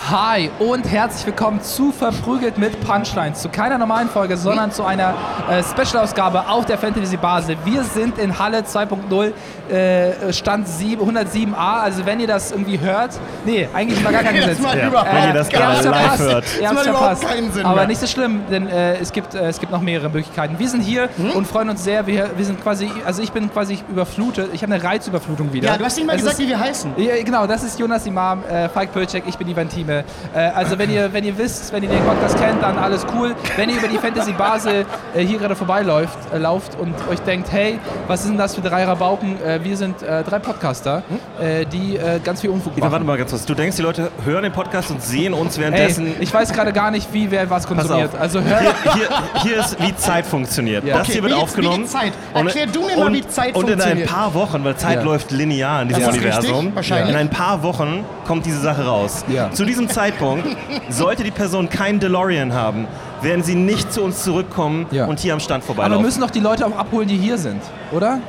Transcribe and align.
Hi 0.00 0.48
und 0.60 0.84
herzlich 0.90 1.26
willkommen 1.26 1.60
zu 1.60 1.90
Verprügelt 1.92 2.56
mit 2.56 2.80
Punchlines. 2.80 3.42
Zu 3.42 3.48
keiner 3.50 3.76
normalen 3.76 4.08
Folge, 4.08 4.36
sondern 4.38 4.70
zu 4.70 4.84
einer 4.84 5.12
äh, 5.50 5.62
Special-Ausgabe 5.62 6.48
auf 6.48 6.64
der 6.64 6.78
Fantasy 6.78 7.16
Basel. 7.18 7.56
Wir 7.64 7.82
sind 7.82 8.16
in 8.16 8.38
Halle 8.38 8.60
2.0, 8.60 9.32
äh, 9.74 10.32
Stand 10.32 10.66
7, 10.68 11.02
107a. 11.02 11.52
Also 11.82 12.06
wenn 12.06 12.20
ihr 12.20 12.26
das 12.28 12.52
irgendwie 12.52 12.78
hört, 12.80 13.10
nee, 13.44 13.68
eigentlich 13.74 14.02
war 14.02 14.12
gar 14.12 14.22
kein 14.22 14.36
Gesetz. 14.36 14.58
Äh, 14.60 14.86
überhaupt 14.86 15.12
wenn 15.12 15.24
ihr 15.28 15.34
das 15.34 15.48
habt's 15.52 15.82
gerade 15.82 15.88
live 15.88 16.18
hört. 16.20 16.44
Ihr 16.58 16.72
macht 16.72 16.86
überhaupt 16.86 17.18
verpasst. 17.18 17.28
keinen 17.34 17.52
Sinn 17.52 17.66
Aber 17.66 17.86
nicht 17.86 18.00
so 18.00 18.06
schlimm, 18.06 18.40
denn 18.50 18.68
äh, 18.68 18.96
es, 18.98 19.12
gibt, 19.12 19.34
äh, 19.34 19.48
es 19.48 19.58
gibt 19.58 19.72
noch 19.72 19.82
mehrere 19.82 20.08
Möglichkeiten. 20.08 20.58
Wir 20.58 20.68
sind 20.68 20.80
hier 20.82 21.08
Hm? 21.16 21.32
und 21.32 21.46
freuen 21.46 21.68
uns 21.70 21.82
sehr. 21.84 22.06
Wir, 22.06 22.30
wir 22.36 22.44
sind 22.46 22.62
quasi, 22.62 22.88
also 23.04 23.20
ich 23.20 23.32
bin 23.32 23.52
quasi 23.52 23.80
überflutet. 23.90 24.50
Ich 24.54 24.62
habe 24.62 24.72
eine 24.72 24.82
Reizüberflutung 24.82 25.52
wieder. 25.52 25.68
Ja, 25.70 25.76
du 25.76 25.84
hast 25.84 25.96
nicht 25.96 26.06
mal 26.06 26.14
Es 26.14 26.20
gesagt, 26.22 26.38
ist- 26.38 26.44
wie 26.46 26.48
wir 26.48 26.60
heißen. 26.60 26.92
ja, 26.96 27.22
genau, 27.24 27.46
das 27.46 27.62
ist 27.64 27.78
Jonas 27.78 28.06
Imam, 28.06 28.42
äh, 28.48 28.68
Falk 28.68 28.92
Pölczek, 28.92 29.24
ich 29.26 29.36
bin 29.36 29.48
Ivan 29.48 29.68
Thieme. 29.68 29.97
Äh, 30.34 30.38
also 30.54 30.78
wenn 30.78 30.90
ihr, 30.90 31.12
wenn 31.12 31.24
ihr 31.24 31.36
wisst, 31.38 31.72
wenn 31.72 31.82
ihr 31.82 31.88
den 31.88 32.02
Podcast 32.04 32.38
kennt, 32.38 32.62
dann 32.62 32.78
alles 32.78 33.06
cool. 33.14 33.34
Wenn 33.56 33.68
ihr 33.70 33.76
über 33.78 33.88
die 33.88 33.98
Fantasy 33.98 34.32
Basel 34.32 34.84
äh, 35.14 35.22
hier 35.24 35.38
gerade 35.38 35.56
vorbeiläuft 35.56 36.18
äh, 36.32 36.38
lauft 36.38 36.78
und 36.78 36.94
euch 37.10 37.20
denkt, 37.20 37.50
hey, 37.52 37.78
was 38.06 38.24
sind 38.24 38.38
das 38.38 38.54
für 38.54 38.60
drei 38.60 38.84
Rabauken? 38.84 39.40
Äh, 39.42 39.60
wir 39.64 39.76
sind 39.76 40.02
äh, 40.02 40.22
drei 40.22 40.38
Podcaster, 40.38 41.02
äh, 41.40 41.64
die 41.66 41.96
äh, 41.96 42.20
ganz 42.22 42.40
viel 42.40 42.50
Unfug 42.50 42.72
Eva, 42.76 42.82
warte 42.82 42.94
machen. 42.96 43.06
mal 43.06 43.18
ganz 43.18 43.30
kurz. 43.30 43.44
Du 43.46 43.54
denkst, 43.54 43.76
die 43.76 43.82
Leute 43.82 44.10
hören 44.24 44.42
den 44.42 44.52
Podcast 44.52 44.90
und 44.90 45.02
sehen 45.02 45.32
uns 45.34 45.58
währenddessen. 45.58 46.14
ich 46.20 46.32
weiß 46.32 46.52
gerade 46.52 46.72
gar 46.72 46.90
nicht, 46.90 47.12
wie 47.12 47.30
wer 47.30 47.48
was 47.50 47.66
konsumiert. 47.66 48.10
Also 48.18 48.40
hör, 48.40 48.58
Hier, 48.60 48.74
hier, 48.94 49.08
hier 49.42 49.56
ist, 49.60 49.80
wie 49.82 49.94
Zeit 49.96 50.26
funktioniert. 50.26 50.84
Ja. 50.84 50.98
Das 50.98 51.02
Okay, 51.04 51.12
hier 51.14 51.22
wird 51.22 51.32
wie 51.34 51.36
aufgenommen. 51.42 51.84
wie 51.84 51.86
Zeit? 51.86 52.12
Erklär 52.34 52.66
du 52.66 52.80
mir 52.86 52.96
mal, 52.96 53.06
und, 53.06 53.14
wie 53.14 53.26
Zeit 53.28 53.54
Und 53.54 53.64
in 53.68 53.72
ein 53.74 53.78
funktioniert. 53.78 54.10
paar 54.10 54.34
Wochen, 54.34 54.64
weil 54.64 54.76
Zeit 54.76 54.96
Ja. 54.98 55.02
läuft 55.02 55.30
linear 55.30 55.82
in 55.82 55.88
diesem 55.88 56.02
Das 56.02 56.10
ist 56.14 56.18
Universum. 56.22 56.54
richtig, 56.56 56.76
wahrscheinlich. 56.76 57.10
In 57.10 57.16
ein 57.20 57.30
paar 57.30 57.62
Wochen 57.62 58.04
kommt 58.26 58.46
diese 58.46 58.60
Sache 58.60 58.84
raus. 58.84 59.24
Ja. 59.28 59.50
Zu 59.50 59.64
diesem 59.64 59.77
Zeitpunkt 59.86 60.46
sollte 60.88 61.22
die 61.22 61.30
Person 61.30 61.68
keinen 61.68 62.00
DeLorean 62.00 62.54
haben, 62.54 62.88
werden 63.20 63.42
sie 63.44 63.54
nicht 63.54 63.92
zu 63.92 64.02
uns 64.02 64.24
zurückkommen 64.24 64.86
Ja. 64.90 65.04
und 65.04 65.20
hier 65.20 65.34
am 65.34 65.40
Stand 65.40 65.62
aber 65.62 65.68
wir 65.68 65.74
vorbeilaufen. 65.74 66.04
müssen 66.06 66.20
doch 66.22 66.30
die 66.30 66.40
Leute 66.40 66.66
auch 66.66 66.74
abholen, 66.76 67.06
die 67.06 67.18
hier 67.18 67.36
sind, 67.36 67.62
oder? 67.92 68.20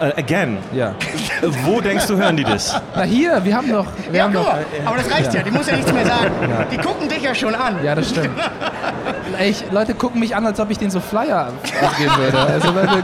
Äh, 0.00 0.18
again. 0.20 0.58
Ja. 0.74 0.88
Äh, 0.90 0.92
Wo 1.64 1.80
denkst 1.80 2.06
du, 2.08 2.16
hören 2.16 2.36
die 2.36 2.42
dich? 2.44 2.72
Na 2.94 3.02
hier, 3.02 3.44
wir 3.44 3.56
haben 3.56 3.70
doch, 3.72 3.86
wir 4.10 4.18
Ja, 4.18 4.24
haben 4.24 4.32
doch, 4.32 4.44
mal. 4.46 4.64
Aber 4.84 4.96
das 4.96 5.10
reicht 5.10 5.32
ja. 5.32 5.42
Die 5.42 5.50
muss 5.50 5.66
ja 5.68 5.76
nichts 5.76 5.92
mehr 5.92 6.04
sagen. 6.06 6.30
Die 6.72 6.76
gucken 6.76 7.08
dich 7.08 7.22
ja 7.22 7.34
schon 7.34 7.54
an. 7.54 7.76
Ja, 7.82 7.94
das 7.94 8.10
stimmt. 8.10 8.30
Ich, 9.42 9.64
Leute 9.72 9.94
gucken 9.94 10.20
mich 10.20 10.36
an, 10.36 10.44
als 10.46 10.60
ob 10.60 10.70
ich 10.70 10.78
denen 10.78 10.90
so 10.90 11.00
Flyer 11.00 11.48
abgeben 11.82 12.12
würde. 12.18 12.38
Also 12.38 12.70
Leute, 12.70 13.02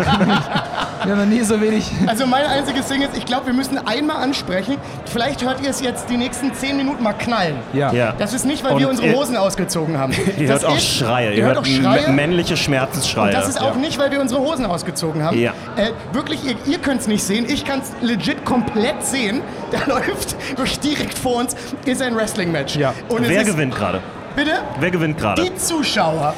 wir 1.04 1.12
haben 1.12 1.18
noch 1.20 1.26
nie 1.36 1.42
so 1.42 1.60
wenig. 1.60 1.90
Also 2.06 2.26
mein 2.26 2.44
einziges 2.46 2.86
Ding 2.86 3.02
ist, 3.02 3.16
ich 3.16 3.24
glaube, 3.24 3.46
wir 3.46 3.52
müssen 3.52 3.78
einmal 3.86 4.16
ansprechen. 4.22 4.76
Vielleicht 5.06 5.44
hört 5.44 5.60
ihr 5.62 5.70
es 5.70 5.80
jetzt 5.80 6.08
die 6.10 6.16
nächsten 6.16 6.52
zehn 6.54 6.76
Minuten 6.76 7.02
mal 7.02 7.12
knallen. 7.12 7.56
Ja. 7.72 7.92
Ja. 7.92 8.12
Das 8.18 8.32
ist 8.32 8.44
nicht, 8.44 8.64
weil 8.64 8.72
Und 8.72 8.80
wir 8.80 8.88
unsere 8.88 9.12
Hosen 9.14 9.36
ausgezogen 9.36 9.98
haben. 9.98 10.12
Ihr 10.38 10.48
das 10.48 10.62
hört 10.62 10.72
auch 10.72 10.76
ist, 10.76 10.86
Schreie. 10.86 11.32
Ihr 11.34 11.44
hört 11.44 11.58
auch 11.58 11.64
Schreie. 11.64 12.10
männliche 12.12 12.56
Schmerzensschreie. 12.56 13.28
Und 13.28 13.34
das 13.34 13.48
ist 13.48 13.60
auch 13.60 13.74
Ja. 13.74 13.80
nicht, 13.80 13.98
weil 13.98 14.10
wir 14.10 14.20
unsere 14.20 14.40
Hosen 14.40 14.66
ausgezogen 14.66 15.22
haben. 15.22 15.38
Ja. 15.38 15.52
Äh, 15.76 15.90
wirklich, 16.12 16.44
ihr, 16.44 16.54
ihr 16.66 16.78
könnt 16.78 17.00
es 17.00 17.06
nicht 17.06 17.22
sehen. 17.22 17.46
Ich 17.48 17.64
kann 17.64 17.80
es 17.80 17.92
legit 18.06 18.44
komplett 18.44 19.04
sehen. 19.04 19.40
Da 19.70 19.78
läuft 19.92 20.34
durch 20.56 20.78
direkt 20.80 21.18
vor 21.18 21.36
uns 21.36 21.54
ist 21.84 22.00
ein 22.00 22.16
Wrestling-Match. 22.16 22.76
Ja. 22.76 22.94
Und 23.10 23.22
es 23.24 23.28
Wer 23.28 23.42
ist, 23.42 23.48
gewinnt 23.48 23.74
gerade? 23.74 24.00
Bitte? 24.34 24.52
Wer 24.80 24.90
gewinnt 24.90 25.18
gerade? 25.18 25.42
Die 25.42 25.54
Zuschauer. 25.56 26.32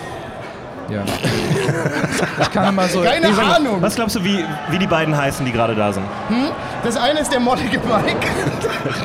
Ja. 0.90 1.02
Ich 2.40 2.50
kann 2.50 2.68
immer 2.68 2.88
so. 2.88 3.00
Keine 3.02 3.28
mal, 3.30 3.56
Ahnung. 3.56 3.80
Was 3.82 3.94
glaubst 3.94 4.16
du, 4.16 4.24
wie, 4.24 4.44
wie 4.68 4.78
die 4.78 4.86
beiden 4.86 5.16
heißen, 5.16 5.44
die 5.44 5.52
gerade 5.52 5.74
da 5.74 5.92
sind? 5.92 6.04
Das 6.84 6.96
eine 6.96 7.20
ist 7.20 7.32
der 7.32 7.40
mollige 7.40 7.78
Mike. 7.78 8.26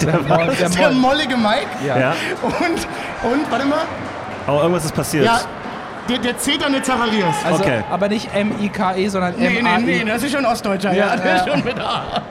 Der 0.02 0.20
Moll, 0.38 0.56
der 0.60 0.70
Der 0.70 0.92
Moll. 0.92 0.94
mollige 0.94 1.38
Mike. 1.38 1.68
Ja. 1.86 1.98
Ja. 2.00 2.14
Und, 2.42 3.32
und, 3.32 3.52
warte 3.52 3.66
mal. 3.66 3.80
Aber 4.48 4.62
irgendwas 4.62 4.86
ist 4.86 4.96
passiert. 4.96 5.26
Ja, 5.26 5.40
der, 6.10 6.18
der 6.20 6.38
Zeter 6.38 6.70
mit 6.70 6.86
Zacharias. 6.86 7.36
Also, 7.46 7.64
Okay. 7.64 7.84
Aber 7.92 8.08
nicht 8.08 8.30
M-I-K-E, 8.34 9.08
sondern 9.08 9.34
Nee, 9.38 9.50
nee, 9.50 9.60
M-A-I. 9.60 9.82
nee, 9.82 10.04
das 10.06 10.22
ist 10.24 10.32
schon 10.34 10.46
Ostdeutscher. 10.46 10.94
Ja, 10.94 11.08
Ja, 11.08 11.16
der 11.24 11.36
ist 11.38 11.46
ja. 11.48 11.54
schon 11.54 11.64
mit 11.64 11.80
A. 11.80 12.22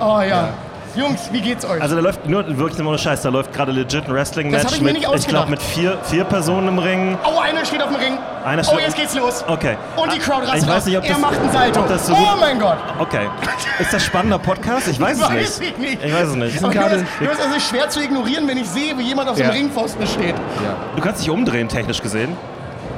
Oh 0.00 0.20
ja. 0.22 0.48
Jungs, 0.96 1.28
wie 1.32 1.40
geht's 1.40 1.64
euch? 1.64 1.80
Also 1.82 1.96
da 1.96 2.00
läuft 2.00 2.26
nur 2.28 2.46
wirklich 2.56 2.78
nur 2.78 2.96
Scheiß, 2.96 3.22
da 3.22 3.28
läuft 3.28 3.52
gerade 3.52 3.72
legit 3.72 3.94
ein 3.94 4.00
Das 4.00 4.06
hab 4.06 4.14
Wrestling-Match 4.14 4.72
ich 4.74 4.80
mit, 4.80 4.92
nicht 4.94 5.08
ich 5.14 5.26
glaube, 5.26 5.50
mit 5.50 5.60
vier, 5.62 5.98
vier 6.04 6.24
Personen 6.24 6.68
im 6.68 6.78
Ring. 6.78 7.18
oh, 7.24 7.40
einer 7.40 7.64
steht 7.64 7.82
auf 7.82 7.88
dem 7.88 7.96
Ring. 7.96 8.18
Einer 8.44 8.62
oh, 8.62 8.64
steht- 8.64 8.80
jetzt 8.80 8.96
geht's 8.96 9.14
los. 9.14 9.44
Okay. 9.48 9.76
Und 9.96 10.12
die 10.14 10.18
Crowd 10.18 10.42
rastet 10.46 10.62
Ich 10.62 10.68
weiß 10.68 10.76
aus. 10.76 10.86
nicht, 10.86 10.98
ob 10.98 11.04
Er 11.04 11.10
das, 11.10 11.18
macht 11.20 11.40
einen 11.40 11.52
Salto. 11.52 11.80
Ob 11.80 11.88
das 11.88 12.06
so 12.06 12.12
oh 12.12 12.16
gut, 12.16 12.40
mein 12.40 12.58
Gott. 12.60 12.76
Okay. 12.98 13.26
Ist 13.80 13.92
das 13.92 14.04
spannender 14.04 14.38
Podcast? 14.38 14.86
Ich 14.88 15.00
weiß 15.00 15.16
es 15.18 15.22
Weiß 15.28 15.60
nicht. 15.60 15.72
ich 15.72 15.78
nicht. 15.78 16.04
Ich 16.04 16.14
weiß 16.14 16.28
es 16.28 16.34
nicht. 16.36 16.62
Du 16.62 16.68
du 16.68 16.78
hast 16.78 17.40
also 17.40 17.60
schwer 17.60 17.88
zu 17.88 18.00
ignorieren, 18.00 18.46
wenn 18.46 18.58
ich 18.58 18.68
sehe, 18.68 18.96
wie 18.98 19.02
jemand 19.02 19.28
auf 19.28 19.36
so 19.36 19.42
einem 19.42 19.52
Ja. 19.52 19.58
Ringpfosten 19.58 20.06
steht. 20.06 20.34
Ja. 20.36 20.76
Du 20.94 21.02
kannst 21.02 21.22
dich 21.22 21.30
umdrehen, 21.30 21.68
technisch 21.68 22.00
gesehen. 22.02 22.36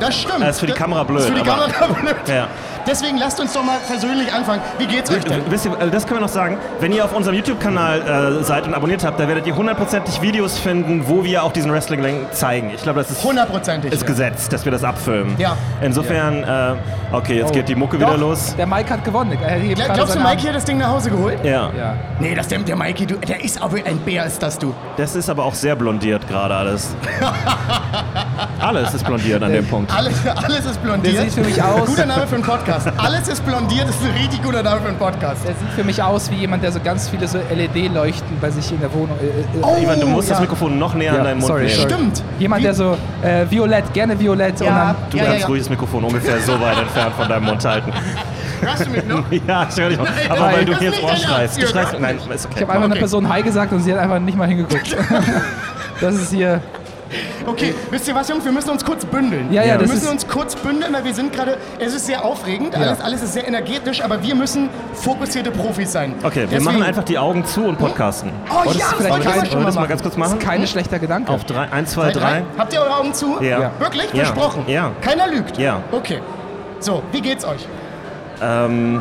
Das 0.01 0.15
stimmt. 0.15 0.43
Das 0.43 0.51
ist 0.57 0.61
für 0.61 0.67
die 0.67 0.73
Kamera 0.75 1.05
blöd, 1.05 1.21
Das 1.21 1.27
ist 1.29 1.33
für 1.33 1.43
die 1.43 1.49
Kamera 1.49 1.87
blöd. 2.01 2.17
Ja. 2.29 2.49
Deswegen 2.87 3.19
lasst 3.19 3.41
uns 3.41 3.53
doch 3.53 3.65
mal 3.65 3.79
persönlich 3.89 4.33
anfangen. 4.33 4.61
Wie 4.79 4.87
geht's 4.87 5.11
euch 5.11 5.25
denn? 5.25 5.43
Wisst 5.51 5.65
ihr, 5.67 5.73
äh, 5.81 5.91
das 5.91 6.07
können 6.07 6.19
wir 6.21 6.27
noch 6.27 6.33
sagen. 6.33 6.57
Wenn 6.81 6.93
ihr 6.93 7.05
auf 7.05 7.15
unserem 7.15 7.35
YouTube-Kanal 7.37 8.39
äh, 8.41 8.45
seid 8.45 8.67
und 8.67 8.75
abonniert 8.75 9.05
habt, 9.05 9.19
da 9.19 9.27
werdet 9.27 9.47
ihr 9.47 9.57
hundertprozentig 9.57 10.23
Videos 10.23 10.59
finden, 10.59 11.05
wo 11.09 11.25
wir 11.25 11.43
auch 11.43 11.53
diesen 11.53 11.73
Wrestling-Link 11.73 12.33
zeigen. 12.33 12.71
Ich 12.75 12.83
glaube, 12.83 13.01
das 13.01 13.11
ist, 13.11 13.25
Hundertprozentig. 13.25 13.93
ist 13.93 14.07
gesetzt, 14.07 14.53
dass 14.53 14.65
wir 14.65 14.73
das 14.73 14.85
abfilmen. 14.85 15.35
Ja. 15.39 15.57
Insofern, 15.81 16.45
äh, 16.45 16.75
okay, 17.13 17.37
jetzt 17.39 17.51
Oh. 17.51 17.55
geht 17.55 17.69
die 17.69 17.75
Mucke 17.75 17.99
Doch, 17.99 18.09
wieder 18.09 18.19
los. 18.19 18.55
Der 18.57 18.67
Mike 18.67 18.91
hat 18.91 19.05
gewonnen. 19.05 19.37
Er 19.43 19.51
hebt 19.57 19.79
Gla- 19.79 19.85
gerade 19.87 19.95
Glaubst 19.99 20.15
du, 20.15 20.19
Arm. 20.21 20.29
hat 20.29 20.55
das 20.55 20.65
Ding 20.65 20.79
nach 20.79 20.89
Hause 20.91 21.11
geholt? 21.11 21.39
Ja. 21.45 21.71
Ja. 21.77 21.95
Nee, 22.21 22.35
das 22.35 22.49
der, 22.49 22.59
der 22.61 22.77
Mikey, 22.77 23.07
du, 23.07 23.17
der 23.17 23.43
ist 23.43 23.61
aber 23.61 23.77
ein 23.85 23.99
Bär, 23.99 24.25
ist 24.27 24.43
das 24.43 24.59
du. 24.59 24.75
Das 24.97 25.17
ist 25.17 25.29
aber 25.29 25.45
auch 25.45 25.55
sehr 25.55 25.75
blondiert 25.77 26.27
gerade 26.29 26.55
alles. 26.55 26.95
alles 28.61 28.95
ist 28.95 29.05
blondiert 29.05 29.43
an 29.43 29.53
dem 29.53 29.67
Punkt. 29.67 29.93
Alles, 29.95 30.15
alles 30.27 30.65
ist 30.67 30.83
blondiert. 30.83 31.15
Der 31.17 31.23
sieht 31.25 31.33
für 31.35 31.41
mich 31.43 31.63
aus- 31.63 31.87
Guter 31.87 32.07
Name 32.07 32.27
für 32.27 32.35
einen 32.37 32.45
Podcast. 32.45 32.76
Alles 32.99 33.29
ist 33.29 33.45
blondiert, 33.47 33.89
ist 33.89 34.03
ein 34.03 34.11
richtig 34.13 34.43
guter 34.43 34.63
Name 34.63 34.81
für 34.81 34.89
einen 34.89 34.99
Podcast. 34.99 35.43
Er 35.47 35.55
sieht 35.55 35.69
für 35.75 35.85
mich 35.85 36.03
aus 36.03 36.31
wie 36.31 36.37
jemand, 36.37 36.63
der 36.63 36.73
so 36.73 36.81
ganz 36.81 37.09
viele 37.09 37.27
so 37.29 37.39
LED-Leuchten 37.39 38.39
bei 38.41 38.51
sich 38.51 38.71
in 38.73 38.81
der 38.81 38.93
Wohnung. 38.93 39.17
Äh, 39.21 39.59
äh, 39.59 39.63
Oh, 39.63 39.77
Ivan, 39.83 40.01
du 40.01 40.07
musst 40.07 40.29
ja. 40.29 40.35
das 40.35 40.41
Mikrofon 40.43 40.79
noch 40.79 40.95
näher 40.95 41.13
Ja, 41.13 41.19
an 41.19 41.25
deinen 41.25 41.39
Mund 41.39 41.47
sorry, 41.49 41.67
nehmen. 41.67 41.81
Stimmt. 41.81 42.23
Jemand, 42.39 42.61
Wie- 42.61 42.65
der 42.65 42.75
so 42.75 42.97
äh, 43.23 43.45
violett, 43.51 43.93
gerne 43.93 44.19
violett 44.19 44.61
und 44.61 44.67
Ja. 44.67 44.85
dann. 44.87 44.97
Du 45.11 45.17
Ja, 45.19 45.25
kannst 45.25 45.41
ja. 45.41 45.47
ruhig 45.47 45.61
das 45.63 45.71
Mikrofon 45.71 46.05
ungefähr 46.05 46.39
so 46.41 46.61
weit 46.61 46.79
entfernt 46.79 47.15
von 47.17 47.29
deinem 47.29 47.45
Mund 47.45 47.65
halten. 47.65 47.93
Hörst 48.61 48.87
du 48.87 48.91
mich 48.91 49.05
noch? 49.07 49.23
Ja, 49.47 49.67
ich 49.71 49.77
höre 49.81 49.89
dich 49.91 49.99
noch. 49.99 50.07
Aber 50.31 50.41
nein, 50.41 50.55
weil 50.57 50.65
du 50.65 50.79
hier 50.79 50.91
jetzt 50.91 51.01
vorschreist. 51.01 51.63
Du 51.63 51.67
schreist, 51.67 51.99
nein, 52.01 52.17
ist 52.17 52.47
okay. 52.47 52.55
Ich 52.57 52.63
habe 52.63 52.73
einfach 52.73 52.85
einer 52.85 52.93
Okay. 52.93 52.99
Person 53.01 53.29
Hi 53.29 53.43
gesagt 53.43 53.73
und 53.73 53.81
sie 53.81 53.93
hat 53.93 54.01
einfach 54.01 54.19
nicht 54.19 54.37
mal 54.37 54.49
hingeguckt. 54.49 54.97
das 56.01 56.15
ist 56.15 56.33
hier. 56.33 56.61
Okay, 57.47 57.75
wisst 57.91 58.09
ihr 58.09 58.15
was, 58.15 58.29
Jungs? 58.29 58.45
Wir 58.45 58.51
müssen 58.53 58.71
uns 58.71 58.85
kurz 58.85 59.05
bündeln. 59.05 59.53
Ja, 59.53 59.63
ja, 59.63 59.75
wir 59.75 59.79
das 59.79 59.89
müssen 59.93 60.05
ist- 60.07 60.11
uns 60.13 60.27
kurz 60.29 60.57
bündeln, 60.57 60.93
weil 60.93 61.05
wir 61.05 61.15
sind 61.15 61.33
gerade, 61.33 61.57
es 61.79 61.95
ist 61.95 62.07
sehr 62.07 62.25
aufregend, 62.25 62.75
alles, 62.75 63.01
alles 63.01 63.23
ist 63.23 63.33
sehr 63.35 63.47
energetisch, 63.47 64.03
aber 64.03 64.23
wir 64.23 64.35
müssen 64.35 64.69
fokussierte 64.95 65.51
Profis 65.53 65.93
sein. 65.93 66.15
Okay, 66.25 66.41
wir 66.41 66.47
Deswegen- 66.49 66.65
machen 66.65 66.83
einfach 66.83 67.05
die 67.05 67.19
Augen 67.19 67.45
zu 67.45 67.65
und 67.65 67.79
podcasten. 67.79 68.31
Oh, 68.51 68.63
das 68.65 68.77
ja, 68.77 68.85
ist 68.87 68.91
das 68.93 68.95
vielleicht 68.99 69.23
kein- 69.51 69.59
mal 69.59 69.65
das 69.67 69.75
mal 69.77 69.87
ganz 69.87 70.03
kurz 70.03 70.17
machen? 70.17 70.39
Kein 70.41 70.67
schlechter 70.67 70.99
Gedanke. 70.99 71.31
Auf 71.33 71.45
drei, 71.45 71.71
eins, 71.71 71.93
zwei, 71.93 72.11
drei. 72.11 72.25
rein? 72.25 72.47
Habt 72.59 72.73
ihr 72.73 72.81
eure 72.81 72.97
Augen 72.97 73.15
zu? 73.15 73.37
Ja. 73.41 73.61
Ja. 73.61 73.71
Wirklich? 73.79 74.13
Ja. 74.13 74.25
Versprochen? 74.25 74.65
Ja. 74.67 74.91
Keiner 75.01 75.29
lügt? 75.29 75.59
Ja. 75.59 75.81
Okay. 75.93 76.21
So, 76.81 77.03
wie 77.13 77.21
geht's 77.21 77.45
euch? 77.45 77.67
Ähm, 78.43 79.01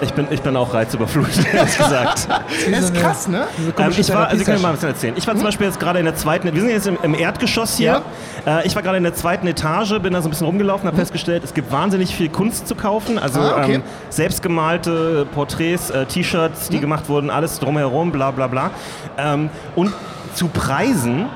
ich, 0.00 0.12
bin, 0.12 0.26
ich 0.30 0.40
bin 0.42 0.56
auch 0.56 0.72
reizüberflutet, 0.74 1.46
ehrlich 1.54 1.76
gesagt. 1.76 2.28
Das 2.70 2.80
ist 2.84 2.94
krass, 2.94 3.28
ne? 3.28 3.44
Ähm, 3.78 3.92
ich 3.96 4.12
war, 4.12 4.28
also 4.28 4.40
ich 4.40 4.46
kann 4.46 4.56
dir 4.56 4.62
mal 4.62 4.68
ein 4.68 4.74
bisschen 4.74 4.88
erzählen. 4.90 5.14
Ich 5.16 5.26
war 5.26 5.34
zum 5.34 5.44
Beispiel 5.44 5.66
jetzt 5.66 5.80
gerade 5.80 5.98
in 5.98 6.04
der 6.04 6.14
zweiten, 6.16 6.52
wir 6.52 6.60
sind 6.60 6.70
jetzt 6.70 6.86
im, 6.86 6.98
im 7.02 7.14
Erdgeschoss 7.14 7.76
hier. 7.76 8.02
Äh, 8.46 8.66
ich 8.66 8.74
war 8.74 8.82
gerade 8.82 8.96
in 8.98 9.02
der 9.04 9.14
zweiten 9.14 9.46
Etage, 9.46 9.98
bin 10.00 10.12
da 10.12 10.22
so 10.22 10.28
ein 10.28 10.30
bisschen 10.30 10.46
rumgelaufen, 10.46 10.86
habe 10.86 10.96
festgestellt, 10.96 11.42
es 11.44 11.54
gibt 11.54 11.70
wahnsinnig 11.72 12.14
viel 12.14 12.28
Kunst 12.28 12.68
zu 12.68 12.74
kaufen. 12.74 13.18
Also 13.18 13.40
Ah, 13.40 13.62
okay. 13.62 13.74
ähm, 13.74 13.82
selbstgemalte 14.10 15.26
Porträts, 15.34 15.90
äh, 15.90 16.06
T-Shirts, 16.06 16.68
die 16.68 16.80
gemacht 16.80 17.08
wurden, 17.08 17.30
alles 17.30 17.58
drumherum, 17.58 18.12
bla 18.12 18.30
bla 18.30 18.46
bla. 18.46 18.70
Ähm, 19.16 19.50
und 19.74 19.92
zu 20.34 20.48
Preisen, 20.48 21.26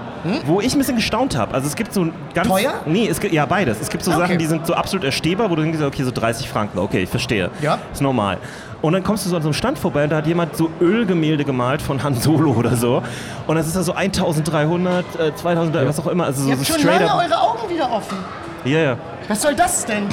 wo 0.47 0.61
ich 0.61 0.73
ein 0.75 0.79
bisschen 0.79 0.97
gestaunt 0.97 1.37
habe. 1.37 1.55
Also 1.55 1.67
es 1.67 1.77
gibt 1.77 1.93
so 1.93 2.07
ganz... 2.35 2.49
Teuer? 2.49 2.75
Nee, 2.87 3.09
es 3.09 3.21
gibt, 3.21 3.33
ja 3.35 3.45
beides. 3.47 3.81
Es 3.81 3.89
gibt 3.91 4.05
so 4.05 4.11
okay. 4.13 4.21
Sachen, 4.21 4.39
die 4.39 4.47
sind 4.47 4.67
so 4.67 4.75
absolut 4.75 5.05
erstehbar, 5.05 5.51
wo 5.51 5.57
du 5.57 5.63
denkst, 5.63 5.81
okay, 5.83 6.03
so 6.05 6.11
30 6.11 6.49
Franken, 6.49 6.79
okay, 6.79 7.03
ich 7.03 7.09
verstehe. 7.09 7.51
Ja. 7.61 7.79
Ist 7.93 8.01
normal. 8.03 8.39
Und 8.81 8.95
dann 8.95 9.05
kommst 9.05 9.25
du 9.25 9.31
so 9.31 9.37
an 9.37 9.43
so 9.43 9.49
einem 9.49 9.55
Stand 9.55 9.79
vorbei 9.79 10.05
und 10.05 10.11
da 10.11 10.17
hat 10.17 10.27
jemand 10.27 10.57
so 10.57 10.69
Ölgemälde 10.81 11.45
gemalt 11.45 11.81
von 11.83 12.03
Han 12.03 12.15
Solo 12.15 12.51
oder 12.57 12.75
so. 12.77 13.03
Und 13.47 13.57
das 13.57 13.67
ist 13.67 13.77
da 13.77 13.83
so 13.83 13.93
1300, 13.93 15.05
äh, 15.21 15.35
2000, 15.35 15.87
was 15.87 16.01
auch 16.01 16.07
immer. 16.09 16.25
Also 16.25 16.43
so, 16.43 16.49
Ihr 16.51 16.57
so 16.57 16.73
habt 16.73 16.81
schon 16.81 16.89
lange 16.91 17.05
eure 17.05 17.41
Augen 17.41 17.71
wieder 17.73 17.91
offen. 17.91 18.19
Ja, 18.65 18.79
ja. 18.79 18.97
Was 19.29 19.43
soll 19.43 19.55
das 19.55 19.85
denn? 19.87 20.05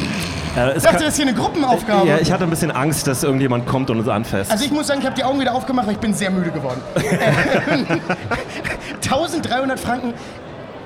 Äh, 0.56 0.75
Ich 0.77 0.83
dachte, 0.83 0.85
kann- 0.85 0.94
das 0.95 1.03
ist 1.09 1.15
hier 1.17 1.27
eine 1.27 1.35
Gruppenaufgabe. 1.35 2.07
ja, 2.07 2.17
ich 2.19 2.31
hatte 2.31 2.44
ein 2.44 2.50
bisschen 2.50 2.71
Angst, 2.71 3.06
dass 3.07 3.23
irgendjemand 3.23 3.67
kommt 3.67 3.89
und 3.91 4.00
uns 4.00 4.07
anfasst. 4.07 4.51
Also 4.51 4.65
ich 4.65 4.71
muss 4.71 4.88
sagen, 4.88 5.00
ich 5.01 5.06
habe 5.06 5.15
die 5.15 5.23
Augen 5.23 5.39
wieder 5.39 5.53
aufgemacht, 5.53 5.85
weil 5.88 5.94
ich 5.94 6.00
bin 6.00 6.13
sehr 6.15 6.31
müde 6.31 6.50
geworden. 6.51 6.81
1300 9.11 9.79
Franken. 9.79 10.13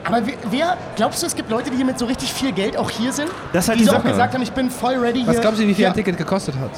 Aber 0.06 0.22
wer, 0.50 0.78
glaubst 0.96 1.22
du, 1.22 1.28
es 1.28 1.36
gibt 1.36 1.50
Leute, 1.50 1.70
die 1.70 1.78
hier 1.78 1.86
mit 1.86 1.98
so 1.98 2.06
richtig 2.06 2.34
viel 2.34 2.52
Geld 2.52 2.76
auch 2.78 2.90
hier 2.90 3.14
sind? 3.14 3.30
Das 3.54 3.68
halt 3.70 3.80
die 3.80 3.84
die 3.84 3.90
so 3.90 3.96
auch 3.96 4.00
Sache. 4.00 4.10
gesagt 4.10 4.34
haben, 4.34 4.42
ich 4.42 4.52
bin 4.52 4.70
voll 4.70 4.96
ready 4.96 5.20
hier. 5.20 5.28
Was 5.28 5.40
glaubst 5.42 5.62
du, 5.62 5.68
wie 5.68 5.74
viel 5.74 5.84
ja. 5.84 5.90
ein 5.92 5.96
Ticket 5.96 6.18
gekostet 6.18 6.56
hat? 6.60 6.72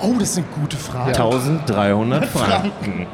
Oh, 0.00 0.14
das 0.18 0.30
ist 0.30 0.38
eine 0.38 0.46
gute 0.60 0.76
Frage. 0.76 1.10
1300 1.10 2.26
Franken. 2.28 3.06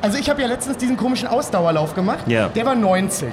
Also 0.00 0.18
ich 0.18 0.30
habe 0.30 0.40
ja 0.42 0.46
letztens 0.48 0.76
diesen 0.76 0.96
komischen 0.96 1.26
Ausdauerlauf 1.28 1.94
gemacht. 1.94 2.20
Ja. 2.26 2.48
Der 2.48 2.66
war 2.66 2.74
90. 2.76 3.28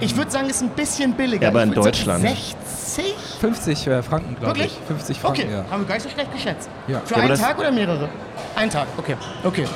Ich 0.00 0.16
würde 0.16 0.30
sagen, 0.30 0.48
ist 0.48 0.62
ein 0.62 0.70
bisschen 0.70 1.12
billiger. 1.12 1.42
Ja, 1.42 1.48
aber 1.50 1.62
in 1.62 1.72
Deutschland. 1.72 2.22
60? 2.22 3.14
50 3.40 3.86
äh, 3.86 4.02
Franken, 4.02 4.34
glaube 4.40 4.58
Wirklich? 4.58 4.78
ich. 4.80 4.86
50 4.88 5.20
Franken, 5.20 5.42
Okay, 5.42 5.52
ja. 5.52 5.64
haben 5.70 5.82
wir 5.82 5.86
gar 5.86 5.94
nicht 5.94 6.04
so 6.04 6.08
schlecht 6.10 6.32
geschätzt. 6.32 6.68
Ja. 6.88 7.00
Für 7.04 7.16
Ja, 7.16 7.22
einen 7.22 7.38
Tag 7.38 7.58
oder 7.58 7.70
mehrere? 7.70 8.08
Ein 8.56 8.70
Tag, 8.70 8.88
okay. 8.96 9.16
Okay. 9.44 9.66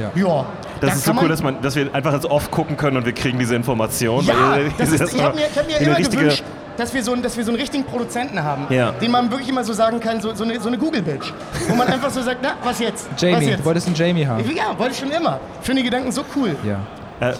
Ja. 0.00 0.10
Ja. 0.14 0.46
Das 0.82 0.90
Da 0.90 0.96
ist 0.96 1.04
so 1.04 1.12
cool, 1.22 1.28
dass, 1.28 1.42
man, 1.42 1.62
dass 1.62 1.76
wir 1.76 1.94
einfach 1.94 2.12
als 2.12 2.26
off 2.28 2.50
gucken 2.50 2.76
können 2.76 2.96
und 2.96 3.06
wir 3.06 3.12
kriegen 3.14 3.38
diese 3.38 3.54
Information. 3.54 4.24
Ja, 4.24 4.58
das 4.76 4.90
ist, 4.90 5.14
ich 5.14 5.22
habe 5.22 5.36
mir, 5.36 5.46
ich 5.50 5.56
hab 5.58 5.66
mir 5.66 5.76
immer 5.78 5.96
richtige- 5.96 6.16
gewünscht, 6.16 6.42
dass 6.76 6.92
wir, 6.92 7.02
so, 7.04 7.12
einen- 7.12 7.22
dass 7.22 7.36
wir 7.36 7.44
so 7.44 7.52
einen 7.52 7.60
richtigen 7.60 7.84
Produzenten 7.84 8.42
haben, 8.42 8.66
Ja. 8.68 8.90
den 8.92 9.10
man 9.12 9.30
wirklich 9.30 9.48
immer 9.48 9.62
so 9.62 9.72
sagen 9.72 10.00
kann, 10.00 10.20
so, 10.20 10.34
so 10.34 10.42
eine, 10.42 10.58
so 10.60 10.66
eine 10.68 10.78
Google-Bitch. 10.78 11.32
Wo 11.68 11.74
man 11.76 11.86
einfach 11.86 12.10
so 12.10 12.20
sagt, 12.20 12.38
na, 12.42 12.54
was 12.64 12.80
jetzt? 12.80 13.08
was 13.12 13.20
Jamie, 13.22 13.46
jetzt? 13.46 13.60
du 13.60 13.64
wolltest 13.64 13.86
einen 13.86 13.94
Jamie 13.96 14.26
haben. 14.26 14.42
Ja, 14.56 14.76
wollte 14.76 14.92
ich 14.92 14.98
schon 14.98 15.10
immer. 15.12 15.38
Finde 15.60 15.82
die 15.82 15.88
Gedanken 15.88 16.10
so 16.10 16.24
cool. 16.34 16.56
Ja. 16.66 16.80
Äh, 17.28 17.34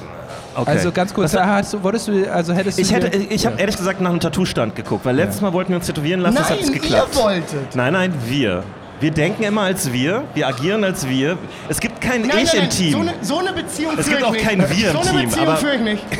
okay. 0.54 0.70
Also 0.70 0.92
ganz 0.92 1.12
kurz, 1.12 1.34
hast 1.34 1.72
du, 1.74 1.82
wolltest 1.82 2.06
du, 2.08 2.32
also 2.32 2.52
hättest 2.52 2.78
du 2.78 2.82
ich 2.82 2.92
hätte, 2.92 3.16
ich 3.16 3.44
habe 3.44 3.58
ehrlich 3.58 3.76
gesagt 3.76 4.00
nach 4.00 4.10
einem 4.10 4.20
Tattoo-Stand 4.20 4.76
geguckt, 4.76 5.04
weil 5.04 5.16
letztes 5.16 5.40
Mal 5.40 5.52
wollten 5.52 5.70
wir 5.70 5.76
uns 5.78 5.86
tätowieren 5.86 6.20
lassen, 6.20 6.36
das 6.36 6.48
hat 6.50 6.60
Nein, 6.60 6.66
es 6.68 6.72
geklappt. 6.72 7.08
ihr 7.16 7.20
wolltet. 7.22 7.74
Nein, 7.74 7.92
nein, 7.94 8.14
wir. 8.26 8.62
Wir 9.00 9.10
denken 9.10 9.42
immer 9.42 9.62
als 9.62 9.92
wir, 9.92 10.22
wir 10.34 10.46
agieren 10.46 10.84
als 10.84 11.08
wir. 11.08 11.36
Es 11.68 11.80
gibt 11.80 11.91
kein 12.02 12.22
Nein, 12.22 12.40
Ich 12.44 12.52
nein, 12.52 12.64
im 12.64 12.70
Team. 12.70 12.92
So 12.92 13.00
eine, 13.00 13.14
so 13.22 13.38
eine 13.38 13.52
Beziehung 13.52 13.98
Es 13.98 14.06
gibt 14.06 14.18
ich 14.18 14.24
auch 14.24 14.32
nicht. 14.32 14.44
kein 14.44 14.58
Wir 14.58 14.90
im 14.90 14.92
So 14.92 15.00
eine 15.00 15.10
Team, 15.10 15.28
Beziehung 15.30 15.46
aber- 15.48 15.56
führe 15.56 15.74
ich 15.76 15.80
nicht. 15.80 16.04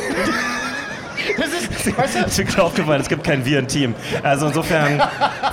Das 1.37 1.47
ist, 1.47 1.97
weißt 1.97 2.15
du, 2.37 2.41
mir 2.41 2.49
gerade 2.49 2.63
aufgefallen, 2.63 2.99
es 3.01 3.07
gibt 3.07 3.23
kein 3.23 3.45
Wir 3.45 3.59
im 3.59 3.67
Team. 3.67 3.95
Also 4.23 4.47
insofern 4.47 5.01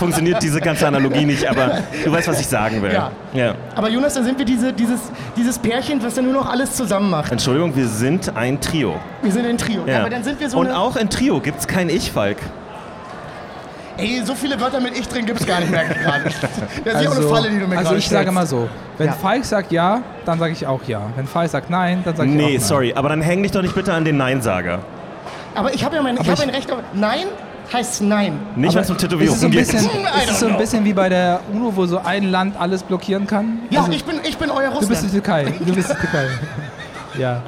funktioniert 0.00 0.42
diese 0.42 0.60
ganze 0.60 0.86
Analogie 0.88 1.24
nicht, 1.24 1.46
aber 1.46 1.82
du 2.04 2.10
weißt, 2.10 2.26
was 2.26 2.40
ich 2.40 2.46
sagen 2.48 2.82
will. 2.82 2.92
Ja. 2.92 3.12
ja. 3.32 3.54
aber 3.76 3.88
Jonas, 3.88 4.14
dann 4.14 4.24
sind 4.24 4.36
wir 4.36 4.44
diese, 4.44 4.72
dieses, 4.72 5.00
dieses 5.36 5.58
Pärchen, 5.60 6.02
was 6.02 6.14
dann 6.14 6.24
nur 6.24 6.34
noch 6.34 6.50
alles 6.50 6.74
zusammen 6.74 7.10
macht. 7.10 7.30
Entschuldigung, 7.30 7.76
wir 7.76 7.86
sind 7.86 8.34
ein 8.36 8.60
Trio. 8.60 8.98
Wir 9.22 9.30
sind 9.30 9.46
ein 9.46 9.58
Trio. 9.58 9.82
Ja. 9.86 10.00
Aber 10.00 10.10
dann 10.10 10.24
sind 10.24 10.40
wir 10.40 10.50
so 10.50 10.58
Und 10.58 10.66
eine... 10.68 10.76
auch 10.78 10.96
in 10.96 11.08
Trio 11.08 11.38
gibt 11.40 11.60
es 11.60 11.68
kein 11.68 11.88
Ich, 11.88 12.10
Falk. 12.10 12.38
Ey, 14.00 14.22
so 14.24 14.34
viele 14.34 14.60
Wörter 14.60 14.80
mit 14.80 14.96
Ich 14.98 15.06
drin 15.08 15.26
gibt 15.26 15.40
es 15.40 15.46
gar 15.46 15.60
nicht 15.60 15.70
mehr 15.70 15.84
gerade. 15.84 16.24
Das 16.84 16.94
ist 16.94 17.02
ja 17.02 17.08
auch 17.10 17.16
eine 17.16 17.24
also, 17.24 17.28
Falle, 17.28 17.50
die 17.50 17.58
du 17.58 17.66
mir 17.66 17.78
also 17.78 17.94
ich 17.94 18.08
sage 18.08 18.30
mal 18.32 18.46
so, 18.46 18.68
wenn 18.98 19.06
Ja. 19.08 19.12
Falk 19.12 19.44
sagt 19.44 19.72
ja, 19.72 20.02
dann 20.24 20.38
sage 20.38 20.52
ich 20.52 20.66
auch 20.66 20.80
ja. 20.86 21.02
Wenn 21.16 21.26
Falk 21.26 21.50
sagt 21.50 21.70
nein, 21.70 22.02
dann 22.04 22.16
sage 22.16 22.28
ich 22.30 22.34
auch 22.34 22.38
Nee, 22.46 22.52
nein. 22.54 22.60
sorry, 22.60 22.92
aber 22.94 23.08
dann 23.10 23.20
häng 23.22 23.42
dich 23.42 23.52
doch 23.52 23.62
nicht 23.62 23.74
bitte 23.74 23.92
an 23.92 24.04
den 24.04 24.16
Nein-Sager. 24.16 24.80
Aber 25.54 25.74
ich 25.74 25.84
habe 25.84 25.96
ja 25.96 26.02
mein, 26.02 26.14
ich 26.14 26.20
Aber 26.20 26.30
hab 26.30 26.38
ich- 26.38 26.44
ein 26.44 26.50
Recht 26.50 26.70
auf... 26.72 26.78
Nein 26.94 27.26
heißt 27.72 28.02
Nein. 28.02 28.38
Nicht, 28.56 28.74
wenn 28.74 28.82
es 28.82 28.90
um 28.90 28.96
Ist 28.96 29.02
es 29.02 29.08
so 29.08 29.08
Tätowierungen 29.08 29.50
geht. 29.52 29.60
bisschen, 29.60 29.78
ist 29.78 30.30
es 30.30 30.40
so 30.40 30.46
ein 30.46 30.52
know. 30.52 30.58
bisschen 30.60 30.84
wie 30.84 30.92
bei 30.92 31.08
der 31.08 31.40
UNO, 31.52 31.72
wo 31.76 31.86
so 31.86 31.98
ein 32.04 32.24
Land 32.24 32.56
alles 32.58 32.82
blockieren 32.82 33.26
kann? 33.28 33.60
Ja, 33.70 33.80
Also, 33.80 33.92
ich, 33.92 34.04
bin, 34.04 34.16
ich 34.28 34.36
bin 34.36 34.50
euer 34.50 34.70
Du 34.70 34.88
bist 34.88 35.02
die 35.02 35.06
Russland. 35.06 35.12
Türkei. 35.12 35.44
Du 35.64 35.72
bist 35.74 35.88
die 35.90 35.94
Türkei. 35.94 36.26
Ja. 37.18 37.42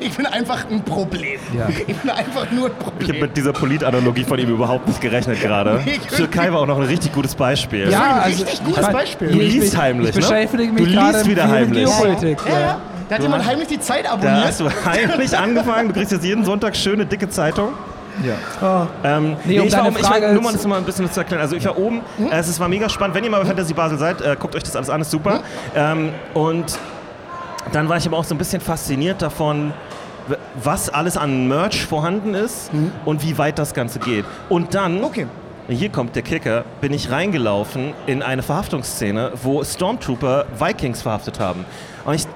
Ich 0.00 0.16
bin 0.16 0.26
einfach 0.26 0.64
ein 0.70 0.82
Problem. 0.82 1.38
Ja. 1.56 1.68
Ich 1.86 1.96
bin 1.96 2.10
einfach 2.10 2.50
nur 2.50 2.66
ein 2.66 2.72
Ich 2.78 2.84
habe 2.86 2.90
Problem. 2.96 3.20
mit 3.20 3.36
dieser 3.36 3.52
Politanalogie 3.52 4.24
von 4.24 4.38
ihm 4.38 4.48
überhaupt 4.50 4.86
nicht 4.88 5.00
gerechnet 5.00 5.40
gerade. 5.40 5.80
Nee, 5.84 5.98
Türkei 6.16 6.52
war 6.52 6.60
auch 6.60 6.66
noch 6.66 6.78
ein 6.78 6.86
richtig 6.86 7.12
gutes 7.12 7.34
Beispiel. 7.34 7.90
Ja, 7.90 8.02
ein 8.02 8.20
also, 8.20 8.44
richtig 8.44 8.60
ich 8.60 8.64
gutes 8.64 8.88
Beispiel. 8.88 9.28
Du 9.30 9.38
liest 9.38 9.74
ich- 9.74 9.78
heimlich, 9.80 10.08
Ich 10.10 10.14
ne? 10.16 10.20
beschäftige 10.22 10.72
mich 10.72 10.82
Du 10.84 10.88
liest 10.88 10.96
gerade 11.12 11.26
wieder 11.26 11.48
heimlich. 11.48 11.84
Geopolitik. 11.84 12.38
Ja, 12.48 12.58
ja. 12.60 12.78
Da 13.08 13.14
hat 13.16 13.22
jemand 13.22 13.44
heimlich 13.46 13.68
die 13.68 13.80
Zeit 13.80 14.06
Da 14.06 14.12
abonniert. 14.12 14.44
hast 14.46 14.60
du 14.60 14.70
heimlich 14.86 15.36
angefangen. 15.38 15.88
Du 15.88 15.94
kriegst 15.94 16.12
jetzt 16.12 16.24
jeden 16.24 16.44
Sonntag 16.44 16.74
schöne, 16.76 17.04
dicke 17.04 17.28
Zeitung. 17.28 17.70
Ja. 18.24 18.86
Ähm, 19.02 19.36
Nee, 19.44 19.58
um 19.60 19.66
ich 19.66 19.76
war 19.76 19.86
oben, 19.88 19.96
ich 19.98 20.08
war, 20.08 20.20
nur 20.32 20.40
mal 20.42 20.50
zu- 20.52 20.56
das 20.58 20.66
mal 20.68 20.78
ein 20.78 20.84
bisschen 20.84 21.10
zu 21.10 21.18
erklären. 21.20 21.42
Also 21.42 21.56
ich 21.56 21.64
war 21.64 21.76
oben, 21.76 22.00
äh, 22.30 22.36
es 22.38 22.58
war 22.60 22.68
mega 22.68 22.88
spannend. 22.88 23.16
Wenn 23.16 23.24
ihr 23.24 23.30
mal 23.30 23.40
bei 23.40 23.46
Fantasy 23.46 23.74
Basel 23.74 23.98
seid, 23.98 24.20
äh, 24.20 24.36
guckt 24.38 24.54
euch 24.54 24.62
das 24.62 24.76
alles 24.76 24.88
an, 24.88 25.00
ist 25.00 25.10
super. 25.10 25.40
Ähm, 25.76 26.10
und 26.32 26.78
dann 27.74 27.88
war 27.88 27.96
ich 27.96 28.06
aber 28.06 28.16
auch 28.16 28.24
so 28.24 28.34
ein 28.34 28.38
bisschen 28.38 28.60
fasziniert 28.60 29.20
davon, 29.20 29.72
was 30.62 30.88
alles 30.88 31.16
an 31.16 31.48
Merch 31.48 31.84
vorhanden 31.84 32.34
ist 32.34 32.70
und 33.04 33.22
wie 33.22 33.36
weit 33.36 33.58
das 33.58 33.74
Ganze 33.74 33.98
geht. 33.98 34.24
Und 34.48 34.74
dann, 34.74 35.02
Okay. 35.02 35.26
hier 35.68 35.90
kommt 35.90 36.14
der 36.14 36.22
Kicker, 36.22 36.64
bin 36.80 36.92
ich 36.92 37.10
reingelaufen 37.10 37.92
in 38.06 38.22
eine 38.22 38.42
Verhaftungsszene, 38.42 39.32
wo 39.42 39.62
Stormtrooper 39.64 40.46
Vikings 40.58 41.02
verhaftet 41.02 41.40
haben. 41.40 41.64
Und 42.04 42.14
ich, 42.14 42.26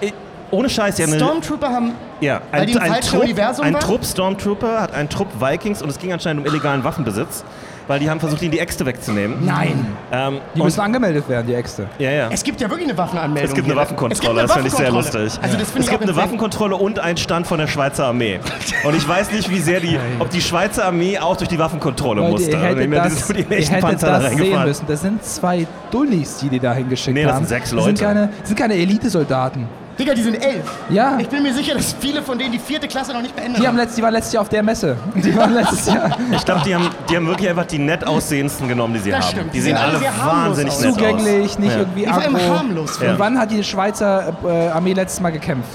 ich 0.00 0.14
ohne 0.50 0.70
Scheiß, 0.70 0.96
die 0.96 1.02
haben 1.02 1.14
Stormtrooper 1.14 1.68
haben... 1.68 1.92
ja, 2.20 2.40
ein, 2.52 2.78
ein, 2.78 3.00
Trupp, 3.02 3.22
Universum 3.24 3.64
ein? 3.66 3.74
Trupp 3.78 4.04
Stormtrooper 4.04 4.80
hat 4.80 4.94
einen 4.94 5.08
Trupp 5.08 5.28
Vikings 5.40 5.82
und 5.82 5.90
es 5.90 5.98
ging 5.98 6.12
anscheinend 6.12 6.46
um 6.46 6.46
illegalen 6.46 6.84
Waffenbesitz, 6.84 7.44
weil 7.88 7.98
die 7.98 8.08
haben 8.08 8.20
versucht, 8.20 8.40
ihnen 8.42 8.52
die 8.52 8.60
Äxte 8.60 8.86
wegzunehmen. 8.86 9.44
Nein. 9.44 9.84
Ähm, 10.12 10.38
Die 10.54 10.62
müssen 10.62 10.80
angemeldet 10.80 11.28
werden, 11.28 11.46
die 11.48 11.54
Äxte. 11.54 11.88
ja, 11.98 12.10
ja. 12.10 12.28
Es 12.30 12.44
gibt 12.44 12.60
ja 12.60 12.68
wirklich 12.70 12.88
eine 12.88 12.96
Waffenanmeldung. 12.96 13.48
Es 13.48 13.54
gibt 13.54 13.64
eine 13.66 13.74
hier. 13.74 13.80
Waffenkontrolle, 13.82 14.42
Es 14.42 14.46
das 14.46 14.56
gibt 14.62 14.68
finde 14.76 14.86
eine 14.86 15.02
ich 15.02 15.10
sehr 15.10 15.18
lustig. 15.20 15.42
Also 15.42 15.58
das 15.58 15.66
finde 15.70 15.78
es 15.80 15.84
ich 15.86 15.90
gibt 15.90 16.02
eine. 16.02 16.14
Waffenkontrolle 16.16 16.76
und 16.76 16.98
einen 17.00 17.16
Stand 17.16 17.46
von 17.46 17.58
der 17.58 17.66
Schweizer 17.66 18.06
Armee. 18.06 18.38
Und 18.84 18.94
ich 18.94 19.08
weiß 19.08 19.32
nicht, 19.32 19.50
wie 19.50 19.58
sehr 19.60 19.80
die, 19.80 19.98
ob 20.20 20.30
die 20.30 20.40
Schweizer 20.40 20.84
Armee 20.84 21.18
auch 21.18 21.36
durch 21.36 21.48
die 21.48 21.58
Waffenkontrolle 21.58 22.20
Leute, 22.20 22.32
musste. 22.32 22.50
ihr 22.52 22.60
hättet 22.60 22.80
ich 22.84 22.88
meine, 22.88 23.02
die 23.02 23.08
das, 23.08 23.26
sind 23.26 23.36
mit 23.36 23.46
den 23.46 23.52
ihr 23.52 23.58
echten 23.58 23.74
hättet 23.74 23.88
Panzer 23.90 24.06
da 24.06 24.12
das 24.20 24.28
sehen 24.30 24.38
reingefahren. 24.38 24.68
müssen. 24.68 24.84
Das 24.86 25.00
sind 25.00 25.24
zwei 25.24 25.66
Dullis, 25.90 26.36
die 26.38 26.48
die 26.50 26.60
da 26.60 26.74
hingeschickt 26.74 27.14
Nee, 27.14 27.24
das 27.24 27.32
haben. 27.32 27.46
sind 27.46 27.48
sechs 27.48 27.70
Das 27.70 27.84
sind 27.84 28.00
Leute. 28.00 28.04
keine, 28.14 28.28
das 28.40 28.48
sind 28.48 28.58
keine 28.58 28.74
Elitesoldaten. 28.74 29.66
Digga, 29.98 30.14
die 30.14 30.22
sind 30.22 30.34
elf. 30.36 30.64
Ja. 30.90 31.18
Ich 31.18 31.28
bin 31.28 31.42
mir 31.42 31.52
sicher, 31.52 31.74
dass 31.74 31.92
viele 31.98 32.22
von 32.22 32.38
denen 32.38 32.52
die 32.52 32.58
vierte 32.58 32.86
Klasse 32.86 33.12
noch 33.12 33.20
nicht 33.22 33.34
beendet 33.34 33.60
Die, 33.62 33.66
haben 33.66 33.76
letzt, 33.76 33.98
die 33.98 34.02
waren 34.02 34.12
letztes 34.14 34.32
Jahr 34.32 34.42
auf 34.42 34.48
der 34.48 34.62
Messe. 34.62 34.96
Die 35.14 35.36
waren 35.36 35.54
letztes 35.54 35.86
Jahr 35.86 36.16
Ich 36.32 36.44
glaube, 36.44 36.62
die 36.64 36.74
haben, 36.74 36.88
die 37.10 37.16
haben 37.16 37.26
wirklich 37.26 37.48
einfach 37.48 37.64
die 37.66 37.78
nett 37.78 38.06
aussehendsten 38.06 38.68
genommen, 38.68 38.94
die 38.94 39.00
sie 39.00 39.10
Das 39.10 39.24
haben. 39.26 39.32
stimmt. 39.32 39.54
Die 39.54 39.60
sehen 39.60 39.74
sehen 39.76 39.82
alle 39.82 39.90
alle 39.92 39.98
sehr 39.98 40.16
harmlos 40.16 40.44
wahnsinnig 40.58 40.72
aus. 40.72 40.80
nett 40.82 40.94
zugänglich, 40.94 41.58
nicht 41.58 41.72
Ja. 41.72 41.78
irgendwie 41.78 42.02
immer 42.04 42.16
aggro. 42.38 42.56
harmlos. 42.58 43.00
Ja. 43.02 43.10
Und 43.10 43.18
wann 43.18 43.38
hat 43.38 43.50
die 43.50 43.64
Schweizer 43.64 44.32
äh, 44.44 44.68
Armee 44.68 44.92
letztes 44.92 45.20
Mal 45.20 45.30
gekämpft? 45.30 45.68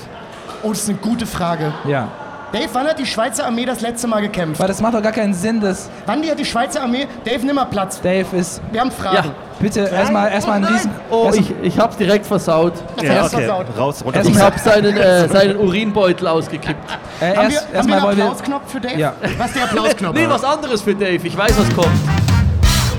Oh, 0.64 0.70
das 0.70 0.80
ist 0.84 0.90
eine 0.90 0.98
gute 1.00 1.26
Frage. 1.26 1.74
Ja. 1.86 2.08
Dave, 2.54 2.70
wann 2.74 2.86
hat 2.88 3.00
die 3.00 3.06
Schweizer 3.08 3.48
Armee 3.48 3.66
das 3.66 3.82
letzte 3.82 4.06
Mal 4.08 4.22
gekämpft? 4.22 4.60
Weil 4.62 4.68
das 4.68 4.80
macht 4.80 4.94
doch 4.94 5.02
gar 5.02 5.12
keinen 5.12 5.34
Sinn, 5.34 5.60
dass 5.60 5.90
Wann 6.06 6.22
die 6.22 6.30
hat 6.30 6.38
die 6.38 6.46
Schweizer 6.46 6.84
Armee? 6.84 7.08
Dave, 7.26 7.44
nimm 7.44 7.56
mal 7.56 7.66
Platz. 7.66 8.00
Dave 8.00 8.28
ist. 8.38 8.62
Wir 8.72 8.80
haben 8.82 8.92
Fragen. 8.92 9.32
Bitte 9.60 9.80
erstmal 9.92 10.32
erstmal 10.32 10.58
ein 10.58 10.62
nein. 10.62 10.74
Riesen. 10.74 10.92
Oh, 11.10 11.24
erst- 11.26 11.40
ich, 11.40 11.54
ich 11.64 11.80
hab's 11.80 11.98
direkt 11.98 12.28
versaut. 12.28 12.74
Ja, 13.02 13.14
Erst 13.14 13.34
okay. 13.34 13.46
versaut. 13.46 13.66
Raus, 13.76 14.04
runter. 14.06 14.20
Erst 14.20 14.30
Ich 14.30 14.40
hab 14.40 14.60
seinen, 14.60 14.96
äh, 14.98 15.28
seinen 15.30 15.58
Urinbeutel 15.58 16.28
ausgekippt. 16.28 16.78
äh, 17.22 17.36
Haben 17.36 17.50
wir, 17.50 17.56
erst, 17.56 17.56
haben 17.56 17.72
wir 17.72 17.76
erstmal 17.76 17.98
einen 17.98 18.06
wollen 18.08 18.18
wir. 18.18 18.24
Applausknopf 18.26 18.72
für 18.72 18.80
Dave? 18.82 19.00
Ja. 19.00 19.14
Was 19.40 19.48
ist 19.48 19.56
der 19.56 19.64
Applausknopf? 19.64 20.14
Nee, 20.20 20.26
was 20.30 20.44
anderes 20.44 20.82
für 20.84 20.94
Dave. 20.94 21.26
Ich 21.28 21.36
weiß, 21.36 21.54
was 21.58 21.76
kommt. 21.76 21.98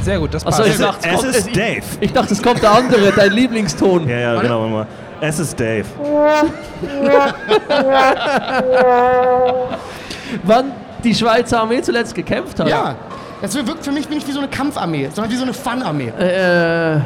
Sehr 0.03 0.19
gut, 0.19 0.35
das 0.35 0.45
passt. 0.45 0.61
Achso, 0.61 0.71
ich 0.71 0.79
dachte, 0.79 1.09
es 1.09 1.15
kommt, 1.21 1.29
ist 1.35 1.47
ich, 1.49 1.53
Dave. 1.55 1.83
ich 2.01 2.13
dachte, 2.13 2.35
es 2.35 2.43
kommt 2.43 2.61
der 2.63 2.73
andere, 2.73 3.13
dein 3.13 3.31
Lieblingston. 3.33 4.07
Ja, 4.09 4.19
ja, 4.19 4.41
genau. 4.41 4.61
warte 4.63 4.73
mal. 4.73 4.87
Es 5.27 5.39
ist 5.39 5.59
Dave. 5.59 5.87
Wann 10.43 10.73
die 11.03 11.15
Schweizer 11.15 11.61
Armee 11.63 11.81
zuletzt 11.81 12.15
gekämpft 12.15 12.61
hat? 12.61 12.69
Ja. 12.69 12.95
Das 13.41 13.55
wirkt 13.55 13.85
für 13.85 13.93
mich 13.93 14.09
nicht 14.09 14.27
wie 14.29 14.33
so 14.33 14.39
eine 14.39 14.49
Kampfarmee, 14.49 15.09
sondern 15.13 15.33
wie 15.33 15.37
so 15.37 15.43
eine 15.45 15.53
Fun-Armee. 15.55 16.09
Äh, 16.09 16.99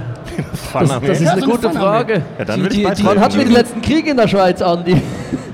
Fun 0.72 0.88
das, 0.88 1.00
das 1.00 1.10
ist 1.10 1.20
Ja, 1.22 1.32
eine 1.32 1.40
so 1.40 1.46
eine 1.46 1.52
gute 1.54 1.68
Fun-Armee. 1.70 1.78
Frage. 1.78 2.22
ja, 2.38 2.44
dann 2.44 2.56
Die- 2.56 2.62
würde 2.62 2.74
ich 2.76 2.86
die- 2.88 2.94
die-. 2.94 3.06
Wann 3.06 3.20
hatten 3.20 3.36
wir 3.38 3.44
den 3.44 3.52
letzten 3.54 3.82
Krieg 3.82 4.06
in 4.06 4.16
der 4.16 4.28
Schweiz, 4.28 4.62
Andi? 4.62 5.00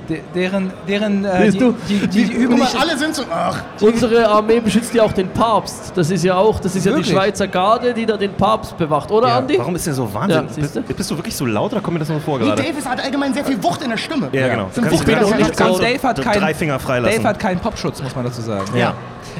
De- 0.08 0.20
deren, 0.34 0.70
deren, 0.86 1.24
äh, 1.24 1.50
die, 1.50 1.58
du? 1.58 1.74
die, 1.88 2.06
die, 2.06 2.24
die 2.24 2.32
üblichen, 2.34 2.78
alle 2.78 2.98
sind 2.98 3.14
so, 3.14 3.22
ach, 3.32 3.62
Unsere 3.80 4.28
Armee 4.28 4.60
beschützt 4.60 4.92
ja 4.94 5.02
auch 5.02 5.12
den 5.12 5.28
Papst. 5.28 5.92
Das 5.94 6.10
ist 6.10 6.22
ja 6.24 6.34
auch, 6.36 6.60
das 6.60 6.76
ist 6.76 6.84
ja 6.84 6.92
Wirklich? 6.92 7.08
die 7.08 7.12
Schweizer 7.14 7.46
Garde, 7.48 7.94
die 7.94 8.04
da 8.04 8.16
den 8.18 8.34
Papst 8.34 8.76
bewacht, 8.76 9.10
oder 9.10 9.28
Ja, 9.28 9.38
Andi? 9.38 9.56
Warum 9.58 9.74
ist 9.76 9.86
der 9.86 9.94
so 9.94 10.12
Wahnsinn? 10.12 10.36
Ja, 10.36 10.42
bist, 10.42 10.54
siehste? 10.56 10.80
bist 10.82 11.10
du 11.10 11.16
wirklich 11.16 11.34
so 11.34 11.46
laut 11.46 11.72
oder 11.72 11.80
kommt 11.80 11.94
mir 11.94 12.00
das 12.00 12.10
nur 12.10 12.20
vor 12.20 12.38
nee, 12.38 12.44
gerade? 12.44 12.62
Dave 12.62 12.78
ist- 12.78 12.86
hat 12.88 13.02
allgemein 13.02 13.32
sehr 13.32 13.44
viel 13.46 13.62
Wucht 13.62 13.82
in 13.82 13.88
der 13.90 13.96
Stimme. 13.96 14.28
Ja, 14.32 14.48
genau. 14.48 14.68
So 14.72 14.80
Du 14.82 14.88
kannst- 14.88 14.98
Wuchtiger 15.00 15.20
du 15.20 15.26
kannst- 15.30 15.38
Charakter. 15.38 15.64
du 15.64 15.64
kannst 15.70 15.82
Dave 15.82 16.02
hat 16.08 16.16
so 16.18 16.22
kein- 16.22 16.38
drei 16.40 16.54
Finger 16.54 16.78
freilassen. 16.78 17.16
Dave 17.16 17.28
hat 17.28 17.38
keinen 17.38 17.60
Popschutz, 17.60 18.02
muss 18.02 18.14
man 18.14 18.24
dazu 18.26 18.42
sagen. 18.42 18.64
ja. 18.76 18.92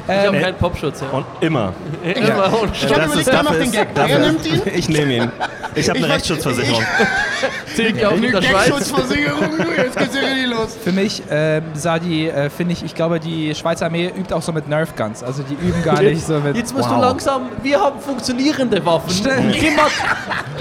Ich 0.07 0.13
habe 0.27 0.35
Ähm, 0.37 0.43
keinen 0.43 0.55
Popschutz. 0.57 1.01
Ja. 1.01 1.07
Und 1.17 1.25
immer. 1.41 1.71
Immer. 2.03 2.13
Ich 2.13 2.21
habe 2.25 2.35
Das 2.43 3.05
überlegt, 3.05 3.15
ist- 3.15 3.27
wer 3.27 3.43
macht 3.43 3.59
den 3.61 3.71
Gag. 3.71 3.87
Wer 3.95 4.19
nimmt 4.19 4.45
ihn? 4.45 4.61
Ich 4.75 4.89
nehme 4.89 5.13
ihn. 5.15 5.31
Ich 5.73 5.87
habe 5.89 5.97
Ich 5.99 6.03
eine 6.05 6.13
Rechtsschutzversicherung. 6.13 6.83
Zählt 7.75 7.97
ja 8.01 8.09
auch 8.09 8.13
in 8.13 8.21
der 8.23 8.41
Schweiz. 8.41 8.51
Gagsschutzversicherung, 8.69 9.57
du, 9.57 9.81
jetzt 9.81 9.97
geht's 9.97 10.15
ja 10.15 10.21
richtig 10.21 10.49
los. 10.55 10.75
Für 10.83 10.91
mich 10.91 11.21
ähm, 11.29 11.63
sah 11.73 11.99
die, 11.99 12.27
äh, 12.29 12.49
finde 12.49 12.73
ich, 12.73 12.83
ich 12.83 12.95
glaube, 12.95 13.19
die 13.19 13.53
Schweizer 13.55 13.85
Armee 13.85 14.11
übt 14.17 14.33
auch 14.33 14.41
so 14.41 14.51
mit 14.51 14.67
Nerf 14.67 14.95
Guns. 14.95 15.23
Also 15.23 15.43
die 15.43 15.53
üben 15.53 15.83
gar 15.83 16.01
nicht 16.01 16.25
so 16.25 16.39
mit. 16.39 16.55
Jetzt 16.55 16.73
musst 16.75 16.89
du 16.89 16.93
Wow. 16.95 17.01
langsam, 17.01 17.41
wir 17.61 17.79
haben 17.79 17.99
funktionierende 17.99 18.85
Waffen. 18.85 19.09
Die 19.13 19.59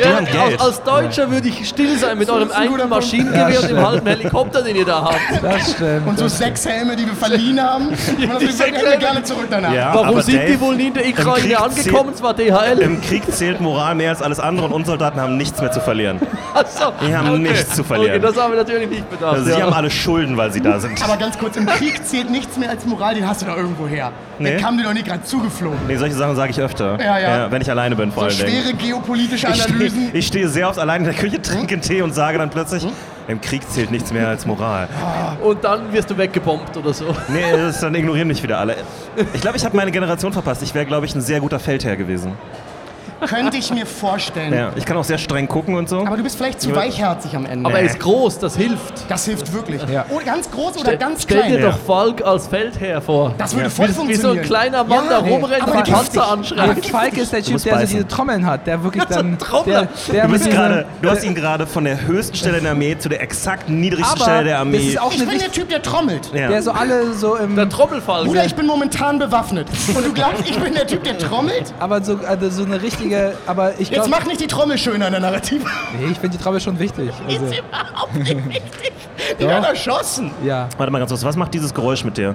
Geld. 0.03 0.37
als, 0.37 0.61
als 0.61 0.83
Deutscher 0.83 1.31
würde 1.31 1.49
ich 1.49 1.69
still 1.69 1.97
sein 1.99 2.19
mit 2.19 2.29
eurem 2.29 2.49
Punkt. 2.49 2.89
Maschinengewehr 2.91 3.51
Ja, 3.51 3.61
und 3.61 3.71
dem 3.71 3.87
halben 3.87 4.07
Helikopter, 4.07 4.63
den 4.63 4.77
ihr 4.77 4.85
da 4.85 5.03
habt. 5.05 5.43
das 5.43 5.73
stimmt. 5.73 6.07
Und 6.07 6.19
so 6.19 6.29
sechs 6.29 6.67
Helme, 6.67 6.97
die 6.97 7.07
wir 7.07 7.15
verliehen 7.15 7.61
haben. 7.63 7.89
Und 8.15 8.19
wir 8.19 8.29
würden 8.29 8.51
sechs 8.53 8.79
Helme. 8.79 8.99
gerne 8.99 9.23
zurück 9.23 9.47
danach. 9.51 9.73
Ja, 9.73 9.93
Warum 9.95 10.21
sind 10.21 10.37
Dave, 10.39 10.53
die 10.53 10.61
wohl 10.61 10.77
nie 10.77 10.89
in 10.89 10.95
der 10.95 11.07
Ukraine 11.09 11.61
angekommen? 11.61 12.11
Es 12.15 12.23
war 12.23 12.35
DHL. 12.35 12.79
Im 12.81 13.01
Krieg 13.01 13.23
zählt 13.33 13.61
Moral 13.61 13.95
mehr 13.95 14.11
als 14.11 14.23
alles 14.23 14.41
andere 14.41 14.67
und 14.67 14.73
unsere 14.73 14.93
Soldaten 14.93 15.21
haben 15.21 15.37
nichts 15.37 15.61
mehr 15.61 15.71
zu 15.73 15.81
verlieren. 15.81 16.21
Achso, 16.55 16.93
Die 17.07 17.15
haben 17.15 17.43
nichts 17.43 17.75
zu 17.77 17.85
verlieren. 17.85 18.17
Okay, 18.17 18.27
das 18.33 18.37
haben 18.43 18.53
wir 18.53 18.59
natürlich 18.59 18.89
nicht 18.89 19.09
bedacht. 19.11 19.35
Also 19.35 19.45
sie 19.45 19.51
ja. 19.53 19.61
haben 19.63 19.73
alle 19.73 19.84
Schulden, 19.91 20.37
weil 20.37 20.53
sie 20.53 20.61
da 20.61 20.79
sind. 20.81 21.03
Aber 21.03 21.17
ganz 21.17 21.39
kurz, 21.39 21.57
im 21.57 21.67
Krieg 21.67 22.05
zählt 22.07 22.31
nichts 22.31 22.57
mehr 22.57 22.71
als 22.71 22.85
Moral, 22.87 23.15
den 23.15 23.27
hast 23.29 23.43
du 23.43 23.47
da 23.47 23.57
irgendwo 23.57 23.87
her. 23.87 24.13
Nee. 24.39 24.51
Der 24.51 24.61
kam 24.61 24.77
dir 24.77 24.85
doch 24.85 24.93
nicht 24.93 25.07
gerade 25.07 25.23
zugeflogen. 25.23 25.79
Nee, 25.87 25.97
solche 25.97 26.15
Sachen 26.17 26.35
sage 26.37 26.51
ich 26.51 26.61
öfter. 26.61 26.99
Ja, 27.01 27.19
ja. 27.19 27.51
wenn 27.51 27.63
ich 27.63 27.71
alleine 27.71 27.95
bin, 27.97 28.11
vor 28.13 28.31
So 28.31 28.45
Dingen. 28.45 28.63
schwere 28.63 28.75
geopolitische 28.75 29.47
Ich 29.49 29.55
stehe, 29.63 29.69
Analysen. 29.75 30.11
ich 30.13 30.27
stehe 30.27 30.49
sehr 30.49 30.69
oft 30.69 30.79
allein 30.79 31.03
in 31.03 31.07
der 31.07 31.15
Küche, 31.15 31.41
trinke 31.41 31.75
einen 31.75 31.83
Tee 31.83 32.03
und 32.03 32.15
sage 32.15 32.39
dann 32.39 32.51
plötzlich, 32.51 32.87
im 33.29 33.41
Krieg 33.41 33.63
zählt 33.71 33.91
nichts 33.91 34.13
mehr 34.13 34.29
als 34.29 34.45
Moral. 34.47 34.89
Und 35.43 35.63
dann 35.65 35.93
wirst 35.93 36.11
du 36.11 36.19
weggebombt 36.19 36.77
oder 36.77 36.93
so. 36.93 37.07
Nee, 37.29 37.43
das, 37.57 37.81
dann 37.81 37.95
ignorieren 37.95 38.29
mich 38.29 38.43
wieder 38.43 38.59
alle. 38.59 38.77
Ich 39.33 39.41
glaube, 39.41 39.57
ich 39.57 39.65
habe 39.65 39.77
meine 39.77 39.91
Generation 39.91 40.33
verpasst. 40.33 40.63
Ich 40.63 40.75
wäre, 40.75 40.85
glaube 40.85 41.07
ich, 41.07 41.15
ein 41.15 41.21
sehr 41.21 41.41
guter 41.41 41.59
Feldherr 41.59 41.97
gewesen. 41.97 42.33
Könnte 43.27 43.57
ich 43.57 43.73
mir 43.73 43.87
vorstellen. 43.87 44.53
Ja, 44.53 44.71
ich 44.77 44.85
kann 44.85 44.97
auch 44.97 45.05
sehr 45.05 45.19
streng 45.19 45.49
gucken 45.49 45.75
und 45.77 45.89
so. 45.89 46.01
Aber 46.01 46.17
du 46.17 46.23
bist 46.23 46.37
vielleicht 46.37 46.61
zu 46.61 46.75
weichherzig 46.75 47.35
am 47.37 47.47
Ende. 47.47 47.69
Aber 47.69 47.79
er 47.79 47.87
ist 47.87 47.99
groß, 48.01 48.39
das 48.39 48.57
hilft. 48.57 49.05
das 49.09 49.25
hilft 49.25 49.53
wirklich. 49.53 49.81
Ja. 49.91 50.05
Oh, 50.11 50.21
ganz 50.25 50.51
groß 50.51 50.79
oder 50.79 50.97
ganz 50.97 51.23
Stell 51.23 51.43
dir 51.45 51.59
klein. 51.59 51.63
Doch 51.63 51.79
Falk 51.79 52.23
als 52.25 52.47
Feldherr 52.49 53.01
vor. 53.01 53.35
Das 53.39 53.53
würde 53.55 53.65
Ja. 53.65 53.71
voll 53.71 53.87
Wie, 53.87 53.91
wie 53.91 53.95
funktionieren. 53.95 54.35
so 54.37 54.41
ein 54.41 54.47
kleiner 54.47 54.85
Mann, 54.85 55.05
Ja, 55.11 55.21
der 55.21 55.31
rumrennt 55.31 55.67
und. 55.67 55.85
Panzer 55.85 56.31
anschreibt. 56.33 56.87
Falk 56.87 57.17
ist 57.17 57.33
der 57.33 57.43
Typ, 57.43 57.63
der 57.63 57.79
so 57.81 57.87
diese 57.87 58.09
Trommeln 58.09 58.45
hat, 58.47 58.67
der 58.67 58.83
wirklich 58.83 59.05
dann. 59.05 59.39
Trommler. 59.39 59.89
Der, 60.13 60.27
der 60.27 60.39
Du, 60.39 60.51
gerade, 60.51 60.87
du 61.03 61.11
hast 61.11 61.25
ihn 61.25 61.35
gerade 61.35 61.67
von 61.67 61.85
der 61.85 62.07
höchsten 62.07 62.37
Stelle 62.37 62.59
in 62.59 62.65
der 62.65 62.73
Armee 62.73 62.97
zu 62.99 63.09
der 63.09 63.23
exakt 63.23 63.69
niedrigsten 63.69 64.21
aber 64.21 64.31
Stelle 64.31 64.45
der 64.45 64.59
Armee. 64.59 64.77
das 64.79 64.87
ist 64.87 65.01
auch 65.01 65.13
Ich 65.13 65.19
bin 65.27 65.39
der. 65.39 65.51
Typ, 65.53 65.69
der 65.69 65.83
trommelt. 65.83 66.31
ja. 66.35 66.49
Der 66.49 66.63
so 66.63 66.73
alle 66.73 67.13
so 67.15 67.37
im. 67.37 67.55
Der 67.57 67.69
Trommelfalk. 67.69 68.27
Bruder, 68.27 68.45
ich 68.45 68.55
bin 68.55 68.67
momentan 68.67 69.19
bewaffnet. 69.19 69.69
Und 69.95 70.05
du 70.05 70.13
glaubst, 70.13 70.49
ich 70.49 70.59
bin 70.59 70.75
der 70.75 70.87
Typ, 70.87 71.05
der 71.05 71.17
trommelt? 71.19 71.73
aber 71.79 72.03
so, 72.03 72.19
also 72.27 72.51
so 72.51 72.65
eine 72.65 72.81
richtige. 72.83 73.04
Aber 73.47 73.73
ich 73.73 73.89
Jetzt 73.91 74.05
glaube. 74.05 74.11
mach 74.11 74.25
nicht 74.27 74.41
die 74.41 74.47
Trommel 74.47 74.79
schöner 74.79 75.07
in 75.07 75.13
der 75.13 75.21
Narrative. 75.21 75.65
Nee, 75.99 76.13
ich 76.13 76.19
finde 76.19 76.37
die 76.37 76.43
Trommel 76.43 76.61
schon 76.61 76.79
wichtig. 76.79 77.11
Also, 77.29 77.45
überhaupt 77.47 78.15
nicht 78.15 78.49
wichtig. 78.49 78.93
Die 79.39 79.47
werden 79.47 79.65
erschossen. 79.65 80.31
ja. 80.45 80.69
Warte 80.77 80.93
mal 80.93 80.99
ganz 80.99 81.11
kurz, 81.11 81.25
was 81.25 81.37
macht 81.37 81.55
dieses 81.55 81.73
Geräusch 81.73 82.05
mit 82.05 82.17
dir? 82.17 82.35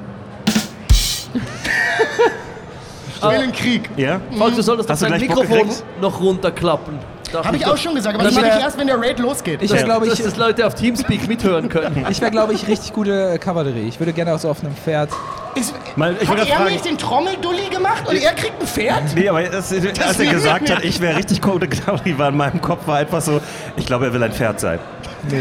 Ich 3.17 3.21
will 3.23 3.39
den 3.39 3.51
Krieg. 3.51 3.89
Ja? 3.97 4.21
Falk, 4.37 4.55
du 4.55 4.61
solltest 4.61 4.89
du 4.89 4.93
dein 4.93 5.17
gleich 5.17 5.27
Bock 5.27 5.39
Mikrofon 5.41 5.67
gekriegt? 5.69 5.83
noch 6.01 6.19
runterklappen. 6.21 6.99
Dachte 7.31 7.47
Habe 7.47 7.57
ich 7.57 7.65
auch 7.65 7.77
schon 7.77 7.95
gesagt, 7.95 8.15
aber 8.15 8.23
Das 8.23 8.33
das 8.33 8.43
mache 8.43 8.57
ich 8.57 8.63
erst, 8.63 8.77
wenn 8.77 8.87
der 8.87 8.99
Raid 8.99 9.19
losgeht. 9.19 9.61
Ich 9.61 9.71
wäre, 9.71 9.83
glaube 9.83 10.05
ich, 10.07 10.11
dass 10.13 10.23
das 10.23 10.37
Leute 10.37 10.65
auf 10.65 10.75
Teamspeak 10.75 11.27
mithören 11.27 11.69
können. 11.69 12.05
ich 12.09 12.19
wäre, 12.21 12.31
glaube 12.31 12.53
ich, 12.53 12.67
richtig 12.67 12.93
gute 12.93 13.33
äh, 13.33 13.37
Kavallerie. 13.37 13.87
Ich 13.87 13.99
würde 13.99 14.13
gerne 14.13 14.33
auch 14.33 14.39
so 14.39 14.49
auf 14.49 14.63
einem 14.63 14.75
Pferd. 14.75 15.09
Ist, 15.55 15.73
Mal, 15.95 16.15
ich 16.21 16.27
hat 16.27 16.37
er 16.39 16.45
fragen- 16.45 16.63
mir 16.65 16.71
nicht 16.71 16.85
den 16.85 16.97
Trommeldulli 16.97 17.69
gemacht 17.71 18.03
und 18.07 18.15
er 18.15 18.33
kriegt 18.33 18.61
ein 18.61 18.67
Pferd? 18.67 19.01
Nee, 19.15 19.27
aber 19.29 19.43
das, 19.43 19.71
als 19.73 20.19
er 20.19 20.31
gesagt 20.31 20.69
ich 20.69 20.75
hat, 20.75 20.83
ich 20.85 20.99
wäre 21.01 21.17
richtig 21.17 21.41
gute 21.41 21.67
Kavallerie, 21.67 22.17
war 22.17 22.29
in 22.29 22.37
meinem 22.37 22.61
Kopf 22.61 22.87
war 22.87 22.97
einfach 22.97 23.21
so, 23.21 23.41
ich 23.75 23.85
glaube, 23.85 24.05
er 24.05 24.13
will 24.13 24.23
ein 24.23 24.31
Pferd 24.31 24.59
sein. 24.59 24.79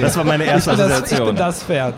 Das 0.01 0.17
war 0.17 0.25
meine 0.25 0.45
Ich 0.45 0.51
erste 0.51 0.71
bin, 0.71 0.79
das, 0.81 0.89
ich 0.89 0.95
Assoziation. 0.95 1.27
bin 1.29 1.37
das 1.37 1.63
Pferd. 1.63 1.95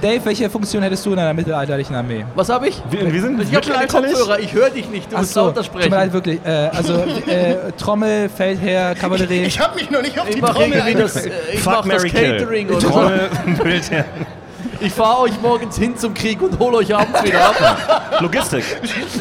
Dave, 0.00 0.24
welche 0.24 0.50
Funktion 0.50 0.82
hättest 0.82 1.04
du 1.06 1.12
in 1.12 1.18
einer 1.18 1.34
mittelalterlichen 1.34 1.94
Armee? 1.94 2.24
Was 2.34 2.48
habe 2.48 2.68
ich? 2.68 2.82
Wir, 2.90 3.12
wir 3.12 3.20
sind 3.20 3.40
Ich 3.42 3.54
habe 3.54 3.66
keine. 3.66 3.86
Kopfhörer, 3.86 4.38
ich 4.38 4.52
höre 4.52 4.70
dich 4.70 4.88
nicht, 4.88 5.12
du 5.12 5.16
musst 5.16 5.32
so, 5.32 5.46
lauter 5.46 5.62
tut 5.62 5.74
mir 5.74 5.80
leid, 5.88 5.90
sprechen. 5.90 6.12
wirklich. 6.12 6.40
Äh, 6.44 6.50
also 6.74 6.94
äh, 6.94 7.72
Trommel, 7.78 8.28
Feldherr, 8.28 8.94
Kavallerie. 8.94 9.42
Ich 9.44 9.58
habe 9.60 9.74
mich 9.76 9.90
noch 9.90 10.02
nicht 10.02 10.18
auf 10.18 10.26
die 10.28 10.34
Ich 10.36 10.40
mache 10.42 10.54
Trommel 10.54 10.94
das, 10.94 11.16
äh, 11.16 11.30
ich 11.52 11.60
Fuck, 11.60 11.72
mach 11.72 11.76
das 11.78 11.86
Mary 11.86 12.10
Kill. 12.10 12.38
Catering 12.38 12.68
oder 12.68 12.80
so. 12.80 12.88
Trommel, 12.88 13.30
Bildherr. 13.62 14.04
Ich 14.80 14.92
fahre 14.92 15.20
euch 15.22 15.40
morgens 15.40 15.76
hin 15.78 15.96
zum 15.96 16.14
Krieg 16.14 16.40
und 16.42 16.58
hole 16.58 16.78
euch 16.78 16.94
abends 16.94 17.22
wieder 17.22 17.46
ab. 17.46 18.18
Logistik. 18.20 18.64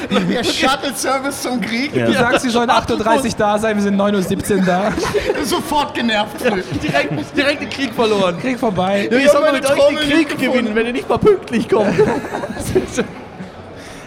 Der 0.10 0.44
Shuttle-Service 0.44 1.42
zum 1.42 1.62
Krieg. 1.62 1.96
Ja. 1.96 2.06
Du 2.06 2.14
sagst, 2.14 2.44
wir 2.44 2.52
sollen 2.52 2.70
8.30 2.70 3.26
Uhr 3.26 3.32
da 3.38 3.58
sein, 3.58 3.76
wir 3.76 3.84
sind 3.84 4.00
9.17 4.00 4.60
Uhr 4.60 4.66
da. 4.66 4.94
Sofort 5.44 5.94
genervt. 5.94 6.36
direkt, 6.42 7.38
direkt 7.38 7.62
den 7.62 7.70
Krieg 7.70 7.94
verloren. 7.94 8.40
Krieg 8.40 8.60
vorbei. 8.60 9.08
Ja, 9.10 9.18
wie 9.18 9.24
Ich 9.24 9.32
soll 9.32 9.42
meine 9.42 9.58
mit 9.58 9.70
euch 9.70 9.78
Trommel 9.78 10.06
den 10.06 10.12
Krieg 10.12 10.30
gefunden. 10.30 10.52
gewinnen, 10.52 10.76
wenn 10.76 10.86
ihr 10.88 10.94
nicht 10.94 11.10
mal 11.10 11.18
pünktlich 11.18 11.70
kommt? 11.70 11.94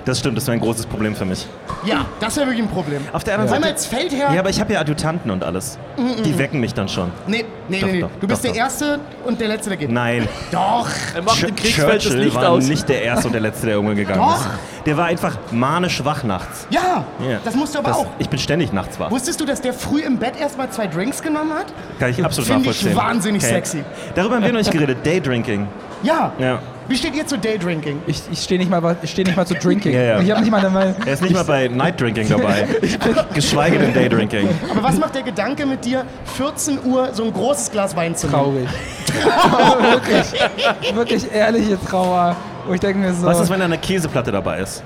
Das 0.07 0.21
stimmt, 0.21 0.37
das 0.37 0.47
wäre 0.47 0.57
ein 0.57 0.61
großes 0.61 0.87
Problem 0.87 1.15
für 1.17 1.25
mich. 1.25 1.47
Ja, 1.85 2.07
das 2.21 2.37
wäre 2.37 2.47
wirklich 2.47 2.65
ein 2.65 2.71
Problem. 2.71 3.03
Auf 3.13 3.25
der 3.25 3.35
anderen 3.35 3.53
allem 3.53 3.63
Seite. 3.65 3.75
als 3.75 3.87
Feldherr. 3.87 4.33
Ja, 4.33 4.41
aber 4.41 4.51
ich 4.51 4.61
habe 4.61 4.73
ja 4.73 4.81
Adjutanten 4.81 5.31
und 5.33 5.43
alles. 5.45 5.79
Die 6.25 6.39
wecken 6.39 6.61
mich 6.61 6.73
dann 6.75 6.89
schon. 6.89 7.11
nee, 7.27 7.45
nee, 7.69 7.81
Doch, 7.81 7.87
nee, 7.89 7.93
nee. 7.95 8.01
doch, 8.03 8.11
Du 8.21 8.29
bist 8.29 8.45
doch, 8.45 8.53
der 8.53 8.59
Erste 8.61 9.01
und 9.25 9.41
der 9.41 9.49
Letzte, 9.49 9.71
der 9.71 9.77
geht. 9.79 9.91
Nein. 9.91 10.29
Doch. 10.53 10.87
Er 11.15 11.23
macht 11.23 11.43
im 11.43 11.49
Ch- 11.51 11.57
Kriegsfeld 11.61 11.97
das 11.97 12.03
Churchill 12.05 12.21
Licht 12.23 12.37
war 12.37 12.51
aus. 12.51 12.65
nicht 12.69 12.89
der 12.89 13.03
Erste 13.03 13.27
und 13.27 13.33
der 13.33 13.41
Letzte, 13.41 13.67
der 13.67 13.75
irgendwann 13.75 13.97
gegangen 13.97 14.21
Doch. 14.21 14.37
ist. 14.41 14.49
Der 14.87 14.97
war 14.97 15.07
einfach 15.07 15.37
manisch 15.51 16.05
wach 16.05 16.23
nachts. 16.23 16.69
Ja, 16.71 17.05
Ja. 17.29 17.39
das 17.45 17.57
musst 17.57 17.75
du 17.75 17.81
aber 17.81 17.89
Das, 17.89 17.97
auch. 17.99 18.07
ich 18.21 18.29
bin 18.29 18.39
ständig 18.39 18.73
nachts 18.73 19.01
wach. 19.01 19.11
Wusstest 19.11 19.41
du, 19.41 19.45
dass 19.45 19.61
der 19.61 19.73
früh 19.75 20.03
im 20.03 20.19
Bett 20.19 20.39
erstmal 20.41 20.71
zwei 20.71 20.87
Drinks 20.87 21.21
genommen 21.21 21.53
hat? 21.53 21.67
Kann 21.99 22.11
ich 22.11 22.25
absolut 22.25 22.47
Finde 22.49 22.71
ich 22.71 22.77
nachvollziehen. 22.85 22.97
wahnsinnig 22.97 23.43
sexy. 23.43 23.83
Darüber 24.15 24.37
haben 24.37 24.45
wir 24.45 24.53
noch 24.53 24.61
nicht 24.61 24.71
geredet. 24.71 24.99
Daydrinking. 25.05 25.67
Ja. 26.05 26.31
Ja. 26.39 26.61
Wie 26.88 26.97
steht 26.97 27.14
ihr 27.16 27.26
zu 27.26 27.37
Daydrinking? 27.37 28.00
Ich, 28.07 28.23
ich 28.31 28.40
stehe 28.43 28.59
nicht, 28.61 28.71
mal- 28.71 28.97
ich 29.02 29.11
steh 29.11 29.25
nicht 29.25 29.37
mal 29.37 29.47
zu 29.47 29.55
Drinking. 29.55 29.93
Ja, 29.93 30.02
ja. 30.02 30.21
Ich 30.21 30.31
habe 30.31 30.40
nicht 30.40 30.50
mal 30.50 30.64
eine. 30.64 30.95
Er 31.05 31.12
ist 31.14 31.23
nicht 31.23 31.35
mal 31.35 31.45
bei 31.45 31.66
Night 31.69 32.00
Drinking 32.00 32.28
dabei. 32.28 32.66
Geschweige 33.35 33.78
denn 33.78 33.93
Daydrinking. 33.93 34.49
Aber 34.71 34.83
was 34.85 34.97
macht 34.99 35.14
der 35.14 35.23
Gedanke 35.23 35.66
mit 35.66 35.85
dir, 35.85 36.05
14 36.37 36.78
Uhr 36.85 37.09
so 37.12 37.25
ein 37.25 37.33
großes 37.33 37.71
Glas 37.73 37.97
Wein 37.97 38.14
zu 38.14 38.28
nehmen? 38.28 38.38
Traurig. 38.38 38.69
wirklich, 39.90 40.95
wirklich 40.95 41.33
ehrliche 41.33 41.78
Trauer. 41.85 42.37
Wo 42.66 42.75
ich 42.75 42.81
denke 42.81 42.99
mir 42.99 43.12
so, 43.14 43.26
Was 43.26 43.40
ist, 43.40 43.50
wenn 43.50 43.59
da 43.61 43.64
eine 43.66 43.78
Käseplatte 43.78 44.31
dabei 44.33 44.61
ist? 44.61 44.83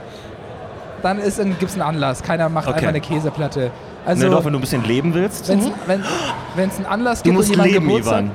dann 1.02 1.18
gibt 1.22 1.62
es 1.62 1.72
einen 1.74 1.82
Anlass. 1.82 2.22
Keiner 2.22 2.48
macht 2.50 2.66
Okay. 2.68 2.76
einfach 2.76 2.88
eine 2.88 3.00
Käseplatte. 3.00 3.70
Also, 4.04 4.24
ne, 4.24 4.30
doch, 4.30 4.44
wenn 4.44 4.52
du 4.52 4.58
ein 4.58 4.62
bisschen 4.62 4.84
leben 4.84 5.14
willst. 5.14 5.48
wenn's, 5.48 5.70
wenn 6.56 6.68
es 6.68 6.76
einen 6.76 6.86
Anlass 6.86 7.18
Du 7.22 7.24
gibt, 7.24 7.36
musst 7.36 7.48
und 7.50 7.54
jemand 7.56 7.72
leben, 7.72 7.86
Geburtstag, 7.86 8.18
Ivan. 8.20 8.30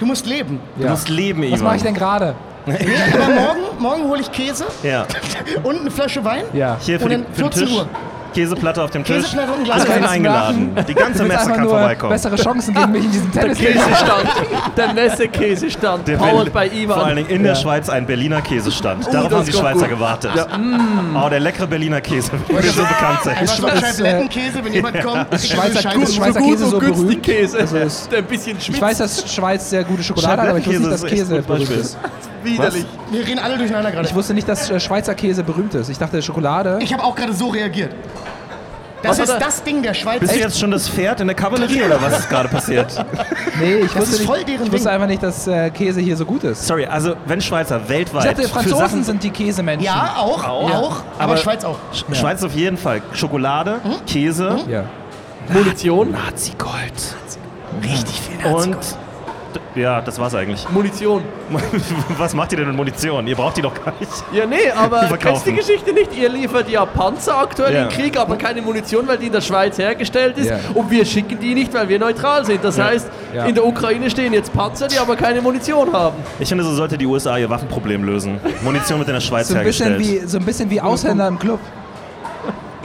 Du 0.00 0.06
musst 0.06 0.26
leben. 0.26 0.60
Du 0.76 0.84
Ja. 0.84 0.90
musst 0.90 1.08
leben, 1.08 1.42
Ivan. 1.42 1.52
Was 1.52 1.62
mache 1.62 1.76
ich 1.76 1.82
denn 1.82 1.94
gerade? 1.94 2.34
Aber 3.14 3.32
morgen, 3.34 3.60
morgen 3.78 4.04
hole 4.04 4.20
ich 4.20 4.30
Käse 4.32 4.64
Ja. 4.82 5.06
und 5.62 5.80
eine 5.80 5.90
Flasche 5.90 6.24
Wein. 6.24 6.44
Ja. 6.52 6.76
Hier 6.80 6.98
für, 6.98 7.04
Und 7.06 7.10
die, 7.12 7.16
für 7.16 7.42
den 7.42 7.52
14 7.52 7.66
Tisch. 7.66 7.76
Uhr. 7.76 7.86
Käseplatte 8.34 8.82
auf 8.82 8.90
dem 8.90 9.02
Tisch. 9.04 9.16
Käseplatte 9.16 9.52
und 9.52 9.64
Glas 9.64 9.88
Alle 9.88 10.06
eingeladen. 10.08 10.76
Die 10.86 10.94
ganze 10.94 11.24
Messe 11.24 11.46
kann 11.50 11.60
nur 11.62 11.70
vorbeikommen. 11.70 12.12
bessere 12.12 12.36
Chancen 12.36 12.74
gegen 12.74 12.92
mich 12.92 13.04
in 13.06 13.10
diesem 13.10 13.30
Der 13.32 13.42
Tennis. 13.54 13.58
Käsestand. 13.58 14.28
Der 14.76 14.92
Messe-Käsestand. 14.92 16.08
Der 16.08 16.16
Powered 16.18 16.52
by 16.52 16.66
Ivan. 16.66 16.96
Vor 16.98 17.06
allen 17.06 17.16
Dingen 17.16 17.30
in 17.30 17.42
der 17.42 17.54
Schweiz 17.54 17.88
ein 17.88 18.06
Berliner 18.06 18.42
Käsestand. 18.42 19.06
Darauf 19.12 19.30
das 19.30 19.38
haben 19.38 19.46
die 19.46 19.52
Schweizer 19.52 19.80
gut. 19.80 19.88
gewartet. 19.88 20.30
Oh, 21.16 21.28
der 21.30 21.40
leckere 21.40 21.66
Berliner 21.66 22.02
Käse. 22.02 22.30
Will 22.48 22.62
so 22.64 22.82
bekannt 22.82 23.20
sein. 23.24 23.36
Einfach 23.38 23.54
so 23.56 23.66
Scheiblettenkäse, 23.66 24.62
wenn 24.64 24.72
jemand 24.74 25.02
kommt. 25.02 25.26
so 25.40 25.46
Schweizer- 25.56 25.94
Gut, 25.94 26.08
Schweizer 26.12 26.40
Käse 26.40 26.66
so 26.66 26.78
berühmt. 26.78 27.22
Käse. 27.22 27.58
Also 27.58 27.76
ist- 27.78 28.12
der 28.12 28.18
ein 28.18 28.24
bisschen 28.26 28.60
schmeckt. 28.60 28.76
Ich 28.76 28.82
weiß, 28.82 28.98
dass 28.98 29.32
Schweiz 29.34 29.70
sehr 29.70 29.84
gute 29.84 30.02
Schokolade 30.02 30.42
hat, 30.42 30.48
aber 30.50 30.58
ich 30.58 30.66
wusste 30.66 30.80
nicht, 30.82 30.92
dass 30.92 31.06
Käse 31.06 31.42
berühmt 31.42 31.70
ist. 31.70 31.96
Widerlich. 32.42 32.86
Wir 33.10 33.26
reden 33.26 33.38
alle 33.38 33.56
durcheinander 33.58 33.90
gerade. 33.90 34.06
Ich 34.08 34.14
wusste 34.14 34.34
nicht, 34.34 34.48
dass 34.48 34.70
äh, 34.70 34.78
Schweizer 34.80 35.14
Käse 35.14 35.42
berühmt 35.42 35.74
ist. 35.74 35.88
Ich 35.88 35.98
dachte 35.98 36.20
Schokolade. 36.22 36.78
Ich 36.80 36.92
habe 36.92 37.02
auch 37.04 37.14
gerade 37.14 37.32
so 37.32 37.48
reagiert. 37.48 37.94
Das 39.00 39.16
Was 39.20 39.28
ist 39.30 39.38
das 39.40 39.62
Ding 39.62 39.80
der 39.80 39.94
Schweiz. 39.94 40.18
Bist 40.18 40.34
du 40.34 40.38
jetzt 40.40 40.58
schon 40.58 40.72
das 40.72 40.88
Pferd 40.88 41.20
in 41.20 41.28
der 41.28 41.36
Kavallerie 41.36 41.84
oder 41.84 42.02
was 42.02 42.18
ist 42.18 42.28
gerade 42.28 42.48
passiert? 42.48 42.92
nee, 43.60 43.76
ich 43.76 43.94
wusste, 43.94 44.00
ist 44.00 44.18
nicht, 44.18 44.26
voll 44.26 44.42
deren 44.42 44.66
ich 44.66 44.72
wusste 44.72 44.90
einfach 44.90 45.06
nicht, 45.06 45.22
dass 45.22 45.46
äh, 45.46 45.70
Käse 45.70 46.00
hier 46.00 46.16
so 46.16 46.24
gut 46.24 46.42
ist. 46.42 46.66
Sorry, 46.66 46.84
also 46.84 47.14
wenn 47.26 47.40
Schweizer 47.40 47.88
weltweit 47.88 48.24
Ich 48.24 48.30
dachte, 48.30 48.42
für 48.42 48.48
Franzosen 48.48 48.78
Sachen 48.78 49.04
sind 49.04 49.22
die 49.22 49.30
Käsemenschen. 49.30 49.84
Ja, 49.84 50.16
auch, 50.18 50.42
auch, 50.44 50.70
aber, 50.72 51.02
Aber- 51.20 51.36
Schweiz 51.36 51.64
auch. 51.64 51.76
Sch- 51.94 52.12
Schweiz 52.12 52.42
auf 52.42 52.52
jeden 52.54 52.76
Fall. 52.76 53.00
Schokolade, 53.12 53.76
Käse, 54.04 54.58
Ja. 54.68 54.82
Munition. 55.50 56.10
Nazi-Gold. 56.10 56.72
Richtig 57.84 58.20
viel 58.20 58.52
Und 58.52 58.74
d- 58.74 58.78
ja, 59.78 60.00
das 60.00 60.18
war's 60.18 60.34
eigentlich. 60.34 60.68
Munition. 60.70 61.22
Was 62.18 62.34
macht 62.34 62.52
ihr 62.52 62.58
denn 62.58 62.68
mit 62.68 62.76
Munition? 62.76 63.26
Ihr 63.26 63.36
braucht 63.36 63.56
die 63.56 63.62
doch 63.62 63.72
gar 63.84 63.94
nicht. 63.98 64.10
Ja, 64.32 64.44
nee, 64.46 64.70
aber 64.76 65.16
kennst 65.20 65.46
die 65.46 65.54
Geschichte 65.54 65.92
nicht? 65.92 66.16
Ihr 66.16 66.28
liefert 66.28 66.68
ja 66.68 66.84
Panzer 66.84 67.38
aktuell 67.38 67.74
Ja. 67.74 67.82
im 67.84 67.88
Krieg, 67.88 68.18
aber 68.18 68.36
keine 68.36 68.60
Munition, 68.62 69.06
weil 69.08 69.18
die 69.18 69.26
in 69.26 69.32
der 69.32 69.40
Schweiz 69.40 69.78
hergestellt 69.78 70.36
ist. 70.38 70.50
Ja. 70.50 70.58
Und 70.74 70.90
wir 70.90 71.04
schicken 71.04 71.38
die 71.40 71.54
nicht, 71.54 71.72
weil 71.72 71.88
wir 71.88 71.98
neutral 71.98 72.44
sind. 72.44 72.62
Das 72.64 72.76
Ja. 72.76 72.84
heißt, 72.86 73.08
Ja. 73.34 73.44
in 73.46 73.54
der 73.54 73.64
Ukraine 73.66 74.10
stehen 74.10 74.32
jetzt 74.32 74.52
Panzer, 74.52 74.88
die 74.88 74.98
aber 74.98 75.16
keine 75.16 75.40
Munition 75.40 75.92
haben. 75.92 76.16
Ich 76.38 76.48
finde, 76.48 76.64
so 76.64 76.74
sollte 76.74 76.98
die 76.98 77.06
USA 77.06 77.38
ihr 77.38 77.48
Waffenproblem 77.48 78.04
lösen. 78.04 78.40
Munition 78.62 78.98
wird 78.98 79.08
in 79.08 79.14
der 79.14 79.20
Schweiz 79.20 79.48
So 79.48 79.54
ein, 79.56 79.64
bisschen 79.64 79.88
hergestellt. 79.88 80.22
wie, 80.24 80.26
so 80.28 80.38
ein 80.38 80.44
bisschen 80.44 80.70
wie 80.70 80.80
Ausländer 80.80 81.28
im 81.28 81.38
Club. 81.38 81.60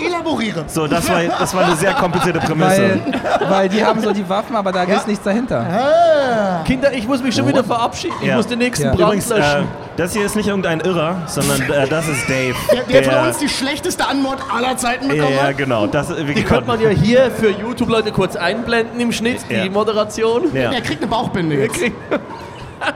Elaboriere. 0.05 0.63
So, 0.67 0.87
das 0.87 1.09
war, 1.09 1.21
das 1.23 1.53
war 1.55 1.65
eine 1.65 1.75
sehr 1.75 1.93
komplizierte 1.93 2.39
Prämisse. 2.39 2.99
Weil, 3.39 3.49
weil 3.49 3.69
die 3.69 3.83
haben 3.83 4.01
so 4.01 4.11
die 4.11 4.27
Waffen, 4.27 4.55
aber 4.55 4.71
da 4.71 4.83
ist 4.83 5.07
nichts 5.07 5.23
dahinter. 5.23 6.63
Kinder, 6.65 6.93
ich 6.93 7.07
muss 7.07 7.21
mich 7.23 7.35
schon 7.35 7.47
wieder 7.47 7.63
verabschieden. 7.63 8.15
Ich 8.21 8.27
Ja. 8.27 8.37
muss 8.37 8.47
den 8.47 8.59
nächsten 8.59 8.85
Ja. 8.85 8.89
Brand 8.91 9.01
Übrigens, 9.03 9.31
äh, 9.31 9.63
das 9.97 10.13
hier 10.13 10.25
ist 10.25 10.35
nicht 10.35 10.47
irgendein 10.47 10.79
Irrer, 10.81 11.17
sondern 11.27 11.61
äh, 11.69 11.87
das 11.87 12.07
ist 12.07 12.27
Dave. 12.29 12.55
Der, 12.71 13.01
der 13.01 13.03
von 13.11 13.27
uns 13.27 13.37
die 13.37 13.49
schlechteste 13.49 14.07
Anmod 14.07 14.37
aller 14.55 14.75
Zeiten 14.77 15.07
ja, 15.07 15.13
bekommen 15.13 15.35
ja, 15.35 15.51
genau. 15.51 15.87
Das, 15.87 16.09
wir 16.15 16.33
Die 16.33 16.43
könnte 16.43 16.67
man 16.67 16.81
ja 16.81 16.89
hier 16.89 17.29
für 17.31 17.49
YouTube-Leute 17.49 18.11
kurz 18.11 18.35
einblenden 18.35 18.99
im 18.99 19.11
Schnitt, 19.11 19.39
Ja. 19.49 19.63
die 19.63 19.69
Moderation. 19.69 20.53
ja. 20.53 20.71
Er 20.71 20.81
kriegt 20.81 21.01
eine 21.01 21.09
Bauchbinde 21.09 21.55
jetzt. 21.55 21.79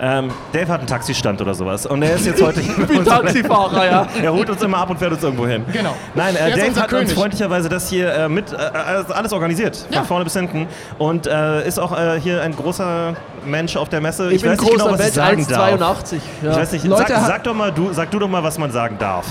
Ähm, 0.01 0.29
Dave 0.53 0.67
hat 0.71 0.79
einen 0.79 0.87
Taxistand 0.87 1.41
oder 1.41 1.53
sowas 1.53 1.85
und 1.85 2.01
er 2.03 2.15
ist 2.15 2.25
jetzt 2.25 2.41
heute 2.41 2.59
hier 2.61 2.77
Ich 2.79 2.87
bin 2.87 3.05
Taxifahrer, 3.05 3.85
ja. 3.85 4.07
Er 4.21 4.33
holt 4.33 4.49
uns 4.49 4.61
immer 4.61 4.77
ab 4.77 4.89
und 4.89 4.97
fährt 4.99 5.11
uns 5.13 5.23
irgendwo 5.23 5.47
hin. 5.47 5.65
Genau. 5.71 5.95
Nein, 6.15 6.35
äh, 6.35 6.51
Dave 6.51 6.67
hat 6.75 6.75
uns 6.77 6.87
König. 6.89 7.13
freundlicherweise 7.13 7.69
das 7.69 7.89
hier 7.89 8.13
äh, 8.13 8.29
mit 8.29 8.51
äh, 8.53 8.55
alles, 8.55 9.11
alles 9.11 9.33
organisiert, 9.33 9.75
von 9.77 9.93
Ja. 9.93 10.03
vorne 10.03 10.23
bis 10.23 10.33
hinten. 10.33 10.67
Und 10.97 11.27
äh, 11.27 11.67
ist 11.67 11.79
auch 11.79 11.97
äh, 11.97 12.19
hier 12.19 12.41
ein 12.41 12.55
großer 12.55 13.15
Mensch 13.45 13.75
auf 13.75 13.89
der 13.89 14.01
Messe. 14.01 14.31
Ich, 14.31 14.41
bin 14.41 14.51
weiß 14.51 14.59
nicht 14.59 14.69
großer 14.71 14.85
genau, 14.85 14.97
was 14.99 15.07
ich 15.07 15.13
sagen 15.13 15.35
Mensch, 15.37 15.47
darf. 15.49 16.03
1,82. 16.03 16.15
Ich 16.15 16.21
Ja. 16.47 16.55
weiß 16.55 16.71
nicht, 16.73 16.85
Leute, 16.85 17.13
sag, 17.13 17.27
sag, 17.27 17.43
doch 17.43 17.53
mal, 17.53 17.71
du, 17.71 17.91
sag 17.93 18.11
du 18.11 18.19
doch 18.19 18.27
mal, 18.29 18.43
was 18.43 18.57
man 18.57 18.71
sagen 18.71 18.97
darf. 18.99 19.25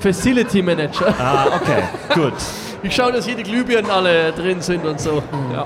Facility 0.00 0.62
Manager. 0.62 1.14
Ah, 1.18 1.46
okay, 1.56 1.82
gut. 2.14 2.34
Ich 2.82 2.94
schaue, 2.94 3.12
dass 3.12 3.24
hier 3.24 3.34
die 3.34 3.42
Glühbirnen 3.42 3.90
alle 3.90 4.30
drin 4.32 4.60
sind 4.60 4.84
und 4.84 5.00
so. 5.00 5.22
Ja. 5.52 5.64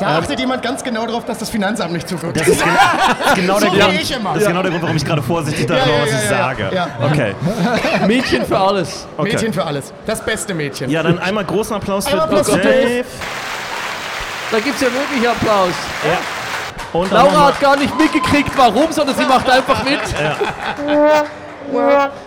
Da 0.00 0.18
achtet 0.18 0.40
jemand 0.40 0.62
ganz 0.62 0.82
genau 0.82 1.06
drauf, 1.06 1.24
dass 1.26 1.38
das 1.38 1.50
Finanzamt 1.50 1.92
nicht 1.92 2.08
zuguckt. 2.08 2.38
Das 2.40 2.48
ist, 2.48 2.62
gen 2.64 2.72
das 3.18 3.28
ist 3.28 3.34
genau 3.36 3.58
So 3.58 3.70
der 3.70 3.84
Grund. 3.84 4.00
ich 4.00 4.10
immer. 4.16 4.32
Das 4.32 4.42
ist 4.42 4.48
genau 4.48 4.62
der 4.62 4.70
Grund, 4.70 4.82
warum 4.82 4.96
ich 4.96 5.04
gerade 5.04 5.22
vorsichtig 5.22 5.68
Ja, 5.68 5.76
darüber, 5.76 5.96
ja, 5.96 6.02
was 6.02 6.10
ja, 6.10 6.16
ich 6.18 6.24
ja, 6.24 6.30
sage. 6.30 6.70
ja. 6.74 6.86
Okay. 7.04 7.34
Mädchen 8.06 8.46
für 8.46 8.58
alles. 8.58 9.06
okay. 9.16 9.32
Mädchen 9.32 9.52
für 9.52 9.64
alles. 9.64 9.92
Das 10.06 10.20
beste 10.24 10.54
Mädchen. 10.54 10.88
Ja, 10.90 11.02
dann 11.02 11.18
einmal 11.18 11.44
großen 11.44 11.76
Applaus 11.76 12.06
für 12.08 12.12
Einmal 12.20 12.28
Applaus 12.40 12.50
für 12.50 12.58
Dave. 12.58 13.04
Da 14.50 14.58
gibt 14.58 14.74
es 14.76 14.80
ja 14.80 14.88
wirklich 14.88 15.28
Applaus. 15.28 15.74
Und 16.92 17.12
dann 17.12 17.24
Laura 17.26 17.46
hat 17.48 17.60
gar 17.60 17.76
nicht 17.76 17.96
mitgekriegt, 17.96 18.50
warum, 18.56 18.90
sondern 18.90 19.14
sie 19.16 19.24
macht 19.24 19.48
einfach 19.48 19.84
mit. 19.84 20.00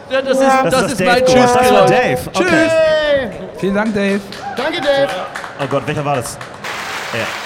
Ja, 0.10 0.22
das 0.22 0.38
ist, 0.38 0.42
das 0.42 0.70
das 0.72 0.84
ist 0.84 1.02
ist 1.02 1.06
mein 1.06 1.26
Dave. 1.26 1.32
Oh, 1.32 1.42
das 1.42 1.56
war 1.72 1.86
Tschüss. 1.86 1.90
Dave. 1.90 2.20
Okay. 2.34 2.48
Hey, 2.50 3.30
Vielen 3.58 3.76
Dank, 3.76 3.94
Dave. 3.94 4.22
danke, 4.56 4.80
Dave. 4.80 5.10
Oh 5.62 5.68
Gott, 5.70 5.84
welcher 5.86 6.06
war 6.06 6.16
das? 6.18 6.38
Ja. 7.14 7.43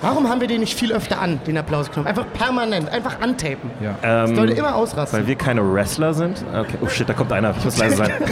Warum 0.00 0.28
haben 0.28 0.40
wir 0.40 0.46
den 0.48 0.60
nicht 0.60 0.78
viel 0.78 0.92
öfter 0.92 1.20
an, 1.20 1.40
den 1.46 1.56
Applausknopf? 1.58 2.06
Einfach 2.06 2.24
permanent, 2.32 2.88
einfach 2.90 3.20
antapen. 3.20 3.70
Ja. 3.80 3.94
Das 4.00 4.30
Ähm, 4.30 4.36
sollte 4.36 4.52
immer 4.52 4.74
ausrasten. 4.76 5.18
weil 5.18 5.26
wir 5.26 5.34
keine 5.34 5.60
Wrestler 5.74 6.14
sind? 6.14 6.44
Okay. 6.54 6.78
Oh 6.80 6.86
shit, 6.88 7.08
da 7.08 7.14
kommt 7.14 7.32
einer. 7.32 7.52
Ich 7.58 7.64
muss 7.64 7.76
leise 7.78 7.96
sein. 7.96 8.12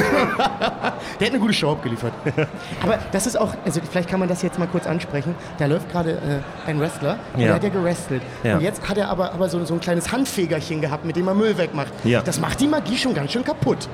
Der 1.21 1.27
hat 1.29 1.33
eine 1.35 1.39
gute 1.41 1.53
Show 1.55 1.73
abgeliefert. 1.73 2.13
Aber 2.83 2.99
das 3.13 3.27
ist 3.27 3.39
auch, 3.39 3.55
also 3.65 3.81
vielleicht 3.91 4.09
kann 4.09 4.21
man 4.21 4.29
das 4.29 4.43
jetzt 4.43 4.59
mal 4.59 4.69
kurz 4.69 4.87
ansprechen. 4.87 5.35
Da 5.59 5.67
läuft 5.67 5.91
gerade 5.91 6.13
äh, 6.13 6.69
ein 6.71 6.79
Wrestler, 6.81 7.19
und 7.35 7.41
Ja. 7.41 7.47
der 7.47 7.55
hat 7.57 7.65
ja 7.65 7.69
gerestelt. 7.71 8.23
Ja. 8.45 8.55
Und 8.57 8.61
jetzt 8.63 8.89
hat 8.89 8.99
er 8.99 9.09
aber, 9.09 9.33
aber 9.33 9.49
so, 9.49 9.65
so 9.65 9.75
ein 9.75 9.81
kleines 9.81 10.13
Handfegerchen 10.13 10.81
gehabt, 10.81 11.05
mit 11.05 11.17
dem 11.17 11.27
er 11.29 11.35
Müll 11.35 11.57
wegmacht. 11.59 11.93
Ja. 12.05 12.21
Das 12.23 12.39
macht 12.41 12.61
die 12.61 12.69
Magie 12.69 12.97
schon 12.97 13.15
ganz 13.15 13.33
schön 13.33 13.45
kaputt. 13.45 13.89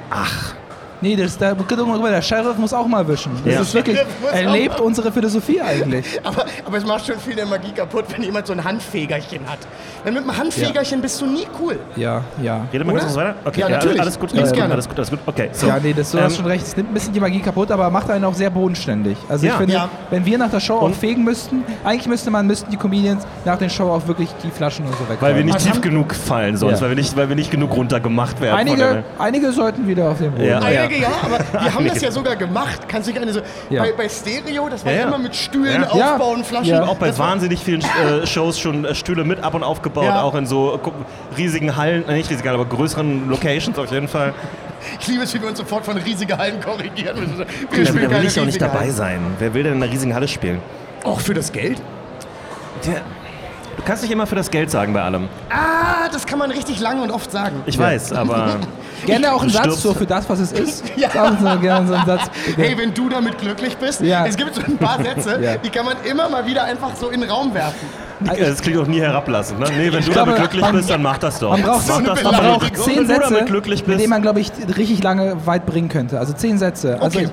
Nee, 1.02 1.16
das, 1.16 1.36
da, 1.36 1.54
guck 1.54 1.76
mal, 2.00 2.10
der 2.10 2.22
Sheriff 2.22 2.56
muss 2.56 2.72
auch 2.72 2.86
mal 2.86 3.06
wischen. 3.06 3.32
Das 3.44 3.54
Ja. 3.54 3.60
ist 3.60 3.74
wirklich, 3.74 3.98
er 4.32 4.48
auch 4.48 4.52
lebt 4.54 4.80
unsere 4.80 5.10
Philosophie 5.12 5.60
eigentlich. 5.60 6.20
Aber, 6.24 6.44
aber 6.64 6.76
es 6.78 6.86
macht 6.86 7.06
schon 7.06 7.18
viel 7.18 7.34
der 7.34 7.46
Magie 7.46 7.72
kaputt, 7.72 8.04
wenn 8.10 8.22
jemand 8.22 8.46
so 8.46 8.52
ein 8.52 8.62
Handfegerchen 8.64 9.40
hat. 9.48 9.58
Denn 10.04 10.14
mit 10.14 10.22
einem 10.22 10.36
Handfegerchen 10.38 11.00
bist 11.02 11.20
du 11.20 11.26
nie 11.26 11.46
cool. 11.60 11.78
Ja, 11.96 12.22
ja. 12.42 12.66
Redet 12.72 12.86
mal 12.86 12.96
kurz 12.96 13.14
weiter? 13.16 13.34
Okay, 13.44 13.60
Ja, 13.60 13.68
ja, 13.68 13.76
natürlich. 13.76 14.00
alles 14.00 14.18
gut, 14.18 14.32
alles 14.32 14.50
gut, 14.50 14.56
gerne. 14.58 14.72
alles 14.74 14.88
gut, 14.88 14.96
alles 14.98 15.10
gut. 15.10 15.18
Okay, 15.26 15.48
so. 15.52 15.66
Ja, 15.66 15.78
nee, 15.82 15.92
das, 15.92 16.10
du 16.12 16.18
hast 16.20 16.32
Ähm, 16.32 16.36
schon 16.36 16.46
recht. 16.46 16.66
Es 16.66 16.76
nimmt 16.76 16.90
ein 16.90 16.94
bisschen 16.94 17.12
die 17.12 17.20
Magie 17.20 17.40
kaputt, 17.40 17.70
aber 17.72 17.90
macht 17.90 18.08
einen 18.10 18.24
auch 18.24 18.34
sehr 18.34 18.50
bodenständig. 18.50 19.16
Also 19.28 19.44
ich 19.46 19.52
Ja. 19.52 19.58
finde, 19.58 19.74
Ja. 19.74 19.88
wenn 20.10 20.24
wir 20.24 20.38
nach 20.38 20.50
der 20.50 20.60
Show 20.60 20.74
auch 20.76 20.82
Und- 20.82 20.96
fegen 20.96 21.24
müssten, 21.24 21.64
eigentlich 21.84 22.06
müsste 22.06 22.30
man, 22.30 22.46
müssten 22.46 22.70
die 22.70 22.76
Comedians 22.76 23.26
nach 23.44 23.58
der 23.58 23.68
Show 23.68 23.88
auch 23.90 24.06
wirklich 24.06 24.28
die 24.44 24.50
Flaschen 24.50 24.86
und 24.86 24.92
so 24.96 25.08
weg. 25.08 25.18
Weil 25.20 25.34
wir 25.36 25.44
nicht 25.44 25.54
Was 25.56 25.64
tief 25.64 25.72
haben- 25.74 25.80
genug 25.82 26.14
fallen 26.14 26.56
sonst, 26.56 26.74
Ja. 26.76 26.80
weil, 26.82 26.90
wir 26.90 26.96
nicht, 26.96 27.16
weil 27.16 27.28
wir 27.28 27.36
nicht 27.36 27.50
genug 27.50 27.74
runtergemacht 27.76 28.40
werden. 28.40 28.56
Einige, 28.56 29.02
einige 29.18 29.52
sollten 29.52 29.86
wieder 29.88 30.10
auf 30.10 30.18
den 30.18 30.30
Boden. 30.32 30.44
Ja. 30.46 30.60
Einige 30.92 31.02
ja, 31.02 31.10
aber 31.22 31.38
wir 31.64 31.74
haben 31.74 31.86
das 31.88 32.00
ja 32.00 32.10
sogar 32.10 32.36
gemacht. 32.36 32.80
Kannst 32.88 33.08
du 33.08 33.12
dich 33.12 33.22
erinnern, 33.22 33.42
so 33.42 33.74
Ja. 33.74 33.82
bei, 33.82 33.92
bei 33.92 34.08
Stereo, 34.08 34.68
das 34.68 34.84
war 34.84 34.92
Ja, 34.92 34.98
ja. 35.00 35.06
immer 35.08 35.18
mit 35.18 35.34
Stühlen 35.34 35.82
Ja. 35.94 36.12
aufbauen, 36.12 36.44
Flaschen. 36.44 36.68
Ja. 36.68 36.84
auch 36.84 36.96
bei 36.96 37.08
Das 37.08 37.18
war- 37.18 37.28
wahnsinnig 37.30 37.60
vielen 37.60 37.80
äh, 37.82 38.26
Shows 38.26 38.58
schon 38.58 38.84
äh, 38.84 38.94
Stühle 38.94 39.24
mit 39.24 39.42
ab 39.42 39.54
und 39.54 39.62
aufgebaut, 39.62 40.04
Ja. 40.04 40.22
auch 40.22 40.34
in 40.34 40.46
so 40.46 40.78
gu- 40.82 40.92
riesigen 41.36 41.76
Hallen, 41.76 42.08
äh, 42.08 42.14
nicht 42.14 42.30
riesige 42.30 42.48
Hallen, 42.48 42.60
aber 42.60 42.68
größeren 42.68 43.28
Locations 43.28 43.78
auf 43.78 43.90
jeden 43.90 44.08
Fall. 44.08 44.34
Ich 45.00 45.06
liebe 45.06 45.22
es, 45.22 45.32
wie 45.34 45.40
wir 45.40 45.48
uns 45.48 45.58
sofort 45.58 45.84
von 45.84 45.96
riesigen 45.96 46.36
Hallen 46.36 46.60
korrigieren 46.60 47.18
müssen. 47.20 47.38
Wir 47.38 47.44
Ja, 47.82 47.86
spielen 47.86 48.10
da 48.10 48.18
will 48.18 48.26
ich 48.26 48.32
auch 48.40 48.44
nicht 48.44 48.54
riesigen 48.56 48.64
dabei 48.66 48.78
Hallen. 48.80 48.92
sein. 48.92 49.20
Wer 49.38 49.54
will 49.54 49.62
denn 49.62 49.74
in 49.74 49.82
einer 49.82 49.92
riesigen 49.92 50.14
Halle 50.14 50.26
spielen? 50.28 50.60
Auch 51.04 51.20
für 51.20 51.34
das 51.34 51.52
Geld? 51.52 51.80
Tja, 52.82 52.94
du 53.76 53.82
kannst 53.84 54.02
nicht 54.02 54.10
immer 54.12 54.26
für 54.26 54.34
das 54.34 54.50
Geld 54.50 54.70
sagen 54.70 54.92
bei 54.92 55.00
allem. 55.02 55.28
Ah, 55.50 56.08
das 56.12 56.26
kann 56.26 56.38
man 56.38 56.50
richtig 56.50 56.80
lange 56.80 57.02
und 57.02 57.10
oft 57.12 57.30
sagen. 57.30 57.62
Ich 57.66 57.78
weiß, 57.78 58.12
aber 58.12 58.56
Gerne 59.06 59.32
auch 59.32 59.42
einen 59.42 59.50
Satz 59.50 59.82
so 59.82 59.94
für 59.94 60.06
das, 60.06 60.28
was 60.28 60.38
es 60.40 60.52
ist. 60.62 60.84
Ja. 60.96 61.10
Sagen 61.10 61.36
Sie 61.38 61.44
mal 61.44 61.58
gerne 61.58 61.86
so 61.88 61.94
einen 61.94 62.06
Satz. 62.06 62.22
Hey, 62.56 62.76
wenn 62.78 62.94
du 62.94 63.08
damit 63.08 63.38
glücklich 63.38 63.76
bist, 63.76 64.00
Ja. 64.00 64.26
es 64.26 64.36
gibt 64.36 64.54
so 64.54 64.62
ein 64.62 64.78
paar 64.78 65.02
Sätze, 65.02 65.38
Ja. 65.42 65.56
die 65.56 65.70
kann 65.70 65.84
man 65.84 65.96
immer 66.08 66.28
mal 66.28 66.46
wieder 66.46 66.64
einfach 66.64 66.90
so 66.98 67.08
in 67.10 67.20
den 67.20 67.30
Raum 67.30 67.52
werfen. 67.54 67.86
das 68.20 68.62
klingt 68.62 68.78
auch 68.78 68.86
nie 68.86 69.00
herablassend. 69.00 69.58
Ne? 69.58 69.66
Nee, 69.76 69.92
wenn 69.92 70.04
du 70.04 70.10
glaube, 70.12 70.30
damit 70.32 70.36
glücklich 70.42 70.60
man- 70.60 70.74
bist, 70.76 70.90
dann 70.90 71.02
mach 71.02 71.18
das 71.18 71.38
doch. 71.40 71.50
Man 71.50 71.62
braucht, 71.62 71.86
So 71.86 72.00
das 72.00 72.22
man 72.22 72.34
braucht 72.34 72.76
zehn 72.78 73.06
Sätze, 73.06 73.44
mit 73.86 73.98
denen 74.00 74.10
man, 74.10 74.22
glaube 74.22 74.40
ich, 74.40 74.52
richtig 74.76 75.02
lange 75.02 75.44
weit 75.46 75.66
bringen 75.66 75.88
könnte. 75.88 76.18
Also 76.20 76.32
zehn 76.32 76.56
Sätze. 76.58 77.00
Also 77.00 77.18
Okay. 77.18 77.28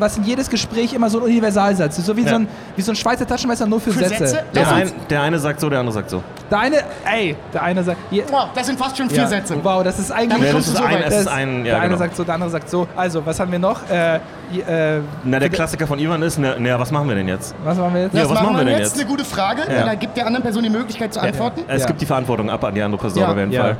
Was 0.00 0.16
in 0.16 0.24
jedes 0.24 0.48
Gespräch 0.50 0.92
immer 0.94 1.08
so 1.10 1.18
ein 1.18 1.24
Universalsatz 1.24 1.98
ist. 1.98 2.06
So 2.06 2.16
wie, 2.16 2.22
Ja. 2.22 2.30
so, 2.30 2.34
ein, 2.36 2.48
wie 2.76 2.82
so 2.82 2.92
ein 2.92 2.96
Schweizer 2.96 3.26
Taschenmesser 3.26 3.66
nur 3.66 3.80
für, 3.80 3.92
Für 3.92 4.00
Sätze. 4.00 4.26
Sätze? 4.26 4.44
Der, 4.54 4.72
ein, 4.72 4.92
der 5.10 5.22
eine 5.22 5.38
sagt 5.38 5.60
so, 5.60 5.68
der 5.70 5.80
andere 5.80 5.94
sagt 5.94 6.10
so. 6.10 6.22
Der 6.50 6.58
eine, 6.58 6.76
ey, 7.04 7.36
der 7.52 7.62
eine 7.62 7.82
sagt, 7.82 7.98
hier, 8.10 8.24
Wow, 8.30 8.48
das 8.54 8.66
sind 8.66 8.78
fast 8.78 8.96
schon 8.96 9.08
vier 9.08 9.18
ja, 9.22 9.26
Sätze. 9.28 9.56
Wow, 9.62 9.82
das 9.82 9.98
ist 9.98 10.10
eigentlich 10.10 10.42
Ja, 10.42 10.52
das 10.52 10.66
ist 10.68 10.76
so 10.76 10.82
ein, 10.84 10.96
es 11.02 11.14
ist 11.16 11.26
Das- 11.26 11.32
ein, 11.32 11.64
der 11.64 11.72
ja, 11.74 11.78
eine 11.78 11.88
genau. 11.88 11.98
sagt 11.98 12.16
so, 12.16 12.24
der 12.24 12.34
andere 12.34 12.50
sagt 12.50 12.68
so. 12.70 12.86
Also, 12.96 13.24
was 13.24 13.38
haben 13.40 13.50
wir 13.52 13.58
noch? 13.58 13.80
Äh, 13.90 14.16
äh, 14.16 15.00
Na, 15.24 15.38
der 15.38 15.48
Klassiker 15.48 15.86
von 15.86 15.98
Ivan 15.98 16.20
ist, 16.22 16.38
na, 16.38 16.54
na, 16.58 16.78
was 16.78 16.90
machen 16.90 17.08
wir 17.08 17.14
denn 17.14 17.28
jetzt? 17.28 17.54
was 17.64 17.78
machen 17.78 17.94
wir 17.94 18.02
jetzt? 18.02 18.14
Ja, 18.14 18.22
Das 18.22 18.30
was 18.30 18.42
machen 18.42 18.56
wir 18.56 18.64
denn 18.64 18.78
jetzt? 18.78 18.96
jetzt? 18.96 19.00
Eine 19.00 19.08
gute 19.10 19.24
Frage. 19.24 19.62
Ja. 19.70 19.84
Da 19.86 19.94
gibt 19.94 20.16
der 20.16 20.26
anderen 20.26 20.42
Person 20.42 20.62
die 20.62 20.70
Möglichkeit 20.70 21.12
zu 21.14 21.20
antworten. 21.20 21.62
Es 21.68 21.82
Ja. 21.82 21.86
gibt 21.86 22.00
die 22.00 22.06
Verantwortung 22.06 22.50
ab 22.50 22.62
an 22.64 22.74
die 22.74 22.82
andere 22.82 23.00
Person 23.00 23.22
Ja. 23.22 23.30
auf 23.30 23.36
jeden 23.36 23.52
Ja. 23.52 23.62
Fall. 23.62 23.76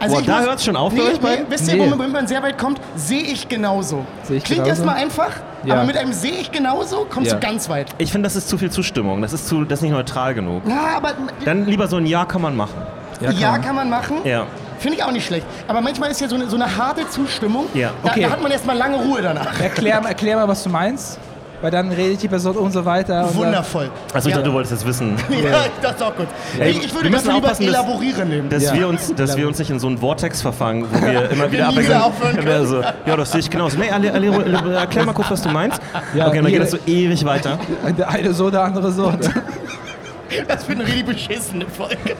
Also 0.00 0.14
Boah, 0.14 0.20
ich 0.20 0.26
da 0.26 0.36
muss- 0.38 0.46
hört's 0.46 0.64
schon 0.64 0.76
auf 0.76 0.92
nee, 0.92 1.00
nee? 1.20 1.38
Wisst 1.48 1.68
ihr, 1.68 1.74
Nee. 1.74 1.90
womit 1.90 2.12
man 2.12 2.26
sehr 2.26 2.42
weit 2.42 2.56
kommt? 2.56 2.80
Sehe 2.94 3.20
ich 3.22 3.48
genauso. 3.48 4.04
Seh 4.22 4.36
ich 4.36 4.44
Klingt 4.44 4.62
genauso? 4.64 4.82
erstmal 4.82 4.94
einfach, 5.02 5.30
Ja. 5.64 5.74
aber 5.74 5.84
mit 5.84 5.96
einem 5.96 6.12
sehe 6.12 6.32
ich 6.32 6.52
genauso 6.52 7.04
kommst 7.10 7.32
Ja. 7.32 7.38
du 7.38 7.44
ganz 7.46 7.68
weit. 7.68 7.88
Ich 7.98 8.12
finde, 8.12 8.26
das 8.26 8.36
ist 8.36 8.48
zu 8.48 8.58
viel 8.58 8.70
Zustimmung. 8.70 9.20
Das 9.22 9.32
ist, 9.32 9.48
zu, 9.48 9.64
das 9.64 9.78
ist 9.80 9.82
nicht 9.82 9.90
neutral 9.92 10.34
genug. 10.34 10.62
Ja, 10.68 10.96
aber 10.96 11.14
Dann 11.44 11.66
lieber 11.66 11.88
so 11.88 11.96
ein 11.96 12.06
Ja 12.06 12.24
kann 12.26 12.42
man 12.42 12.56
machen. 12.56 12.80
ja, 13.20 13.30
kann 13.52 13.62
kann, 13.62 13.74
man. 13.74 13.90
man 13.90 14.00
machen. 14.00 14.16
Ja. 14.24 14.46
Finde 14.78 14.96
ich 14.98 15.02
auch 15.02 15.10
nicht 15.10 15.26
schlecht. 15.26 15.44
Aber 15.66 15.80
manchmal 15.80 16.12
ist 16.12 16.20
ja 16.20 16.28
so 16.28 16.36
eine, 16.36 16.48
so 16.48 16.54
eine 16.54 16.76
harte 16.76 17.08
Zustimmung. 17.08 17.66
Ja. 17.74 17.90
Da, 18.04 18.10
Okay. 18.10 18.22
da 18.22 18.30
hat 18.30 18.40
man 18.40 18.52
erstmal 18.52 18.76
lange 18.76 18.98
Ruhe 18.98 19.20
danach. 19.20 19.60
Erklär, 19.60 19.96
erklär 20.06 20.36
mal, 20.36 20.46
was 20.46 20.62
du 20.62 20.68
meinst. 20.70 21.18
Weil 21.60 21.70
dann 21.72 21.90
redet 21.90 22.22
die 22.22 22.28
Person 22.28 22.56
und 22.56 22.70
so 22.72 22.84
weiter. 22.84 23.24
Und 23.26 23.34
Wundervoll. 23.34 23.90
Also 24.14 24.28
ich 24.28 24.32
ja. 24.32 24.38
dachte, 24.38 24.48
du 24.50 24.54
wolltest 24.54 24.72
jetzt 24.74 24.86
wissen, 24.86 25.16
Ja, 25.42 25.64
das 25.82 25.96
ist 25.96 26.02
auch 26.02 26.14
gut. 26.14 26.28
Ey, 26.58 26.70
ich, 26.70 26.84
ich 26.84 26.94
würde 26.94 27.10
das 27.10 27.24
lieber 27.26 27.48
dass- 27.48 27.60
elaborieren 27.60 28.28
nehmen. 28.28 28.48
dass, 28.48 28.62
Ja. 28.64 28.74
wir, 28.74 28.88
uns, 28.88 29.12
dass 29.14 29.36
wir 29.36 29.46
uns 29.48 29.58
nicht 29.58 29.70
in 29.70 29.80
so 29.80 29.88
einen 29.88 29.98
Vortex 29.98 30.40
verfangen, 30.40 30.86
wo 30.90 31.00
wir 31.04 31.30
immer 31.30 31.50
wieder 31.52 31.68
abwechseln. 31.68 32.48
Also, 32.48 32.82
ja, 33.06 33.16
das 33.16 33.32
sehe 33.32 33.40
ich 33.40 33.50
genauso. 33.50 33.76
Nee, 33.76 33.90
Ali, 33.90 34.08
Ali, 34.08 34.28
Ali, 34.28 34.72
erklär 34.74 35.04
mal 35.04 35.12
kurz, 35.12 35.30
was 35.30 35.42
du 35.42 35.48
meinst. 35.48 35.80
Ja, 36.14 36.28
okay, 36.28 36.40
dann 36.42 36.50
geht 36.52 36.62
das 36.62 36.70
so 36.70 36.78
ewig 36.86 37.24
weiter. 37.24 37.58
der 37.98 38.08
eine 38.08 38.32
so, 38.32 38.50
der 38.50 38.62
andere 38.62 38.92
so. 38.92 39.12
Das 40.46 40.68
wird 40.68 40.78
eine 40.80 40.86
richtig 40.86 41.06
beschissene 41.06 41.64
Folge. 41.66 42.14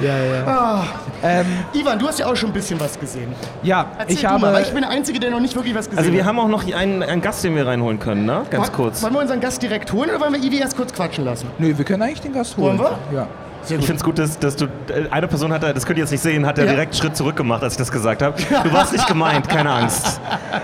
Ja, 0.00 0.18
ja. 0.18 0.84
Ähm, 1.22 1.46
Ivan, 1.72 1.98
du 1.98 2.06
hast 2.08 2.18
ja 2.18 2.26
auch 2.26 2.36
schon 2.36 2.50
ein 2.50 2.52
bisschen 2.52 2.78
was 2.80 2.98
gesehen. 2.98 3.32
ja, 3.62 3.86
Erzähl 3.98 4.14
ich 4.14 4.20
du 4.22 4.28
habe. 4.28 4.40
mal, 4.40 4.52
weil 4.52 4.62
ich 4.62 4.70
bin 4.72 4.82
der 4.82 4.90
Einzige, 4.90 5.18
der 5.20 5.30
noch 5.30 5.40
nicht 5.40 5.54
wirklich 5.54 5.74
was 5.74 5.86
gesehen 5.86 5.98
Also 5.98 6.12
wir 6.12 6.20
hat. 6.20 6.28
haben 6.28 6.38
auch 6.38 6.48
noch 6.48 6.64
einen, 6.74 7.02
einen 7.02 7.22
Gast, 7.22 7.42
den 7.44 7.54
wir 7.56 7.66
reinholen 7.66 7.98
können, 7.98 8.24
ne? 8.26 8.42
Ganz 8.50 8.68
Woll- 8.68 8.74
kurz. 8.74 9.02
Wollen 9.02 9.14
wir 9.14 9.20
unseren 9.20 9.40
Gast 9.40 9.62
direkt 9.62 9.92
holen 9.92 10.10
oder 10.10 10.20
wollen 10.20 10.32
wir 10.34 10.42
Ivi 10.42 10.58
erst 10.58 10.76
kurz 10.76 10.92
quatschen 10.92 11.24
lassen? 11.24 11.48
Nö, 11.58 11.72
wir 11.76 11.84
können 11.84 12.02
eigentlich 12.02 12.20
den 12.20 12.32
Gast 12.32 12.56
holen. 12.56 12.78
Wollen 12.78 12.92
Ja. 13.12 13.26
Sehr 13.62 13.80
Ich 13.80 13.86
finde 13.86 13.98
es 13.98 14.04
gut, 14.04 14.16
dass, 14.18 14.38
dass 14.38 14.54
du, 14.54 14.66
äh, 14.66 15.08
eine 15.10 15.26
Person 15.26 15.52
hat, 15.52 15.62
da- 15.64 15.72
das 15.72 15.84
könnt 15.84 15.98
ihr 15.98 16.04
jetzt 16.04 16.12
nicht 16.12 16.22
sehen, 16.22 16.46
hat 16.46 16.56
ja 16.58 16.64
Ja. 16.64 16.70
direkt 16.70 16.92
einen 16.92 17.00
Schritt 17.02 17.16
zurück 17.16 17.34
gemacht, 17.34 17.64
als 17.64 17.72
ich 17.72 17.78
das 17.78 17.90
gesagt 17.90 18.22
habe. 18.22 18.36
Du 18.62 18.72
warst 18.72 18.92
nicht 18.92 19.08
gemeint, 19.08 19.48
keine 19.48 19.70
Angst. 19.72 20.20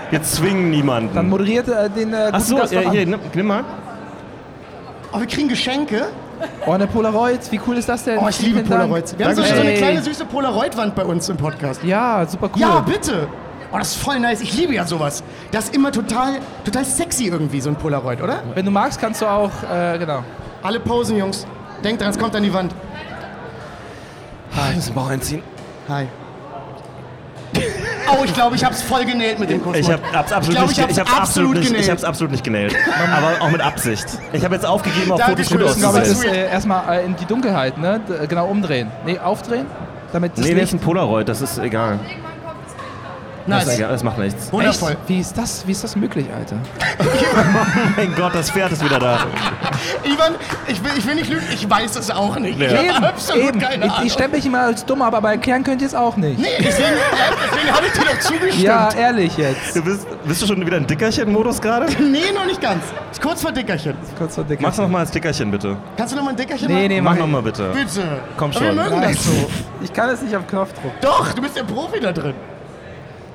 Wir 0.09 0.23
zwingen 0.23 0.69
niemanden. 0.69 1.13
Dann 1.13 1.27
moderiert 1.27 1.67
äh, 1.67 1.89
den 1.89 2.13
äh, 2.13 2.29
Ach 2.31 2.37
guten 2.37 2.43
so, 2.45 2.55
Gast 2.55 2.71
äh, 2.73 2.89
hier, 2.89 3.05
nimm, 3.05 3.19
nimm 3.33 3.45
mal. 3.47 3.63
Oh, 5.11 5.19
wir 5.19 5.27
kriegen 5.27 5.49
Geschenke. 5.49 6.05
Oh, 6.65 6.71
eine 6.71 6.87
Polaroid, 6.87 7.39
wie 7.51 7.59
cool 7.67 7.77
ist 7.77 7.89
das 7.89 8.03
denn? 8.03 8.19
Oh, 8.19 8.27
ich 8.29 8.39
liebe 8.41 8.63
Dank. 8.63 8.69
Polaroids. 8.69 9.17
Wir 9.17 9.25
haben 9.25 9.35
so, 9.35 9.43
so 9.43 9.53
eine 9.53 9.73
kleine 9.73 10.01
süße 10.01 10.25
Polaroid-Wand 10.25 10.95
bei 10.95 11.03
uns 11.03 11.27
im 11.29 11.37
Podcast. 11.37 11.83
Ja, 11.83 12.25
super 12.27 12.49
cool. 12.53 12.61
Ja, 12.61 12.79
bitte. 12.79 13.27
Oh, 13.71 13.77
das 13.77 13.95
ist 13.95 14.03
voll 14.03 14.19
nice. 14.19 14.41
Ich 14.41 14.55
liebe 14.55 14.73
ja 14.73 14.85
sowas. 14.85 15.23
Das 15.51 15.65
ist 15.65 15.75
immer 15.75 15.91
total, 15.91 16.39
total 16.63 16.85
sexy 16.85 17.25
irgendwie, 17.27 17.59
so 17.59 17.69
ein 17.69 17.75
Polaroid, 17.75 18.21
oder? 18.21 18.43
Wenn 18.53 18.65
du 18.65 18.71
magst, 18.71 18.99
kannst 19.01 19.21
du 19.21 19.25
auch, 19.25 19.51
äh, 19.71 19.97
genau. 19.97 20.23
Alle 20.61 20.79
posen, 20.79 21.17
Jungs. 21.17 21.45
Denkt 21.83 22.01
dran, 22.01 22.11
es 22.11 22.19
kommt 22.19 22.35
an 22.35 22.43
die 22.43 22.53
Wand. 22.53 22.73
Ich 24.69 24.75
muss 24.75 24.85
den 24.85 24.93
Bauch 24.93 25.09
einziehen. 25.09 25.41
Hi. 25.89 26.07
Oh, 28.11 28.23
ich 28.25 28.33
glaube, 28.33 28.55
ich 28.55 28.63
hab's 28.65 28.81
voll 28.81 29.05
genäht 29.05 29.39
mit 29.39 29.49
dem 29.49 29.61
Kussmund. 29.63 29.77
Ich 29.77 29.91
hab, 29.91 30.13
hab's 30.13 30.31
absolut, 30.33 30.71
ich 30.71 30.77
ich 30.77 30.99
hab's 30.99 31.13
absolut, 31.17 31.53
nicht, 31.55 31.63
ich 31.69 31.71
genäht. 31.73 31.89
hab's 31.89 32.03
absolut 32.03 32.31
nicht 32.31 32.43
genäht. 32.43 32.75
Aber 33.15 33.41
auch 33.41 33.49
mit 33.49 33.61
Absicht. 33.61 34.05
Ich 34.33 34.43
habe 34.43 34.55
jetzt 34.55 34.65
aufgegeben, 34.65 35.11
auf 35.11 35.21
Fotos 35.21 35.49
gut 35.49 35.61
Das 35.61 35.71
ist 35.71 35.77
glaube 35.79 35.79
ich, 35.79 35.85
aber 35.85 36.01
ist 36.03 36.11
auszusehen. 36.11 36.35
äh, 36.35 36.49
erstmal 36.51 36.97
äh, 36.99 37.05
in 37.05 37.15
die 37.15 37.25
Dunkelheit, 37.25 37.77
ne? 37.77 38.01
D 38.07 38.27
genau 38.27 38.47
umdrehen. 38.47 38.91
Nee, 39.05 39.17
aufdrehen? 39.19 39.65
Damit 40.11 40.33
das 40.37 40.45
Nee, 40.45 40.51
nee, 40.53 40.59
Licht 40.59 40.73
ist 40.73 40.73
ein 40.73 40.79
Polaroid, 40.79 41.27
das 41.29 41.41
ist 41.41 41.57
egal. 41.57 41.99
Das, 43.45 43.63
ist 43.63 43.67
Nice. 43.67 43.77
egal, 43.79 43.91
das 43.91 44.03
macht 44.03 44.17
nichts. 44.19 44.51
Wundervoll. 44.53 44.95
Wie 45.07 45.19
ist 45.19 45.37
das, 45.37 45.67
wie 45.67 45.71
ist 45.73 45.83
das 45.83 45.95
möglich, 45.97 46.25
Alter? 46.33 46.55
Mein 47.97 48.15
Gott, 48.15 48.33
das 48.33 48.49
Pferd 48.51 48.71
ist 48.71 48.83
wieder 48.83 48.99
da. 48.99 49.19
Ivan, 50.03 50.35
ich 50.67 50.81
will, 50.83 50.91
ich 50.97 51.05
will 51.05 51.15
nicht 51.15 51.29
lügen, 51.29 51.45
ich 51.53 51.69
weiß 51.69 51.95
es 51.97 52.09
auch 52.09 52.37
nicht. 52.37 52.57
Ja. 52.59 52.81
Ich 52.81 52.93
habe 52.93 53.07
absolut 53.09 53.43
Eben. 53.49 53.59
keine 53.59 53.85
Ich, 53.85 53.91
Ahnung. 53.91 54.07
ich 54.07 54.13
stempel 54.13 54.37
mich 54.39 54.45
immer 54.45 54.61
als 54.61 54.85
dumm, 54.85 55.01
aber 55.01 55.29
erklären 55.29 55.63
könnt 55.63 55.81
ihr 55.81 55.87
es 55.87 55.95
auch 55.95 56.15
nicht. 56.15 56.39
nee, 56.39 56.47
deswegen, 56.59 56.87
äh, 56.93 56.95
deswegen 57.51 57.75
habe 57.75 57.85
ich 57.87 57.91
dir 57.93 58.05
doch 58.05 58.19
zugestimmt. 58.19 58.63
Ja, 58.63 58.89
ehrlich 58.93 59.35
jetzt. 59.37 59.75
Du 59.75 59.83
bist, 59.83 60.07
bist 60.25 60.41
du 60.41 60.47
schon 60.47 60.65
wieder 60.65 60.77
in 60.77 60.87
Dickerchen-Modus 60.87 61.61
gerade? 61.61 61.87
Nee, 62.13 62.31
noch 62.33 62.45
nicht 62.45 62.61
ganz. 62.61 62.83
Ist 63.11 63.21
kurz 63.21 63.41
vor 63.41 63.51
Dickerchen. 63.51 63.95
Kurz 64.17 64.35
vor 64.35 64.43
Dicker. 64.43 64.61
Mach's 64.61 64.77
noch 64.77 64.87
mal 64.87 64.99
als 64.99 65.11
Dickerchen, 65.11 65.49
bitte. 65.51 65.75
Kannst 65.97 66.13
du 66.13 66.17
noch 66.17 66.23
mal 66.23 66.29
ein 66.31 66.35
Dickerchen 66.35 66.67
Nee, 66.67 66.73
machen? 66.73 66.87
nee, 66.89 67.01
Mach 67.01 67.11
mach 67.11 67.19
noch 67.19 67.25
ich. 67.25 67.31
mal 67.31 67.41
bitte. 67.41 67.69
Bitte. 67.73 68.01
Komm 68.37 68.51
Aber 68.51 68.61
Wir 68.61 68.67
schon. 68.67 68.75
mögen 68.75 69.01
das 69.01 69.23
so. 69.23 69.49
Ich 69.81 69.91
kann 69.91 70.09
es 70.09 70.21
nicht 70.21 70.35
auf 70.35 70.45
Knopfdruck. 70.47 70.91
Doch, 71.01 71.33
du 71.33 71.41
bist 71.41 71.55
der 71.57 71.63
Profi 71.63 71.99
da 71.99 72.11
drin. 72.11 72.33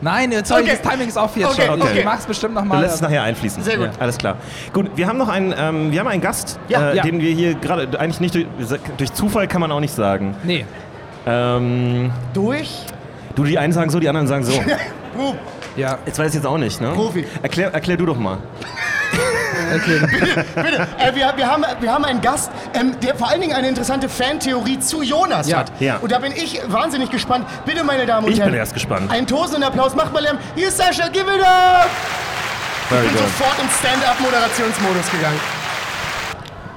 Nein, 0.01 0.33
sorry, 0.45 0.63
Okay. 0.63 0.79
das 0.83 0.91
Timing 0.93 1.09
ist 1.09 1.17
auch 1.19 1.35
jetzt 1.37 1.51
Okay, 1.59 1.67
schon. 1.67 1.83
okay. 1.83 1.99
Ich 1.99 2.05
mach's 2.05 2.25
bestimmt 2.27 2.55
Du 2.57 2.61
nochmal. 2.61 2.83
lässt 2.83 2.97
es 2.97 3.01
nachher 3.01 3.23
einfließen. 3.25 3.63
Sehr 3.63 3.77
gut. 3.79 3.91
Alles 3.99 4.17
klar. 4.19 4.37
Gut, 4.73 4.91
wir 4.95 5.07
haben 5.09 5.19
noch 5.19 5.29
einen, 5.29 5.53
ähm, 5.59 5.91
wir 5.93 6.01
haben 6.01 6.07
einen 6.09 6.21
Gast, 6.21 6.59
Ja, 6.69 6.91
äh, 6.91 6.97
ja. 6.97 7.03
den 7.03 7.21
wir 7.21 7.33
hier 7.33 7.55
gerade 7.55 7.89
eigentlich 7.99 8.21
nicht 8.21 8.35
durch, 8.35 8.47
durch 8.97 9.13
Zufall 9.13 9.49
kann 9.49 9.61
man 9.61 9.73
auch 9.73 9.81
nicht 9.81 9.95
sagen. 9.95 10.35
Nee. 10.45 10.65
Ähm, 11.27 12.11
Durch. 12.33 12.71
du, 13.35 13.45
die 13.45 13.59
einen 13.59 13.73
sagen 13.73 13.91
so, 13.91 13.99
die 14.01 14.09
anderen 14.09 14.27
sagen 14.29 14.45
so. 14.45 14.53
Pro. 15.17 15.35
Ja, 15.77 15.99
Jetzt 16.07 16.19
weiß 16.19 16.29
ich 16.29 16.35
jetzt 16.37 16.47
auch 16.47 16.59
nicht, 16.59 16.81
ne? 16.81 16.91
Profi. 16.93 17.25
Erklär, 17.43 17.73
erklär 17.75 17.97
du 17.97 18.07
doch 18.07 18.17
mal. 18.19 18.39
Okay. 19.75 20.01
Bitte, 20.55 20.89
äh, 20.99 21.15
wir, 21.15 21.33
wir, 21.37 21.47
haben, 21.51 21.65
wir 21.81 21.93
haben 21.93 22.05
einen 22.05 22.21
Gast, 22.21 22.51
ähm, 22.75 22.95
der 23.01 23.15
vor 23.15 23.29
allen 23.29 23.41
Dingen 23.41 23.55
eine 23.55 23.69
interessante 23.69 24.09
Fantheorie 24.09 24.79
zu 24.81 25.03
Jonas 25.03 25.49
Ja. 25.49 25.59
hat. 25.59 25.73
Ja. 25.81 25.97
Und 25.99 26.11
da 26.13 26.19
bin 26.19 26.33
ich 26.33 26.61
wahnsinnig 26.69 27.11
gespannt. 27.11 27.47
Bitte, 27.65 27.85
meine 27.85 28.07
Damen 28.07 28.27
und 28.27 28.33
Ich 28.33 28.39
Herren. 28.41 28.51
bin 28.51 28.59
erst 28.59 28.75
gespannt. 28.75 29.11
Einen 29.11 29.27
tosenden 29.27 29.65
Applaus. 29.65 29.95
Macht 29.95 30.13
mal 30.13 30.23
Lärm. 30.23 30.39
Hier 30.55 30.69
ist 30.69 30.77
Sascha, 30.79 31.09
give 31.09 31.25
it 31.25 31.43
up! 31.43 31.89
Very 32.89 33.05
Ich 33.07 33.13
bin 33.13 33.21
good. 33.21 33.29
sofort 33.31 33.55
in 33.63 33.69
Stand-Up-Moderationsmodus 33.79 35.11
gegangen. 35.11 35.41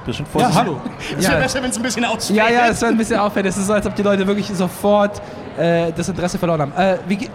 Bisschen 0.04 0.26
vorsichtig. 0.26 0.58
hallo. 0.58 0.80
Es 1.16 1.24
wäre 1.24 1.34
Ja. 1.34 1.38
besser, 1.40 1.62
wenn 1.62 1.70
es 1.70 1.76
ein 1.76 1.82
bisschen 1.82 2.04
ausfällt. 2.04 2.36
Ja, 2.36 2.48
ja, 2.48 2.66
es 2.66 2.80
wird 2.82 2.90
ein 2.90 2.98
bisschen 2.98 3.18
auffällig. 3.20 3.50
Es 3.50 3.56
ist 3.56 3.66
so, 3.68 3.72
als 3.72 3.86
ob 3.86 3.94
die 3.94 4.02
Leute 4.02 4.26
wirklich 4.26 4.48
sofort 4.52 5.22
äh, 5.58 5.92
das 5.96 6.08
Interesse 6.08 6.38
verloren 6.38 6.60
haben. 6.62 6.72
Äh, 6.76 6.96
wie 7.06 7.16
ge- 7.16 7.28
äh, 7.28 7.30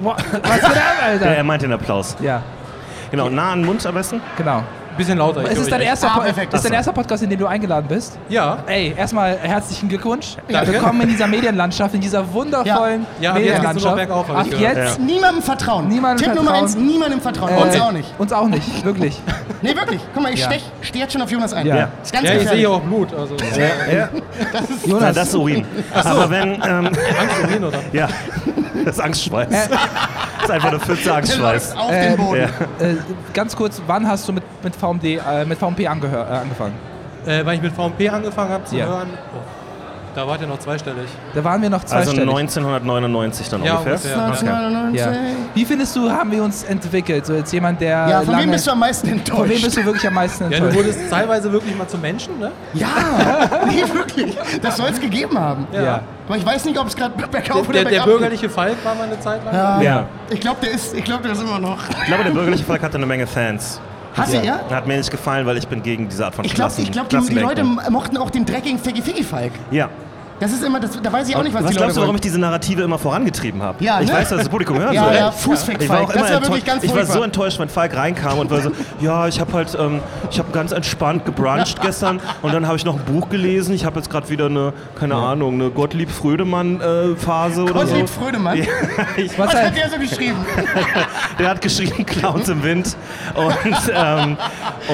Was 0.00 0.16
geht 0.24 0.34
ab, 0.64 0.72
Ja, 0.74 1.06
Alter? 1.06 1.26
er 1.26 1.44
meint 1.44 1.60
den 1.62 1.72
Applaus. 1.72 2.16
Ja, 2.20 2.40
Genau, 3.10 3.28
nah 3.28 3.52
an 3.52 3.60
den 3.60 3.66
Mund 3.66 3.84
am 3.86 3.94
besten. 3.94 4.20
genau. 4.36 4.62
Bisschen 4.98 5.16
lauter. 5.18 5.42
ich 5.44 5.50
Es 5.50 5.54
höre 5.56 5.62
ist 5.62 5.72
dein 5.72 5.80
erster, 5.82 6.10
Ah, 6.12 6.18
perfekt. 6.18 6.52
ist 6.52 6.64
dein 6.64 6.72
erster 6.72 6.92
Podcast, 6.92 7.22
in 7.22 7.30
dem 7.30 7.38
du 7.38 7.46
eingeladen 7.46 7.86
bist. 7.88 8.18
Ja. 8.28 8.58
Ey, 8.66 8.92
erstmal 8.96 9.38
herzlichen 9.38 9.88
Glückwunsch. 9.88 10.36
Danke. 10.50 10.72
Willkommen 10.72 11.00
in 11.02 11.08
dieser 11.10 11.28
Medienlandschaft, 11.28 11.94
in 11.94 12.00
dieser 12.00 12.30
wundervollen 12.32 13.06
Ja. 13.20 13.22
Ja, 13.22 13.30
ab 13.30 13.38
jetzt 13.38 13.46
Medienlandschaft. 13.52 13.96
bergauf, 13.96 14.30
Ab 14.30 14.46
jetzt 14.58 14.98
Niemandem 15.00 15.42
vertrauen. 15.42 15.86
Niemandem 15.88 16.24
Tipp 16.26 16.34
Nummer 16.34 16.50
vertrauen. 16.50 16.64
eins, 16.64 16.76
niemandem 16.76 17.20
vertrauen. 17.20 17.50
äh, 17.56 17.62
Uns 17.62 17.80
auch 17.80 17.92
nicht. 17.92 18.14
Uns 18.18 18.32
auch 18.32 18.48
nicht, 18.48 18.84
wirklich. 18.84 19.20
Nee, 19.62 19.76
wirklich. 19.76 20.00
Guck 20.12 20.22
mal, 20.24 20.32
ich 20.34 20.40
Ja. 20.40 20.46
stech, 20.46 20.64
steh 20.82 20.98
jetzt 20.98 21.12
schon 21.12 21.22
auf 21.22 21.30
Jonas 21.30 21.52
ein. 21.54 21.64
Ja. 21.66 21.76
Das 21.76 21.86
ist 22.02 22.12
ganz 22.12 22.28
Ja, 22.28 22.34
ich 22.34 22.48
sehe 22.48 22.68
auch 22.68 22.80
Blut. 22.80 23.14
Also, 23.14 23.36
Ja. 23.56 24.08
Jonas, 24.84 25.02
Nein, 25.02 25.14
das 25.14 25.28
ist 25.28 25.34
Urin. 25.36 25.64
Aber 25.94 26.28
wenn, 26.28 26.54
ähm, 26.54 26.86
Angst 26.86 27.56
ihn, 27.56 27.64
oder? 27.64 27.78
ja, 27.92 28.08
das 28.84 28.96
ist 28.96 29.00
Angstschweiß. 29.00 29.50
Äh. 29.50 29.68
Das 29.68 30.44
ist 30.44 30.50
einfach 30.50 30.68
eine 30.68 30.80
Pfütze 30.80 31.14
Angstschweiß. 31.14 31.76
auf 31.76 31.90
Ähm, 31.92 32.16
den 32.16 32.16
Boden. 32.26 32.40
Ja. 32.80 32.86
äh, 32.86 32.96
ganz 33.34 33.54
kurz, 33.56 33.80
wann 33.86 34.06
hast 34.08 34.28
du 34.28 34.32
mit, 34.32 34.44
mit 34.62 34.74
VMD, 34.76 35.04
äh, 35.04 35.44
mit 35.46 35.58
VMP 35.58 35.86
angehör, 35.88 36.26
äh, 36.30 36.34
angefangen? 36.38 36.74
Äh, 37.26 37.44
weil 37.44 37.56
ich 37.56 37.62
mit 37.62 37.72
VMP 37.74 38.08
angefangen 38.12 38.50
habe 38.50 38.64
zu 38.64 38.76
Ja. 38.76 38.86
hören, 38.86 39.08
oh, 39.34 39.38
da 40.14 40.26
wart 40.26 40.40
ihr 40.40 40.46
noch 40.46 40.58
zweistellig. 40.58 41.08
Da 41.34 41.44
waren 41.44 41.62
wir 41.62 41.70
noch 41.70 41.82
Also 41.82 41.94
zweistellig. 42.12 42.28
1999 42.28 43.48
dann 43.48 43.64
Ja, 43.64 43.76
ungefähr. 43.76 43.94
ungefähr. 43.94 44.16
Okay. 44.16 44.48
1999. 44.48 45.00
ja. 45.00 45.12
Wie 45.54 45.64
findest 45.64 45.96
du, 45.96 46.10
haben 46.10 46.30
wir 46.30 46.42
uns 46.42 46.64
entwickelt? 46.64 47.26
So 47.26 47.34
jetzt 47.34 47.52
jemand, 47.52 47.80
der 47.80 47.88
Ja, 48.08 48.20
von 48.20 48.32
lange, 48.32 48.44
wem 48.44 48.50
bist 48.52 48.66
du 48.66 48.70
am 48.72 48.78
meisten 48.80 49.08
enttäuscht? 49.08 49.40
von 49.40 49.48
wem 49.48 49.62
bist 49.62 49.76
du 49.76 49.84
wirklich 49.84 50.06
am 50.06 50.14
meisten 50.14 50.44
Ja, 50.44 50.50
du 50.50 50.56
enttäuscht? 50.56 50.76
wurdest 50.76 51.10
teilweise 51.10 51.52
wirklich 51.52 51.76
mal 51.76 51.88
zum 51.88 52.00
Menschen, 52.00 52.38
ne? 52.38 52.50
Ja, 52.74 52.86
nee, 53.66 53.82
wirklich. 53.92 54.36
Das 54.62 54.76
soll 54.76 54.88
es 54.90 55.00
gegeben 55.00 55.38
haben. 55.38 55.66
ja. 55.72 56.00
Aber 56.28 56.36
ich 56.36 56.44
weiß 56.44 56.66
nicht, 56.66 56.78
ob 56.78 56.86
es 56.88 56.94
gerade 56.94 57.14
bergauf 57.26 57.66
oder 57.66 57.72
Der, 57.72 57.82
der 57.84 57.88
bergab 57.90 58.04
bürgerliche 58.06 58.50
Falk 58.50 58.76
war 58.84 58.94
mal 58.94 59.04
eine 59.04 59.18
Zeit 59.18 59.42
lang. 59.46 59.54
Ja. 59.54 59.80
Ja. 59.80 60.04
Ich 60.28 60.40
glaube, 60.40 60.58
der 60.62 60.72
ist, 60.72 60.92
ich 60.94 61.02
glaube, 61.02 61.22
der 61.22 61.32
ist 61.32 61.40
immer 61.40 61.58
noch. 61.58 61.78
Ich 61.88 62.04
glaube, 62.06 62.22
der 62.22 62.32
bürgerliche 62.32 62.64
Volk 62.64 62.82
hatte 62.82 62.98
eine 62.98 63.06
Menge 63.06 63.26
Fans. 63.26 63.80
Hast 64.14 64.32
du 64.34 64.38
ja? 64.38 64.60
Hat 64.70 64.86
mir 64.86 64.96
nicht 64.96 65.10
gefallen, 65.10 65.46
weil 65.46 65.56
ich 65.56 65.68
bin 65.68 65.82
gegen 65.82 66.08
diese 66.08 66.26
Art 66.26 66.34
von 66.34 66.44
Ich 66.44 66.54
glaube, 66.54 66.68
Klassen. 66.70 66.82
ich 66.84 66.92
glaub, 66.92 67.08
die, 67.08 67.18
die 67.20 67.38
Leute 67.38 67.64
mochten 67.64 68.16
auch 68.16 68.30
den 68.30 68.44
dreckigen 68.44 68.78
Figgy 68.78 69.02
Figgy 69.02 69.22
Falk. 69.22 69.52
Ja. 69.70 69.88
Das 70.40 70.52
ist 70.52 70.62
immer, 70.62 70.78
das, 70.78 70.90
da 71.02 71.12
weiß 71.12 71.28
ich 71.28 71.34
auch 71.36 71.42
nicht, 71.42 71.52
was, 71.54 71.64
was 71.64 71.70
die 71.70 71.76
glaubst 71.76 71.88
Leute 71.88 71.94
du, 71.96 72.00
warum 72.02 72.14
ich 72.14 72.20
diese 72.20 72.38
Narrative 72.38 72.82
immer 72.82 72.98
vorangetrieben 72.98 73.60
habe? 73.62 73.82
Ja, 73.82 74.00
ich 74.00 74.06
ne? 74.08 74.14
weiß, 74.14 74.28
dass 74.28 74.38
das 74.38 74.48
Publikum 74.48 74.78
hören 74.78 74.92
Ja, 74.94 75.04
soll. 75.04 75.14
ja, 75.14 75.30
Fußfick 75.32 75.82
Ich 75.82 75.88
war 75.88 76.02
auch 76.02 76.10
immer 76.10 76.22
Das 76.22 76.32
war 76.32 76.42
wirklich 76.42 76.48
enttäuscht. 76.48 76.66
ganz 76.66 76.84
Ich 76.84 76.94
war 76.94 77.04
so 77.06 77.22
enttäuscht, 77.22 77.58
wenn 77.58 77.68
Falk 77.68 77.96
reinkam 77.96 78.38
und 78.38 78.50
war 78.50 78.60
so, 78.60 78.70
ja, 79.00 79.26
ich 79.26 79.40
habe 79.40 79.52
halt, 79.52 79.76
ähm, 79.80 80.00
ich 80.30 80.38
habe 80.38 80.52
ganz 80.52 80.70
entspannt 80.72 81.24
gebruncht 81.24 81.80
gestern 81.82 82.20
und 82.42 82.54
dann 82.54 82.66
habe 82.68 82.76
ich 82.76 82.84
noch 82.84 82.94
ein 82.96 83.04
Buch 83.04 83.28
gelesen. 83.30 83.74
Ich 83.74 83.84
habe 83.84 83.96
jetzt 83.98 84.10
gerade 84.10 84.28
wieder 84.28 84.46
eine, 84.46 84.72
keine 84.98 85.16
Ahnung, 85.16 85.54
eine 85.54 85.70
Gottlieb 85.70 86.10
Frödemann 86.10 86.80
äh, 86.80 87.16
Phase 87.16 87.64
oder 87.64 87.72
Gottlieb 87.72 88.08
so. 88.08 88.20
Frödemann. 88.20 88.58
Ich, 89.16 89.36
Was 89.38 89.54
ein- 89.54 89.66
hat 89.66 89.76
der 89.76 89.90
so 89.90 89.98
geschrieben? 89.98 90.36
der 91.38 91.48
hat 91.50 91.60
geschrieben 91.60 92.06
Clowns 92.06 92.48
im 92.48 92.62
Wind 92.62 92.96
und 93.34 93.92
ähm, 93.92 94.36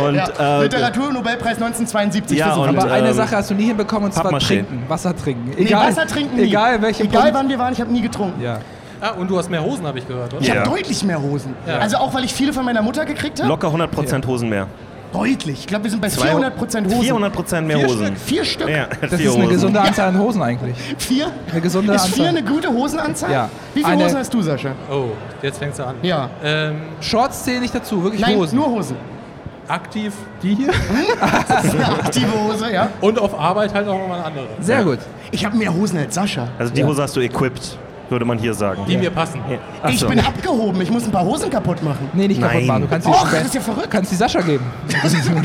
und 0.03 0.15
Ja. 0.15 0.29
äh, 0.61 0.63
Literaturnobelpreis 0.63 1.57
1972. 1.57 2.39
Ja, 2.39 2.55
und, 2.55 2.69
Aber 2.69 2.91
eine 2.91 3.09
ähm, 3.09 3.15
Sache 3.15 3.37
hast 3.37 3.51
du 3.51 3.55
nie 3.55 3.67
hinbekommen, 3.67 4.07
und 4.07 4.13
zwar 4.15 4.39
trinken. 4.39 4.85
Wasser 4.89 5.15
trinken. 5.15 5.34
Nee, 5.47 5.63
Egal, 5.65 5.89
Wasser 5.89 6.07
trinken 6.07 6.37
nie. 6.37 6.43
Egal, 6.45 6.81
welche 6.83 7.05
Egal 7.05 7.33
wann 7.35 7.49
wir 7.49 7.59
waren, 7.59 7.73
ich 7.73 7.81
habe 7.81 7.93
nie 7.93 8.03
getrunken. 8.03 8.41
Ja. 8.43 8.59
Ah, 9.01 9.11
und 9.11 9.29
du 9.31 9.37
hast 9.37 9.51
mehr 9.51 9.63
Hosen, 9.63 9.87
habe 9.87 9.99
ich 9.99 10.07
gehört, 10.09 10.33
oder? 10.33 10.41
Ich 10.43 10.49
Ja. 10.49 10.57
habe 10.61 10.71
deutlich 10.71 11.03
mehr 11.05 11.21
Hosen. 11.21 11.55
Ja. 11.67 11.79
Also 11.79 11.97
auch, 11.99 12.15
weil 12.15 12.25
ich 12.25 12.33
viele 12.33 12.53
von 12.53 12.65
meiner 12.65 12.81
Mutter 12.83 13.05
gekriegt 13.05 13.39
habe. 13.41 13.49
locker 13.49 13.69
100% 13.73 14.27
Hosen 14.27 14.49
mehr. 14.49 14.67
Deutlich. 15.13 15.61
Ich 15.61 15.67
glaube, 15.69 15.85
wir 15.85 15.91
sind 15.93 16.01
bei 16.01 16.09
Zwei- 16.09 16.29
400% 16.33 16.87
Hosen. 16.87 17.03
400% 17.03 17.67
mehr 17.69 17.79
Vier 17.79 17.87
Hosen. 17.87 18.07
Stück. 18.07 18.19
Vier 18.19 18.45
Stück? 18.45 18.69
Ja, 18.69 18.87
Das 19.01 19.11
vier 19.11 19.29
ist 19.29 19.35
eine 19.35 19.45
Hosen. 19.45 19.49
gesunde 19.55 19.81
Anzahl 19.81 20.09
an 20.09 20.19
Hosen 20.19 20.43
eigentlich. 20.43 20.77
Vier? 20.99 21.27
Eine 21.53 21.61
gesunde 21.61 21.93
Ist 21.95 22.07
vier 22.09 22.25
Anzahl. 22.27 22.39
eine 22.39 22.43
gute 22.51 22.69
Hosenanzahl? 22.69 23.31
Ja. 23.31 23.49
Wie 23.75 23.81
viele 23.81 23.93
Eine- 23.93 24.05
Hosen 24.07 24.19
hast 24.19 24.35
du, 24.35 24.43
Sascha? 24.43 24.71
Oh, 24.91 25.11
jetzt 25.41 25.59
fängst 25.59 25.79
du 25.79 25.85
an. 25.87 25.95
Ja. 26.03 26.31
Ähm, 26.43 26.77
Shorts 27.01 27.45
zählen 27.45 27.61
nicht 27.61 27.73
dazu, 27.75 28.03
wirklich 28.03 28.23
Nein, 28.23 28.37
Hosen. 28.37 28.57
nur 28.57 28.67
Hosen. 28.67 28.97
Aktiv 29.69 30.13
die 30.43 30.55
hier 30.55 30.71
Eine 30.71 31.87
aktive 32.05 32.33
Hose, 32.33 32.73
ja. 32.73 32.89
und 33.01 33.19
auf 33.19 33.39
Arbeit 33.39 33.73
halt 33.75 33.89
auch 33.89 33.99
nochmal 33.99 34.19
eine 34.19 34.27
andere. 34.27 34.47
Sehr 34.61 34.85
gut. 34.85 34.99
Ich 35.31 35.45
habe 35.45 35.57
mehr 35.57 35.73
Hosen 35.75 35.99
als 35.99 36.15
Sascha. 36.15 36.49
Also 36.59 36.73
die 36.73 36.81
Ja. 36.81 36.87
Hose 36.87 37.03
hast 37.03 37.17
du 37.17 37.21
equipped, 37.21 37.79
würde 38.11 38.25
man 38.25 38.39
hier 38.39 38.55
sagen. 38.55 38.83
Die 38.87 38.97
mir 38.97 39.11
passen. 39.11 39.41
Ja. 39.51 39.59
Ach 39.83 39.89
Ich 39.91 39.99
so. 40.01 40.09
bin 40.09 40.21
abgehoben. 40.21 40.81
Ich 40.83 40.91
muss 40.91 41.05
ein 41.05 41.11
paar 41.13 41.25
Hosen 41.25 41.51
kaputt 41.51 41.83
machen. 41.83 42.09
Nee, 42.13 42.29
nicht 42.29 42.41
kaputt 42.41 42.57
Nein. 42.57 42.67
machen. 42.67 42.83
Du 42.83 42.89
kannst 42.89 43.07
die, 43.07 43.11
Och, 43.11 43.31
das 43.31 43.45
ist 43.45 43.55
ja 43.55 43.61
verrückt. 43.61 43.91
kannst 43.91 44.13
die 44.13 44.17
Sascha 44.17 44.41
geben. 44.41 44.65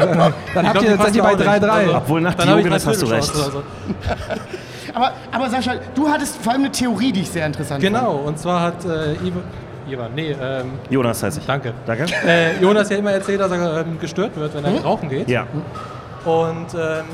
dann 0.54 0.68
habt 0.68 0.82
ihr, 0.82 0.98
seid 0.98 1.16
ihr 1.16 1.24
bei 1.24 1.34
auch 1.34 1.38
nicht. 1.38 1.48
3-3. 1.50 1.68
Also- 1.70 1.96
Obwohl 1.96 2.22
nach 2.22 2.34
Diogenes 2.36 2.86
hast 2.86 3.02
du 3.02 3.06
recht. 3.08 3.32
Aber, 4.94 5.12
aber 5.32 5.50
Sascha, 5.50 5.74
du 5.96 6.10
hattest 6.10 6.38
vor 6.38 6.52
allem 6.54 6.64
eine 6.64 6.72
Theorie, 6.72 7.12
die 7.12 7.22
ich 7.22 7.30
sehr 7.30 7.46
interessant 7.46 7.80
Genau, 7.82 8.16
und 8.26 8.40
zwar 8.40 8.62
hat 8.62 8.84
äh, 8.86 9.14
Ivan, 9.24 9.44
Ivan, 9.92 10.12
nee, 10.16 10.36
ähm, 10.42 10.72
Jonas 10.90 11.22
heiße 11.24 11.40
ich. 11.40 11.46
danke. 11.46 11.74
Danke. 11.86 12.06
Äh, 12.26 12.60
Jonas 12.62 12.90
ja 12.90 12.98
immer 12.98 13.12
erzählt, 13.12 13.40
dass 13.42 13.52
er 13.52 13.82
ähm, 13.82 14.00
gestört 14.00 14.36
wird, 14.36 14.54
wenn 14.56 14.64
er 14.66 14.72
Hm? 14.74 14.78
rauchen 14.80 15.10
geht. 15.10 15.30
Ja. 15.30 15.46
Und 16.26 16.68
ähm, 16.76 17.06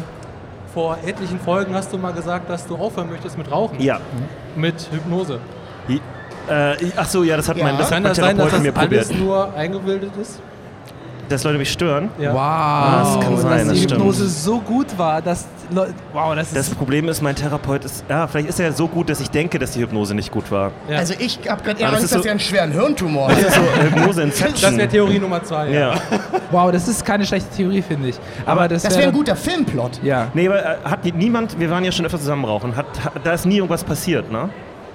vor 0.74 0.98
etlichen 1.06 1.40
Folgen 1.40 1.74
hast 1.74 1.92
du 1.94 1.98
mal 1.98 2.12
gesagt, 2.12 2.50
dass 2.50 2.66
du 2.68 2.76
aufhören 2.76 3.10
möchtest 3.10 3.38
mit 3.38 3.50
Rauchen. 3.52 3.80
Ja. 3.82 4.00
Mit 4.56 4.76
Hypnose. 4.92 5.40
I- 5.90 6.02
Äh, 6.48 6.76
ach 6.96 7.08
so, 7.08 7.24
ja, 7.24 7.38
das 7.38 7.50
hat 7.50 7.58
Ja. 7.58 7.64
mein, 7.64 7.78
das 7.78 7.90
Kann 7.90 8.04
hat 8.04 8.12
das 8.12 8.20
mein 8.20 8.28
sein, 8.28 8.38
dass 8.38 8.50
Therapeut 8.50 8.68
das 8.68 8.90
mir 8.92 8.98
alles 8.98 9.08
probiert. 9.08 9.24
nur 9.26 9.54
eingebildet 9.56 10.12
ist? 10.22 10.40
Dass 11.28 11.44
Leute 11.44 11.58
mich 11.58 11.72
stören. 11.72 12.10
Ja. 12.20 12.34
Wow. 12.34 13.16
Das 13.18 13.26
kann 13.26 13.38
sein, 13.38 13.52
dass 13.52 13.68
das 13.70 13.74
die 13.78 13.84
stimmt. 13.84 14.00
Hypnose 14.02 14.28
so 14.30 14.60
gut 14.60 14.96
war, 14.98 15.22
dass. 15.24 15.48
Wow, 16.13 16.36
das 16.36 16.51
Das 16.54 16.67
ist. 16.69 16.78
Problem 16.78 17.08
ist, 17.10 17.21
mein 17.21 17.36
Therapeut 17.36 17.86
ist, 17.86 18.04
ja, 18.10 18.28
vielleicht 18.28 18.49
ist 18.49 18.60
er 18.60 18.71
so 18.73 18.88
gut, 18.88 19.10
dass 19.10 19.19
ich 19.19 19.30
denke, 19.30 19.60
dass 19.60 19.71
die 19.71 19.82
Hypnose 19.82 20.13
nicht 20.15 20.32
gut 20.32 20.51
war. 20.51 20.71
Ja. 20.89 20.97
Also 20.97 21.13
ich 21.17 21.39
habe 21.49 21.63
gerade 21.63 21.80
eher 21.80 21.88
Aber 21.88 21.97
das 21.97 22.04
Angst, 22.04 22.04
ist 22.06 22.12
dass 22.15 22.21
so- 22.21 22.28
er 22.28 22.32
einen 22.32 22.39
schweren 22.39 22.71
Hirntumor 22.71 23.30
Das 23.30 23.38
hat. 23.38 23.45
ist 23.47 23.56
so 23.56 23.62
Hypnose 23.62 24.08
das 24.08 24.39
Inception. 24.41 24.78
wäre 24.78 24.88
Theorie 24.89 25.19
Nummer 25.19 25.43
zwei. 25.43 25.69
ja. 25.69 25.95
wow, 26.51 26.71
das 26.71 26.88
ist 26.88 27.06
keine 27.06 27.25
schlechte 27.25 27.56
Theorie, 27.56 27.82
finde 27.82 28.10
ich. 28.10 28.15
Aber 28.45 28.67
das, 28.67 28.84
Das 28.84 28.93
wär- 28.93 28.99
wäre 29.01 29.10
ein 29.12 29.15
guter 29.15 29.36
Filmplot. 29.36 29.99
Ja. 30.04 30.28
Nee, 30.34 30.47
aber 30.47 30.63
äh, 30.63 30.78
hat 30.84 31.06
niemand, 31.06 31.60
wir 31.60 31.69
waren 31.69 31.84
ja 31.84 31.91
schon 31.91 32.06
öfter 32.06 32.19
zusammen 32.19 32.45
rauchen, 32.45 32.75
hat, 32.75 32.86
hat, 33.04 33.13
da 33.23 33.34
ist 33.34 33.45
nie 33.45 33.58
irgendwas 33.58 33.84
passiert, 33.84 34.32
ne? 34.32 34.49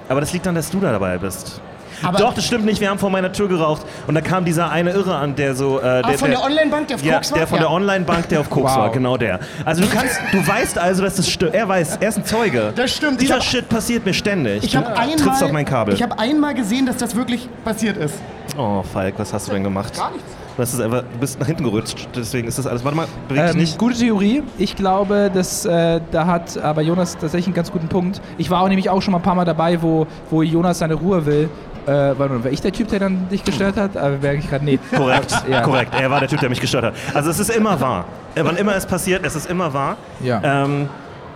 Aber 0.09 0.19
das 0.19 0.33
liegt 0.33 0.45
daran, 0.45 0.55
dass 0.55 0.69
du 0.69 0.79
da 0.79 0.91
dabei 0.91 1.17
bist. 1.17 1.61
Aber- 2.03 2.17
Doch, 2.17 2.33
das 2.33 2.45
stimmt 2.45 2.65
nicht. 2.65 2.81
Wir 2.81 2.89
haben 2.89 2.99
vor 2.99 3.09
meiner 3.09 3.31
Tür 3.31 3.47
geraucht 3.47 3.83
und 4.07 4.15
da 4.15 4.21
kam 4.21 4.45
dieser 4.45 4.69
eine 4.71 4.91
Irre 4.91 5.15
an, 5.15 5.35
der 5.35 5.55
so. 5.55 5.79
Äh, 5.79 5.81
der, 5.83 6.05
Ah, 6.05 6.11
von 6.13 6.29
der 6.29 6.43
Online-Bank, 6.43 6.87
der 6.87 6.95
auf 6.97 7.03
ja, 7.03 7.13
Koks 7.15 7.31
war? 7.31 7.37
der 7.39 7.47
von 7.47 7.57
Ja. 7.57 7.63
der 7.63 7.71
Online-Bank, 7.71 8.29
der 8.29 8.39
auf 8.41 8.49
Koks 8.49 8.71
Wow. 8.71 8.77
war, 8.77 8.91
genau 8.91 9.17
der. 9.17 9.39
Also 9.65 9.81
du 9.81 9.87
kannst, 9.89 10.19
du 10.31 10.45
weißt 10.47 10.77
also, 10.77 11.03
dass 11.03 11.15
das 11.15 11.29
stimmt. 11.29 11.53
Er 11.53 11.67
weiß, 11.67 11.97
er 11.99 12.09
ist 12.09 12.17
ein 12.17 12.25
Zeuge. 12.25 12.73
Das 12.75 12.91
stimmt. 12.95 13.21
Dieser 13.21 13.35
hab- 13.35 13.43
Shit 13.43 13.67
passiert 13.69 14.05
mir 14.05 14.13
ständig. 14.13 14.63
Ich 14.63 14.75
habe 14.75 14.87
einmal, 14.97 15.29
auf 15.43 15.51
mein 15.51 15.65
Kabel. 15.65 15.93
ich 15.93 16.01
habe 16.03 16.17
einmal 16.19 16.53
gesehen, 16.53 16.85
dass 16.85 16.97
das 16.97 17.15
wirklich 17.15 17.47
passiert 17.63 17.97
ist. 17.97 18.15
oh, 18.57 18.83
Falk, 18.83 19.13
was 19.17 19.33
hast 19.33 19.47
du 19.47 19.53
denn 19.53 19.63
gemacht? 19.63 19.95
Gar 19.95 20.11
nichts. 20.11 20.25
Das 20.57 20.73
ist 20.73 20.81
einfach, 20.81 21.01
du 21.01 21.17
bist 21.19 21.39
nach 21.39 21.47
hinten 21.47 21.63
gerutscht, 21.63 22.09
deswegen 22.13 22.47
ist 22.47 22.57
das 22.59 22.67
alles. 22.67 22.83
Warte 22.83 22.97
mal, 22.97 23.07
beweg 23.29 23.43
dich 23.45 23.51
Ähm, 23.53 23.57
nicht. 23.61 23.77
gute 23.79 23.95
Theorie. 23.97 24.43
Ich 24.57 24.75
glaube, 24.75 25.31
dass 25.33 25.65
äh, 25.65 26.01
da 26.11 26.27
hat 26.27 26.57
aber 26.61 26.81
Jonas 26.81 27.13
tatsächlich 27.13 27.47
einen 27.47 27.55
ganz 27.55 27.71
guten 27.71 27.87
Punkt. 27.87 28.21
Ich 28.37 28.49
war 28.49 28.61
auch 28.61 28.67
nämlich 28.67 28.89
auch 28.89 29.01
schon 29.01 29.13
mal 29.13 29.19
ein 29.19 29.23
paar 29.23 29.33
Mal 29.33 29.45
dabei, 29.45 29.81
wo, 29.81 30.05
wo 30.29 30.41
Jonas 30.43 30.79
seine 30.79 30.95
Ruhe 30.95 31.25
will. 31.25 31.49
Äh, 31.87 31.91
warte 32.17 32.33
mal, 32.33 32.43
war 32.43 32.51
ich 32.51 32.61
der 32.61 32.71
Typ, 32.71 32.87
der 32.89 32.99
dann 32.99 33.27
dich 33.29 33.43
gestört 33.43 33.75
hat? 33.77 33.97
Aber 33.97 34.17
merke 34.17 34.37
ich 34.39 34.49
gerade, 34.49 34.63
nee. 34.65 34.79
Korrekt, 34.95 35.33
Ja. 35.49 35.61
korrekt. 35.61 35.93
Er 35.99 36.09
war 36.11 36.19
der 36.19 36.29
Typ, 36.29 36.39
der 36.39 36.49
mich 36.49 36.61
gestört 36.61 36.85
hat. 36.85 36.93
Also 37.13 37.29
es 37.31 37.39
ist 37.39 37.49
immer 37.49 37.79
wahr. 37.81 38.05
Äh, 38.35 38.41
Wann 38.43 38.55
immer 38.57 38.75
es 38.75 38.85
passiert, 38.85 39.25
es 39.25 39.35
ist 39.35 39.49
immer 39.49 39.73
wahr. 39.73 39.97
Ja. 40.21 40.41
Ähm, 40.43 40.87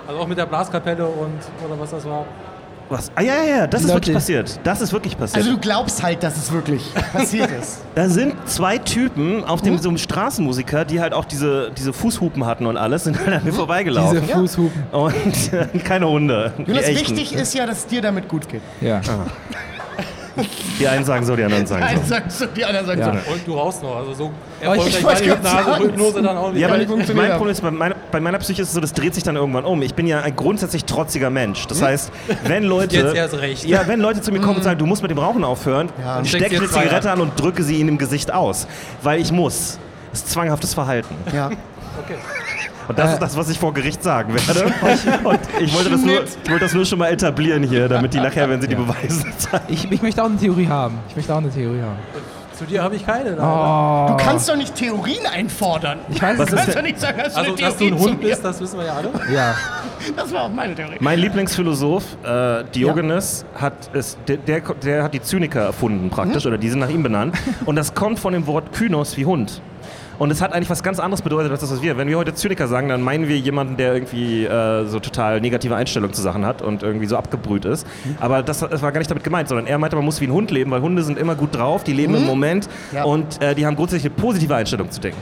Also 0.08 0.20
auch 0.22 0.28
mit 0.28 0.38
der 0.38 0.46
Blaskapelle 0.46 1.06
und 1.06 1.40
oder 1.68 1.80
was 1.80 1.90
das 1.92 2.06
war. 2.06 2.26
was? 2.90 3.12
Ah 3.16 3.22
ja, 3.24 3.34
ja, 3.38 3.44
ja, 3.58 3.68
das 3.68 3.82
Die 3.82 3.88
ist 3.88 3.94
wirklich 3.94 4.08
Leute- 4.10 4.14
passiert. 4.20 4.60
Das 4.64 4.80
ist 4.82 4.94
wirklich 4.94 5.18
passiert. 5.18 5.38
Also 5.44 5.56
du 5.56 5.60
glaubst 5.60 6.04
halt, 6.04 6.22
dass 6.22 6.38
es 6.38 6.52
wirklich 6.52 6.84
passiert 7.12 7.50
ist. 7.60 7.82
da 7.96 8.08
sind 8.08 8.36
zwei 8.48 8.78
Typen 8.78 9.44
auf 9.44 9.62
Hm? 9.62 9.66
dem 9.66 9.78
so 9.80 9.90
einem 9.90 9.98
Straßenmusiker, 9.98 10.86
die 10.86 11.02
halt 11.02 11.14
auch 11.14 11.26
diese, 11.26 11.72
diese 11.76 11.92
Fußhupen 11.92 12.46
hatten 12.46 12.68
und 12.68 12.78
alles, 12.78 13.04
sind 13.06 13.18
halt 13.20 13.38
an 13.38 13.44
mir 13.44 13.52
vorbeigelaufen. 13.54 14.22
Diese 14.22 14.34
Fußhupen. 14.34 14.84
und 14.92 15.54
äh, 15.54 15.80
keine 15.84 16.08
Hunde. 16.08 16.54
Jonas, 16.68 16.84
echten. 16.84 17.00
wichtig 17.18 17.34
ist 17.34 17.56
ja, 17.56 17.66
dass 17.66 17.80
es 17.80 17.88
dir 17.88 18.04
damit 18.04 18.28
gut 18.30 18.48
geht. 18.48 18.62
Ja. 18.82 19.02
Die 20.80 20.88
einen 20.88 21.06
sagen 21.06 21.26
so, 21.26 21.36
die 21.36 21.44
anderen 21.44 21.66
sagen 21.66 21.86
so. 22.04 22.08
sagt 22.10 22.32
so, 22.32 22.46
die 22.48 22.66
anderen 22.66 22.86
sagen 22.88 23.00
Ja. 23.02 23.14
so. 23.26 23.32
Und 23.34 23.48
du 23.48 23.54
rauchst 23.54 23.82
noch. 23.84 23.96
Also 23.98 24.14
so 24.14 24.32
ich 24.60 24.66
erfolgreich 24.68 25.04
war 25.04 25.10
wollte 25.12 25.24
die 25.24 25.30
gerade 25.30 25.42
Hypnose, 25.50 25.64
sagen. 25.66 25.84
Hypnose 25.84 26.22
dann 26.22 26.38
auch 26.38 26.52
nicht. 26.52 26.62
Ja, 26.62 26.68
aber 26.68 26.78
mein. 26.78 27.32
Problem 27.32 27.50
ist, 27.52 27.62
bei 27.62 27.72
meiner, 27.72 27.96
bei 28.12 28.20
meiner 28.20 28.38
Psyche 28.40 28.62
ist 28.62 28.68
es 28.70 28.74
so, 28.74 28.80
das 28.82 28.94
dreht 28.94 29.14
sich 29.14 29.24
dann 29.24 29.36
irgendwann 29.36 29.66
um. 29.66 29.82
Ich 29.82 29.94
bin 29.94 30.08
ja 30.08 30.22
ein 30.22 30.36
grundsätzlich 30.36 30.86
trotziger 30.86 31.30
Mensch. 31.30 31.68
Das 31.68 31.82
heißt, 31.82 32.12
wenn 32.44 32.64
Leute. 32.76 32.96
Jetzt 32.98 33.16
erst 33.16 33.34
recht. 33.40 33.66
Ja, 33.66 33.88
wenn 33.88 34.00
Leute 34.00 34.22
zu 34.22 34.32
mir 34.32 34.42
kommen 34.42 34.58
und 34.58 34.64
sagen, 34.64 34.78
du 34.80 34.86
musst 34.86 35.02
mit 35.02 35.12
dem 35.12 35.18
Rauchen 35.20 35.44
aufhören, 35.44 35.90
Ja. 36.02 36.24
stecke 36.26 36.56
ich 36.56 36.60
eine 36.60 36.70
Zigarette 36.70 37.12
an. 37.12 37.20
an 37.22 37.30
und 37.30 37.40
drücke 37.40 37.64
sie 37.64 37.78
ihnen 37.78 37.90
im 37.90 37.98
Gesicht 37.98 38.34
aus. 38.34 38.68
Weil 39.04 39.20
ich 39.22 39.32
muss. 39.32 39.78
Das 40.12 40.22
ist 40.22 40.32
zwanghaftes 40.32 40.74
Verhalten. 40.74 41.14
Ja. 41.34 41.48
Okay. 41.48 42.16
Und 42.88 42.98
das 43.00 43.10
Äh. 43.10 43.14
ist 43.14 43.20
das, 43.22 43.38
was 43.38 43.50
ich 43.50 43.58
vor 43.60 43.74
Gericht 43.74 44.04
sagen 44.04 44.34
werde. 44.34 44.66
Und 45.24 45.40
ich 45.60 45.74
wollte, 45.74 45.90
das 45.90 46.02
nur, 46.02 46.24
ich 46.24 46.50
wollte 46.50 46.66
das 46.66 46.74
nur 46.74 46.86
schon 46.86 47.00
mal 47.00 47.08
etablieren 47.10 47.64
hier, 47.64 47.88
damit 47.90 48.14
die 48.14 48.20
nachher, 48.22 48.50
wenn 48.50 48.62
sie 48.62 48.68
die 48.68 48.76
Beweise 48.76 49.24
zeigen. 49.38 49.66
Ich, 49.70 49.92
ich 49.92 50.02
möchte 50.02 50.22
auch 50.22 50.28
eine 50.28 50.38
Theorie 50.38 50.68
haben. 50.68 51.00
Ich 51.10 51.16
möchte 51.16 51.34
auch 51.34 51.38
eine 51.40 51.50
Theorie 51.52 51.82
haben. 51.82 51.98
Zu 52.58 52.64
dir 52.64 52.84
habe 52.84 52.96
ich 52.96 53.06
keine. 53.06 53.32
Oh. 53.34 54.08
Du 54.08 54.16
kannst 54.24 54.48
doch 54.48 54.56
nicht 54.56 54.74
Theorien 54.76 55.26
einfordern. 55.26 56.00
Ich 56.08 56.22
weiß 56.22 56.38
Du 56.38 56.46
kannst 56.56 56.74
doch 56.74 56.82
nicht 56.84 57.02
sagen, 57.02 57.18
dass 57.22 57.36
Also, 57.36 57.52
du 57.52 57.58
eine 57.58 57.66
dass 57.68 57.74
du 57.74 57.80
Theorie 57.80 57.92
ein 57.96 57.98
zu 58.00 58.06
Hund 58.10 58.22
mir- 58.24 58.30
bist, 58.30 58.46
das 58.46 58.62
wissen 58.62 58.80
wir 58.80 58.86
ja 58.86 58.94
alle. 58.94 59.10
Ja. 59.34 59.56
Das 60.16 60.32
war 60.32 60.44
auch 60.44 60.50
meine 60.50 60.74
Theorie. 60.74 60.96
Mein 61.02 61.20
Lieblingsphilosoph, 61.20 62.04
äh, 62.24 62.64
Diogenes, 62.74 63.44
hat 63.56 63.74
es, 63.92 64.18
der, 64.26 64.38
der, 64.38 64.62
der 64.62 65.04
hat 65.04 65.14
die 65.14 65.22
Zyniker 65.22 65.64
erfunden 65.64 66.10
praktisch, 66.10 66.46
oder 66.46 66.58
die 66.58 66.70
sind 66.70 66.80
nach 66.80 66.88
ihm 66.90 67.04
benannt. 67.04 67.36
Und 67.66 67.76
das 67.76 67.94
kommt 67.94 68.20
von 68.20 68.32
dem 68.32 68.48
Wort 68.48 68.72
Kynos 68.72 69.18
wie 69.18 69.26
Hund. 69.26 69.62
Und 70.18 70.32
es 70.32 70.42
hat 70.42 70.54
eigentlich 70.54 70.70
was 70.70 70.82
ganz 70.82 71.00
anderes 71.00 71.22
bedeutet, 71.22 71.52
als 71.52 71.62
das, 71.62 71.72
was 71.72 71.82
wir. 71.82 71.98
Wenn 71.98 72.08
wir 72.08 72.18
heute 72.18 72.34
Zyniker 72.34 72.68
sagen, 72.68 72.88
dann 72.88 73.02
meinen 73.02 73.28
wir 73.28 73.38
jemanden, 73.38 73.76
der 73.78 73.94
irgendwie 73.94 74.46
äh, 74.46 74.86
so 74.86 75.00
total 75.00 75.42
negative 75.42 75.76
Einstellung 75.76 76.14
zu 76.14 76.22
Sachen 76.22 76.46
hat 76.46 76.62
und 76.62 76.84
irgendwie 76.84 77.06
so 77.06 77.18
abgebrüht 77.18 77.66
ist. 77.66 77.86
Aber 78.20 78.42
das, 78.44 78.60
das 78.60 78.82
war 78.82 78.92
gar 78.92 79.00
nicht 79.00 79.12
damit 79.12 79.24
gemeint, 79.24 79.50
sondern 79.50 79.68
er 79.68 79.78
meinte, 79.78 79.96
man 79.96 80.06
muss 80.06 80.22
wie 80.22 80.28
ein 80.28 80.32
Hund 80.32 80.52
leben, 80.52 80.72
weil 80.72 80.82
Hunde 80.82 81.04
sind 81.04 81.18
immer 81.20 81.36
gut 81.36 81.56
drauf, 81.56 81.84
die 81.84 81.94
leben 81.94 82.16
im 82.16 82.26
Moment 82.26 82.70
Ja. 82.94 83.04
und 83.04 83.42
äh, 83.42 83.56
die 83.56 83.66
haben 83.66 83.76
grundsätzlich 83.76 84.12
eine 84.12 84.22
positive 84.22 84.56
Einstellung 84.56 84.90
zu 84.90 85.02
Dingen. 85.02 85.18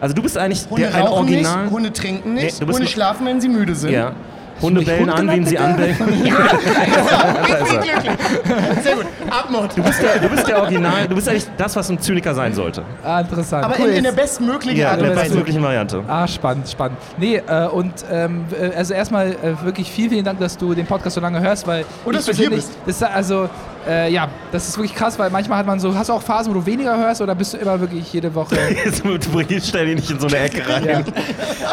Also 0.00 0.14
du 0.14 0.22
bist 0.22 0.36
eigentlich 0.38 0.68
Hunde 0.70 0.86
der 0.86 0.94
ein 0.94 1.08
Original. 1.08 1.62
nicht, 1.64 1.72
Hunde 1.72 1.92
trinken 1.92 2.34
Nee, 2.34 2.44
nicht, 2.44 2.60
bist 2.60 2.72
Hunde 2.78 2.86
schlafen, 2.90 3.26
wenn 3.26 3.40
sie 3.40 3.48
müde 3.48 3.74
sind. 3.74 3.92
ja. 3.92 4.12
Hunde 4.60 4.82
bellen 4.82 5.08
an, 5.10 5.28
wen 5.28 5.46
sie 5.46 5.58
anbellen. 5.58 5.96
Ich 5.98 7.70
bin 7.70 7.80
glücklich. 7.80 8.82
Sehr 8.82 8.94
gut. 8.96 9.06
Abmord. 9.30 9.76
Du 9.76 9.82
bist, 9.82 10.02
der, 10.02 10.18
du 10.18 10.28
bist 10.28 10.46
der 10.48 10.60
Original, 10.62 11.06
du 11.08 11.14
bist 11.14 11.28
eigentlich 11.28 11.46
das, 11.56 11.76
was 11.76 11.88
ein 11.90 11.98
Zyniker 12.00 12.34
sein 12.34 12.52
sollte. 12.54 12.82
Ah, 13.04 13.20
interessant. 13.20 13.64
Aber 13.64 13.74
Cool, 13.78 13.88
in, 13.88 13.96
in 13.98 14.04
der 14.04 14.12
bestmöglichen 14.12 14.78
Ja, 14.80 14.90
Art 14.90 14.98
in 14.98 15.04
und 15.04 15.08
der 15.10 15.16
Weise. 15.16 15.28
bestmöglichen 15.28 15.62
Variante. 15.62 16.02
Ah, 16.08 16.26
spannend, 16.26 16.68
spannend. 16.68 16.98
Nee, 17.18 17.36
äh, 17.46 17.66
und 17.68 17.92
ähm, 18.10 18.44
äh, 18.60 18.74
also 18.76 18.94
erstmal 18.94 19.28
äh, 19.32 19.36
wirklich 19.64 19.90
vielen, 19.90 20.10
vielen 20.10 20.24
Dank, 20.24 20.38
dass 20.40 20.56
du 20.56 20.74
den 20.74 20.86
Podcast 20.86 21.14
so 21.14 21.20
lange 21.20 21.40
hörst, 21.40 21.66
weil 21.66 21.84
Und 22.04 22.14
dass 22.16 22.26
du 22.26 22.32
hier 22.32 22.50
persönlich- 22.50 22.74
Das, 22.86 22.96
ist 22.96 23.02
also, 23.02 23.48
äh, 23.88 24.10
ja, 24.12 24.28
das 24.52 24.68
ist 24.68 24.76
wirklich 24.76 24.94
krass, 24.94 25.18
weil 25.18 25.30
manchmal 25.30 25.58
hat 25.58 25.66
man 25.66 25.80
so, 25.80 25.94
hast 25.94 26.08
du 26.08 26.12
auch 26.12 26.22
Phasen, 26.22 26.54
wo 26.54 26.58
du 26.60 26.66
weniger 26.66 26.96
hörst 26.96 27.20
oder 27.22 27.34
bist 27.34 27.54
du 27.54 27.56
immer 27.58 27.80
wirklich 27.80 28.12
jede 28.12 28.34
Woche? 28.34 28.56
Jetzt 28.84 29.04
du 29.04 29.18
bringst, 29.32 29.68
stell 29.68 29.86
dich 29.86 29.96
nicht 29.96 30.10
in 30.10 30.20
so 30.20 30.26
eine 30.26 30.38
Ecke 30.38 30.68
rein. 30.68 30.84
ja. 30.84 31.02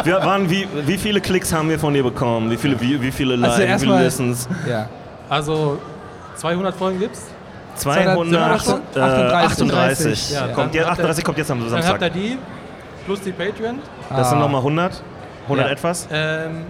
Wir 0.06 0.16
waren, 0.26 0.50
wie, 0.50 0.68
wie 0.86 0.98
viele 0.98 1.20
Klicks 1.22 1.52
haben 1.54 1.70
wir 1.70 1.78
von 1.80 1.94
dir 1.94 2.04
bekommen? 2.04 2.50
Wie 2.50 2.58
viele, 2.58 2.80
wie, 2.80 3.02
wie 3.02 3.12
viele 3.12 3.36
Likes, 3.36 3.58
wie 3.58 3.62
viele 3.62 3.70
erstmal- 3.72 4.04
Listens? 4.04 4.48
ja. 4.70 4.88
Also 5.30 5.80
200 6.36 6.76
Folgen 6.76 7.00
gibt's. 7.00 7.24
238. 7.76 8.74
38. 8.96 10.32
Ja, 10.32 10.48
kommt 10.48 10.74
ihr- 10.76 10.88
38 10.90 11.24
kommt 11.24 11.38
jetzt 11.38 11.52
am 11.52 11.60
Dann 11.60 11.72
habt 11.74 11.84
ihr 11.84 11.88
Samstag. 11.90 12.14
die 12.14 12.38
plus 13.06 13.22
die 13.22 13.32
Patreon. 13.32 13.80
Das 14.10 14.30
sind 14.30 14.38
Ah. 14.38 14.42
nochmal 14.42 14.62
100. 14.62 15.02
100 15.48 15.66
Ja. 15.68 15.72
etwas? 15.74 16.08
Ähm, 16.12 16.62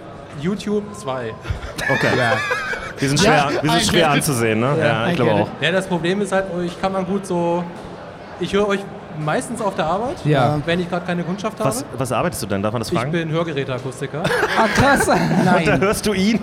YouTube 0.41 0.83
2. 0.95 1.33
Okay. 1.89 2.07
Ja. 2.17 2.33
Wir 2.97 3.09
sind 3.09 3.21
Ja, 3.21 3.49
schwer, 3.49 3.63
wir 3.63 3.71
sind 3.71 3.81
I 3.81 3.85
schwer 3.85 4.09
anzusehen, 4.11 4.59
ne? 4.59 4.75
Ja, 4.79 5.07
I 5.07 5.09
ich 5.09 5.15
glaube 5.15 5.33
auch. 5.33 5.47
Ja, 5.61 5.71
das 5.71 5.87
Problem 5.87 6.21
ist 6.21 6.31
halt, 6.31 6.53
euch 6.53 6.79
kann 6.79 6.93
man 6.93 7.05
gut 7.05 7.25
so. 7.25 7.63
Ich 8.39 8.53
höre 8.53 8.67
euch 8.67 8.79
meistens 9.19 9.61
auf 9.61 9.75
der 9.75 9.85
Arbeit, 9.85 10.17
Ja. 10.25 10.59
wenn 10.65 10.79
ich 10.79 10.89
gerade 10.89 11.05
keine 11.05 11.23
Kundschaft 11.23 11.59
habe. 11.59 11.69
Was, 11.69 11.85
was 11.97 12.11
arbeitest 12.11 12.43
du 12.43 12.47
denn? 12.47 12.61
Darf 12.63 12.73
man 12.73 12.81
das 12.81 12.91
Ich 12.91 12.97
fragen? 12.97 13.11
bin 13.11 13.29
Hörgeräteakustiker. 13.31 14.23
Ah, 14.57 14.67
krass. 14.75 15.07
Und 15.07 15.19
da 15.45 15.51
Nein. 15.53 15.79
hörst 15.81 16.05
du 16.05 16.13
ihn? 16.13 16.39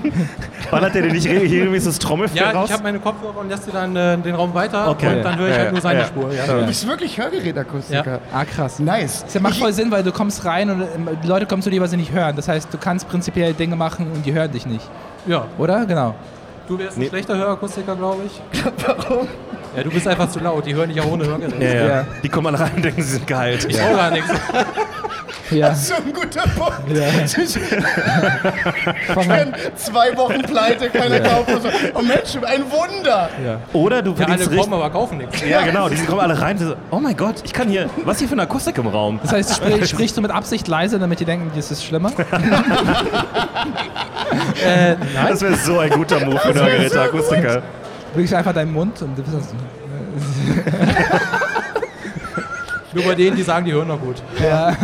Ballert 0.70 0.94
der 0.94 1.02
dir 1.02 1.12
nicht 1.12 1.26
re- 1.28 1.40
regelmäßig 1.42 1.88
das 1.88 1.98
Trommelfell 1.98 2.40
ja, 2.40 2.50
raus? 2.50 2.68
ich 2.68 2.72
habe 2.72 2.82
meine 2.84 2.98
Kopfhörer 2.98 3.38
und 3.38 3.50
lasse 3.50 3.70
dann 3.70 3.94
äh, 3.96 4.16
den 4.18 4.34
Raum 4.34 4.54
weiter 4.54 4.88
Okay. 4.88 5.16
und 5.16 5.22
dann 5.22 5.38
höre 5.38 5.48
ich 5.48 5.52
Ja, 5.52 5.56
halt 5.58 5.66
ja, 5.66 5.72
nur 5.72 5.80
seine 5.80 6.00
ja. 6.00 6.06
Spur. 6.06 6.32
Ja. 6.32 6.46
Du 6.60 6.66
bist 6.66 6.86
wirklich 6.88 7.18
Hörgerätakustiker. 7.18 8.20
Ah, 8.32 8.44
krass. 8.44 8.78
Nice. 8.78 9.24
Das 9.30 9.40
macht 9.42 9.56
voll 9.56 9.72
Sinn, 9.72 9.90
weil 9.90 10.02
du 10.02 10.12
kommst 10.12 10.44
rein 10.44 10.70
und 10.70 10.80
ähm, 10.82 11.08
die 11.22 11.26
Leute 11.28 11.46
kommen 11.46 11.62
zu 11.62 11.70
dir, 11.70 11.80
was 11.82 11.90
sie 11.90 11.96
nicht 11.96 12.12
hören. 12.12 12.36
Das 12.36 12.48
heißt, 12.48 12.72
du 12.72 12.78
kannst 12.78 13.08
prinzipiell 13.08 13.52
Dinge 13.54 13.76
machen 13.76 14.06
und 14.14 14.24
die 14.24 14.32
hören 14.32 14.50
dich 14.50 14.64
nicht. 14.66 14.88
ja, 15.26 15.44
Oder? 15.58 15.84
Genau. 15.84 16.14
du 16.68 16.78
wärst 16.78 16.96
ein 16.96 17.00
Nee. 17.00 17.08
schlechter 17.08 17.36
Hörakustiker, 17.36 17.94
glaube 17.96 18.22
ich. 18.26 18.40
Warum? 18.86 19.28
Ja, 19.76 19.82
du 19.82 19.90
bist 19.90 20.06
einfach 20.06 20.28
zu 20.28 20.38
laut. 20.40 20.66
Die 20.66 20.74
hören 20.74 20.90
dich 20.90 21.00
auch 21.00 21.06
ohne 21.10 21.24
Hörgerät. 21.26 21.60
ja, 21.62 21.72
ja. 21.74 21.86
Ja. 21.86 22.04
Die 22.22 22.28
kommen 22.28 22.46
alle 22.48 22.60
rein 22.60 22.72
und 22.76 22.84
denken, 22.84 23.02
sie 23.02 23.12
sind 23.12 23.26
geheilt. 23.26 23.64
Ich 23.68 23.78
brauche 23.78 23.96
gar 23.96 24.10
nichts. 24.10 24.30
Ja. 25.50 25.74
So 25.74 25.94
ein 25.96 26.12
guter 26.14 26.42
Punkt. 26.48 26.80
Ja. 26.94 27.04
An. 27.08 27.28
Schon 29.24 29.54
zwei 29.76 30.16
Wochen 30.16 30.40
pleite, 30.42 30.88
keiner 30.88 31.20
kauft. 31.20 31.52
und 31.52 31.62
so. 31.62 31.68
Oh 31.94 32.00
Mensch, 32.00 32.36
ein 32.46 32.62
Wunder. 32.70 33.28
Ja. 33.44 33.58
Oder 33.74 34.00
du 34.02 34.12
Ja, 34.12 34.16
alle 34.16 34.26
verdienst 34.28 34.50
richtig. 34.50 34.60
kommen, 34.60 34.72
aber 34.74 34.90
kaufen 34.90 35.18
nichts. 35.18 35.42
Ja, 35.46 35.60
genau, 35.62 35.88
die 35.90 35.96
kommen 36.06 36.20
alle 36.20 36.40
rein. 36.40 36.56
und 36.58 36.66
So, 36.68 36.74
oh 36.90 36.98
mein 37.00 37.16
Gott, 37.16 37.36
ich 37.44 37.52
kann 37.52 37.68
hier. 37.68 37.90
Was 38.04 38.14
ist 38.14 38.20
hier 38.20 38.28
für 38.28 38.32
eine 38.34 38.42
Akustik 38.42 38.78
im 38.78 38.86
Raum? 38.86 39.20
Das 39.22 39.32
heißt, 39.32 39.50
du 39.50 39.54
sprich, 39.54 39.88
sprichst 39.90 40.16
du 40.16 40.22
mit 40.22 40.30
Absicht 40.30 40.68
leise, 40.68 40.98
damit 40.98 41.20
die 41.20 41.26
denken, 41.26 41.50
das 41.54 41.70
ist 41.70 41.84
schlimmer? 41.84 42.12
Äh, 44.64 44.94
nein. 44.94 45.26
Das 45.28 45.42
wäre 45.42 45.56
so 45.56 45.78
ein 45.78 45.90
guter 45.90 46.24
Move 46.24 46.38
für 46.38 46.48
eine 46.50 46.60
wär 46.60 46.88
so 46.88 46.98
Wirklich 48.14 48.36
einfach 48.36 48.52
deinen 48.52 48.72
Mund 48.72 49.00
und 49.02 49.16
du 49.16 49.22
bist 49.22 49.54
Nur 52.92 53.04
bei 53.04 53.14
denen, 53.14 53.36
die 53.36 53.42
sagen, 53.42 53.64
die 53.64 53.72
hören 53.72 53.88
noch 53.88 54.00
gut. 54.00 54.22
Ja. 54.42 54.76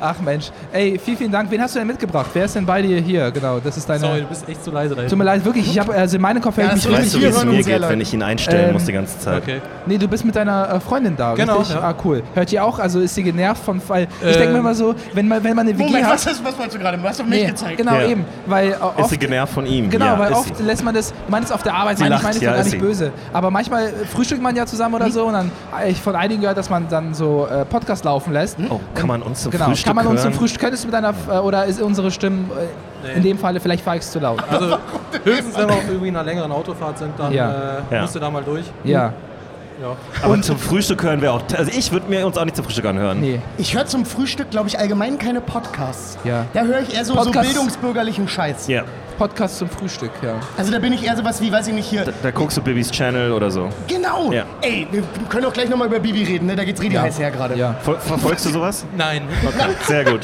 Ach 0.00 0.18
Mensch. 0.20 0.50
Ey, 0.72 0.98
vielen, 1.02 1.16
vielen 1.16 1.32
Dank. 1.32 1.50
Wen 1.50 1.60
hast 1.60 1.74
du 1.74 1.78
denn 1.78 1.86
mitgebracht? 1.88 2.30
Wer 2.32 2.46
ist 2.46 2.54
denn 2.56 2.64
bei 2.66 2.80
dir 2.82 2.98
hier? 3.00 3.30
Genau, 3.30 3.58
das 3.62 3.76
ist 3.76 3.88
deine. 3.88 4.00
Sorry, 4.00 4.20
du 4.22 4.26
bist 4.26 4.48
echt 4.48 4.64
zu 4.64 4.70
leise 4.70 4.96
Tut 4.96 5.18
mir 5.18 5.24
leid, 5.24 5.44
wirklich. 5.44 5.66
Ich 5.68 5.78
habe 5.78 5.92
also 5.92 6.18
meine 6.18 6.40
Kopfhörer 6.40 6.68
Ja, 6.68 6.74
mich 6.74 6.82
so. 6.82 6.92
Weißt 6.92 7.14
du, 7.14 7.20
wie 7.20 7.24
es 7.26 7.44
mir 7.44 7.62
geht, 7.62 7.82
wenn 7.88 8.00
ich 8.00 8.14
ihn 8.14 8.22
einstellen 8.22 8.68
Ähm, 8.68 8.72
muss 8.72 8.84
die 8.84 8.92
ganze 8.92 9.18
Zeit? 9.18 9.42
Okay. 9.42 9.60
Nee, 9.86 9.98
du 9.98 10.08
bist 10.08 10.24
mit 10.24 10.34
deiner 10.36 10.74
äh, 10.74 10.80
Freundin 10.80 11.16
da, 11.16 11.34
Genau, 11.34 11.58
richtig? 11.58 11.76
ja. 11.76 11.82
Ah, 11.82 11.94
cool. 12.04 12.22
Hört 12.34 12.52
ihr 12.52 12.64
auch? 12.64 12.78
Also 12.78 13.00
ist 13.00 13.14
sie 13.14 13.22
genervt 13.22 13.62
von 13.64 13.80
Fall. 13.80 14.08
Ich 14.20 14.36
denke 14.36 14.48
mir 14.48 14.50
Ähm. 14.54 14.56
immer 14.60 14.74
so, 14.74 14.94
wenn 15.12 15.28
man, 15.28 15.44
wenn 15.44 15.54
man 15.56 15.66
eine 15.66 15.76
WG 15.78 15.84
Moment, 15.86 16.06
hat. 16.06 16.14
was, 16.14 16.26
ist, 16.26 16.44
was 16.44 16.56
wolltest 16.58 16.76
du 16.76 16.80
gerade? 16.80 16.96
Du 16.98 17.04
hast 17.04 17.20
auf 17.20 17.26
mich 17.26 17.42
nee, 17.42 17.46
gezeigt. 17.48 17.76
genau, 17.76 17.94
Ja. 17.96 18.06
eben. 18.08 18.24
Weil 18.46 18.68
äh, 18.68 18.70
Ist 18.72 18.82
oft, 18.82 19.10
sie 19.10 19.18
genervt 19.18 19.52
von 19.52 19.66
ihm? 19.66 19.90
Genau, 19.90 20.06
ja, 20.06 20.18
weil 20.18 20.32
ist 20.32 20.38
oft 20.38 20.56
sie. 20.56 20.62
lässt 20.62 20.84
man 20.84 20.94
das, 20.94 21.10
ich 21.10 21.30
meine 21.30 21.44
es 21.44 21.52
auf 21.52 21.62
der 21.62 21.74
Arbeit, 21.74 21.98
Sie 21.98 22.04
meine 22.04 22.16
ich 22.16 22.22
meine 22.22 22.36
es 22.36 22.42
ja, 22.42 22.52
gar 22.52 22.60
ist 22.60 22.72
nicht 22.72 22.80
böse. 22.80 23.12
Aber 23.32 23.50
manchmal 23.50 23.86
äh, 23.88 23.92
frühstückt 24.12 24.42
man 24.42 24.56
ja 24.56 24.64
zusammen 24.66 24.94
oder 24.94 25.10
so 25.10 25.26
und 25.26 25.34
dann 25.34 25.50
äh, 25.82 25.90
ich 25.90 26.00
von 26.00 26.14
einigen 26.16 26.40
gehört, 26.40 26.56
dass 26.58 26.70
man 26.70 26.88
dann 26.88 27.12
so 27.14 27.46
äh, 27.50 27.64
Podcast 27.64 28.04
laufen 28.04 28.32
lässt. 28.32 28.56
Oh, 28.70 28.80
kann 28.94 29.08
man 29.08 29.22
uns 29.22 29.42
zum 29.42 29.52
Genau, 29.52 29.66
Frühstück 29.66 29.89
kann 29.96 30.04
man 30.04 30.06
uns 30.08 30.22
zum 30.22 30.30
hören? 30.30 30.38
Frühstück, 30.38 30.60
könntest 30.60 30.84
du 30.84 30.88
mit 30.88 30.94
deiner, 30.94 31.14
äh, 31.30 31.38
oder 31.38 31.64
ist 31.66 31.80
unsere 31.80 32.10
Stimme 32.10 32.44
äh, 33.04 33.16
in 33.16 33.22
dem 33.22 33.38
Falle 33.38 33.60
vielleicht 33.60 33.84
feigst 33.84 34.12
zu 34.12 34.18
laut? 34.18 34.42
Also 34.50 34.76
höchstens, 35.24 35.56
wenn 35.56 35.68
wir 35.68 35.74
auf 35.74 35.88
irgendwie 35.88 36.08
einer 36.08 36.22
längeren 36.22 36.52
Autofahrt 36.52 36.98
sind, 36.98 37.12
dann 37.18 37.32
Ja. 37.32 37.50
äh, 37.90 37.94
Ja. 37.94 38.02
musst 38.02 38.14
du 38.14 38.18
da 38.18 38.30
mal 38.30 38.42
durch. 38.42 38.64
Ja, 38.84 39.12
Ja. 39.80 39.96
Aber 40.22 40.40
zum 40.42 40.58
Frühstück 40.58 41.02
hören 41.02 41.22
wir 41.22 41.32
auch. 41.32 41.40
Also 41.56 41.70
ich 41.74 41.90
würde 41.90 42.06
mir 42.10 42.26
uns 42.26 42.36
auch 42.36 42.44
nicht 42.44 42.54
zum 42.56 42.64
Frühstück 42.66 42.84
anhören. 42.84 43.18
nee. 43.20 43.40
Ich 43.56 43.74
höre 43.74 43.86
zum 43.86 44.04
Frühstück, 44.04 44.50
glaube 44.50 44.68
ich, 44.68 44.78
allgemein 44.78 45.18
keine 45.18 45.40
Podcasts. 45.40 46.18
Ja. 46.24 46.44
Da 46.52 46.62
höre 46.64 46.80
ich 46.80 46.94
eher 46.94 47.04
so, 47.04 47.14
so 47.14 47.20
Podcasts- 47.20 47.48
bildungsbürgerlichen 47.52 48.28
Scheiß. 48.28 48.68
Ja. 48.68 48.82
Podcast 49.20 49.58
zum 49.58 49.68
Frühstück, 49.68 50.12
ja. 50.22 50.36
Also 50.56 50.72
da 50.72 50.78
bin 50.78 50.94
ich 50.94 51.04
eher 51.04 51.14
sowas 51.14 51.42
wie, 51.42 51.52
weiß 51.52 51.68
ich 51.68 51.74
nicht, 51.74 51.86
hier. 51.90 52.04
Da, 52.06 52.12
da 52.22 52.30
guckst 52.30 52.56
du 52.56 52.62
Bibis 52.62 52.90
Channel 52.90 53.32
oder 53.32 53.50
so. 53.50 53.68
Genau! 53.86 54.32
Ja. 54.32 54.44
Ey, 54.62 54.86
wir 54.90 55.02
können 55.28 55.44
auch 55.44 55.52
gleich 55.52 55.68
nochmal 55.68 55.88
über 55.88 55.98
Bibi 56.00 56.24
reden, 56.24 56.46
ne? 56.46 56.56
Da 56.56 56.64
geht's 56.64 56.80
richtig 56.80 56.94
Ja. 56.96 57.02
heiß 57.02 57.18
her 57.18 57.30
gerade. 57.30 57.54
Ja. 57.54 57.74
Ver 57.82 57.96
verfolgst 58.00 58.46
du 58.46 58.48
sowas? 58.50 58.86
Nein. 58.96 59.24
Okay, 59.46 59.74
sehr 59.86 60.04
gut. 60.06 60.22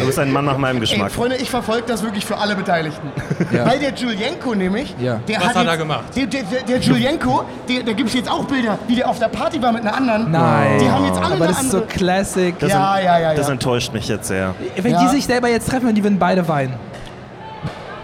Du 0.00 0.04
bist 0.06 0.18
ein 0.18 0.32
Mann 0.32 0.44
nach 0.44 0.58
meinem 0.58 0.76
Ey, 0.76 0.80
Geschmack. 0.80 1.12
Freunde, 1.12 1.36
ich 1.36 1.48
verfolge 1.48 1.84
das 1.86 2.02
wirklich 2.02 2.26
für 2.26 2.36
alle 2.36 2.56
Beteiligten. 2.56 3.10
Ja. 3.52 3.64
Weil 3.64 3.78
der 3.78 3.94
Julienko 3.94 4.54
nämlich, 4.54 4.94
Ja. 5.00 5.20
der 5.28 5.36
Was 5.38 5.46
hat, 5.46 5.54
hat 5.54 5.62
jetzt, 5.62 5.70
er 5.72 5.76
gemacht? 5.78 6.04
Der, 6.16 6.26
der, 6.26 6.42
der, 6.42 6.62
der 6.62 6.78
Julienko, 6.80 7.44
der, 7.68 7.82
da 7.84 7.92
gibt 7.92 8.08
es 8.08 8.14
jetzt 8.16 8.28
auch 8.30 8.44
Bilder, 8.44 8.78
wie 8.88 8.96
der 8.96 9.08
auf 9.08 9.18
der 9.20 9.28
Party 9.28 9.62
war 9.62 9.70
mit 9.72 9.82
einer 9.82 9.96
anderen. 9.96 10.30
Nein. 10.32 10.78
Die 10.80 10.90
haben 10.90 11.06
jetzt 11.06 11.16
alle 11.18 11.34
Aber 11.36 11.44
eine 11.44 11.46
das 11.54 11.62
ist 11.62 11.70
so. 11.70 11.80
Classic. 11.88 12.58
Das, 12.58 12.70
Ja, 12.70 12.98
ja, 12.98 13.18
ja, 13.20 13.34
das 13.34 13.46
ja. 13.46 13.52
enttäuscht 13.52 13.92
mich 13.94 14.08
jetzt 14.08 14.26
sehr. 14.28 14.54
Wenn 14.76 14.92
Ja. 14.92 15.02
die 15.04 15.08
sich 15.08 15.24
selber 15.24 15.48
jetzt 15.48 15.70
treffen, 15.70 15.94
die 15.94 16.02
würden 16.02 16.18
beide 16.18 16.46
weinen. 16.48 16.74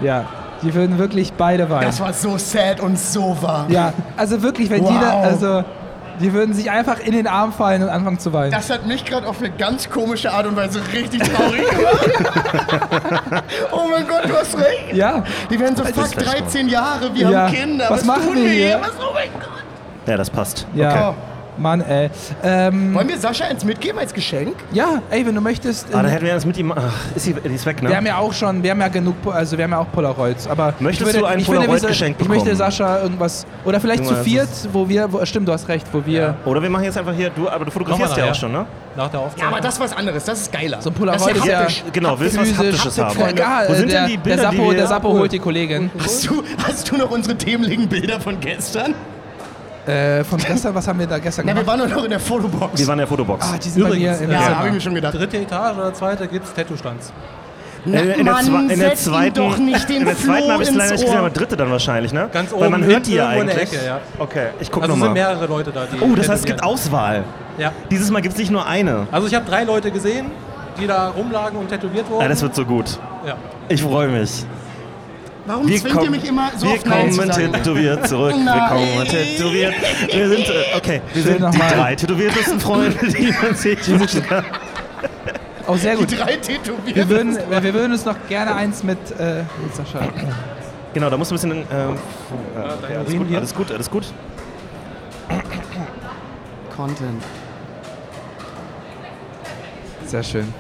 Ja, 0.00 0.24
die 0.62 0.74
würden 0.74 0.98
wirklich 0.98 1.32
beide 1.34 1.68
weinen. 1.70 1.86
Das 1.86 2.00
war 2.00 2.12
so 2.12 2.36
sad 2.38 2.80
und 2.80 2.98
so 2.98 3.36
wahr. 3.40 3.66
Ja, 3.68 3.92
also 4.16 4.42
wirklich, 4.42 4.70
wenn 4.70 4.82
Wow. 4.82 4.88
die 4.92 4.98
da, 5.00 5.20
also 5.20 5.64
die 6.20 6.32
würden 6.32 6.54
sich 6.54 6.70
einfach 6.70 7.00
in 7.00 7.12
den 7.12 7.26
Arm 7.26 7.52
fallen 7.52 7.82
und 7.82 7.88
anfangen 7.88 8.18
zu 8.20 8.32
weinen. 8.32 8.52
Das 8.52 8.70
hat 8.70 8.86
mich 8.86 9.04
gerade 9.04 9.26
auf 9.26 9.40
eine 9.40 9.50
ganz 9.50 9.90
komische 9.90 10.30
Art 10.32 10.46
und 10.46 10.54
Weise 10.56 10.80
richtig 10.92 11.22
traurig 11.22 11.68
gemacht. 11.68 12.10
oh 13.72 13.88
mein 13.90 14.06
Gott, 14.06 14.24
du 14.28 14.34
hast 14.34 14.56
recht. 14.56 14.92
ja, 14.92 15.24
Die 15.50 15.58
werden 15.58 15.74
so 15.76 15.84
fuck 15.84 15.94
vielleicht 16.06 16.24
13 16.24 16.68
Jahre, 16.68 17.12
wir 17.14 17.28
Ja. 17.30 17.46
haben 17.46 17.52
Kinder. 17.54 17.86
Was 17.88 18.04
machen 18.04 18.26
tun 18.26 18.36
wir 18.36 18.48
hier? 18.50 18.78
Was, 18.80 18.90
oh 19.00 19.12
mein 19.12 19.28
Gott. 19.32 19.64
Ja, 20.06 20.16
das 20.16 20.30
passt. 20.30 20.66
ja. 20.74 21.08
Okay. 21.10 21.14
Mann, 21.56 21.80
ey. 21.82 22.10
Ähm, 22.42 22.94
Wollen 22.94 23.08
wir 23.08 23.18
Sascha 23.18 23.44
eins 23.44 23.64
mitgeben 23.64 23.98
als 23.98 24.12
Geschenk? 24.12 24.54
ja, 24.72 25.00
ey, 25.10 25.24
wenn 25.24 25.34
du 25.34 25.40
möchtest. 25.40 25.86
Ah, 25.92 25.98
ähm, 25.98 26.02
da 26.04 26.08
hätten 26.10 26.24
wir 26.26 26.34
das 26.34 26.44
mit 26.46 26.58
ihm. 26.58 26.72
Ach, 26.72 26.92
ist 27.14 27.26
die, 27.26 27.34
die 27.34 27.54
ist 27.54 27.64
weg, 27.66 27.82
ne? 27.82 27.88
wir 27.90 27.96
haben 27.96 28.06
ja 28.06 28.18
auch 28.18 28.32
schon, 28.32 28.62
wir 28.62 28.70
haben 28.72 28.80
ja 28.80 28.88
genug, 28.88 29.14
also 29.32 29.56
wir 29.56 29.64
haben 29.64 29.70
ja 29.70 29.78
auch 29.78 29.90
Polaroids, 29.92 30.46
aber 30.48 30.74
Möchtest 30.80 31.06
würde, 31.06 31.18
du 31.20 31.24
ein 31.26 31.38
ich 31.38 31.46
würde, 31.48 31.60
Polaroid 31.60 31.82
wir- 31.82 31.88
geschenkt 31.90 32.20
Ich 32.20 32.28
möchte 32.28 32.44
bekommen? 32.50 32.58
Sascha 32.58 33.00
irgendwas, 33.02 33.46
oder 33.64 33.78
vielleicht 33.80 34.04
Junge, 34.04 34.16
zu 34.18 34.24
viert, 34.24 34.48
wo 34.72 34.88
wir, 34.88 35.12
wo, 35.12 35.24
stimmt, 35.24 35.46
du 35.48 35.52
hast 35.52 35.68
recht, 35.68 35.86
wo 35.92 36.04
wir 36.04 36.34
Oder 36.44 36.60
wir 36.62 36.70
machen 36.70 36.84
jetzt 36.84 36.98
einfach 36.98 37.14
hier. 37.14 37.30
Du, 37.30 37.48
aber 37.48 37.64
du 37.64 37.70
fotografierst 37.70 38.16
ja 38.16 38.30
auch 38.30 38.34
schon, 38.34 38.52
ne? 38.52 38.66
Nach 38.96 39.08
der 39.08 39.20
Ja, 39.20 39.26
Aufzeichnung. 39.26 39.52
aber 39.52 39.60
das 39.60 39.74
ist 39.74 39.80
was 39.80 39.96
anderes, 39.96 40.24
das 40.24 40.40
ist 40.42 40.52
geiler. 40.52 40.80
so 40.80 40.90
ein 40.90 40.94
Polaroid 40.94 41.36
ist 41.36 41.44
ja 41.46 41.58
haptisch. 41.60 41.84
Genau, 41.92 42.18
willst 42.18 42.36
du 42.36 42.40
was 42.40 42.56
Haptisches 42.58 42.98
haben? 42.98 43.14
Freunde. 43.14 43.32
Egal, 43.32 43.68
Wo 43.68 43.74
sind 43.74 43.90
der, 43.90 44.00
denn 44.02 44.10
die 44.10 44.16
Bilder, 44.16 44.42
der 44.42 44.50
die 44.50 44.56
Sappo, 44.56 44.70
wir 44.70 44.76
der 44.78 44.86
Sappo 44.86 45.08
holt 45.12 45.32
die 45.32 45.38
Kollegin. 45.38 45.90
Hast 46.02 46.26
du, 46.28 46.42
hast 46.66 46.90
du 46.90 46.96
noch 46.96 47.10
unsere 47.10 47.36
themenlichen 47.36 47.88
Bilder 47.88 48.20
von 48.20 48.38
gestern? 48.40 48.94
Äh, 49.86 50.24
von 50.24 50.38
gestern, 50.38 50.74
was 50.74 50.88
haben 50.88 50.98
wir 50.98 51.06
da 51.06 51.18
gestern 51.18 51.44
Na, 51.46 51.54
wir 51.54 51.62
gemacht? 51.62 51.78
waren 51.78 51.88
doch 51.90 51.96
noch 51.96 52.04
in 52.04 52.10
der 52.10 52.20
Fotobox. 52.20 52.78
Wir 52.78 52.86
waren 52.86 52.94
in 52.94 52.98
der 53.00 53.06
Fotobox. 53.06 53.46
Ah, 53.46 53.58
die 53.62 53.68
sind 53.68 53.82
bei 53.82 53.88
mir 53.90 53.96
Übrigens, 53.96 54.20
im 54.22 54.30
ja, 54.30 54.38
Zimmer. 54.42 54.58
habe 54.58 54.68
ich 54.68 54.74
mir 54.74 54.80
schon 54.80 54.94
gedacht. 54.94 55.14
Dritte 55.14 55.36
Etage 55.38 55.76
oder 55.76 55.92
zweite 55.94 56.26
gibt 56.26 56.46
es 56.46 56.54
Tattoo-Stands. 56.54 57.12
Na, 57.86 58.00
in, 58.00 58.24
der 58.24 58.32
Mann, 58.32 58.46
zwe- 58.46 58.72
in 58.72 58.78
der 58.80 58.94
zweiten, 58.94 59.34
doch 59.34 59.58
nicht 59.58 59.86
den 59.90 59.96
in 59.98 60.04
der 60.06 60.16
zweiten 60.16 60.50
habe 60.50 60.62
ich 60.62 60.70
es 60.70 60.74
leider 60.74 60.92
nicht 60.92 61.02
gesehen, 61.04 61.18
aber 61.18 61.28
dritte 61.28 61.54
dann 61.54 61.70
wahrscheinlich, 61.70 62.14
ne? 62.14 62.30
Ganz 62.32 62.50
Weil 62.52 62.70
man 62.70 62.82
oben 62.82 62.90
hört 62.90 63.06
die 63.06 63.12
ja 63.14 63.32
in 63.34 63.46
der 63.46 63.56
eigentlich. 63.56 63.74
Ecke, 63.74 63.84
ja. 63.86 64.00
Okay, 64.18 64.46
ich 64.58 64.70
guck 64.70 64.84
Also 64.84 64.94
es 64.94 65.00
sind 65.00 65.06
nochmal. 65.08 65.28
mehrere 65.34 65.46
Leute 65.46 65.70
da, 65.70 65.84
die 65.84 66.00
Oh, 66.00 66.14
das 66.14 66.30
heißt, 66.30 66.40
es 66.40 66.46
gibt. 66.46 66.62
Auswahl. 66.64 67.24
Ja. 67.58 67.72
Dieses 67.90 68.10
Mal 68.10 68.22
gibt 68.22 68.32
es 68.32 68.38
nicht 68.40 68.50
nur 68.50 68.66
eine. 68.66 69.06
Also 69.12 69.26
ich 69.26 69.34
habe 69.34 69.44
drei 69.44 69.64
Leute 69.64 69.90
gesehen, 69.90 70.30
die 70.80 70.86
da 70.86 71.08
rumlagen 71.10 71.58
und 71.58 71.68
tätowiert 71.68 72.08
wurden. 72.08 72.22
Ja, 72.22 72.28
das 72.28 72.40
wird 72.40 72.54
so 72.54 72.64
gut. 72.64 72.98
ja. 73.26 73.34
Ich 73.68 73.82
freue 73.82 74.08
mich. 74.08 74.46
Warum 75.46 75.68
Wir 75.68 75.78
zwingt 75.78 76.02
ihr 76.02 76.10
mich 76.10 76.24
immer 76.26 76.50
so 76.56 76.66
wir 76.66 76.74
oft 76.74 76.86
Nein 76.86 77.12
zu 77.12 77.18
kommen 77.20 77.32
sagen? 77.32 77.52
tätowiert 77.52 78.08
zurück. 78.08 78.34
Wir 78.34 78.44
Nein. 78.44 78.68
kommen 78.70 79.04
tätowiert. 79.06 79.74
Wir 80.10 80.28
sind, 80.30 80.48
äh, 80.48 80.76
okay, 80.76 81.02
wir 81.12 81.22
Schön 81.22 81.32
sind 81.32 81.36
die 81.36 81.42
nochmal. 81.42 81.70
drei 81.74 81.94
tätowiertesten 81.96 82.60
Freunde, 82.60 83.06
die 83.06 83.34
man 83.42 83.54
sich 83.54 83.88
wünschen 83.88 84.22
kann. 84.26 84.44
Oh, 85.66 85.76
sehr 85.76 85.96
gut. 85.96 86.10
Die 86.10 86.16
drei 86.16 86.28
Wir 86.28 86.40
tätowiert. 86.40 87.08
würden, 87.08 87.38
wir 87.50 87.74
würden 87.74 87.92
uns 87.92 88.04
noch 88.06 88.16
gerne 88.28 88.54
eins 88.54 88.82
mit, 88.82 88.98
äh, 89.18 89.42
mit 89.62 89.74
Sascha. 89.74 90.00
Genau, 90.94 91.10
da 91.10 91.16
musst 91.18 91.30
du 91.30 91.34
ein 91.34 91.38
bisschen. 91.40 91.56
Ja, 91.70 91.88
okay, 92.82 92.96
alles, 92.96 93.12
gut, 93.14 93.34
alles 93.36 93.54
gut, 93.54 93.72
alles 93.72 93.90
gut. 93.90 94.04
Content. 96.74 97.22
Sehr 100.06 100.22
schön. 100.22 100.52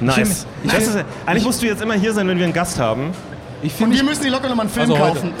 Nice. 0.00 0.46
Ist, 0.64 1.04
eigentlich 1.26 1.44
musst 1.44 1.62
du 1.62 1.66
jetzt 1.66 1.82
immer 1.82 1.94
hier 1.94 2.12
sein, 2.12 2.26
wenn 2.28 2.38
wir 2.38 2.44
einen 2.44 2.54
Gast 2.54 2.78
haben. 2.78 3.12
Ich 3.62 3.72
Und 3.72 3.78
fühle 3.88 3.94
wir 3.96 4.04
müssen 4.04 4.22
die 4.22 4.28
locker 4.30 4.48
nochmal 4.48 4.66
einen 4.66 4.72
Film 4.74 4.90
Also 4.90 5.02
kaufen. 5.04 5.32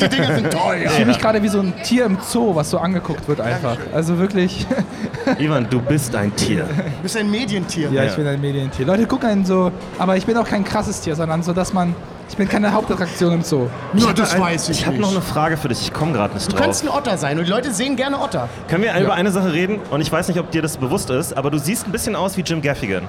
Die 0.00 0.08
Dinger 0.08 0.34
sind 0.34 0.50
teuer. 0.52 0.84
ich 0.86 0.90
fühl 0.90 1.04
mich 1.06 1.18
gerade 1.18 1.42
wie 1.42 1.48
so 1.48 1.60
ein 1.60 1.72
Tier 1.84 2.06
im 2.06 2.18
Zoo, 2.28 2.54
was 2.54 2.70
so 2.70 2.78
angeguckt 2.78 3.28
wird 3.28 3.40
einfach. 3.40 3.76
Also 3.94 4.18
wirklich. 4.18 4.66
Ivan, 5.38 5.66
du 5.70 5.80
bist 5.80 6.14
ein 6.16 6.34
Tier. 6.34 6.64
Du 6.64 7.02
bist 7.02 7.16
ein 7.16 7.30
Medientier. 7.30 7.88
Ja, 7.90 8.02
Ja. 8.02 8.10
ich 8.10 8.16
bin 8.16 8.26
ein 8.26 8.40
Medientier. 8.40 8.84
Leute 8.86 9.06
gucken 9.06 9.28
einen 9.28 9.44
so, 9.44 9.70
aber 9.98 10.16
ich 10.16 10.26
bin 10.26 10.36
auch 10.36 10.46
kein 10.46 10.64
krasses 10.64 11.00
Tier, 11.00 11.14
sondern 11.14 11.42
so, 11.42 11.52
dass 11.52 11.72
man. 11.72 11.94
Ich 12.30 12.36
bin 12.36 12.46
keine 12.46 12.70
Hauptattraktion 12.72 13.32
im 13.32 13.42
Zoo. 13.42 13.68
Nur 13.94 14.12
das 14.12 14.38
weiß 14.38 14.68
ich, 14.68 14.80
Ich 14.80 14.86
habe 14.86 14.98
noch 14.98 15.10
eine 15.12 15.22
Frage 15.22 15.56
für 15.56 15.68
dich. 15.68 15.80
Ich 15.80 15.92
komme 15.94 16.12
gerade 16.12 16.34
nicht 16.34 16.46
Du 16.46 16.52
drauf. 16.52 16.60
kannst 16.62 16.82
ein 16.84 16.90
Otter 16.90 17.16
sein 17.16 17.38
und 17.38 17.46
die 17.46 17.50
Leute 17.50 17.72
sehen 17.72 17.96
gerne 17.96 18.20
Otter. 18.20 18.50
Können 18.68 18.82
wir 18.84 18.94
über 19.00 19.14
eine 19.14 19.30
Sache 19.30 19.50
reden? 19.52 19.78
Und 19.90 20.02
ich 20.02 20.12
weiß 20.12 20.28
nicht, 20.28 20.38
ob 20.38 20.50
dir 20.50 20.60
das 20.60 20.76
bewusst 20.76 21.08
ist, 21.08 21.34
aber 21.34 21.50
du 21.50 21.58
siehst 21.58 21.86
ein 21.86 21.92
bisschen 21.92 22.14
aus 22.14 22.36
wie 22.36 22.42
Jim 22.42 22.60
Gaffigan. 22.60 23.04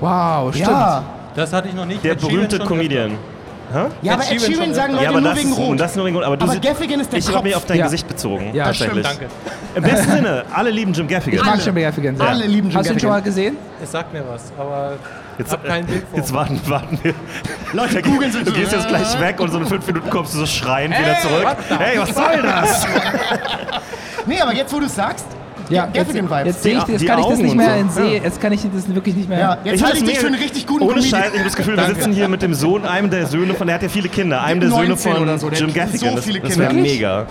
Wow, 0.00 0.54
stimmt. 0.54 0.68
Ja. 0.70 1.02
Das 1.36 1.52
hatte 1.52 1.68
ich 1.68 1.74
noch 1.74 1.84
nicht. 1.84 2.02
Der 2.02 2.12
Ed 2.12 2.20
berühmte 2.20 2.58
Comedian. 2.58 3.12
Ja, 4.00 4.14
aber 4.14 4.22
Ed 4.24 4.32
Ed 4.32 4.42
Sheeran 4.42 4.72
sagen. 4.74 4.94
Ja, 4.94 4.98
Leute 5.00 5.08
aber 5.10 5.20
nur 5.20 5.30
das 5.30 5.38
wegen 5.40 5.50
ist, 5.50 5.58
Rot. 5.58 5.80
das 5.80 5.90
ist 5.90 5.96
nur 5.96 6.06
wegen 6.06 6.16
Rot. 6.16 6.24
Aber, 6.24 6.36
du 6.36 6.44
Aber 6.44 6.56
Gaffigan 6.56 7.00
ist 7.00 7.12
der 7.12 7.18
Ich 7.18 7.28
habe 7.28 7.42
mich 7.42 7.56
auf 7.56 7.64
dein 7.66 7.78
Ja. 7.78 7.84
Gesicht 7.84 8.06
bezogen. 8.08 8.54
Ja, 8.54 8.68
das 8.68 8.78
tatsächlich. 8.78 9.06
Danke. 9.06 9.26
Im 9.74 9.82
besten 9.82 10.12
Sinne, 10.12 10.44
alle 10.54 10.70
lieben 10.70 10.92
Jim 10.92 11.08
Gaffigan. 11.08 11.40
Ich 11.40 11.44
mag. 11.44 11.64
Jim 11.66 11.74
Gaffigan 11.74 12.16
sehr. 12.16 12.28
Alle 12.28 12.46
lieben 12.46 12.68
Jim 12.70 12.78
Hast 12.78 12.88
du 12.88 12.94
ihn 12.94 13.00
schon 13.00 13.08
Gaffigan. 13.10 13.10
mal 13.10 13.22
gesehen? 13.22 13.56
Es 13.82 13.90
sagt 13.92 14.12
mir 14.12 14.22
was, 14.28 14.52
aber 14.56 14.92
Jetzt, 15.38 15.52
hab 15.52 15.64
kein 15.66 15.84
Bild 15.84 16.04
vor. 16.08 16.18
jetzt 16.18 16.32
warten, 16.32 16.60
warten 16.66 16.98
wir. 17.02 17.12
Leute 17.72 18.00
googeln 18.02 18.32
so. 18.32 18.38
Du 18.42 18.52
gehst 18.52 18.72
jetzt 18.72 18.88
gleich 18.88 19.20
weg 19.20 19.38
und 19.40 19.50
so 19.50 19.58
in 19.58 19.66
fünf 19.66 19.86
Minuten 19.86 20.08
kommst 20.10 20.32
du 20.34 20.38
so 20.38 20.46
schreiend 20.46 20.94
wieder 20.98 21.18
zurück. 21.20 21.56
Hey, 21.78 21.98
was 21.98 22.14
soll 22.14 22.42
das? 22.42 22.86
Nee, 24.28 24.40
aber 24.40 24.52
jetzt, 24.54 24.72
wo 24.72 24.80
du 24.80 24.86
es 24.86 24.94
sagst, 24.96 25.24
Ja, 25.68 25.88
jetzt, 25.92 25.94
Gaffigan-Vibes. 26.08 26.46
jetzt, 26.46 26.62
sehe 26.62 26.78
ich, 26.78 26.86
jetzt 26.86 27.06
kann 27.06 27.18
ich 27.18 27.26
das 27.26 27.38
nicht 27.38 27.54
mehr 27.56 27.74
so. 27.74 27.80
in 27.80 27.90
See. 27.90 28.16
Ja. 28.18 28.22
Jetzt 28.24 28.40
kann 28.40 28.52
ich 28.52 28.60
das 28.74 28.94
wirklich 28.94 29.14
nicht 29.16 29.28
mehr. 29.28 29.38
Ja, 29.38 29.58
jetzt 29.64 29.82
halte 29.84 29.96
ich 29.96 30.02
das 30.04 30.10
dich 30.12 30.18
für 30.20 30.26
einen 30.26 30.34
richtig 30.36 30.66
guten 30.66 30.84
Ohne. 30.84 31.02
Scheiß, 31.02 31.26
ich 31.28 31.32
habe 31.34 31.44
das 31.44 31.56
Gefühl, 31.56 31.76
wir 31.76 31.86
sitzen 31.86 32.12
hier 32.12 32.28
mit 32.28 32.42
dem 32.42 32.54
Sohn, 32.54 32.84
einem 32.84 33.10
der 33.10 33.26
Söhne 33.26 33.54
von, 33.54 33.66
der 33.66 33.74
hat 33.76 33.82
ja 33.82 33.88
viele 33.88 34.08
Kinder, 34.08 34.42
einem 34.42 34.60
der 34.60 34.70
Söhne 34.70 34.88
19 34.90 35.12
von 35.16 35.38
so, 35.38 35.50
Jim 35.50 35.68
hat 35.68 35.74
Gaffigan. 35.74 36.10
so 36.10 36.16
Das- 36.16 36.24
viele 36.24 36.40
das 36.40 36.50
Kinder. 36.50 36.64
wäre 36.66 36.74
mega. 36.74 37.26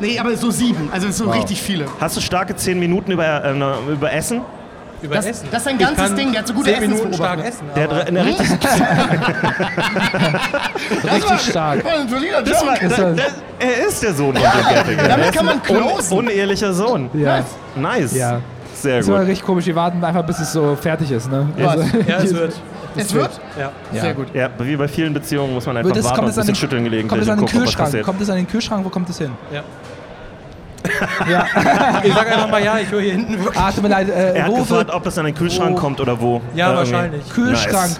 Nee, 0.00 0.18
aber 0.18 0.34
so 0.36 0.50
sieben. 0.50 0.88
Also 0.92 1.10
so 1.10 1.30
richtig 1.30 1.60
viele. 1.60 1.84
Hast 2.00 2.16
du 2.16 2.20
starke 2.20 2.56
zehn 2.56 2.78
Minuten 2.78 3.10
über, 3.12 3.44
äh, 3.44 3.92
über 3.92 4.12
Essen? 4.12 4.40
Über 5.02 5.14
Das- 5.16 5.26
Essen. 5.26 5.48
das 5.50 5.62
ist 5.62 5.68
ein 5.68 5.74
Ich 5.76 5.80
ganzes 5.86 6.06
kann 6.06 6.16
Ding, 6.16 6.32
der 6.32 6.40
hat 6.40 6.48
so 6.48 6.54
gute 6.54 6.70
stark 6.70 6.82
Essensbeobachter. 6.84 7.44
essen. 7.44 7.64
Der 7.74 7.84
hat 7.90 8.06
eine 8.08 8.24
richtig, 8.26 8.48
Richtig 11.12 11.40
stark. 11.50 11.82
Oh, 11.84 12.00
ein 12.00 12.08
solider 12.08 12.42
das 12.42 12.66
war. 12.66 12.74
Das 12.78 12.96
das, 12.96 13.34
er 13.58 13.86
ist 13.88 14.02
der 14.02 14.14
Sohn 14.14 14.34
von 14.36 14.42
Jim 14.42 14.74
Gaffigan. 14.74 15.08
Damit 15.08 15.32
kann 15.32 15.46
man 15.46 15.54
ein 15.56 15.62
closen. 15.62 16.18
Un, 16.18 16.24
unehrlicher 16.26 16.72
Sohn. 16.72 17.10
Ja. 17.14 17.44
Nice. 17.76 18.14
Ja. 18.14 18.40
Sehr 18.74 18.98
Das 18.98 19.08
war 19.08 19.18
gut. 19.20 19.28
richtig 19.28 19.44
komisch. 19.46 19.66
Wir 19.66 19.74
warten 19.76 20.02
einfach, 20.02 20.24
bis 20.24 20.38
es 20.40 20.52
so 20.52 20.76
fertig 20.76 21.10
ist. 21.10 21.30
Ne? 21.30 21.48
Was? 21.58 21.76
Ja, 22.06 22.16
es 22.18 22.34
wird. 22.34 22.54
Es 22.96 23.14
wird? 23.14 23.30
Ja. 23.58 23.70
Ja. 23.92 24.00
Sehr 24.02 24.14
gut. 24.14 24.26
Ja, 24.34 24.48
wie 24.58 24.76
bei 24.76 24.88
vielen 24.88 25.12
Beziehungen 25.14 25.54
muss 25.54 25.64
man 25.66 25.76
einfach 25.76 25.92
das, 25.92 26.04
warten 26.04 26.16
kommt 26.16 26.26
und 26.26 26.30
es 26.30 26.36
ein 26.38 26.40
an 26.40 26.46
bisschen 26.46 26.54
den, 26.54 26.60
schütteln 26.60 26.84
gelegentlich 26.84 27.08
kommt 27.08 27.22
es 27.22 27.28
an 27.28 27.38
den 27.38 27.46
Kühlschrank? 27.46 28.02
Kommt 28.04 28.20
es 28.20 28.30
an 28.30 28.36
den 28.36 28.48
Kühlschrank? 28.48 28.84
Wo 28.84 28.88
kommt 28.88 29.08
es 29.10 29.18
hin? 29.18 29.30
ja. 29.52 29.62
Ja. 31.30 31.46
Ich 32.02 32.14
sag 32.14 32.26
einfach 32.32 32.48
mal 32.50 32.62
ja, 32.64 32.78
ich 32.78 32.90
höre 32.90 33.00
hier 33.02 33.12
hinten 33.12 33.38
wirklich. 33.44 33.60
Ah, 33.60 33.70
tut 33.70 33.82
mir 33.82 33.88
leid. 33.90 34.08
Äh, 34.08 34.34
Er 34.34 34.44
hat 34.44 34.50
wo 34.50 34.56
gefragt, 34.58 34.90
ob 34.92 35.02
das 35.04 35.18
an 35.18 35.26
den 35.26 35.34
Kühlschrank 35.34 35.76
Wo- 35.76 35.80
kommt 35.80 36.00
oder 36.00 36.18
wo. 36.20 36.40
Ja, 36.54 36.68
Äh, 36.70 36.74
irgendwie. 36.74 36.92
wahrscheinlich. 36.92 37.28
Kühlschrank? 37.30 37.90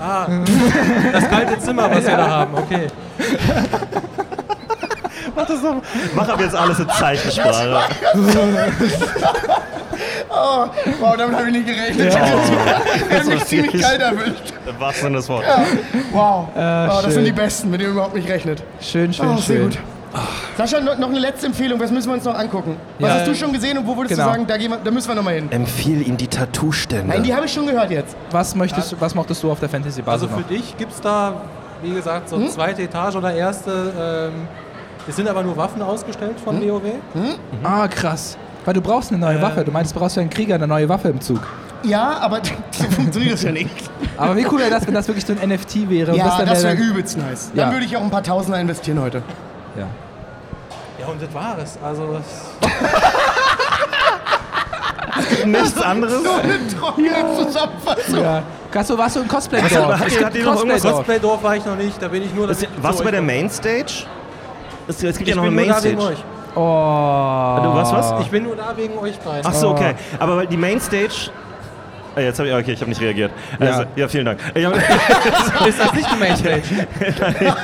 Ah, 0.00 0.26
das 1.12 1.28
kalte 1.28 1.58
Zimmer, 1.58 1.90
was 1.90 2.06
wir 2.06 2.16
da 2.16 2.28
haben. 2.30 2.54
Okay. 2.54 2.86
Mach 5.36 5.46
das 5.46 5.62
doch. 5.62 5.76
Mach 6.14 6.28
aber 6.28 6.42
jetzt 6.42 6.54
alles 6.56 6.78
in 6.78 6.88
Zeichensprache. 6.88 7.80
Oh, 10.32 10.66
wow, 11.00 11.16
damit 11.16 11.36
habe 11.36 11.48
ich 11.48 11.52
nicht 11.52 11.66
gerechnet. 11.66 12.14
Er 12.14 13.18
hat 13.18 13.26
mich 13.26 13.44
ziemlich 13.44 13.82
kalt 13.82 14.00
erwischt. 14.00 14.52
Im 14.66 14.80
wahrsten 14.80 15.02
Sinne 15.04 15.16
des 15.18 15.28
Wortes. 15.28 15.48
Wow. 16.12 16.48
oh, 16.54 16.56
das 16.56 17.02
schön. 17.04 17.12
sind 17.12 17.24
die 17.24 17.32
Besten, 17.32 17.70
mit 17.70 17.80
denen 17.80 17.90
man 17.90 17.96
überhaupt 17.98 18.14
nicht 18.14 18.28
rechnet. 18.28 18.62
Schön, 18.80 19.12
schön, 19.12 19.26
Oh, 19.28 19.36
sehr 19.36 19.56
schön. 19.56 19.70
gut. 19.70 19.78
Sascha, 20.56 20.80
noch 20.80 20.98
noch 20.98 21.08
eine 21.08 21.18
letzte 21.20 21.46
Empfehlung. 21.46 21.78
Was 21.80 21.90
müssen 21.90 22.08
wir 22.08 22.14
uns 22.14 22.24
noch 22.24 22.36
angucken? 22.38 22.76
Was 22.98 23.08
Ja. 23.08 23.14
hast 23.16 23.26
du 23.28 23.34
schon 23.34 23.52
gesehen 23.52 23.78
und 23.78 23.86
wo 23.86 23.96
würdest 23.96 24.14
Genau. 24.16 24.26
du 24.28 24.32
sagen, 24.32 24.46
da, 24.46 24.56
gehen 24.56 24.70
wir, 24.70 24.78
da 24.82 24.90
müssen 24.90 25.08
wir 25.08 25.14
noch 25.14 25.22
mal 25.22 25.34
hin? 25.34 25.46
Empfiehl 25.50 26.06
ihm 26.06 26.16
die 26.16 26.26
Tattoo-Stände. 26.26 27.06
Nein, 27.06 27.22
die 27.22 27.34
habe 27.34 27.46
ich 27.46 27.52
schon 27.52 27.66
gehört 27.66 27.90
jetzt. 27.90 28.16
Was, 28.30 28.54
möchtest, 28.54 28.92
du- 28.92 28.96
was 29.00 29.14
mochtest 29.14 29.42
du 29.42 29.50
auf 29.50 29.60
der 29.60 29.68
Fantasy-Basis 29.68 30.22
Also 30.22 30.34
für 30.34 30.40
noch? 30.40 30.48
dich 30.48 30.76
gibt 30.76 30.92
es 30.92 31.00
da, 31.00 31.34
wie 31.82 31.90
gesagt, 31.94 32.28
so 32.28 32.44
zweite 32.48 32.82
Etage 32.82 33.14
oder 33.16 33.32
erste. 33.32 34.30
Ähm, 34.32 34.48
es 35.08 35.16
sind 35.16 35.28
aber 35.28 35.42
nur 35.42 35.56
Waffen 35.56 35.80
ausgestellt 35.80 36.34
von 36.44 36.60
WoW. 36.60 36.82
Ah, 37.62 37.86
krass. 37.88 38.36
Weil 38.64 38.74
du 38.74 38.80
brauchst 38.82 39.10
eine 39.12 39.20
neue 39.20 39.40
Waffe. 39.40 39.64
Du 39.64 39.70
meinst, 39.72 39.94
du 39.94 39.98
brauchst 40.00 40.14
für 40.14 40.20
einen 40.20 40.28
Krieger 40.30 40.56
eine 40.56 40.66
neue 40.66 40.88
Waffe 40.88 41.08
im 41.08 41.20
Zug. 41.20 41.40
Ja, 41.82 42.18
aber 42.20 42.40
so 42.72 42.84
funktioniert 42.90 43.32
das 43.34 43.42
ja 43.42 43.52
nicht. 43.52 43.70
Aber 44.18 44.36
wie 44.36 44.44
cool 44.50 44.58
wäre 44.58 44.68
das, 44.70 44.86
wenn 44.86 44.92
das 44.92 45.08
wirklich 45.08 45.24
so 45.24 45.32
ein 45.32 45.48
NFT 45.48 45.88
wäre? 45.88 46.14
Ja, 46.14 46.36
dann 46.36 46.46
das 46.48 46.62
wär 46.62 46.76
wäre 46.76 46.82
übelst 46.90 47.16
nice. 47.16 47.52
Dann 47.54 47.68
Ja. 47.68 47.72
würde 47.72 47.86
ich 47.86 47.96
auch 47.96 48.02
ein 48.02 48.10
paar 48.10 48.22
Tausender 48.22 48.60
investieren 48.60 49.00
heute. 49.00 49.22
Ja. 49.76 49.86
Ja, 50.98 51.06
und 51.06 51.22
das 51.22 51.32
war 51.34 51.56
es. 51.58 51.78
Also, 51.82 52.18
es- 52.20 52.50
nichts 55.46 55.80
anderes. 55.82 56.22
So 56.22 56.30
eine 56.32 56.66
trockene 56.68 57.10
Zusammenfassung. 57.36 58.22
Ja. 58.22 58.42
Achso, 58.74 58.96
warst 58.98 59.16
du 59.16 59.20
im 59.20 59.28
Cosplay 59.28 59.62
Was, 59.62 59.72
Dorf? 59.72 59.98
hat- 59.98 60.06
Es 60.06 60.12
hat 60.16 60.32
gibt 60.32 60.36
ihr 60.36 60.44
noch 60.44 60.56
irgendwas- 60.56 60.82
Cosplay-Dorf. 60.82 60.96
Cosplay-Dorf 61.06 61.42
war 61.42 61.56
ich 61.56 61.64
noch 61.64 61.76
nicht, 61.76 62.00
da 62.02 62.08
bin 62.08 62.22
ich 62.22 62.34
nur... 62.34 62.48
ich 62.50 62.58
zu 62.58 62.66
Warst 62.80 63.00
du 63.00 63.04
bei 63.04 63.10
der. 63.10 63.22
Mainstage? 63.22 64.04
Es, 64.86 65.02
es 65.02 65.16
gibt 65.18 65.28
ja 65.28 65.34
Ich 65.34 65.36
noch 65.36 65.42
eine 65.44 65.56
bin 65.56 65.66
nur 65.66 65.74
da 65.74 65.82
wegen 65.82 65.96
Mainstage. 65.96 66.18
euch. 66.18 66.24
Oh. 66.56 67.60
Du 67.62 67.74
warst 67.74 67.92
was? 67.92 68.20
Ich 68.22 68.30
bin 68.30 68.44
nur 68.44 68.56
da 68.56 68.76
wegen 68.76 68.98
euch 68.98 69.18
beiden. 69.20 69.46
Ach 69.46 69.54
so, 69.54 69.70
okay. 69.70 69.94
Aber 70.18 70.36
weil 70.36 70.46
die 70.46 70.56
Mainstage. 70.56 71.30
Ah, 72.16 72.20
Jetzt 72.20 72.38
habe 72.38 72.48
ich, 72.48 72.54
okay, 72.54 72.72
ich 72.72 72.80
habe 72.80 72.88
nicht 72.90 73.00
reagiert. 73.00 73.30
Also, 73.58 73.84
ja. 73.96 74.08
vielen 74.08 74.24
Dank. 74.24 74.40
Hab, 74.42 74.56
Ist 75.68 75.78
das 75.80 75.92
nicht 75.94 76.08
die 76.12 76.18
Mainstage? 76.18 76.62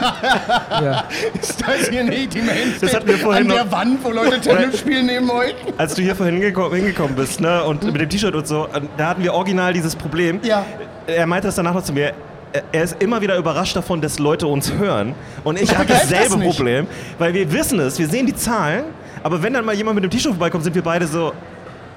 Ja. 0.71 1.05
Ist 1.41 1.61
das 1.67 1.89
hier 1.89 2.05
nicht 2.05 2.35
die 2.35 2.43
Mainstage 2.43 2.79
Das 2.81 2.95
hatten 2.95 3.09
wir 3.09 3.19
vorhin 3.19 3.43
an 3.45 3.49
der 3.57 3.65
noch- 3.65 3.73
Wand, 3.73 4.05
wo 4.05 4.11
Leute 4.11 4.41
Tennis 4.41 4.79
spielen 4.81 5.07
neben 5.07 5.31
euch? 5.31 5.55
als 5.79 5.95
du 5.95 6.03
hier 6.03 6.15
vorhin 6.15 6.37
hingekommen, 6.41 7.15
bist, 7.17 7.41
ne, 7.41 7.63
und 7.65 7.85
mit 7.85 8.01
dem 8.01 8.09
T-Shirt 8.09 8.35
und 8.35 8.47
so, 8.47 8.69
da 8.97 9.09
hatten 9.09 9.23
wir 9.23 9.33
original 9.35 9.73
dieses 9.73 9.97
Problem. 9.97 10.41
Ja. 10.43 10.65
Er 11.07 11.27
meinte 11.27 11.49
das 11.49 11.55
danach 11.57 11.75
noch 11.75 11.83
zu 11.83 11.93
mir. 11.93 12.13
er- 12.53 12.63
Er 12.73 12.83
ist 12.85 13.03
immer 13.03 13.21
wieder 13.21 13.37
überrascht 13.37 13.77
davon, 13.77 14.01
dass 14.01 14.19
Leute 14.19 14.47
uns 14.47 14.73
hören. 14.73 15.15
Und 15.45 15.61
ich 15.61 15.75
habe 15.77 15.87
dasselbe 15.87 16.37
das. 16.39 16.57
Problem, 16.57 16.87
weil 17.19 17.35
wir 17.35 17.51
wissen 17.53 17.79
es, 17.81 17.99
wir 17.99 18.09
sehen 18.09 18.27
die 18.27 18.35
Zahlen, 18.35 18.85
aber 19.23 19.43
wenn 19.43 19.53
dann 19.53 19.65
mal 19.65 19.75
jemand 19.75 19.95
mit 19.97 20.05
dem 20.05 20.11
T-Shirt 20.11 20.33
vorbeikommt, 20.33 20.65
sind 20.65 20.75
wir 20.75 20.83
beide 20.83 21.07
so, 21.07 21.33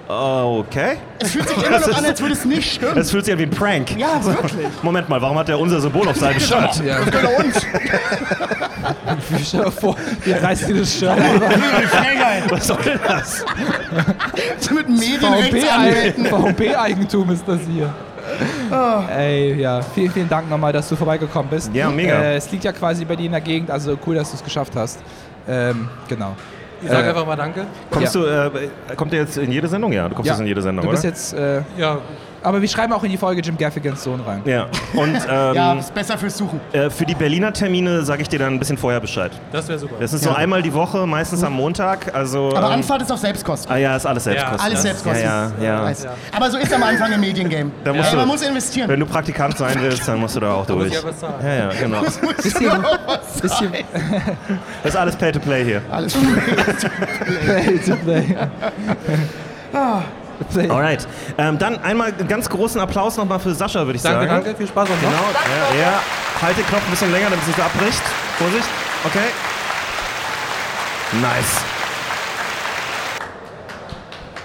okay. 0.10 0.98
Es 1.20 1.32
fühlt 1.32 1.48
sich 1.48 1.58
immer 1.58 1.80
noch 1.80 1.98
an, 1.98 2.06
als 2.06 2.20
würde 2.20 2.34
es 2.34 2.46
nicht 2.46 2.74
stimmen. 2.74 2.96
Das 2.96 3.12
fühlt 3.12 3.26
sich 3.26 3.34
an 3.34 3.40
wie 3.40 3.44
ein 3.44 3.50
Prank. 3.52 3.96
Ja, 3.98 4.24
wirklich. 4.26 4.68
Moment 4.82 5.08
mal, 5.08 5.22
warum 5.22 5.38
hat 5.38 5.50
er 5.50 5.60
unser 5.60 5.80
Symbol 5.80 6.08
auf 6.08 6.18
seinem 6.18 6.40
Shirt? 6.40 6.82
Ja. 6.84 7.00
Das 7.00 7.12
gehört 7.12 7.46
uns. 7.46 7.66
Stell 9.48 9.64
dir 9.64 9.72
vor, 9.72 9.96
wir 10.24 10.42
reißen 10.42 10.68
dir 10.68 10.80
das 10.80 10.94
Shirt. 10.94 11.18
Was 12.50 12.68
soll 12.68 12.78
denn 12.84 13.00
das? 13.06 13.46
So 14.60 14.74
mit 14.74 14.90
Medienrechtsanwälten. 14.90 16.26
VP-Eigentum 16.26 17.30
ist 17.32 17.48
das 17.48 17.60
hier. 17.72 17.94
Ey, 19.16 19.56
ja, 19.56 19.82
vielen, 19.82 20.12
vielen 20.12 20.30
Dank 20.30 20.50
nochmal, 20.50 20.72
dass 20.74 20.88
du 20.90 20.96
vorbeigekommen 20.96 21.50
bist. 21.50 21.72
Ja, 21.74 21.90
mega. 21.90 22.22
Äh, 22.22 22.36
es 22.36 22.52
liegt 22.52 22.64
ja 22.64 22.72
quasi 22.72 23.06
bei 23.06 23.16
dir 23.16 23.26
in 23.26 23.32
der 23.32 23.42
Gegend, 23.42 23.72
also 23.72 23.98
cool, 24.06 24.16
dass 24.16 24.30
du 24.32 24.38
es 24.38 24.44
geschafft 24.44 24.76
hast. 24.76 25.00
Ähm, 25.48 25.90
genau. 26.08 26.36
Ich 26.82 26.90
sag 26.90 27.04
Äh, 27.06 27.10
einfach 27.10 27.26
mal 27.26 27.36
Danke. 27.36 27.66
Kommst 27.92 28.16
Ja. 28.16 28.22
du, 28.22 28.28
äh, 28.28 28.96
kommt 28.96 29.12
der 29.12 29.20
jetzt 29.22 29.38
in 29.38 29.52
jede 29.52 29.68
Sendung? 29.68 29.92
Ja, 29.92 30.08
du 30.08 30.16
kommst 30.16 30.28
Ja, 30.28 30.34
jetzt 30.34 30.42
in 30.42 30.48
jede 30.48 30.62
Sendung, 30.62 30.86
Du 30.86 30.92
bist 30.92 31.04
oder? 31.04 31.10
jetzt, 31.10 31.34
äh, 31.34 31.62
Ja, 31.78 31.98
aber 32.44 32.62
wir 32.62 32.68
schreiben 32.68 32.94
auch 32.94 33.04
in 33.04 33.12
die 33.12 33.18
Folge 33.18 33.42
Jim 33.42 33.58
Gaffigans 33.58 34.04
Sohn 34.04 34.20
rein. 34.22 34.42
ja. 34.46 34.68
Und 34.94 35.16
ähm, 35.30 35.56
Ja, 35.56 35.74
ist 35.74 35.94
besser 35.94 36.18
fürs 36.18 36.38
Suchen. 36.38 36.60
äh, 36.74 36.90
für 36.90 37.06
die 37.06 37.16
Berliner 37.16 37.52
Termine 37.54 38.04
sage 38.04 38.22
ich 38.22 38.30
dir 38.30 38.40
dann 38.40 38.54
ein 38.54 38.60
bisschen 38.60 38.78
vorher 38.78 39.00
Bescheid. 39.00 39.32
das 39.52 39.68
wäre 39.68 39.80
super. 39.80 39.96
Das 40.00 40.14
ist 40.14 40.24
so 40.24 40.30
Ja. 40.30 40.36
einmal 40.36 40.62
die 40.62 40.74
Woche, 40.74 41.06
meistens 41.06 41.44
am 41.44 41.54
Montag. 41.54 42.14
Also, 42.14 42.50
Aber 42.56 42.68
ähm, 42.68 42.74
Anfahrt 42.74 43.02
ist 43.02 43.12
auf 43.12 43.20
Selbstkosten. 43.20 43.72
Ah 43.72 43.78
ja, 43.78 43.96
ist 43.96 44.06
alles 44.06 44.24
Selbstkosten. 44.24 44.60
Alles 44.62 44.78
ja. 44.80 44.82
Selbstkosten. 44.84 45.26
Ja, 45.26 45.52
ja. 45.62 45.94
Aber 46.36 46.50
so 46.52 46.58
ist 46.58 46.74
am 46.74 46.84
Anfang 46.84 47.12
im 47.12 47.20
Mediengame. 47.20 47.72
Da 47.84 47.94
musst 47.94 48.06
Ey, 48.10 48.12
du- 48.12 48.18
man 48.18 48.28
muss 48.28 48.42
investieren. 48.42 48.90
Wenn 48.90 49.00
du 49.00 49.06
Praktikant 49.06 49.58
sein 49.58 49.78
willst, 49.82 50.08
dann 50.08 50.20
musst 50.20 50.36
du 50.36 50.40
da 50.40 50.54
auch 50.54 50.68
muss 50.68 50.68
durch. 50.68 50.88
ich 50.94 51.02
ja. 51.22 51.34
Ja, 51.44 51.54
ja, 51.56 51.70
genau. 51.80 52.02
Ihr, 52.04 52.10
wisst 53.42 53.62
ihr, 53.62 53.74
Das 54.84 54.94
ist 54.94 54.96
alles 54.98 55.16
Pay 55.16 55.32
to 55.32 55.40
Play 55.40 55.64
hier. 55.66 55.82
Alles 55.92 56.14
Play 56.14 57.80
to 57.80 57.96
play. 57.98 58.36
Alright. 60.70 61.08
Ähm, 61.38 61.58
dann 61.60 61.82
einmal 61.84 62.14
einen 62.18 62.28
ganz 62.28 62.50
großen 62.50 62.80
Applaus 62.80 63.18
nochmal 63.18 63.40
für 63.40 63.54
Sascha, 63.54 63.86
würde 63.86 63.98
ich 63.98 64.02
Danke, 64.02 64.28
sagen. 64.28 64.44
danke, 64.44 64.58
viel 64.58 64.68
Spaß 64.68 64.90
noch. 64.90 65.00
Genau. 65.00 65.12
Ja, 65.12 65.82
ja. 65.82 66.00
Halt 66.42 66.58
den 66.58 66.66
Knopf 66.66 66.84
ein 66.86 66.92
bisschen 66.92 67.12
länger, 67.12 67.26
damit 67.30 67.42
es 67.42 67.48
nicht 67.48 67.58
so 67.58 67.64
abbricht. 67.64 68.02
Vorsicht. 68.38 68.68
Okay. 69.06 69.28
Nice. 71.22 71.79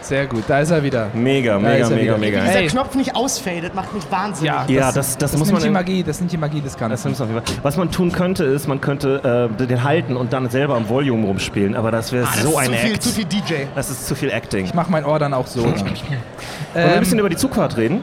Sehr 0.05 0.27
gut, 0.27 0.45
da 0.47 0.61
ist 0.61 0.71
er 0.71 0.83
wieder. 0.83 1.09
Mega, 1.15 1.55
Da 1.55 1.59
mega, 1.59 1.89
mega, 1.89 2.01
wieder. 2.03 2.19
mega. 2.19 2.41
Dieser 2.45 2.59
Ey. 2.61 2.67
Knopf 2.67 2.95
nicht 2.95 3.17
ausfadet, 3.17 3.75
macht 3.75 3.95
mich 3.95 4.05
wahnsinnig. 4.11 4.53
Ja, 4.53 4.65
Ja, 4.69 4.93
das- 4.93 5.17
das 5.17 5.33
muss 5.33 5.47
nimmt 5.49 5.53
man 5.55 5.63
die 5.63 5.71
Magie, 5.71 6.03
das 6.03 6.21
nimmt 6.21 6.31
die 6.31 6.37
Magie 6.37 6.61
des 6.61 6.73
Das 6.77 6.79
Ganzen. 6.79 7.17
Was 7.63 7.77
man 7.79 7.91
tun 7.91 8.13
könnte, 8.13 8.45
ist, 8.45 8.69
man 8.69 8.81
könnte 8.83 9.49
äh, 9.59 9.67
den 9.67 9.83
halten 9.83 10.17
und 10.17 10.33
dann 10.35 10.51
selber 10.51 10.75
am 10.75 10.89
Volume 10.91 11.27
rumspielen, 11.27 11.75
aber 11.75 11.91
das 11.91 12.13
wäre 12.13 12.27
Ah, 12.27 12.31
das 12.35 12.43
so 12.43 12.51
ist 12.51 12.57
ein 12.59 12.65
zu 12.67 12.73
viel, 12.73 12.93
Act. 12.93 13.03
zu 13.03 13.09
viel 13.11 13.25
DJ. 13.25 13.55
Das 13.75 13.91
ist 13.91 14.07
zu 14.07 14.15
viel 14.15 14.31
Acting. 14.31 14.67
Ich 14.67 14.75
mach 14.75 14.89
mein 14.91 15.05
Ohr 15.07 15.19
dann 15.19 15.33
auch 15.33 15.47
so. 15.47 15.63
Wollen 15.65 15.75
wir 15.75 16.85
ein 16.85 16.99
bisschen 17.01 17.15
ähm, 17.15 17.21
über 17.21 17.31
die 17.31 17.37
Zugfahrt 17.37 17.77
reden? 17.79 18.03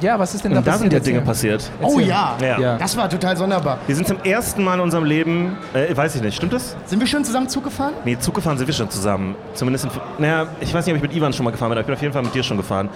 Ja, 0.00 0.18
was 0.18 0.34
ist 0.34 0.44
denn 0.44 0.52
da 0.52 0.58
Und 0.58 0.66
da 0.66 0.72
sind 0.72 0.88
passiert? 0.88 0.92
ja 0.92 1.00
Dinge 1.00 1.18
Erzähl. 1.18 1.26
passiert. 1.58 1.70
Oh 1.82 1.98
ja. 1.98 2.36
Ja. 2.40 2.58
Ja. 2.58 2.78
Das 2.78 2.96
war 2.96 3.08
total 3.08 3.36
sonderbar. 3.36 3.78
Wir 3.86 3.94
sind 3.96 4.06
zum 4.06 4.18
ersten 4.22 4.62
Mal 4.64 4.74
in 4.74 4.80
unserem 4.80 5.04
Leben, 5.04 5.56
äh, 5.74 5.96
weiß 5.96 6.14
ich 6.16 6.22
nicht, 6.22 6.36
stimmt 6.36 6.52
das? 6.52 6.76
Sind 6.86 7.00
wir 7.00 7.06
schon 7.06 7.24
zusammen 7.24 7.48
Zug 7.48 7.64
gefahren? 7.64 7.92
Nee, 8.04 8.16
Zug 8.18 8.34
gefahren 8.34 8.58
sind 8.58 8.66
wir 8.66 8.74
schon 8.74 8.90
zusammen. 8.90 9.34
Zumindest, 9.54 9.84
in, 9.86 9.90
naja, 10.18 10.46
ich 10.60 10.72
weiß 10.72 10.86
nicht, 10.86 10.94
ob 10.94 11.02
ich 11.02 11.08
mit 11.08 11.16
Ivan 11.16 11.32
schon 11.32 11.44
mal 11.44 11.50
gefahren 11.50 11.70
bin, 11.70 11.78
aber 11.78 11.80
ich 11.82 11.86
bin 11.86 11.94
auf 11.96 12.02
jeden 12.02 12.12
Fall 12.14 12.22
mit 12.22 12.34
dir 12.34 12.42
schon 12.42 12.56
gefahren. 12.56 12.88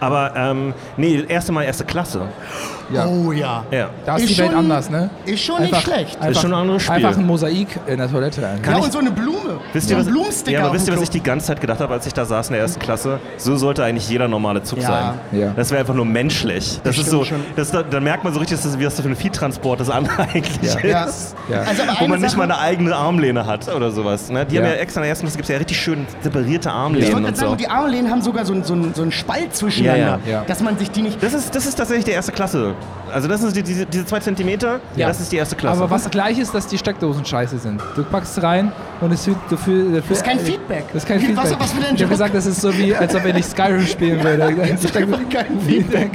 Aber, 0.00 0.32
ähm, 0.36 0.74
nee, 0.96 1.24
erste 1.28 1.52
Mal 1.52 1.64
erste 1.64 1.84
Klasse. 1.84 2.22
Ja. 2.92 3.06
Oh 3.06 3.32
ja. 3.32 3.64
Ja. 3.70 3.88
Da 4.04 4.16
ist 4.16 4.24
Ist 4.24 4.30
die 4.34 4.38
Welt 4.38 4.50
schon- 4.50 4.58
anders, 4.58 4.90
ne? 4.90 5.08
Ist 5.24 5.42
schon 5.42 5.60
nicht 5.62 5.76
schlecht. 5.76 6.20
Einfach, 6.20 6.42
schon 6.42 6.52
ein 6.52 6.60
anderes 6.60 6.82
Spiel. 6.82 6.96
Einfach 6.96 7.16
ein 7.16 7.26
Mosaik 7.26 7.68
in 7.86 7.98
der 7.98 8.10
Toilette. 8.10 8.46
eigentlich. 8.46 8.66
ja, 8.66 8.78
ich- 8.78 8.84
und 8.84 8.92
so 8.92 8.98
eine 8.98 9.10
Blume. 9.10 9.60
Wisst 9.72 9.88
so 9.88 9.94
ihr, 9.94 9.98
ein 10.00 10.06
was, 10.06 10.12
Blumensticker. 10.12 10.58
ja, 10.58 10.64
aber 10.66 10.74
wisst 10.74 10.88
ihr, 10.88 10.94
was 10.94 11.02
ich 11.02 11.10
die 11.10 11.22
ganze 11.22 11.46
Zeit 11.46 11.60
gedacht 11.60 11.80
habe, 11.80 11.94
als 11.94 12.06
ich 12.06 12.12
da 12.12 12.24
saß 12.24 12.48
in 12.48 12.52
der 12.54 12.62
ersten 12.62 12.80
Klasse? 12.80 13.18
So 13.38 13.56
sollte 13.56 13.82
eigentlich 13.84 14.08
jeder 14.08 14.28
normale 14.28 14.62
Zug 14.62 14.80
Ja. 14.80 14.86
sein. 14.88 15.40
Ja. 15.40 15.52
Das 15.56 15.70
wäre 15.70 15.80
einfach 15.80 15.94
nur 15.94 16.04
menschlich. 16.04 16.51
Das, 16.54 16.96
ist 16.98 17.06
stimmt 17.06 17.28
so, 17.28 17.36
das, 17.56 17.70
da, 17.70 17.82
da 17.82 18.00
merkt 18.00 18.24
man 18.24 18.32
so 18.32 18.38
richtig, 18.40 18.58
dass 18.58 18.64
das, 18.70 18.78
wie 18.78 18.84
das 18.84 19.00
für 19.00 19.08
ein 19.08 19.16
Viehtransport 19.16 19.80
das 19.80 19.90
andere 19.90 20.22
eigentlich 20.34 20.58
Ja. 20.84 21.04
ist. 21.04 21.34
Ja. 21.50 21.60
Also 21.62 21.82
aber 21.82 22.00
Wo 22.00 22.06
man 22.08 22.20
nicht 22.20 22.30
Sache, 22.30 22.38
mal 22.38 22.44
eine 22.44 22.58
eigene 22.58 22.94
Armlehne 22.94 23.46
hat 23.46 23.68
oder 23.74 23.90
sowas. 23.90 24.30
Ne? 24.30 24.44
Die 24.46 24.54
Ja. 24.56 24.62
haben 24.62 24.68
ja 24.70 24.74
extra 24.76 25.00
in 25.00 25.02
der 25.04 25.10
ersten 25.10 25.24
Klasse 25.26 25.36
gibt 25.36 25.48
es 25.48 25.52
ja 25.52 25.58
richtig 25.58 25.80
schön 25.80 26.06
separierte 26.20 26.68
ich 26.68 26.74
Armlehnen 26.74 27.06
wollte 27.12 27.16
und 27.16 27.22
gerade 27.24 27.36
sagen, 27.38 27.50
so. 27.50 27.56
die 27.56 27.68
Armlehnen 27.68 28.10
haben 28.10 28.22
sogar 28.22 28.44
so, 28.44 28.52
einen- 28.52 28.64
so, 28.64 28.76
so 28.94 29.02
einen 29.02 29.12
Spalt 29.12 29.54
zwischeneinander, 29.54 30.20
Ja, 30.26 30.32
ja. 30.32 30.44
dass 30.46 30.60
man 30.60 30.78
sich 30.78 30.90
die 30.90 31.02
nicht... 31.02 31.22
Das 31.22 31.32
ist, 31.34 31.54
das 31.54 31.66
ist 31.66 31.74
tatsächlich 31.76 32.04
die 32.04 32.10
erste 32.12 32.32
Klasse. 32.32 32.74
Also 33.12 33.28
das 33.28 33.42
ist 33.42 33.54
die, 33.56 33.62
diese, 33.62 33.84
diese 33.86 34.06
zwei 34.06 34.20
Zentimeter, 34.20 34.80
Ja. 34.96 35.08
das 35.08 35.20
ist 35.20 35.30
die 35.32 35.36
erste 35.36 35.56
Klasse. 35.56 35.80
Aber 35.82 35.90
was 35.90 36.08
gleich 36.10 36.38
ist, 36.38 36.54
dass 36.54 36.66
die 36.66 36.78
Steckdosen 36.78 37.24
scheiße 37.24 37.58
sind. 37.58 37.80
Du 37.94 38.04
packst 38.04 38.42
rein 38.42 38.72
und 39.00 39.12
es 39.12 39.24
fühlt... 39.24 39.36
Du 39.50 39.56
fühl, 39.56 40.00
das 40.00 40.18
ist 40.18 40.24
kein 40.24 40.38
Feedback. 40.38 40.84
Das 40.92 41.02
ist 41.02 41.08
kein 41.08 41.20
Feedback. 41.20 41.36
was- 41.44 41.60
was 41.60 41.72
für 41.72 41.86
ein 41.86 41.94
ich 41.94 42.02
habe 42.02 42.10
gesagt, 42.12 42.34
das 42.34 42.46
ist 42.46 42.60
so 42.60 42.76
wie, 42.76 42.94
als 42.94 43.14
ob 43.14 43.24
wenn 43.24 43.36
ich 43.36 43.44
Skyrim 43.46 43.86
spielen 43.86 44.22
würde. 44.22 44.52
Die 44.82 44.88
Steckdosen- 44.88 45.28
kein 45.28 45.60
Feedback. 45.66 46.10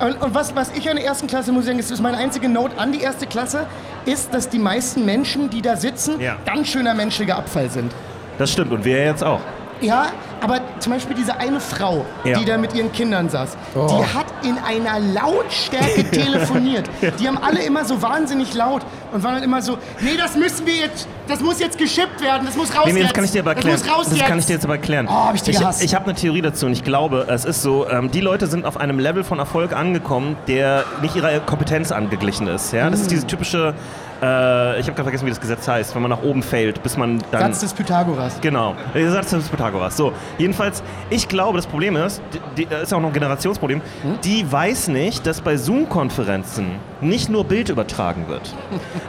Und, 0.00 0.22
und 0.22 0.34
was, 0.34 0.54
was 0.56 0.70
ich 0.76 0.88
an 0.88 0.96
der 0.96 1.04
ersten 1.04 1.26
Klasse 1.26 1.52
muss 1.52 1.62
ich 1.62 1.66
sagen, 1.68 1.78
das 1.78 1.90
ist 1.90 2.00
meine 2.00 2.16
einzige 2.16 2.48
Note 2.48 2.78
an 2.78 2.92
die 2.92 3.00
erste 3.00 3.26
Klasse, 3.26 3.66
ist, 4.04 4.32
dass 4.32 4.48
die 4.48 4.58
meisten 4.58 5.04
Menschen, 5.04 5.50
die 5.50 5.62
da 5.62 5.76
sitzen, 5.76 6.20
Ja. 6.20 6.36
ganz 6.46 6.68
schöner 6.68 6.94
menschlicher 6.94 7.36
Abfall 7.36 7.70
sind. 7.70 7.92
Das 8.38 8.52
stimmt 8.52 8.72
und 8.72 8.84
wir 8.84 9.04
jetzt 9.04 9.24
auch. 9.24 9.40
Ja, 9.80 10.06
aber 10.40 10.60
zum 10.78 10.92
Beispiel 10.92 11.14
diese 11.16 11.36
eine 11.38 11.60
Frau, 11.60 12.04
Ja. 12.24 12.38
die 12.38 12.44
da 12.44 12.56
mit 12.56 12.74
ihren 12.74 12.92
Kindern 12.92 13.28
saß, 13.28 13.56
Oh. 13.74 13.86
die 13.88 14.16
hat 14.16 14.26
in 14.42 14.56
einer 14.58 14.98
Lautstärke 15.00 16.04
telefoniert. 16.10 16.88
Die 17.20 17.28
haben 17.28 17.38
alle 17.38 17.62
immer 17.62 17.84
so 17.84 18.00
wahnsinnig 18.00 18.54
laut 18.54 18.82
und 19.12 19.22
waren 19.22 19.34
dann 19.34 19.42
immer 19.42 19.60
so, 19.62 19.76
nee, 20.00 20.16
das 20.16 20.34
müssen 20.36 20.66
wir 20.66 20.74
jetzt, 20.74 21.06
das 21.28 21.40
muss 21.40 21.60
jetzt 21.60 21.78
geschippt 21.78 22.20
werden, 22.22 22.46
das 22.46 22.56
muss 22.56 22.74
raus 22.74 22.84
Nee, 22.86 22.92
nee, 22.94 22.98
jetzt. 23.00 23.08
das 23.10 23.14
kann 23.14 23.24
ich 23.24 23.30
dir 23.32 23.40
aber 23.42 23.50
erklären. 23.54 23.76
Das 23.78 23.84
muss 23.86 23.94
raus 23.96 24.06
das 24.08 24.18
jetzt. 24.18 24.26
kann 24.28 24.38
ich 24.38 24.46
dir 24.46 24.52
jetzt 24.54 24.64
aber 24.64 24.74
erklären. 24.76 25.08
Oh, 25.08 25.12
hab 25.12 25.34
ich 25.34 25.42
ich 25.46 25.58
ich 25.82 25.94
habe 25.94 26.04
eine 26.06 26.14
Theorie 26.14 26.42
dazu 26.42 26.66
und 26.66 26.72
ich 26.72 26.84
glaube, 26.84 27.26
es 27.28 27.44
ist 27.44 27.62
so, 27.62 27.88
ähm, 27.88 28.10
die 28.10 28.20
Leute 28.20 28.46
sind 28.46 28.64
auf 28.64 28.76
einem 28.78 28.98
Level 28.98 29.24
von 29.24 29.38
Erfolg 29.38 29.72
angekommen, 29.74 30.36
der 30.48 30.84
nicht 31.02 31.16
ihrer 31.16 31.38
Kompetenz 31.40 31.92
angeglichen 31.92 32.46
ist. 32.48 32.72
Ja? 32.72 32.88
Das 32.90 33.00
ist 33.00 33.06
Mm. 33.06 33.10
diese 33.10 33.26
typische, 33.26 33.74
äh, 34.22 34.80
ich 34.80 34.86
habe 34.86 34.94
gerade 34.94 35.04
vergessen, 35.04 35.26
wie 35.26 35.30
das 35.30 35.40
Gesetz 35.40 35.66
heißt, 35.66 35.94
wenn 35.94 36.02
man 36.02 36.10
nach 36.10 36.22
oben 36.22 36.42
fällt, 36.42 36.82
bis 36.82 36.96
man 36.96 37.22
dann... 37.30 37.52
Satz 37.52 37.60
des 37.60 37.74
Pythagoras. 37.74 38.40
Genau, 38.40 38.74
der 38.94 39.10
Satz 39.10 39.30
des 39.30 39.48
Pythagoras. 39.48 39.96
So, 39.96 40.12
jedenfalls, 40.38 40.82
ich 41.10 41.28
glaube, 41.28 41.58
das 41.58 41.66
Problem 41.66 41.96
ist, 41.96 42.22
die, 42.32 42.40
die, 42.56 42.66
das 42.66 42.84
ist 42.84 42.92
auch 42.94 43.00
noch 43.00 43.08
ein 43.08 43.14
Generationsproblem, 43.14 43.80
die 44.24 44.50
weiß 44.50 44.88
nicht, 44.88 45.26
dass 45.26 45.40
bei 45.40 45.56
Zoom-Konferenzen 45.56 46.66
nicht 47.00 47.28
nur 47.28 47.44
Bild 47.44 47.68
übertragen 47.68 48.28
wird. 48.28 48.54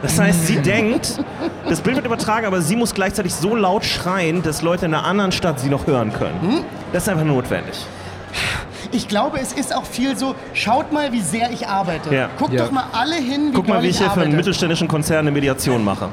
Das 0.02 0.18
heißt, 0.18 0.46
sie 0.46 0.56
denkt, 0.62 1.18
das 1.68 1.80
Bild 1.80 1.96
wird 1.96 2.06
übertragen, 2.06 2.46
aber 2.46 2.60
sie 2.60 2.76
muss 2.76 2.94
gleichzeitig 2.94 3.34
so 3.34 3.56
laut 3.56 3.84
schreien, 3.84 4.42
dass 4.42 4.62
Leute 4.62 4.86
in 4.86 4.94
einer 4.94 5.04
anderen 5.04 5.32
Stadt 5.32 5.60
sie 5.60 5.68
noch 5.68 5.86
hören 5.86 6.12
können. 6.12 6.64
Das 6.92 7.04
ist 7.04 7.08
einfach 7.08 7.24
notwendig. 7.24 7.74
Ich 8.92 9.06
glaube, 9.08 9.38
es 9.40 9.52
ist 9.52 9.74
auch 9.74 9.84
viel 9.84 10.16
so, 10.16 10.34
schaut 10.54 10.92
mal, 10.92 11.12
wie 11.12 11.20
sehr 11.20 11.50
ich 11.50 11.66
arbeite. 11.66 12.14
Ja. 12.14 12.30
Guckt 12.38 12.52
Ja. 12.54 12.64
doch 12.64 12.70
mal 12.70 12.84
alle 12.92 13.16
hin, 13.16 13.48
wie 13.50 13.54
Guck 13.54 13.68
mal, 13.68 13.82
wie 13.82 13.88
ich 13.88 13.98
hier 13.98 14.10
für 14.10 14.22
einen 14.22 14.34
mittelständischen 14.36 14.88
Konzern 14.88 15.20
eine 15.20 15.30
Mediation 15.30 15.84
mache. 15.84 16.08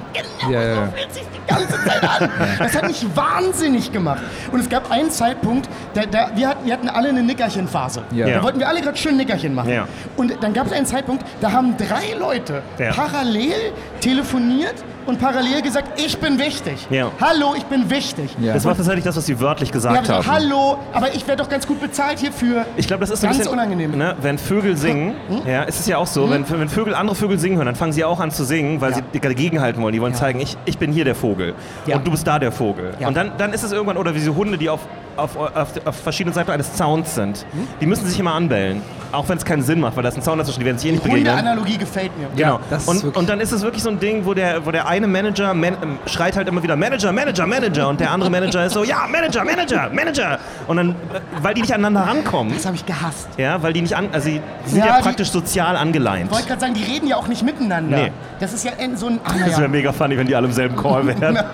Ja, 0.50 0.52
ja, 0.52 0.68
ja. 0.68 0.88
fühlt 0.96 1.14
sich 1.14 1.24
die 1.24 1.54
ganze 1.54 1.84
Zeit 1.84 2.04
an. 2.04 2.30
Das 2.60 2.76
hat 2.76 2.88
mich 2.88 3.06
wahnsinnig 3.16 3.92
gemacht. 3.92 4.22
Und 4.52 4.60
es 4.60 4.70
gab 4.70 4.92
einen 4.92 5.10
Zeitpunkt, 5.12 5.70
da, 5.94 6.06
da, 6.06 6.32
wir, 6.36 6.50
hatten, 6.50 6.66
wir 6.66 6.74
hatten 6.74 6.90
alle 6.90 7.10
eine 7.10 7.24
Nickerchenphase. 7.24 8.04
Ja. 8.12 8.28
Ja. 8.28 8.38
Da 8.38 8.44
wollten 8.44 8.60
wir 8.60 8.68
alle 8.68 8.82
gerade 8.82 8.98
schön 8.98 9.16
Nickerchen 9.18 9.54
machen. 9.56 9.70
Ja. 9.72 9.88
Und 10.18 10.34
dann 10.42 10.54
gab 10.54 10.68
es 10.68 10.74
einen 10.74 10.86
Zeitpunkt, 10.86 11.24
da 11.42 11.52
haben 11.52 11.76
drei 11.78 12.18
Leute 12.20 12.62
Ja. 12.78 12.92
parallel 12.92 13.54
telefoniert 14.02 14.76
und 15.06 15.20
parallel 15.20 15.62
gesagt, 15.62 16.00
ich 16.00 16.18
bin 16.18 16.40
wichtig. 16.40 16.88
Ja. 16.90 17.12
Hallo, 17.22 17.54
ich 17.56 17.64
bin 17.66 17.90
wichtig. 17.90 18.36
Ja. 18.40 18.54
Das 18.54 18.66
war 18.66 18.76
tatsächlich 18.76 19.04
das, 19.06 19.16
was 19.16 19.26
sie 19.26 19.40
wörtlich 19.40 19.72
gesagt 19.72 20.08
Ja, 20.08 20.16
haben. 20.16 20.24
so, 20.24 20.32
hallo, 20.32 20.78
aber 20.94 21.14
ich 21.14 21.28
werde 21.28 21.44
doch 21.44 21.50
ganz 21.50 21.68
gut 21.68 21.80
bezahlt 21.82 22.20
hierfür. 22.20 22.66
Ich 22.78 22.88
glaube, 22.88 23.02
das 23.02 23.12
ist 23.12 23.22
so 23.22 23.28
ein 23.28 23.30
Ganz 23.32 23.40
bisschen 23.40 23.54
unangenehm. 23.54 23.92
Hm? 23.92 24.00
Ne, 24.00 24.16
wenn 24.22 24.38
Vögel 24.38 24.76
singen, 24.78 25.14
ja, 25.46 25.64
ist 25.64 25.80
es 25.80 25.88
ja 25.88 25.98
auch 25.98 26.08
so, 26.08 26.30
wenn, 26.30 26.50
wenn 26.50 26.70
Vögel 26.70 26.96
andere 26.96 27.16
Vögel 27.16 27.38
singen 27.40 27.58
hören, 27.58 27.68
dann 27.68 27.76
fangen 27.76 27.94
sie 27.94 28.04
auch 28.04 28.20
an 28.20 28.32
zu 28.32 28.44
singen, 28.44 28.82
weil 28.82 28.92
Ja. 28.92 28.98
sie 29.14 29.20
dagegen 29.20 29.62
halten 29.62 29.82
wollen. 29.82 29.94
Die 29.94 30.02
wollen 30.02 30.16
zeigen, 30.16 30.40
ich, 30.40 30.58
ich 30.66 30.78
bin 30.78 30.92
hier 30.92 31.06
der 31.06 31.16
Vogel 31.16 31.54
Ja. 31.86 31.98
und 31.98 32.08
du 32.08 32.12
bist 32.12 32.26
da 32.26 32.40
der 32.40 32.52
Vogel. 32.52 32.94
Ja. 33.00 33.08
Und 33.08 33.16
dann, 33.16 33.32
dann 33.38 33.54
ist 33.54 33.64
es 33.64 33.72
irgendwann, 33.72 33.98
oder 33.98 34.14
wie 34.16 34.20
diese 34.20 34.36
Hunde, 34.36 34.58
die 34.58 34.70
auf 34.70 34.82
auf, 35.18 35.38
auf, 35.38 35.70
auf 35.86 35.96
verschiedenen 35.96 36.34
Seiten 36.34 36.52
eines 36.52 36.74
Zauns 36.74 37.16
sind. 37.16 37.46
Die 37.80 37.86
müssen 37.86 38.06
sich 38.06 38.20
immer 38.20 38.34
anbellen. 38.34 38.82
Auch 39.12 39.28
wenn 39.30 39.38
es 39.38 39.46
keinen 39.46 39.62
Sinn 39.62 39.80
macht, 39.80 39.96
weil 39.96 40.04
da 40.04 40.10
ist 40.10 40.16
ein 40.18 40.22
Zaun 40.22 40.38
dazwischen, 40.38 40.60
die 40.60 40.66
werden 40.66 40.78
sich 40.78 40.90
eh 40.90 40.92
nicht 40.94 41.04
begegnen. 41.04 41.28
Hunde-Analogie 41.28 41.78
gefällt 41.78 42.12
mir. 42.18 42.28
Genau. 42.36 42.60
das 42.70 42.84
ist 42.84 43.04
und, 43.04 43.16
und 43.18 43.30
dann 43.30 43.40
ist 43.40 43.52
es 43.52 43.62
wirklich 43.62 43.82
so 43.84 43.90
ein 43.90 44.00
Ding, 44.00 44.26
wo 44.26 44.34
der, 44.34 44.66
wo 44.66 44.72
der 44.72 44.88
eine 44.88 45.08
Manager 45.08 45.54
man, 45.54 45.74
ähm, 45.82 45.98
schreit 46.06 46.36
halt 46.36 46.48
immer 46.48 46.62
wieder 46.64 46.76
Manager, 46.76 47.12
Manager, 47.12 47.46
Manager 47.48 47.88
und 47.90 48.00
der 48.00 48.12
andere 48.12 48.30
Manager 48.30 48.66
ist 48.66 48.74
so, 48.74 48.84
ja, 48.84 49.06
Manager, 49.10 49.44
Manager, 49.46 49.90
Manager. 49.92 50.40
Und 50.68 50.78
dann, 50.78 50.90
äh, 50.92 50.94
weil 51.42 51.54
die 51.54 51.62
nicht 51.62 51.74
aneinander 51.74 52.02
rankommen, 52.02 52.54
Das 52.54 52.66
habe 52.66 52.76
ich 52.76 52.86
gehasst. 52.86 53.28
ja, 53.38 53.62
weil 53.64 53.74
die 53.74 53.82
nicht 53.82 53.96
an, 53.96 54.10
also 54.12 54.28
die 54.30 54.42
sind 54.66 54.80
Ja, 54.80 54.88
ja, 54.88 54.98
die- 54.98 55.04
praktisch 55.04 55.30
sozial 55.32 55.76
angeleint. 55.78 56.26
Ich 56.26 56.32
wollte 56.32 56.48
gerade 56.48 56.62
sagen, 56.62 56.74
die 56.74 56.84
reden 56.84 57.08
ja 57.08 57.16
auch 57.18 57.28
nicht 57.28 57.44
miteinander. 57.44 57.98
Nee. 57.98 58.12
Das 58.40 58.54
ist 58.54 58.66
ja 58.66 58.72
so 58.96 59.08
ein. 59.08 59.20
Ah, 59.24 59.32
Das 59.46 59.58
wäre 59.60 59.70
mega 59.70 59.92
funny, 59.94 60.18
wenn 60.18 60.28
die 60.28 60.36
alle 60.36 60.48
im 60.48 60.54
selben 60.54 60.76
Call 60.76 61.06
wären. 61.08 61.40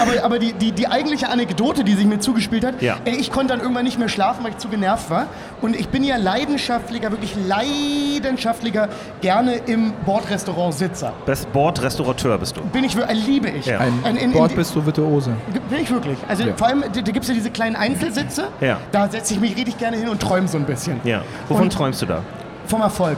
Aber, 0.00 0.24
aber 0.24 0.38
die, 0.38 0.52
die, 0.52 0.72
die 0.72 0.86
eigentliche 0.88 1.28
Anekdote, 1.28 1.84
die 1.84 1.94
sich 1.94 2.06
mir 2.06 2.18
zugespielt 2.20 2.64
hat, 2.64 2.80
Ja. 2.82 2.96
ich 3.04 3.30
konnte 3.30 3.48
dann 3.52 3.60
irgendwann 3.60 3.84
nicht 3.84 3.98
mehr 3.98 4.08
schlafen, 4.08 4.44
weil 4.44 4.52
ich 4.52 4.58
zu 4.58 4.68
genervt 4.68 5.10
war. 5.10 5.26
Und 5.60 5.76
ich 5.76 5.88
bin 5.88 6.04
ja 6.04 6.16
leidenschaftlicher, 6.16 7.10
wirklich 7.10 7.34
leidenschaftlicher, 7.46 8.88
gerne 9.20 9.54
im 9.66 9.92
Bordrestaurant 10.04 10.74
Sitzer. 10.74 11.12
Best 11.26 11.52
Board-Restaurateur 11.52 12.38
bist 12.38 12.56
du. 12.56 12.62
Bin 12.62 12.84
ich, 12.84 12.96
äh, 12.96 13.12
liebe 13.12 13.48
ich. 13.50 13.66
Ja. 13.66 13.78
Ein 13.78 13.92
Ein- 14.04 14.16
in- 14.16 14.22
in- 14.26 14.32
Bord 14.32 14.54
bist 14.54 14.74
du 14.74 14.84
Virtuose. 14.84 15.32
Bin 15.68 15.80
ich 15.80 15.90
wirklich. 15.90 16.18
Also 16.28 16.44
Ja. 16.44 16.54
vor 16.56 16.66
allem, 16.68 16.82
da, 16.82 16.88
da 17.00 17.00
gibt 17.12 17.22
es 17.22 17.28
ja 17.28 17.34
diese 17.34 17.50
kleinen 17.50 17.76
Einzelsitze. 17.76 18.48
Ja. 18.60 18.78
Da 18.92 19.08
setze 19.08 19.34
ich 19.34 19.40
mich 19.40 19.56
richtig 19.56 19.78
gerne 19.78 19.96
hin 19.96 20.08
und 20.08 20.20
träume 20.20 20.48
so 20.48 20.58
ein 20.58 20.64
bisschen. 20.64 21.00
Ja. 21.04 21.22
Wovon 21.48 21.64
Und- 21.64 21.72
träumst 21.72 22.02
du 22.02 22.06
da? 22.06 22.20
Vom 22.66 22.80
Erfolg. 22.80 23.16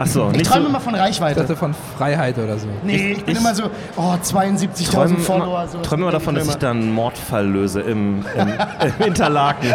Achso, 0.00 0.30
Ich 0.32 0.42
träume 0.44 0.62
so. 0.62 0.68
immer 0.70 0.80
von 0.80 0.94
Ich 0.94 1.00
Reichweite. 1.00 1.40
dachte 1.40 1.56
von 1.56 1.74
Freiheit 1.98 2.38
oder 2.38 2.56
so. 2.58 2.66
Nee, 2.82 2.94
ich, 3.12 3.18
Ich- 3.18 3.24
bin 3.26 3.34
ich- 3.34 3.40
immer 3.40 3.54
so, 3.54 3.64
oh, 3.96 4.14
72.000 4.22 4.90
träume 4.90 5.18
Follower. 5.18 5.68
So 5.68 5.78
träume 5.82 6.02
immer 6.04 6.12
davon, 6.12 6.34
dass 6.34 6.48
ich 6.48 6.54
da 6.54 6.70
einen 6.70 6.90
Mordfall 6.90 7.46
löse 7.46 7.82
im, 7.82 8.24
im, 8.34 8.48
im 8.98 9.06
Interlaken. 9.06 9.66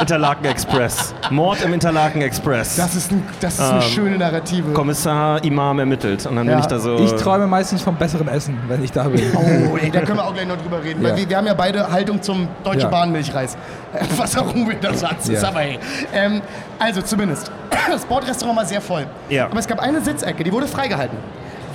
Interlaken 0.00 0.44
Express. 0.46 1.14
Mord 1.30 1.62
im 1.62 1.72
Interlaken 1.72 2.20
Express. 2.22 2.74
Das 2.74 2.96
ist, 2.96 3.12
ein, 3.12 3.22
das 3.40 3.54
ist 3.54 3.60
eine 3.60 3.76
Ähm, 3.84 3.90
schöne 3.90 4.18
Narrative. 4.18 4.72
Kommissar 4.72 5.42
Imam 5.44 5.78
ermittelt. 5.78 6.26
Und 6.26 6.34
dann 6.34 6.46
Ja. 6.46 6.54
bin 6.54 6.60
ich 6.62 6.66
da 6.66 6.80
so. 6.80 6.96
Ich 6.98 7.12
träume 7.12 7.46
meistens 7.46 7.80
vom 7.82 7.94
besseren 7.94 8.26
Essen, 8.26 8.58
wenn 8.66 8.82
ich 8.82 8.90
da 8.90 9.04
bin. 9.04 9.22
Oh, 9.36 9.76
ey, 9.76 9.88
da 9.92 10.00
können 10.00 10.18
wir 10.18 10.24
auch 10.26 10.34
gleich 10.34 10.48
noch 10.48 10.56
drüber 10.56 10.82
reden. 10.82 11.00
Weil 11.02 11.10
Ja. 11.12 11.16
wir, 11.16 11.28
wir 11.28 11.36
haben 11.36 11.46
ja 11.46 11.54
beide 11.54 11.88
Haltung 11.92 12.20
zum 12.20 12.48
Deutsche 12.64 12.80
Ja. 12.80 12.88
Bahn 12.88 13.12
Milchreis. 13.12 13.54
Äh, 13.94 14.04
Was 14.16 14.36
auch 14.36 14.52
immer 14.52 14.74
der 14.74 14.94
Satz 14.94 15.28
ist, 15.28 15.44
aber 15.44 15.60
hey. 15.60 15.78
Ähm, 16.12 16.40
also 16.80 17.02
zumindest. 17.02 17.52
Das 17.90 18.04
Bordrestaurant 18.04 18.56
war 18.58 18.64
sehr 18.66 18.80
voll. 18.80 19.06
Ja. 19.28 19.46
Aber 19.46 19.58
es 19.58 19.66
gab 19.66 19.80
eine 19.80 20.00
Sitzecke, 20.00 20.44
die 20.44 20.52
wurde 20.52 20.66
freigehalten. 20.68 21.18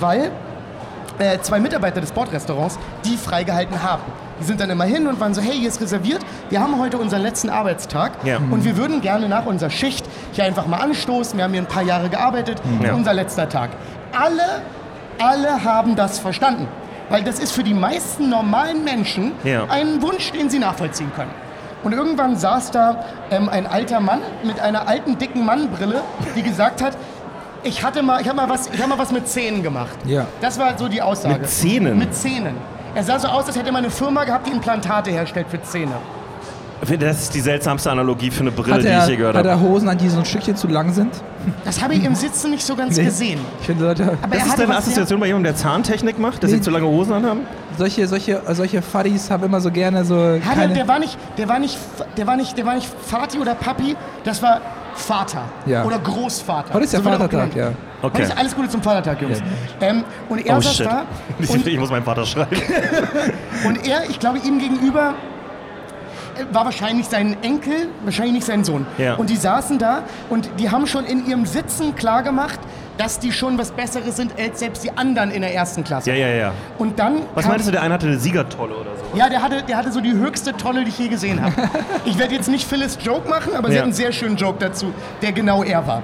Weil 0.00 0.30
äh, 1.18 1.38
zwei 1.40 1.58
Mitarbeiter 1.60 2.00
des 2.00 2.12
Bordrestaurants 2.12 2.78
die 3.04 3.16
freigehalten 3.16 3.82
haben. 3.82 4.02
Die 4.40 4.44
sind 4.44 4.60
dann 4.60 4.68
immer 4.68 4.84
hin 4.84 5.06
und 5.06 5.18
waren 5.18 5.32
so, 5.32 5.40
hey, 5.40 5.54
hier 5.58 5.68
ist 5.68 5.80
reserviert. 5.80 6.20
Wir 6.50 6.60
haben 6.60 6.78
heute 6.78 6.98
unseren 6.98 7.22
letzten 7.22 7.48
Arbeitstag 7.48 8.12
Ja. 8.24 8.36
und 8.36 8.64
wir 8.64 8.76
würden 8.76 9.00
gerne 9.00 9.28
nach 9.28 9.46
unserer 9.46 9.70
Schicht 9.70 10.04
hier 10.32 10.44
einfach 10.44 10.66
mal 10.66 10.76
anstoßen. 10.78 11.38
Wir 11.38 11.44
haben 11.44 11.52
hier 11.52 11.62
ein 11.62 11.66
paar 11.66 11.82
Jahre 11.82 12.10
gearbeitet. 12.10 12.60
Ja. 12.82 12.92
Unser 12.92 13.14
letzter 13.14 13.48
Tag. 13.48 13.70
Alle, 14.12 14.42
alle 15.18 15.64
haben 15.64 15.96
das 15.96 16.18
verstanden. 16.18 16.68
Weil 17.08 17.22
das 17.22 17.38
ist 17.38 17.52
für 17.52 17.62
die 17.62 17.72
meisten 17.72 18.28
normalen 18.28 18.84
Menschen 18.84 19.32
Ja. 19.44 19.64
ein 19.70 20.02
Wunsch, 20.02 20.32
den 20.32 20.50
sie 20.50 20.58
nachvollziehen 20.58 21.10
können. 21.16 21.30
Und 21.82 21.92
irgendwann 21.92 22.36
saß 22.36 22.70
da 22.72 23.04
ähm, 23.30 23.48
ein 23.48 23.66
alter 23.66 24.00
Mann 24.00 24.20
mit 24.42 24.58
einer 24.60 24.88
alten, 24.88 25.18
dicken 25.18 25.44
Mannbrille, 25.44 26.00
die 26.34 26.42
gesagt 26.42 26.82
hat, 26.82 26.96
ich 27.62 27.84
hatte 27.84 28.02
mal, 28.02 28.20
ich 28.20 28.28
habe 28.28 28.36
mal, 28.36 28.48
was- 28.48 28.68
ich 28.68 28.86
mal 28.86 28.98
was 28.98 29.12
mit 29.12 29.28
Zähnen 29.28 29.62
gemacht. 29.62 29.96
Ja. 30.04 30.26
Das 30.40 30.58
war 30.58 30.76
so 30.78 30.88
die 30.88 31.02
Aussage. 31.02 31.40
Mit 31.40 31.48
Zähnen? 31.50 31.98
Mit 31.98 32.14
Zähnen. 32.14 32.56
Er 32.94 33.02
sah 33.02 33.18
so 33.18 33.28
aus, 33.28 33.46
als 33.46 33.56
hätte 33.56 33.66
er 33.66 33.72
mal 33.72 33.78
eine 33.80 33.90
Firma 33.90 34.24
gehabt, 34.24 34.46
die 34.46 34.52
Implantate 34.52 35.10
herstellt 35.10 35.46
für 35.50 35.60
Zähne. 35.62 35.92
Das 37.00 37.22
ist 37.22 37.34
die 37.34 37.40
seltsamste 37.40 37.90
Analogie 37.90 38.30
für 38.30 38.42
eine 38.42 38.50
Brille, 38.50 38.74
Hat 38.74 38.82
die 38.82 38.86
er, 38.88 39.02
ich 39.04 39.08
je 39.08 39.16
gehört 39.16 39.34
hat 39.36 39.46
er 39.46 39.52
habe. 39.52 39.62
Hosen 39.62 39.88
an, 39.88 39.96
die 39.96 40.08
so 40.10 40.18
ein 40.18 40.24
Stückchen 40.26 40.56
zu 40.56 40.68
lang 40.68 40.92
sind? 40.92 41.10
Das 41.64 41.82
habe 41.82 41.94
ich 41.94 42.04
im 42.04 42.14
Sitzen 42.14 42.50
nicht 42.50 42.64
so 42.64 42.76
ganz 42.76 42.96
Nee. 42.96 43.04
gesehen. 43.04 43.40
Ich 43.60 43.66
finde 43.66 43.84
Leute, 43.86 44.02
Aber 44.20 44.34
Das 44.34 44.40
er 44.44 44.46
ist 44.46 44.58
deine 44.58 44.76
Assoziation 44.76 45.18
bei 45.18 45.26
jemandem, 45.26 45.52
der 45.54 45.56
Zahntechnik 45.56 46.18
macht, 46.18 46.42
dass 46.42 46.50
Nee. 46.50 46.56
sie 46.58 46.62
zu 46.62 46.70
lange 46.70 46.86
Hosen 46.86 47.14
anhaben? 47.14 47.40
solche, 47.78 48.06
solche, 48.08 48.40
solche 48.52 48.80
Fuddies 48.82 49.30
haben 49.30 49.44
immer 49.44 49.60
so 49.60 49.70
gerne 49.70 50.04
so 50.04 50.14
Ja, 50.16 50.32
der, 50.32 50.40
keine... 50.40 50.74
der 50.74 50.88
war 50.88 50.98
nicht, 50.98 51.18
der 51.38 51.48
war 51.48 51.58
nicht, 51.58 51.76
der 52.16 52.26
war 52.26 52.36
nicht, 52.36 52.56
der 52.56 52.64
war 52.66 52.74
nicht 52.74 52.88
Vati 53.10 53.38
oder 53.38 53.54
Papi, 53.54 53.96
das 54.24 54.42
war 54.42 54.60
Vater 54.94 55.42
Ja. 55.66 55.84
oder 55.84 55.98
Großvater. 55.98 56.72
Heute 56.74 56.84
ist 56.84 56.92
der 56.94 57.02
So 57.02 57.08
er 57.10 57.18
Vatertag, 57.18 57.54
ja. 57.54 57.68
Okay. 58.02 58.18
Heute 58.18 58.22
ist 58.22 58.38
alles 58.38 58.54
Gute 58.56 58.68
zum 58.70 58.82
Vatertag, 58.82 59.20
Jungs. 59.22 59.42
Ähm, 59.80 60.04
und 60.28 60.44
er 60.46 60.56
Oh 60.58 60.60
saß 60.60 60.76
shit. 60.76 60.86
da 60.86 61.04
Ich, 61.38 61.50
und, 61.50 61.66
ich 61.66 61.78
muss 61.78 61.90
meinen 61.90 62.04
Vater 62.04 62.24
schreiben. 62.24 62.56
und 63.66 63.86
er, 63.86 64.08
ich 64.08 64.18
glaube, 64.18 64.38
ihm 64.38 64.58
gegenüber 64.58 65.14
war 66.52 66.64
wahrscheinlich 66.64 67.06
sein 67.06 67.36
Enkel, 67.42 67.88
wahrscheinlich 68.04 68.34
nicht 68.34 68.46
sein 68.46 68.64
Sohn. 68.64 68.86
Ja. 68.98 69.14
Und 69.14 69.30
die 69.30 69.36
saßen 69.36 69.78
da 69.78 70.02
und 70.30 70.48
die 70.58 70.70
haben 70.70 70.86
schon 70.86 71.04
in 71.04 71.26
ihrem 71.26 71.46
Sitzen 71.46 71.94
klargemacht, 71.94 72.58
dass 72.98 73.18
die 73.18 73.30
schon 73.32 73.58
was 73.58 73.72
Besseres 73.72 74.16
sind 74.16 74.32
als 74.38 74.58
selbst 74.58 74.82
die 74.82 74.90
anderen 74.96 75.30
in 75.30 75.42
der 75.42 75.54
ersten 75.54 75.84
Klasse. 75.84 76.10
Ja, 76.10 76.16
ja, 76.16 76.28
ja. 76.34 76.52
Und 76.78 76.98
dann 76.98 77.20
Was 77.34 77.46
meinst 77.46 77.66
du, 77.66 77.70
der 77.70 77.82
eine 77.82 77.92
hatte 77.92 78.06
eine 78.06 78.18
Siegertolle 78.18 78.74
oder 78.74 78.90
so? 78.96 79.18
Ja, 79.18 79.28
der 79.28 79.42
hatte, 79.42 79.62
der 79.62 79.76
hatte 79.76 79.92
so 79.92 80.00
die 80.00 80.12
höchste 80.12 80.56
Tolle, 80.56 80.82
die 80.84 80.88
ich 80.88 80.98
je 80.98 81.08
gesehen 81.08 81.42
habe. 81.42 81.52
ich 82.06 82.18
werde 82.18 82.34
jetzt 82.34 82.48
nicht 82.48 82.66
Phyllis 82.66 82.96
Joke 83.02 83.28
machen, 83.28 83.54
aber 83.54 83.68
sie 83.68 83.74
Ja. 83.74 83.80
hat 83.80 83.84
einen 83.84 83.92
sehr 83.92 84.12
schönen 84.12 84.36
Joke 84.36 84.56
dazu, 84.58 84.92
der 85.20 85.32
genau 85.32 85.62
er 85.62 85.86
war. 85.86 86.02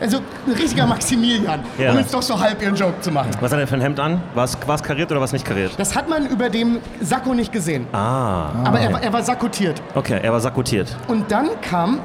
Also 0.00 0.18
ein 0.46 0.52
richtiger 0.54 0.86
Maximilian, 0.86 1.60
Ja. 1.78 1.92
um 1.92 1.98
jetzt 1.98 2.14
doch 2.14 2.22
so 2.22 2.38
halb 2.40 2.62
ihren 2.62 2.74
Joke 2.74 3.00
zu 3.00 3.10
machen. 3.12 3.30
Was 3.40 3.52
hat 3.52 3.58
er 3.60 3.66
für 3.66 3.74
ein 3.74 3.80
Hemd 3.82 4.00
an? 4.00 4.22
War 4.34 4.44
es 4.44 4.56
war 4.66 4.76
es 4.76 4.82
kariert 4.82 5.10
oder 5.10 5.20
war 5.20 5.26
es 5.26 5.32
nicht 5.32 5.44
kariert? 5.44 5.72
Das 5.76 5.94
hat 5.94 6.08
man 6.08 6.26
über 6.26 6.48
dem 6.48 6.78
Sakko 7.02 7.34
nicht 7.34 7.52
gesehen. 7.52 7.86
Ah, 7.92 8.46
Aber 8.64 8.80
er, 8.80 8.92
war- 8.92 9.02
er 9.02 9.12
war 9.12 9.22
sakkotiert. 9.22 9.82
okay, 9.94 10.18
er 10.22 10.32
war 10.32 10.40
sakkotiert. 10.40 10.96
Und 11.08 11.30
dann 11.30 11.48
kam 11.60 11.98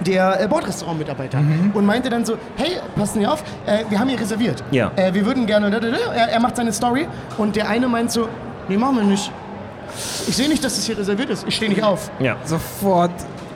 der 0.00 0.40
äh, 0.42 0.48
Bordrestaurant-Mitarbeiter 0.48 1.38
und 1.74 1.86
meinte 1.86 2.10
dann 2.10 2.24
so, 2.24 2.34
hey, 2.56 2.72
passen 2.96 3.20
Sie 3.20 3.26
auf, 3.26 3.42
äh, 3.66 3.84
wir 3.88 3.98
haben 3.98 4.08
hier 4.08 4.20
reserviert. 4.20 4.62
Ja. 4.72 4.90
Äh, 4.96 5.14
wir 5.14 5.24
würden 5.24 5.46
gerne, 5.46 5.70
er, 6.14 6.28
er 6.28 6.40
macht 6.40 6.56
seine 6.56 6.72
Story 6.72 7.06
und 7.38 7.54
der 7.56 7.68
eine 7.68 7.86
meint 7.88 8.10
so, 8.10 8.28
nee, 8.68 8.76
machen 8.76 8.96
wir 8.96 9.04
nicht. 9.04 9.30
Ich 10.26 10.36
sehe 10.36 10.48
nicht, 10.48 10.64
dass 10.64 10.74
das 10.76 10.84
hier 10.86 10.98
reserviert 10.98 11.30
ist. 11.30 11.46
Ich 11.46 11.54
stehe 11.54 11.70
nicht 11.70 11.82
auf. 11.84 12.10
Ja. 12.18 12.36
Sofort, 12.44 13.12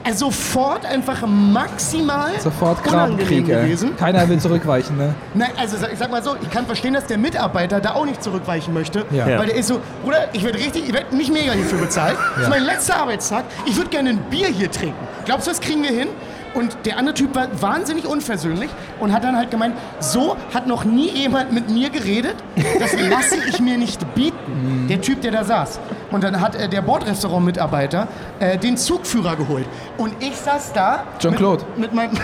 Also 0.07 0.26
sofort 0.26 0.86
einfach 0.86 1.26
maximal 1.26 2.30
sofort 2.40 2.86
unangenehm 2.86 3.44
gewesen. 3.46 3.96
Keiner 3.96 4.28
will 4.28 4.38
zurückweichen, 4.38 4.96
ne? 4.96 5.14
Nein, 5.34 5.50
also 5.59 5.76
ich 5.92 5.98
sag 5.98 6.11
mal 6.11 6.22
so, 6.22 6.36
ich 6.40 6.50
kann 6.50 6.64
verstehen, 6.66 6.94
dass 6.94 7.07
der 7.07 7.18
Mitarbeiter 7.18 7.80
da 7.80 7.94
auch 7.94 8.07
nicht 8.07 8.22
zurückweichen 8.22 8.72
möchte, 8.72 9.04
Ja. 9.11 9.26
Ja. 9.28 9.38
weil 9.38 9.46
der 9.46 9.57
ist 9.57 9.66
so, 9.68 9.80
Bruder, 10.04 10.28
ich 10.32 10.44
werde 10.44 10.59
richtig, 10.59 10.86
ich 10.88 10.92
werde 10.94 11.14
nicht 11.16 11.32
mega 11.32 11.52
hierfür 11.52 11.78
bezahlt. 11.80 12.16
Das 12.16 12.36
ist 12.38 12.42
Ja. 12.44 12.48
mein 12.50 12.62
letzter 12.64 12.96
Arbeitstag. 12.98 13.44
Ich 13.66 13.76
würde 13.76 13.90
gerne 13.90 14.11
ein 14.11 14.18
Bier 14.30 14.48
hier 14.48 14.70
trinken. 14.70 14.96
Glaubst 15.24 15.46
du, 15.46 15.50
das 15.50 15.61
kriegen 15.61 15.82
wir 15.82 15.90
hin? 15.90 16.09
Und 16.54 16.74
der 16.86 16.96
andere 16.98 17.14
Typ 17.14 17.34
war 17.34 17.48
wahnsinnig 17.61 18.07
unversöhnlich 18.07 18.70
und 18.98 19.12
hat 19.12 19.24
dann 19.24 19.36
halt 19.36 19.50
gemeint, 19.50 19.74
so 20.00 20.36
hat 20.54 20.66
noch 20.66 20.84
nie 20.84 21.11
jemand 21.11 21.52
mit 21.52 21.68
mir 21.68 21.90
geredet. 21.90 22.34
Das 22.80 22.94
lasse 22.98 23.36
ich 23.46 23.61
mir 23.61 23.76
nicht 23.76 24.14
bieten. 24.14 24.86
Der 24.88 25.00
Typ, 25.02 25.20
der 25.20 25.32
da 25.32 25.44
saß. 25.44 25.78
Und 26.16 26.24
dann 26.24 26.40
hat 26.40 26.54
äh, 26.56 26.66
der 26.66 26.80
Bordrestaurant-Mitarbeiter 26.80 28.08
äh, 28.40 28.56
den 28.56 28.78
Zugführer 28.78 29.36
geholt. 29.36 29.66
Und 29.98 30.14
ich 30.20 30.34
saß 30.34 30.72
da. 30.72 31.02
Jean-Claude. 31.18 31.62
Mit, 31.76 31.92
mit 31.92 31.92
meinem. 31.92 32.12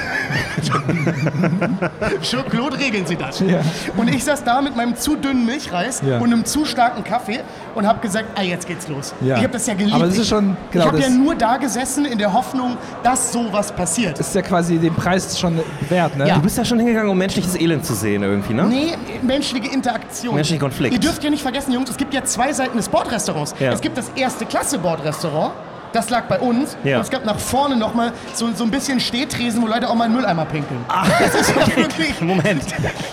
Jean-Claude 2.22 2.78
regeln 2.78 3.04
Sie 3.06 3.16
das. 3.16 3.40
Ja. 3.40 3.60
Und 3.98 4.08
ich 4.08 4.24
saß 4.24 4.44
da 4.44 4.62
mit 4.62 4.74
meinem 4.76 4.96
zu 4.96 5.14
dünnen 5.16 5.44
Milchreis 5.44 6.00
Ja. 6.06 6.16
und 6.20 6.32
einem 6.32 6.46
zu 6.46 6.64
starken 6.64 7.04
Kaffee 7.04 7.40
und 7.74 7.86
habe 7.86 8.00
gesagt, 8.00 8.28
ah, 8.34 8.40
jetzt 8.42 8.66
geht's 8.66 8.88
los. 8.88 9.12
Ja. 9.20 9.36
Ich 9.36 9.42
habe 9.42 9.52
das 9.52 9.66
ja 9.66 9.74
geliebt. 9.74 9.94
Aber 9.94 10.06
das 10.06 10.16
ist 10.16 10.28
schon- 10.30 10.56
genau, 10.70 10.84
ich 10.86 10.92
habe 10.92 11.00
ja 11.02 11.10
nur 11.10 11.34
da 11.34 11.58
gesessen 11.58 12.06
in 12.06 12.16
der 12.16 12.32
Hoffnung, 12.32 12.78
dass 13.02 13.30
sowas 13.30 13.72
passiert. 13.72 14.18
Das 14.18 14.28
ist 14.28 14.34
ja 14.34 14.40
quasi 14.40 14.78
den 14.78 14.94
Preis 14.94 15.38
schon 15.38 15.60
wert, 15.90 16.16
ne? 16.16 16.28
Ja. 16.28 16.36
Du 16.36 16.40
bist 16.40 16.56
ja 16.56 16.64
schon 16.64 16.78
hingegangen, 16.78 17.10
um 17.10 17.18
menschliches 17.18 17.60
Elend 17.60 17.84
zu 17.84 17.92
sehen 17.92 18.22
irgendwie, 18.22 18.54
ne? 18.54 18.64
Nee, 18.64 18.94
menschliche 19.20 19.70
Interaktion. 19.70 20.34
Menschlicher 20.34 20.60
Konflikt. 20.60 20.94
Ihr 20.94 21.00
dürft 21.00 21.22
ja 21.22 21.28
nicht 21.28 21.42
vergessen, 21.42 21.72
Jungs, 21.72 21.90
es 21.90 21.98
gibt 21.98 22.14
ja 22.14 22.24
zwei 22.24 22.54
Seiten 22.54 22.78
des 22.78 22.88
Bordrestaurants. 22.88 23.54
Ja. 23.60 23.72
Es 23.82 23.84
gibt 23.84 23.98
das 23.98 24.10
erste 24.14 24.46
Klasse 24.46 24.78
Bordrestaurant. 24.78 25.54
Das 25.92 26.08
lag 26.08 26.26
bei 26.26 26.38
uns. 26.38 26.76
Ja. 26.84 26.98
Und 26.98 27.02
es 27.02 27.10
gab 27.10 27.24
nach 27.24 27.40
vorne 27.40 27.74
nochmal 27.74 28.12
so, 28.32 28.48
so 28.54 28.62
ein 28.62 28.70
bisschen 28.70 29.00
Stehtresen, 29.00 29.60
wo 29.60 29.66
Leute 29.66 29.90
auch 29.90 29.96
mal 29.96 30.04
in 30.06 30.12
den 30.12 30.18
Mülleimer 30.20 30.44
pinkeln. 30.44 30.78
das 30.88 31.34
ist 31.34 31.52
ja 31.56 31.66
wirklich. 31.76 32.20
Moment. 32.20 32.62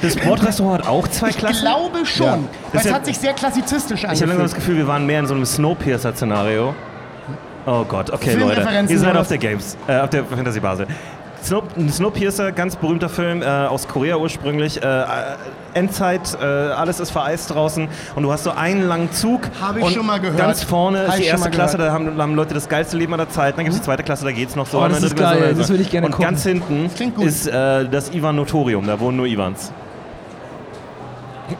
Das 0.03 0.15
Bordrestaurant 0.15 0.83
hat 0.83 0.87
auch 0.87 1.07
zwei 1.07 1.29
Ich 1.29 1.37
Klassen? 1.39 1.61
glaube 1.61 2.05
schon. 2.05 2.25
Ja. 2.27 2.33
Weil 2.35 2.41
Das 2.73 2.83
es 2.83 2.89
ja- 2.91 2.95
hat 2.95 3.05
sich 3.07 3.17
sehr 3.17 3.33
klassizistisch 3.33 4.01
Ich 4.03 4.07
habe 4.09 4.15
langsam 4.19 4.27
das 4.29 4.37
angefühlt. 4.51 4.55
Gefühl, 4.57 4.77
wir 4.77 4.87
waren 4.87 5.07
mehr 5.07 5.21
in 5.21 5.25
so 5.25 5.33
einem 5.33 5.43
Snowpiercer-Szenario. 5.45 6.75
Oh 7.65 7.83
Gott, 7.85 8.11
okay, 8.11 8.35
Leute. 8.35 8.65
Ihr 8.87 8.99
seid 8.99 9.17
auf 9.17 9.27
der 9.27 9.39
Games, 9.39 9.75
äh, 9.87 9.97
auf 10.01 10.11
der 10.11 10.23
Fantasy 10.23 10.59
Basel. 10.59 10.85
Snow, 11.43 11.63
Snowpiercer, 11.89 12.51
ganz 12.51 12.75
berühmter 12.75 13.09
Film 13.09 13.41
äh, 13.41 13.45
aus 13.45 13.87
Korea 13.87 14.17
ursprünglich. 14.17 14.81
Äh, 14.81 14.85
äh, 14.85 15.05
Endzeit, 15.73 16.37
äh, 16.41 16.45
alles 16.45 16.99
ist 16.99 17.11
vereist 17.11 17.53
draußen 17.53 17.87
und 18.15 18.23
du 18.23 18.31
hast 18.31 18.43
so 18.43 18.51
einen 18.51 18.87
langen 18.87 19.11
Zug. 19.11 19.41
Hab 19.61 19.77
ich 19.77 19.83
und 19.83 19.93
schon 19.93 20.05
mal 20.05 20.19
gehört. 20.19 20.37
Ganz 20.37 20.63
vorne 20.63 21.07
Hab 21.07 21.09
ist 21.15 21.19
die 21.19 21.25
erste 21.25 21.49
Klasse, 21.51 21.77
da 21.77 21.91
haben, 21.91 22.19
haben 22.19 22.35
Leute 22.35 22.53
das 22.53 22.67
geilste 22.67 22.97
Leben 22.97 23.13
aller 23.13 23.29
Zeit. 23.29 23.57
Dann 23.57 23.65
gibt 23.65 23.73
es 23.75 23.79
die 23.81 23.85
zweite 23.85 24.03
Klasse, 24.03 24.25
da 24.25 24.31
geht's 24.31 24.55
noch 24.55 24.67
so. 24.67 24.79
Oh, 24.79 24.83
Und 24.83 24.91
das 24.93 25.03
ist 25.03 25.15
geil, 25.15 25.51
so. 25.53 25.59
das 25.59 25.69
würde 25.69 25.83
ich 25.83 25.91
gerne 25.91 26.07
Und 26.07 26.13
gucken. 26.13 26.25
ganz 26.25 26.43
hinten 26.43 26.89
ist 27.21 27.47
äh, 27.47 27.87
das 27.87 28.11
Ivan 28.13 28.35
Notorium, 28.35 28.85
da 28.87 28.99
wohnen 28.99 29.17
nur 29.17 29.27
Ivans. 29.27 29.71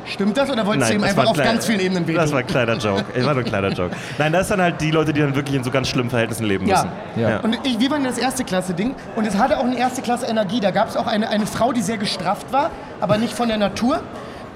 Stimmt 0.06 0.38
das 0.38 0.50
oder 0.50 0.66
wolltest 0.66 0.90
du 0.90 0.96
ihm 0.96 1.02
das 1.02 1.10
einfach 1.12 1.28
auf 1.28 1.34
klein- 1.34 1.48
ganz 1.54 1.66
vielen 1.66 1.80
Ebenen 1.80 2.06
Das 2.06 2.16
wehtun? 2.16 2.32
war 2.32 2.40
ein 2.40 2.48
kleiner 2.48 2.78
Joke. 2.78 3.06
Ich 3.16 3.26
war 3.26 3.34
nur 3.34 3.44
ein 3.44 3.50
kleiner 3.50 3.70
Joke. 3.70 3.96
Nein, 4.18 4.32
das 4.34 4.48
sind 4.48 4.62
halt 4.62 4.80
die 4.82 4.92
Leute, 4.92 5.14
die 5.14 5.22
dann 5.22 5.36
wirklich 5.36 5.56
in 5.56 5.64
so 5.64 5.72
ganz 5.72 5.88
schlimmen 5.90 6.10
Verhältnissen 6.10 6.46
leben 6.46 6.68
Ja. 6.68 6.84
müssen. 7.16 7.22
Ja. 7.30 7.40
Und 7.40 7.58
ich, 7.64 7.80
wir 7.80 7.90
waren 7.92 8.04
das 8.04 8.18
erste 8.18 8.44
Klasse 8.44 8.74
Ding 8.74 8.96
und 9.16 9.26
es 9.28 9.38
hatte 9.38 9.58
auch 9.58 9.64
eine 9.64 9.78
erste 9.78 10.02
Klasse 10.02 10.26
Energie. 10.28 10.60
Da 10.60 10.72
gab 10.72 10.90
es 10.90 10.98
auch 10.98 11.08
eine, 11.08 11.30
eine 11.30 11.46
Frau, 11.46 11.72
die 11.74 11.82
sehr 11.82 11.98
gestrafft 11.98 12.52
war, 12.52 12.72
aber 13.02 13.18
nicht 13.18 13.34
von 13.34 13.48
der 13.48 13.58
Natur. 13.58 14.02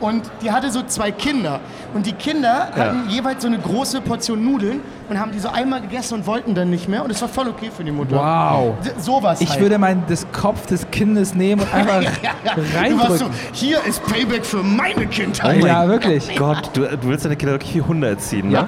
Und 0.04 0.24
die 0.41 0.51
hatte 0.51 0.70
so 0.70 0.82
zwei 0.84 1.12
Kinder. 1.12 1.62
Und 1.93 2.06
die 2.06 2.12
Kinder 2.12 2.70
Ja. 2.76 2.84
hatten 2.84 3.10
jeweils 3.10 3.41
so 3.41 3.47
eine 3.47 3.58
große 3.58 4.01
Portion 4.01 4.43
Nudeln 4.43 4.82
und 5.10 5.18
haben 5.18 5.32
die 5.32 5.39
so 5.39 5.47
einmal 5.47 5.80
gegessen 5.80 6.16
und 6.16 6.28
wollten 6.28 6.54
dann 6.56 6.70
nicht 6.70 6.89
mehr. 6.89 7.04
Und 7.06 7.10
es 7.12 7.22
war 7.22 7.30
voll 7.30 7.47
okay 7.47 7.70
für 7.76 7.86
die 7.86 7.91
Mutter. 7.91 8.18
Wow. 8.18 8.74
D- 8.84 8.91
Sowas 8.99 9.39
Ich 9.39 9.51
halt. 9.51 9.62
würde 9.62 9.78
meinen 9.78 10.04
das 10.10 10.28
Kopf 10.34 10.66
des 10.66 10.86
Kindes 10.91 11.34
nehmen 11.34 11.62
und 11.62 11.74
einfach 11.74 12.01
ja, 12.22 12.32
ja. 12.43 12.51
Warst 12.58 12.72
so, 12.72 12.78
reindrücken. 12.78 13.28
hier 13.54 13.78
ist 13.86 14.04
Payback 14.06 14.45
für 14.45 14.62
meine 14.62 15.06
Kindheit. 15.08 15.64
ja, 15.64 15.88
wirklich. 15.88 16.36
Gott, 16.36 16.70
du, 16.74 16.82
du 16.82 17.08
willst 17.08 17.24
deine 17.24 17.38
Kinder 17.38 17.54
wirklich 17.54 17.74
wie 17.76 17.82
Hunde 17.82 18.10
erziehen, 18.10 18.49
ne? 18.49 18.68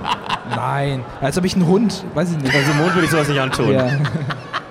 Nein. 0.55 1.03
Als 1.19 1.38
ob 1.38 1.43
ich 1.43 1.55
einen 1.55 1.67
Hund, 1.67 2.05
weiß 2.13 2.31
ich 2.31 2.38
nicht. 2.38 2.55
Also 2.55 2.73
Mond 2.75 2.93
würde 2.95 3.05
ich 3.05 3.11
sowas 3.11 3.27
nicht 3.27 3.41
antun. 3.41 3.71
Ja. 3.73 3.88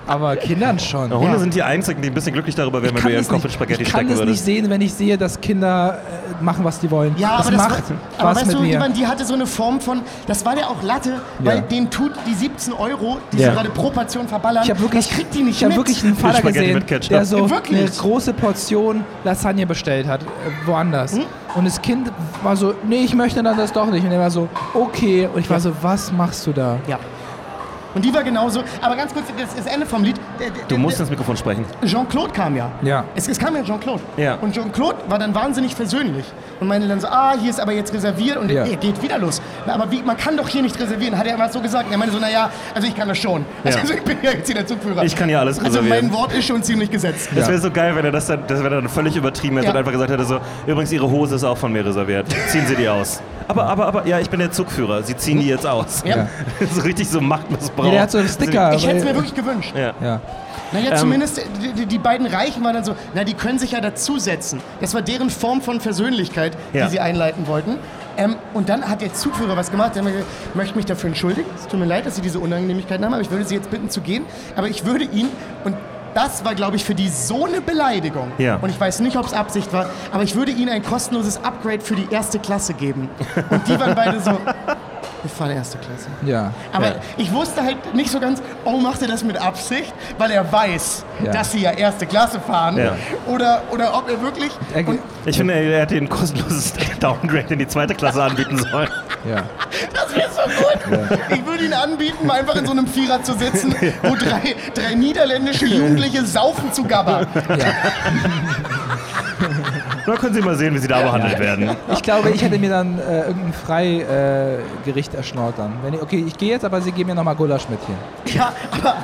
Aber 0.07 0.35
Kindern 0.35 0.77
schon. 0.77 1.11
Hunde 1.11 1.33
Ja. 1.33 1.39
sind 1.39 1.55
die 1.55 1.63
einzigen, 1.63 1.99
die 2.01 2.09
ein 2.09 2.13
bisschen 2.13 2.33
glücklich 2.33 2.53
darüber 2.53 2.81
wären, 2.83 2.95
wenn 2.95 3.01
du 3.03 3.09
ihren 3.09 3.27
Kopf 3.27 3.37
in 3.39 3.43
nicht, 3.47 3.53
Spaghetti 3.55 3.81
ich 3.83 3.89
kann 3.91 4.01
stecken 4.01 4.09
das 4.11 4.19
nicht 4.19 4.27
würdest. 4.27 4.45
sehen, 4.45 4.69
wenn 4.69 4.81
ich 4.81 4.93
sehe, 4.93 5.17
dass 5.17 5.41
Kinder 5.41 5.97
äh, 6.24 6.24
machen, 6.41 6.63
was 6.63 6.79
die 6.79 6.89
wollen. 6.91 7.15
Ja, 7.17 7.37
das 7.37 7.47
aber 7.47 7.55
das 7.57 7.67
macht 7.69 7.89
war, 7.89 7.97
aber 8.17 8.29
was 8.29 8.37
weißt 8.37 8.47
mit 8.47 8.55
du, 8.55 8.61
mir. 8.61 8.77
Ivan, 8.77 8.93
die 8.93 9.05
hatte 9.07 9.25
so 9.25 9.33
eine 9.33 9.45
Form 9.45 9.79
von, 9.81 10.01
das 10.27 10.45
war 10.45 10.57
ja 10.57 10.67
auch 10.67 10.81
Latte, 10.83 11.21
weil 11.39 11.57
Ja. 11.57 11.61
den 11.61 11.89
tut 11.89 12.11
die 12.27 12.33
17 12.33 12.73
Euro, 12.73 13.17
die 13.31 13.37
Ja. 13.37 13.49
sie 13.49 13.55
gerade 13.55 13.69
pro 13.69 13.89
Portion 13.89 14.27
verballern, 14.27 14.63
Ich 14.63 14.69
habe 14.69 14.79
wirklich, 14.81 15.07
das 15.07 15.15
kriegt 15.15 15.33
die 15.33 15.43
nicht 15.43 15.57
ich 15.57 15.63
hab 15.63 15.69
mit. 15.69 15.77
wirklich 15.77 16.03
einen 16.03 16.15
Vater 16.15 16.41
gesehen, 16.41 16.83
der 17.09 17.25
so 17.25 17.37
Ja, 17.37 17.49
wirklich? 17.49 17.79
eine 17.79 17.89
große 17.89 18.33
Portion 18.33 19.03
Lasagne 19.23 19.65
bestellt 19.65 20.07
hat, 20.07 20.21
äh, 20.23 20.25
woanders. 20.65 21.13
Hm? 21.13 21.23
Und 21.55 21.65
das 21.65 21.81
Kind 21.81 22.11
war 22.43 22.55
so, 22.57 22.73
nee, 22.87 23.03
ich 23.05 23.15
möchte 23.15 23.41
dann 23.41 23.55
das 23.57 23.71
doch 23.71 23.85
nicht. 23.89 24.03
Und 24.05 24.11
er 24.11 24.19
war 24.19 24.29
so, 24.31 24.49
okay. 24.73 25.29
Und 25.33 25.39
ich 25.39 25.49
war 25.49 25.59
so, 25.59 25.71
was 25.81 26.11
machst 26.11 26.45
du 26.47 26.51
da? 26.51 26.77
Ja. 26.87 26.99
Und 27.95 28.03
die 28.05 28.13
war 28.13 28.23
genauso, 28.23 28.61
aber 28.81 28.95
ganz 28.95 29.13
kurz, 29.13 29.25
das 29.37 29.49
ist 29.55 29.65
das 29.65 29.73
Ende 29.73 29.85
vom 29.85 30.03
Lied. 30.03 30.17
Der- 30.39 30.49
der- 30.51 30.63
Du 30.67 30.77
musst 30.77 30.97
der- 30.97 31.05
ins 31.05 31.09
Mikrofon 31.09 31.35
sprechen. 31.37 31.65
Jean-Claude 31.85 32.31
kam 32.33 32.55
ja. 32.55 32.69
Ja. 32.81 33.05
Es, 33.15 33.27
es 33.27 33.39
kam 33.39 33.55
ja 33.55 33.63
Jean-Claude. 33.63 34.01
Ja. 34.17 34.35
Und 34.35 34.53
Jean-Claude 34.53 34.97
war 35.07 35.17
dann 35.17 35.33
wahnsinnig 35.33 35.73
versöhnlich 35.75 36.25
und 36.59 36.67
meinte 36.67 36.87
dann 36.87 36.99
so, 36.99 37.07
ah, 37.07 37.33
hier 37.39 37.49
ist 37.49 37.59
aber 37.59 37.71
jetzt 37.71 37.93
reserviert 37.93 38.37
und 38.37 38.51
Ja. 38.51 38.65
er 38.65 38.75
geht 38.75 39.01
wieder 39.01 39.17
los. 39.17 39.41
Aber 39.65 39.89
wie, 39.91 40.03
man 40.03 40.17
kann 40.17 40.35
doch 40.37 40.47
hier 40.49 40.61
nicht 40.61 40.79
reservieren, 40.79 41.17
hat 41.17 41.25
er 41.25 41.35
immer 41.35 41.49
so 41.49 41.59
gesagt. 41.61 41.85
Und 41.87 41.93
er 41.93 41.97
meinte 41.97 42.13
so, 42.13 42.19
naja, 42.19 42.49
also 42.73 42.87
ich 42.87 42.95
kann 42.95 43.07
das 43.07 43.17
schon. 43.17 43.45
Also, 43.63 43.77
Ja. 43.77 43.81
also 43.83 43.93
ich 43.95 44.03
bin 44.03 44.17
ja 44.21 44.31
jetzt 44.31 44.45
hier 44.47 44.55
der 44.55 44.67
Zugführer. 44.67 45.03
Ich 45.03 45.15
kann 45.15 45.29
ja 45.29 45.39
alles 45.39 45.57
Also 45.59 45.79
reservieren. 45.79 46.09
mein 46.09 46.13
Wort 46.13 46.33
ist 46.33 46.45
schon 46.45 46.61
ziemlich 46.63 46.91
gesetzt. 46.91 47.29
Das 47.33 47.47
wäre 47.47 47.59
so 47.59 47.71
geil, 47.71 47.95
wenn 47.95 48.03
er 48.05 48.11
das 48.11 48.27
dann, 48.27 48.41
das 48.45 48.59
wäre 48.61 48.75
dann 48.75 48.89
völlig 48.89 49.15
übertrieben 49.15 49.55
hätte 49.55 49.67
Ja. 49.67 49.71
und 49.71 49.77
einfach 49.77 49.93
gesagt 49.93 50.11
hätte 50.11 50.25
so, 50.25 50.39
übrigens, 50.67 50.91
Ihre 50.91 51.09
Hose 51.09 51.35
ist 51.35 51.43
auch 51.45 51.57
von 51.57 51.71
mir 51.71 51.85
reserviert. 51.85 52.25
Ziehen 52.49 52.65
Sie 52.67 52.75
die 52.75 52.89
aus. 52.89 53.21
Aber, 53.47 53.65
aber, 53.65 53.85
aber, 53.87 54.07
ja, 54.07 54.19
ich 54.19 54.29
bin 54.29 54.39
der 54.39 54.51
Zugführer. 54.51 55.03
Sie 55.03 55.15
ziehen 55.15 55.39
die 55.39 55.47
jetzt 55.47 55.65
aus. 55.65 56.03
Ja. 56.05 56.27
so 56.71 56.81
richtig 56.81 57.09
so 57.09 57.21
Machtmissbrauch. 57.21 57.85
Ja, 57.85 57.91
der 57.91 58.01
hat 58.01 58.11
so 58.11 58.17
einen 58.17 58.27
Sticker. 58.29 58.73
Ich 58.73 58.85
hätte 58.85 58.97
es 58.97 59.03
mir 59.03 59.15
wirklich 59.15 59.35
gewünscht. 59.35 59.73
Ja. 59.75 59.93
Ja. 60.01 60.21
Naja, 60.71 60.91
Ähm, 60.91 60.97
zumindest 60.97 61.41
die, 61.77 61.85
die, 61.85 61.97
beiden 61.99 62.25
Reichen 62.27 62.63
waren 62.63 62.73
dann 62.73 62.83
so, 62.83 62.95
na, 63.13 63.23
die 63.23 63.33
können 63.35 63.59
sich 63.59 63.71
ja 63.71 63.81
dazusetzen. 63.81 64.61
Das 64.81 64.93
war 64.93 65.01
deren 65.01 65.29
Form 65.29 65.61
von 65.61 65.79
Versöhnlichkeit, 65.79 66.57
Ja. 66.73 66.85
die 66.85 66.91
sie 66.91 66.99
einleiten 66.99 67.47
wollten. 67.47 67.77
Ähm, 68.17 68.37
und 68.53 68.69
dann 68.69 68.87
hat 68.87 69.01
der 69.01 69.13
Zugführer 69.13 69.57
was 69.57 69.71
gemacht. 69.71 69.95
Der 69.95 70.01
hat 70.01 70.05
mir 70.05 70.11
gesagt, 70.11 70.31
ich 70.49 70.55
möchte 70.55 70.75
mich 70.75 70.85
dafür 70.85 71.09
entschuldigen. 71.09 71.49
Es 71.55 71.67
tut 71.67 71.79
mir 71.79 71.85
leid, 71.85 72.05
dass 72.05 72.15
Sie 72.15 72.21
diese 72.21 72.39
Unangenehmigkeiten 72.39 73.03
haben, 73.05 73.13
aber 73.13 73.21
ich 73.21 73.29
würde 73.29 73.45
Sie 73.45 73.55
jetzt 73.55 73.69
bitten 73.69 73.89
zu 73.89 74.01
gehen. 74.01 74.25
Aber 74.55 74.67
ich 74.67 74.85
würde 74.85 75.03
Ihnen, 75.03 75.29
und 75.65 75.75
das 76.15 76.45
war, 76.45 76.55
glaube 76.55 76.77
ich, 76.77 76.85
für 76.85 76.95
die 76.95 77.09
so 77.09 77.45
eine 77.45 77.61
Beleidigung. 77.61 78.31
Ja. 78.37 78.55
Und 78.55 78.69
ich 78.69 78.79
weiß 78.79 79.01
nicht, 79.01 79.17
ob 79.17 79.25
es 79.25 79.33
Absicht 79.33 79.71
war, 79.73 79.89
aber 80.11 80.23
ich 80.23 80.35
würde 80.35 80.51
Ihnen 80.51 80.69
ein 80.69 80.81
kostenloses 80.81 81.43
Upgrade 81.43 81.81
für 81.81 81.95
die 81.95 82.07
erste 82.09 82.39
Klasse 82.39 82.73
geben. 82.73 83.09
Und 83.49 83.67
die 83.67 83.77
waren 83.77 83.93
beide 83.95 84.21
so, 84.21 84.31
wir 85.25 85.29
fahren 85.29 85.51
erste 85.51 85.77
Klasse. 85.79 86.07
Ja. 86.25 86.51
Aber 86.71 86.87
Ja. 86.87 86.95
ich 87.17 87.31
wusste 87.33 87.61
halt 87.63 87.93
nicht 87.95 88.11
so 88.11 88.19
ganz, 88.19 88.41
oh, 88.63 88.77
macht 88.77 89.01
er 89.01 89.07
das 89.07 89.23
mit 89.23 89.37
Absicht, 89.41 89.93
weil 90.17 90.31
er 90.31 90.51
weiß, 90.51 91.03
Ja. 91.23 91.31
dass 91.31 91.51
sie 91.51 91.59
ja 91.61 91.71
erste 91.71 92.05
Klasse 92.05 92.39
fahren. 92.39 92.77
Ja. 92.77 92.95
Oder, 93.27 93.63
oder 93.71 93.97
ob 93.97 94.09
er 94.09 94.21
wirklich. 94.21 94.51
Er- 94.73 94.85
Ich 95.25 95.37
finde, 95.37 95.53
er 95.55 95.81
hätte 95.81 95.95
ein 95.95 96.07
kostenloses 96.09 96.73
Downgrade 96.99 97.53
in 97.53 97.59
die 97.59 97.67
zweite 97.67 97.95
Klasse 97.95 98.23
anbieten 98.23 98.57
sollen. 98.57 98.89
ja. 99.29 99.43
das 99.93 100.15
wäre 100.15 100.29
so 100.29 100.41
gut. 100.63 100.99
Ich 101.31 101.45
würde 101.45 101.65
ihn 101.65 101.73
anbieten, 101.73 102.25
mal 102.27 102.39
einfach 102.39 102.55
in 102.55 102.65
so 102.65 102.71
einem 102.71 102.87
Vierer 102.87 103.21
zu 103.23 103.33
sitzen, 103.33 103.75
wo 104.03 104.15
drei, 104.15 104.55
drei 104.73 104.93
niederländische 104.95 105.65
Jugendliche 105.65 106.23
saufen 106.25 106.71
zu 106.71 106.83
Gabba. 106.83 107.25
Da 110.05 110.13
können 110.15 110.33
Sie 110.33 110.41
mal 110.41 110.55
sehen, 110.55 110.73
wie 110.75 110.79
Sie 110.79 110.87
da 110.87 111.01
behandelt 111.01 111.39
werden. 111.39 111.69
Ich 111.93 112.01
glaube, 112.01 112.29
ich 112.29 112.41
hätte 112.41 112.59
mir 112.59 112.69
dann 112.69 112.99
äh, 112.99 113.27
irgendein 113.27 113.53
Freigericht 113.53 115.13
äh, 115.13 115.17
erschnort 115.17 115.55
dann. 115.57 115.73
Wenn 115.83 115.95
ich, 115.95 116.01
okay, 116.01 116.23
ich 116.27 116.37
gehe 116.37 116.49
jetzt, 116.51 116.65
aber 116.65 116.81
Sie 116.81 116.91
geben 116.91 117.09
mir 117.09 117.15
nochmal 117.15 117.35
Gulasch 117.35 117.67
mit 117.69 117.79
hier. 117.85 118.35
Ja, 118.35 118.53
aber. 118.71 118.97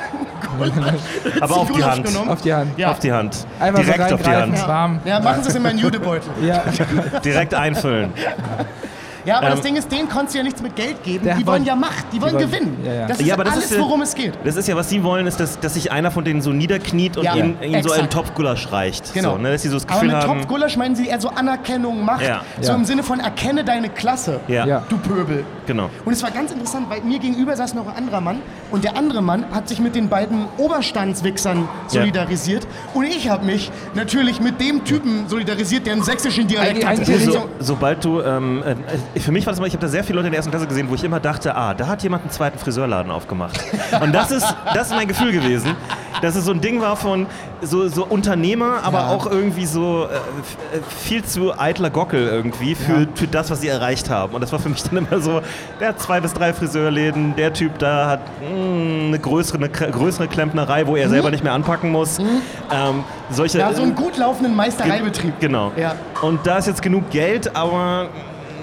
Aber 1.39 1.57
auf 1.57 1.67
die 1.67 1.73
Gulasch 1.73 1.89
Hand. 1.91 2.05
genommen. 2.05 2.29
Auf 2.29 2.41
die 2.41 2.53
Hand. 2.53 2.77
Ja. 2.77 2.91
Auf 2.91 2.99
die 2.99 3.11
Hand. 3.11 3.47
Einfach 3.59 3.79
Direkt 3.83 4.09
so 4.09 4.15
auf 4.15 4.21
die 4.21 4.29
Hand. 4.29 4.67
warm. 4.67 4.99
Ja, 5.05 5.19
machen 5.21 5.43
Sie 5.43 5.49
es 5.49 5.55
in 5.55 5.63
meinen 5.63 5.79
Judebeutel. 5.79 6.29
Ja. 6.41 6.63
Direkt 7.23 7.53
einfüllen. 7.53 8.11
Ja, 9.25 9.37
aber 9.37 9.49
das 9.49 9.59
Ähm, 9.59 9.65
Ding 9.65 9.75
ist, 9.77 9.91
denen 9.91 10.09
konntest 10.09 10.33
du 10.33 10.37
ja 10.39 10.43
nichts 10.43 10.61
mit 10.61 10.75
Geld 10.75 11.03
geben. 11.03 11.29
Die 11.37 11.45
wollen 11.45 11.63
ja 11.65 11.75
Macht, 11.75 12.05
die 12.11 12.21
wollen 12.21 12.33
wollen- 12.33 12.49
gewinnen. 12.51 12.77
ja, 12.85 12.93
ja. 12.93 13.07
Das 13.07 13.19
ist 13.19 13.25
Ja, 13.27 13.33
aber 13.35 13.43
das 13.43 13.53
alles, 13.53 13.71
ist 13.71 13.79
worum 13.79 14.01
es 14.01 14.15
geht. 14.15 14.33
Das 14.43 14.55
ist 14.55 14.67
ja, 14.67 14.75
was 14.75 14.89
Sie 14.89 15.03
wollen, 15.03 15.27
ist, 15.27 15.39
dass, 15.39 15.59
dass 15.59 15.73
sich 15.75 15.91
einer 15.91 16.11
von 16.11 16.23
denen 16.23 16.41
so 16.41 16.51
niederkniet 16.51 17.17
und 17.17 17.23
Ja, 17.23 17.35
ihnen, 17.35 17.57
ihnen 17.61 17.83
so 17.83 17.91
einen. 17.91 18.09
Topfgulasch 18.09 18.71
reicht. 18.71 19.13
Genau. 19.13 19.33
So, 19.33 19.37
ne, 19.37 19.51
dass 19.51 19.61
sie 19.61 19.69
so 19.69 19.75
das 19.75 19.83
Aber 19.85 19.93
Gefühl 20.01 20.07
mit 20.09 20.17
haben. 20.17 20.39
Topfgulasch 20.39 20.77
meinen 20.77 20.95
sie 20.95 21.07
eher 21.07 21.19
so 21.21 21.29
Anerkennung, 21.29 22.03
Macht. 22.05 22.21
Ja. 22.23 22.41
So 22.59 22.71
Ja. 22.71 22.75
im 22.77 22.85
Sinne 22.85 23.03
von 23.03 23.19
erkenne 23.19 23.63
deine 23.63 23.89
Klasse, 23.89 24.39
Ja, 24.47 24.65
Ja. 24.65 24.83
du 24.89 24.97
Pöbel. 24.97 25.43
genau. 25.65 25.89
Und 26.05 26.13
es 26.13 26.23
war 26.23 26.31
ganz 26.31 26.51
interessant, 26.51 26.89
weil 26.89 27.01
mir 27.01 27.19
gegenüber 27.19 27.55
saß 27.55 27.73
noch 27.73 27.87
ein 27.87 27.95
anderer 27.95 28.21
Mann 28.21 28.41
und 28.71 28.83
der 28.83 28.97
andere 28.97 29.21
Mann 29.21 29.45
hat 29.51 29.67
sich 29.69 29.79
mit 29.79 29.95
den 29.95 30.09
beiden 30.09 30.45
Oberstandswichsern 30.57 31.67
solidarisiert 31.87 32.67
und 32.93 33.05
ich 33.05 33.29
habe 33.29 33.45
mich 33.45 33.71
natürlich 33.93 34.39
mit 34.41 34.59
dem 34.59 34.83
Typen 34.83 35.27
solidarisiert, 35.27 35.85
der 35.85 35.93
einen 35.93 36.03
sächsischen 36.03 36.47
Dialekt 36.47 36.85
eigentlich- 36.85 37.25
So, 37.25 37.31
So, 37.31 37.49
sobald 37.59 38.03
du, 38.03 38.21
ähm, 38.21 38.63
äh, 38.65 38.75
für 39.17 39.31
mich 39.31 39.45
war 39.45 39.51
das 39.51 39.59
immer, 39.59 39.67
ich 39.67 39.73
habe 39.73 39.81
da 39.81 39.87
sehr 39.89 40.03
viele 40.03 40.17
Leute 40.17 40.27
in 40.27 40.31
der 40.31 40.37
ersten 40.37 40.51
Klasse 40.51 40.67
gesehen, 40.67 40.87
wo 40.89 40.95
ich 40.95 41.03
immer 41.03 41.19
dachte, 41.19 41.55
ah, 41.55 41.73
da 41.73 41.87
hat 41.87 42.01
jemand 42.03 42.23
einen 42.23 42.31
zweiten 42.31 42.57
Friseurladen 42.57 43.11
aufgemacht. 43.11 43.59
Und 44.01 44.13
das 44.13 44.31
ist, 44.31 44.45
das 44.73 44.87
ist 44.87 44.95
mein 44.95 45.07
Gefühl 45.07 45.31
gewesen, 45.31 45.75
dass 46.21 46.35
es 46.35 46.45
so 46.45 46.51
ein 46.51 46.61
Ding 46.61 46.81
war 46.81 46.95
von 46.95 47.25
so, 47.61 47.87
so 47.89 48.05
Unternehmer, 48.05 48.79
aber 48.83 48.99
Ja. 48.99 49.07
auch 49.09 49.25
irgendwie 49.29 49.65
so 49.65 50.05
äh, 50.05 50.77
äh, 50.77 50.81
viel 50.99 51.23
zu 51.23 51.57
eitler 51.59 51.89
Gockel 51.89 52.27
irgendwie 52.27 52.75
für, 52.75 53.07
für 53.13 53.27
das, 53.27 53.49
was 53.51 53.61
sie 53.61 53.67
erreicht 53.67 54.09
haben. 54.09 54.33
Und 54.33 54.41
das 54.41 54.51
war 54.51 54.59
für 54.59 54.69
mich 54.69 54.83
dann 54.83 54.97
immer 54.97 55.19
so, 55.19 55.41
der 55.79 55.89
hat 55.89 55.99
zwei 55.99 56.21
bis 56.21 56.33
drei 56.33 56.53
Friseurläden, 56.53 57.35
der 57.35 57.53
Typ 57.53 57.77
da 57.79 58.07
hat 58.07 58.19
mh, 58.41 59.07
eine 59.07 59.19
größere, 59.19 59.57
eine 59.57 59.69
größere 59.69 60.27
Klempnerei, 60.27 60.87
wo 60.87 60.95
er 60.95 61.09
selber 61.09 61.31
nicht 61.31 61.43
mehr 61.43 61.53
anpacken 61.53 61.91
muss. 61.91 62.17
Ähm, 62.19 63.03
solche, 63.29 63.59
ja, 63.59 63.73
so 63.73 63.81
einen 63.83 63.95
gut 63.95 64.17
laufenden 64.17 64.55
Meistereibetrieb. 64.55 65.39
Genau. 65.39 65.71
Ja. 65.75 65.95
Und 66.21 66.45
da 66.47 66.57
ist 66.59 66.67
jetzt 66.67 66.81
genug 66.81 67.09
Geld, 67.09 67.55
aber 67.55 68.09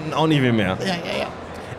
mm, 0.09 0.13
auch 0.13 0.27
nicht 0.27 0.41
viel 0.41 0.53
mehr. 0.53 0.77
Ja, 0.81 0.85
ja, 0.87 0.93
ja. 1.21 1.27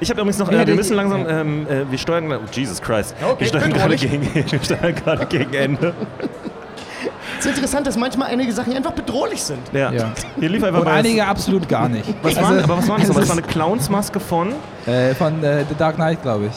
Ich 0.03 0.09
habe 0.09 0.20
übrigens 0.20 0.39
noch, 0.39 0.51
äh, 0.51 0.66
wir 0.66 0.74
müssen 0.74 0.97
langsam, 0.97 1.26
ähm, 1.28 1.66
äh, 1.68 1.91
wir 1.91 1.99
steuern, 1.99 2.33
oh, 2.33 2.39
Jesus 2.53 2.81
Christ, 2.81 3.14
Okay, 3.22 3.41
wir 3.41 3.47
steuern 3.49 3.72
gerade 3.72 3.97
gegen, 3.97 4.35
wir 4.35 4.62
steuern 4.62 4.95
gerade 4.95 5.26
gegen 5.26 5.53
Ende. 5.53 5.95
Es 7.39 7.47
ist 7.47 7.53
interessant, 7.55 7.87
dass 7.87 7.97
manchmal 7.97 8.28
einige 8.28 8.53
Sachen 8.53 8.74
einfach 8.76 8.93
bedrohlich 8.93 9.43
sind. 9.43 9.61
Ja. 9.72 9.91
Ja. 9.91 10.12
Hier 10.39 10.49
lief 10.51 10.62
einfach 10.62 10.81
Und 10.81 10.85
mal. 10.87 10.95
einige 10.97 11.26
absolut 11.26 11.66
gar 11.68 11.89
nicht. 11.89 12.05
was 12.22 12.37
Also, 12.37 12.49
waren, 12.51 12.64
aber 12.64 12.76
was 12.78 12.89
war 12.89 12.99
das? 12.99 13.09
Das 13.09 13.28
war 13.28 13.33
eine 13.37 13.43
Clownsmaske 13.47 14.20
von. 14.20 14.53
äh, 14.87 15.14
von 15.14 15.43
äh, 15.43 15.64
The 15.68 15.74
Dark 15.78 15.95
Knight, 15.97 16.22
glaube 16.22 16.47
ich. 16.47 16.53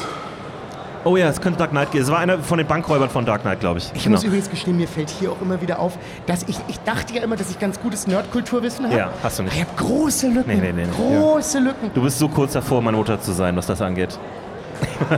Oh 1.06 1.18
ja, 1.18 1.28
es 1.28 1.42
könnte 1.42 1.60
Dark 1.60 1.72
Knight 1.72 1.92
gehen. 1.92 2.02
Es 2.02 2.10
war 2.10 2.20
einer 2.20 2.40
von 2.40 2.58
den 2.58 2.66
Bankräubern 2.68 3.10
von 3.10 3.26
Dark 3.26 3.42
Knight, 3.42 3.60
glaube 3.60 3.80
ich. 3.80 3.92
Ich 3.94 4.04
Genau. 4.04 4.16
muss 4.16 4.24
übrigens 4.24 4.50
gestehen, 4.50 4.78
mir 4.78 4.88
fällt 4.88 5.10
hier 5.10 5.32
auch 5.32 5.42
immer 5.42 5.60
wieder 5.62 5.80
auf, 5.80 5.98
dass 6.28 6.44
ich, 6.44 6.58
ich 6.70 6.80
dachte 6.82 7.14
ja 7.14 7.22
immer, 7.24 7.36
dass 7.36 7.50
ich 7.52 7.60
ganz 7.60 7.80
gutes 7.82 8.08
Nerdkulturwissen 8.08 8.86
habe. 8.86 8.96
Ja, 8.98 9.10
hast 9.22 9.40
du 9.40 9.44
nicht. 9.44 9.54
Ich 9.56 9.62
habe 9.62 9.72
große 9.76 10.28
Lücken. 10.30 10.48
Nee, 10.62 10.72
nee, 10.72 10.86
nee. 10.86 10.88
Große 10.96 11.60
Lücken. 11.60 11.92
Du 11.94 12.02
bist 12.04 12.20
so 12.20 12.30
kurz 12.30 12.54
davor, 12.54 12.82
meine 12.82 12.96
Mutter 12.98 13.20
zu 13.20 13.34
sein, 13.34 13.56
was 13.58 13.68
das 13.68 13.82
angeht. 13.82 14.18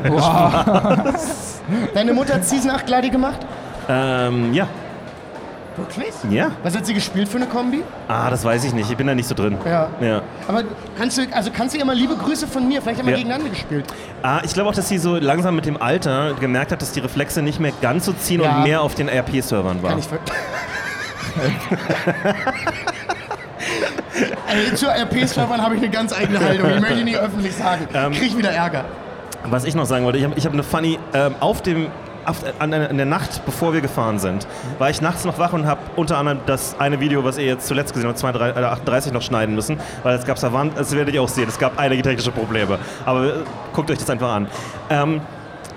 Wow. 0.10 0.66
Deine 1.94 2.14
Mutter 2.14 2.36
hat 2.36 2.46
Season 2.46 2.72
8 2.72 2.86
Gladi 2.86 3.10
gemacht? 3.10 3.40
Ähm, 3.88 4.54
ja. 4.54 4.68
Wirklich? 5.78 6.14
Ja. 6.30 6.52
Was 6.64 6.76
hat 6.76 6.86
sie 6.86 6.94
gespielt 6.94 7.28
für 7.28 7.38
eine 7.38 7.48
Kombi? 7.48 7.84
Ah, 8.08 8.30
das 8.30 8.46
weiß 8.46 8.64
ich 8.64 8.74
nicht. 8.74 8.90
Ich 8.90 8.96
bin 8.98 9.08
da 9.08 9.16
nicht 9.16 9.28
so 9.28 9.36
drin. 9.36 9.58
Ja. 9.66 9.90
Ja. 10.00 10.22
Aber 10.48 10.64
kannst 10.98 11.18
du, 11.18 11.24
also 11.32 11.52
kannst 11.56 11.76
du 11.76 11.80
ihr 11.80 11.86
mal 11.86 11.96
liebe 11.96 12.16
Grüße 12.16 12.48
von 12.48 12.66
mir, 12.68 12.82
vielleicht 12.82 13.00
haben 13.00 13.08
wir 13.08 13.14
Ja. 13.14 13.18
gegeneinander 13.18 13.50
gespielt. 13.50 13.86
Ah, 14.24 14.40
ich 14.44 14.54
glaube 14.54 14.70
auch, 14.70 14.74
dass 14.76 14.88
sie 14.88 14.98
so 14.98 15.18
langsam 15.18 15.56
mit 15.56 15.66
dem 15.66 15.82
Alter 15.82 16.34
gemerkt 16.40 16.72
hat, 16.72 16.82
dass 16.82 16.94
die 16.94 17.02
Reflexe 17.02 17.42
nicht 17.42 17.60
mehr 17.60 17.74
ganz 17.82 18.06
so 18.06 18.14
ziehen 18.14 18.42
Ja. 18.42 18.58
und 18.58 18.64
mehr 18.64 18.82
auf 18.82 18.96
den 18.96 19.10
RP-Servern 19.10 19.84
war. 19.84 19.90
Kann 19.90 20.00
ich 20.00 20.06
ver 20.08 20.20
also, 24.48 24.76
zu 24.76 24.86
RP-Servern 24.88 25.62
habe 25.62 25.76
ich 25.76 25.82
eine 25.82 25.90
ganz 25.92 26.14
eigene 26.14 26.40
Haltung. 26.40 26.70
Die 26.74 26.80
möchte 26.80 27.00
ich 27.00 27.04
nicht 27.04 27.18
öffentlich 27.18 27.54
sagen. 27.56 27.88
Ähm. 27.94 28.12
Krieg 28.14 28.28
ich 28.30 28.38
wieder 28.38 28.52
Ärger. 28.52 28.86
Was 29.48 29.66
ich 29.66 29.76
noch 29.76 29.86
sagen 29.86 30.06
wollte, 30.06 30.18
ich 30.18 30.24
habe 30.24 30.34
ich 30.38 30.46
hab 30.46 30.54
eine 30.54 30.64
funny, 30.64 30.98
ähm, 31.14 31.36
auf 31.40 31.62
dem 31.62 31.88
an, 32.60 32.72
der- 32.72 32.90
in 32.90 32.98
der 32.98 33.06
Nacht, 33.06 33.46
bevor 33.46 33.74
wir 33.74 33.82
gefahren 33.82 34.20
sind, 34.20 34.48
war 34.80 34.90
ich 34.90 35.02
nachts 35.02 35.26
noch 35.26 35.38
wach 35.40 35.54
und 35.54 35.66
habe 35.66 35.80
unter 35.96 36.18
anderem 36.18 36.40
das 36.46 36.76
eine 36.80 37.00
Video, 37.00 37.24
was 37.24 37.38
ihr 37.38 37.46
jetzt 37.46 37.68
zuletzt 37.68 37.94
gesehen 37.94 38.08
habt, 38.10 38.18
32, 38.20 38.56
äh, 38.62 38.66
38 38.66 39.12
noch 39.14 39.22
schneiden 39.22 39.56
müssen, 39.56 39.80
weil 40.04 40.16
es 40.18 40.26
gab 40.26 40.40
da 40.40 40.52
waren, 40.54 40.72
das 40.76 40.96
werdet 40.96 41.14
ihr 41.14 41.22
auch 41.22 41.30
sehen, 41.30 41.48
es 41.48 41.58
gab 41.60 41.78
einige 41.80 42.02
technische 42.02 42.32
Probleme. 42.32 42.78
Aber 43.06 43.26
äh, 43.26 43.32
guckt 43.74 43.90
euch 43.92 43.98
das 43.98 44.10
einfach 44.10 44.34
an. 44.34 44.48
Ähm, 44.90 45.22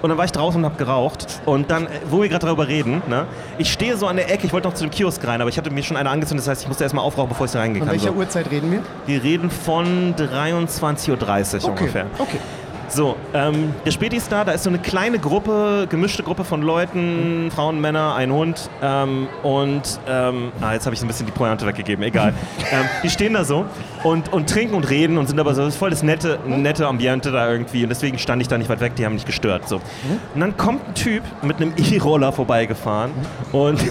und 0.00 0.10
dann 0.10 0.16
war 0.18 0.24
ich 0.26 0.30
draußen 0.30 0.60
und 0.60 0.64
habe 0.64 0.76
geraucht. 0.76 1.26
Und 1.44 1.72
dann, 1.72 1.86
äh, 1.86 1.88
wo 2.08 2.22
wir 2.22 2.28
gerade 2.28 2.46
darüber 2.46 2.68
reden, 2.68 3.02
ne, 3.08 3.24
ich 3.58 3.72
stehe 3.72 3.96
so 3.96 4.06
an 4.06 4.14
der 4.14 4.30
Ecke, 4.32 4.46
ich 4.46 4.52
wollte 4.52 4.68
noch 4.68 4.74
zu 4.74 4.84
dem 4.84 4.90
Kiosk 4.92 5.26
rein, 5.26 5.40
aber 5.40 5.50
ich 5.50 5.58
hatte 5.58 5.72
mir 5.72 5.82
schon 5.82 5.96
eine 5.96 6.08
angezündet, 6.08 6.46
das 6.46 6.50
heißt, 6.52 6.62
ich 6.62 6.68
musste 6.68 6.84
erstmal 6.84 7.04
aufrauchen, 7.04 7.30
bevor 7.30 7.46
ich 7.46 7.52
da 7.52 7.58
reingehen 7.58 7.84
Von 7.84 7.88
kann. 7.88 8.00
welcher 8.00 8.12
So. 8.14 8.18
Uhrzeit 8.20 8.48
reden 8.50 8.70
wir? 8.70 8.82
Wir 9.06 9.22
reden 9.24 9.50
von 9.50 10.14
23.30 10.14 11.64
Uhr 11.64 11.70
ungefähr. 11.70 12.06
Okay. 12.18 12.38
So, 12.90 13.16
ähm, 13.34 13.74
der 13.84 13.90
Späti 13.90 14.16
ist 14.16 14.32
da, 14.32 14.44
da 14.44 14.52
ist 14.52 14.64
so 14.64 14.70
eine 14.70 14.78
kleine 14.78 15.18
Gruppe, 15.18 15.86
gemischte 15.90 16.22
Gruppe 16.22 16.44
von 16.44 16.62
Leuten, 16.62 17.50
Frauen, 17.54 17.80
Männer, 17.80 18.14
ein 18.14 18.32
Hund 18.32 18.70
ähm, 18.82 19.28
und, 19.42 20.00
ähm, 20.08 20.52
ah, 20.62 20.72
jetzt 20.72 20.86
habe 20.86 20.94
ich 20.94 21.00
so 21.00 21.04
ein 21.04 21.08
bisschen 21.08 21.26
die 21.26 21.32
Pointe 21.32 21.66
weggegeben, 21.66 22.02
egal. 22.02 22.32
ähm, 22.72 22.86
die 23.02 23.10
stehen 23.10 23.34
da 23.34 23.44
so 23.44 23.66
und, 24.04 24.32
und 24.32 24.48
trinken 24.48 24.74
und 24.74 24.88
reden 24.88 25.18
und 25.18 25.26
sind 25.26 25.38
aber 25.38 25.54
so, 25.54 25.62
das 25.62 25.74
ist 25.74 25.78
voll 25.78 25.90
das 25.90 26.02
nette, 26.02 26.38
nette 26.46 26.86
Ambiente 26.86 27.30
da 27.30 27.50
irgendwie 27.50 27.82
und 27.82 27.90
deswegen 27.90 28.18
stand 28.18 28.40
ich 28.40 28.48
da 28.48 28.56
nicht 28.56 28.70
weit 28.70 28.80
weg, 28.80 28.96
die 28.96 29.04
haben 29.04 29.14
mich 29.14 29.26
gestört. 29.26 29.68
So. 29.68 29.76
Und 30.34 30.40
dann 30.40 30.56
kommt 30.56 30.88
ein 30.88 30.94
Typ 30.94 31.22
mit 31.42 31.60
einem 31.60 31.74
E-Roller 31.76 32.32
vorbeigefahren 32.32 33.10
und 33.52 33.80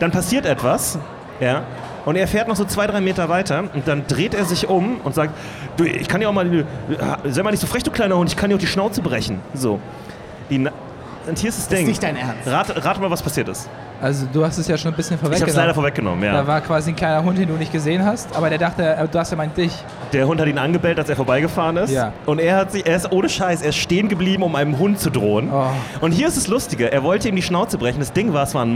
dann 0.00 0.10
passiert 0.10 0.46
etwas, 0.46 0.98
ja, 1.38 1.64
und 2.06 2.16
er 2.16 2.26
fährt 2.26 2.48
noch 2.48 2.56
so 2.56 2.64
zwei, 2.64 2.86
drei 2.86 3.02
Meter 3.02 3.28
weiter 3.28 3.64
und 3.74 3.86
dann 3.86 4.06
dreht 4.06 4.32
er 4.32 4.46
sich 4.46 4.68
um 4.68 5.00
und 5.04 5.14
sagt, 5.14 5.34
du, 5.76 5.84
ich 5.84 6.08
kann 6.08 6.20
dir 6.22 6.30
auch 6.30 6.32
mal, 6.32 6.48
die- 6.48 6.64
sei 7.30 7.42
mal 7.42 7.50
nicht 7.50 7.60
so 7.60 7.66
frech, 7.66 7.82
du 7.82 7.90
kleiner 7.90 8.16
Hund, 8.16 8.30
ich 8.30 8.36
kann 8.36 8.48
dir 8.48 8.56
auch 8.56 8.60
die 8.60 8.66
Schnauze 8.66 9.02
brechen. 9.02 9.40
So. 9.52 9.78
Die, 10.48 10.58
und 11.28 11.38
hier 11.38 11.48
ist 11.50 11.58
das 11.58 11.68
Ding. 11.68 11.86
nicht 11.88 12.02
dein 12.02 12.16
Ernst. 12.16 12.46
Rate, 12.46 12.84
rate 12.84 13.00
mal, 13.00 13.10
was 13.10 13.20
passiert 13.20 13.48
ist. 13.48 13.68
Also 14.00 14.26
du 14.32 14.44
hast 14.44 14.58
es 14.58 14.68
ja 14.68 14.76
schon 14.76 14.92
ein 14.92 14.96
bisschen 14.96 15.16
Ich 15.16 15.22
habe 15.24 15.34
es 15.50 15.56
leider 15.56 15.74
vorweggenommen. 15.74 16.20
vorweggenommen, 16.20 16.22
Da 16.22 16.40
ja. 16.42 16.46
war 16.46 16.60
quasi 16.60 16.90
ein 16.90 16.96
kleiner 16.96 17.24
Hund, 17.24 17.38
den 17.38 17.48
du 17.48 17.54
nicht 17.54 17.72
gesehen 17.72 18.04
hast, 18.04 18.36
aber 18.36 18.48
der 18.50 18.58
dachte, 18.58 18.84
äh, 18.86 19.08
du 19.08 19.18
hast 19.18 19.30
ja 19.30 19.36
meint 19.36 19.56
dich. 19.56 19.72
Der 20.12 20.26
Hund 20.28 20.40
hat 20.40 20.46
ihn 20.46 20.58
angebellt, 20.58 20.98
als 20.98 21.08
er 21.08 21.16
vorbeigefahren 21.16 21.78
ist. 21.78 21.90
Ja. 21.92 22.12
Und 22.26 22.38
er 22.38 22.56
hat 22.58 22.72
sich, 22.72 22.86
er 22.86 22.94
ist 22.96 23.10
ohne 23.10 23.28
Scheiß, 23.28 23.62
er 23.62 23.70
ist 23.70 23.76
stehen 23.76 24.08
geblieben, 24.08 24.42
um 24.44 24.54
einem 24.54 24.78
Hund 24.78 25.00
zu 25.00 25.10
drohen. 25.10 25.50
Oh. 25.50 25.64
Und 26.00 26.12
hier 26.12 26.28
ist 26.28 26.36
das 26.36 26.46
Lustige, 26.46 26.92
er 26.92 27.02
wollte 27.02 27.28
ihm 27.28 27.34
die 27.36 27.42
Schnauze 27.42 27.78
brechen. 27.78 27.98
Das 27.98 28.12
Ding 28.12 28.32
war, 28.34 28.44
es 28.44 28.54
war 28.54 28.62
ein 28.62 28.72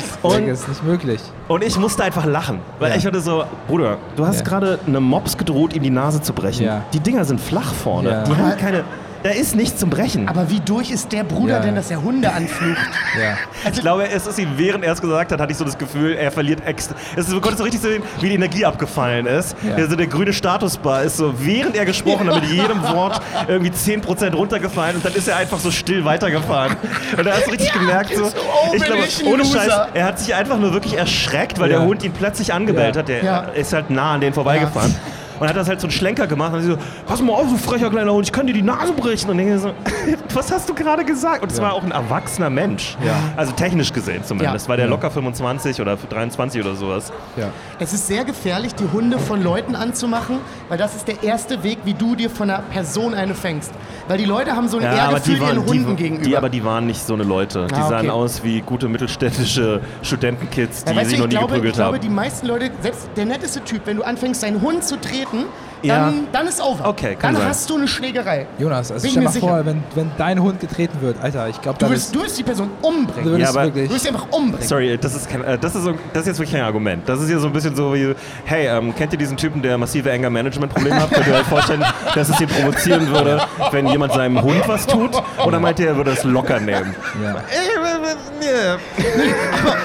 Mops. 0.00 0.12
Das 0.22 0.38
Und 0.38 0.48
ist 0.48 0.68
nicht 0.68 0.84
möglich. 0.84 1.20
Und 1.48 1.62
ich 1.64 1.78
musste 1.78 2.02
einfach 2.04 2.24
lachen, 2.24 2.60
weil 2.78 2.90
Ja. 2.90 2.96
ich 2.96 3.06
hatte 3.06 3.20
so, 3.20 3.44
Bruder, 3.68 3.98
du 4.16 4.26
hast 4.26 4.38
Ja. 4.38 4.44
gerade 4.44 4.78
einem 4.86 5.02
Mops 5.02 5.36
gedroht, 5.36 5.74
ihm 5.74 5.82
die 5.82 5.90
Nase 5.90 6.20
zu 6.20 6.32
brechen. 6.32 6.64
Ja. 6.64 6.82
Die 6.92 7.00
Dinger 7.00 7.24
sind 7.24 7.40
flach 7.40 7.72
vorne. 7.72 8.10
Ja. 8.10 8.24
Die 8.24 8.34
haben 8.36 8.56
keine, 8.58 8.84
da 9.26 9.32
ist 9.32 9.56
nichts 9.56 9.80
zum 9.80 9.90
Brechen. 9.90 10.28
Aber 10.28 10.50
wie 10.50 10.60
durch 10.60 10.90
ist 10.92 11.10
der 11.10 11.24
Bruder 11.24 11.54
Ja. 11.54 11.60
denn, 11.60 11.74
dass 11.74 11.90
er 11.90 12.00
Hunde 12.02 12.32
anflucht? 12.32 12.76
Ja. 13.20 13.36
ich 13.72 13.80
glaube, 13.80 14.08
es 14.08 14.26
ist 14.26 14.38
ihm, 14.38 14.50
während 14.56 14.84
er 14.84 14.92
es 14.92 15.00
gesagt 15.00 15.32
hat, 15.32 15.40
hatte 15.40 15.50
ich 15.50 15.56
so 15.58 15.64
das 15.64 15.78
Gefühl, 15.78 16.12
er 16.14 16.30
verliert 16.30 16.64
extra. 16.66 16.94
Es 17.16 17.26
ist, 17.26 17.32
du 17.32 17.40
konntest 17.40 17.58
so 17.58 17.64
richtig 17.64 17.80
sehen, 17.80 18.02
wie 18.20 18.28
die 18.28 18.34
Energie 18.34 18.64
abgefallen 18.64 19.26
ist. 19.26 19.56
Ja. 19.66 19.74
Der, 19.74 19.88
so 19.88 19.96
der 19.96 20.06
grüne 20.06 20.32
Statusbar 20.34 21.02
ist 21.02 21.16
so, 21.16 21.32
während 21.38 21.76
er 21.76 21.86
gesprochen 21.86 22.28
hat, 22.30 22.42
mit 22.42 22.50
jedem 22.52 22.82
Wort 22.82 23.20
irgendwie 23.48 23.70
10% 23.72 24.34
runtergefallen 24.34 24.96
und 24.96 25.04
dann 25.04 25.14
ist 25.14 25.26
er 25.28 25.36
einfach 25.36 25.58
so 25.58 25.70
still 25.70 26.04
weitergefahren. 26.04 26.76
Und 27.16 27.24
da 27.26 27.32
hast 27.32 27.46
du 27.46 27.50
richtig 27.52 27.72
gemerkt, 27.72 28.14
so, 28.14 28.24
oh, 28.24 28.74
ich 28.74 28.82
glaube, 28.84 29.02
ich 29.06 29.24
ohne. 29.26 29.44
Scheiß, 29.44 29.72
er 29.94 30.04
hat 30.04 30.18
sich 30.20 30.34
einfach 30.34 30.58
nur 30.58 30.72
wirklich 30.72 30.96
erschreckt, 30.98 31.58
weil 31.58 31.70
Ja. 31.70 31.78
der 31.78 31.86
Hund 31.86 32.04
ihn 32.04 32.12
plötzlich 32.12 32.52
angebellt 32.52 32.94
Ja. 32.96 33.00
hat. 33.00 33.08
Der 33.08 33.24
Ja. 33.24 33.38
ist 33.54 33.72
halt 33.72 33.88
nah 33.90 34.12
an 34.14 34.20
den 34.20 34.34
vorbeigefahren. 34.34 34.94
Und 35.40 35.48
hat 35.48 35.56
das 35.56 35.68
halt 35.68 35.80
so 35.80 35.86
einen 35.86 35.92
Schlenker 35.92 36.26
gemacht 36.26 36.52
und 36.54 36.62
sie 36.62 36.68
so, 36.72 36.78
pass 37.06 37.20
mal 37.22 37.32
auf, 37.34 37.46
du 37.48 37.56
frecher 37.56 37.90
kleiner 37.90 38.12
Hund, 38.12 38.26
ich 38.26 38.32
kann 38.32 38.46
dir 38.46 38.52
die 38.54 38.62
Nase 38.62 38.92
brechen. 38.92 39.30
Und 39.30 39.38
denke 39.38 39.58
so, 39.58 39.72
was 40.34 40.50
hast 40.52 40.68
du 40.68 40.74
gerade 40.74 41.04
gesagt? 41.04 41.42
Und 41.42 41.52
es 41.52 41.60
war 41.60 41.72
auch 41.72 41.82
ein 41.82 41.90
erwachsener 41.90 42.50
Mensch. 42.50 42.96
Ja. 43.04 43.14
Also 43.36 43.52
technisch 43.52 43.92
gesehen 43.92 44.22
zumindest, 44.24 44.66
Ja. 44.66 44.68
weil 44.70 44.76
der 44.78 44.86
Ja. 44.86 44.90
locker 44.90 45.10
25 45.10 45.80
oder 45.80 45.96
23 45.96 46.60
oder 46.60 46.74
sowas. 46.74 47.12
ja. 47.36 47.48
Es 47.78 47.92
ist 47.92 48.06
sehr 48.06 48.24
gefährlich, 48.24 48.74
die 48.74 48.86
Hunde 48.92 49.18
von 49.18 49.42
Leuten 49.42 49.74
anzumachen, 49.76 50.38
weil 50.68 50.78
das 50.78 50.94
ist 50.96 51.06
der 51.08 51.22
erste 51.22 51.62
Weg, 51.62 51.78
wie 51.84 51.92
du 51.94 52.14
dir 52.16 52.30
von 52.30 52.48
einer 52.48 52.62
Person 52.62 53.12
eine 53.14 53.34
fängst. 53.34 53.72
Weil 54.08 54.18
die 54.18 54.24
Leute 54.24 54.52
haben 54.56 54.68
so 54.68 54.78
ein 54.78 54.84
Ehrgefühl 54.84 55.36
ihren 55.38 55.66
Hunden 55.66 55.96
die, 55.96 56.02
gegenüber. 56.02 56.24
die, 56.24 56.36
aber 56.36 56.48
die 56.48 56.64
waren 56.64 56.86
nicht 56.86 57.04
so 57.06 57.12
eine 57.14 57.24
Leute. 57.24 57.66
Die 57.66 57.74
Ah, 57.74 57.80
okay. 57.80 57.88
sahen 57.90 58.10
aus 58.10 58.42
wie 58.44 58.60
gute 58.62 58.88
mittelständische 58.88 59.80
Studentenkids, 60.02 60.84
die 60.84 60.90
ja, 60.92 60.96
weißt 61.00 61.12
du, 61.12 61.16
noch 61.18 61.24
ich 61.24 61.30
nie 61.32 61.36
glaube, 61.36 61.44
ich 61.46 61.50
geprügelt 61.54 61.74
glaube, 61.74 61.94
haben. 61.96 62.00
die 62.02 62.08
meisten 62.08 62.46
Leute, 62.46 62.70
selbst 62.80 63.08
der 63.16 63.26
netteste 63.26 63.60
Typ, 63.62 63.82
wenn 63.84 63.96
du 63.98 64.02
anfängst, 64.02 64.42
deinen 64.42 64.62
Hund 64.62 64.84
zu 64.84 64.96
treten, 65.30 65.44
Ja. 65.82 65.96
dann, 66.06 66.26
dann 66.32 66.46
ist 66.48 66.60
over. 66.60 66.88
Okay, 66.88 67.14
kann 67.16 67.32
Dann 67.34 67.42
sein. 67.42 67.50
hast 67.50 67.68
du 67.70 67.76
eine 67.76 67.86
Schlägerei. 67.86 68.46
Jonas, 68.58 68.90
also 68.90 69.02
Bin 69.02 69.10
stell 69.10 69.20
mir 69.22 69.28
mal 69.28 69.32
sicher. 69.32 69.46
vor, 69.48 69.66
wenn, 69.66 69.84
wenn 69.94 70.10
dein 70.16 70.40
Hund 70.42 70.58
getreten 70.58 71.00
wird, 71.02 71.22
Alter, 71.22 71.48
ich 71.48 71.60
glaube, 71.60 71.78
Du 71.78 71.88
willst, 71.90 72.14
du 72.14 72.20
willst 72.22 72.38
die 72.38 72.42
Person 72.42 72.70
du 72.80 72.88
umbringen. 72.88 73.30
würdest 73.30 73.54
Ja, 73.54 73.60
aber- 73.60 73.66
wirklich. 73.68 73.84
Du 73.86 73.90
willst 73.92 74.04
sie 74.04 74.10
einfach 74.10 74.26
umbringen. 74.30 74.66
Sorry, 74.66 74.96
das 74.98 75.14
ist, 75.14 75.28
kein, 75.28 75.44
äh, 75.44 75.58
das, 75.58 75.74
ist 75.74 75.84
so, 75.84 75.92
das 76.12 76.22
ist 76.22 76.26
jetzt 76.28 76.38
wirklich 76.38 76.52
kein 76.56 76.64
Argument. 76.64 77.06
Das 77.08 77.20
ist 77.20 77.28
hier 77.28 77.38
so 77.38 77.46
ein 77.48 77.52
bisschen 77.52 77.76
so 77.76 77.94
wie, 77.94 78.14
hey, 78.46 78.66
ähm, 78.68 78.94
kennt 78.96 79.12
ihr 79.12 79.18
diesen 79.18 79.36
Typen, 79.36 79.60
der 79.62 79.76
massive 79.78 80.10
Anger-Management-Probleme 80.10 81.00
hat? 81.00 81.10
Könnt 81.12 81.26
ihr 81.26 81.34
euch 81.34 81.46
vorstellen, 81.46 81.84
dass 82.14 82.28
es 82.30 82.40
ihn 82.40 82.48
provozieren 82.48 83.08
würde, 83.10 83.40
wenn 83.70 83.86
jemand 83.86 84.12
seinem 84.14 84.40
Hund 84.42 84.66
was 84.66 84.86
tut? 84.86 85.10
Oder 85.44 85.60
meint 85.60 85.78
ihr, 85.78 85.88
er 85.88 85.96
würde 85.96 86.12
es 86.12 86.24
locker 86.24 86.58
nehmen? 86.58 86.94
Ja. 87.22 87.36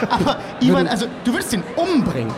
Aber 0.10 0.38
Ivan, 0.62 0.88
also 0.88 1.06
du 1.24 1.34
würdest 1.34 1.54
ihn 1.54 1.64
umbringen. 1.76 2.32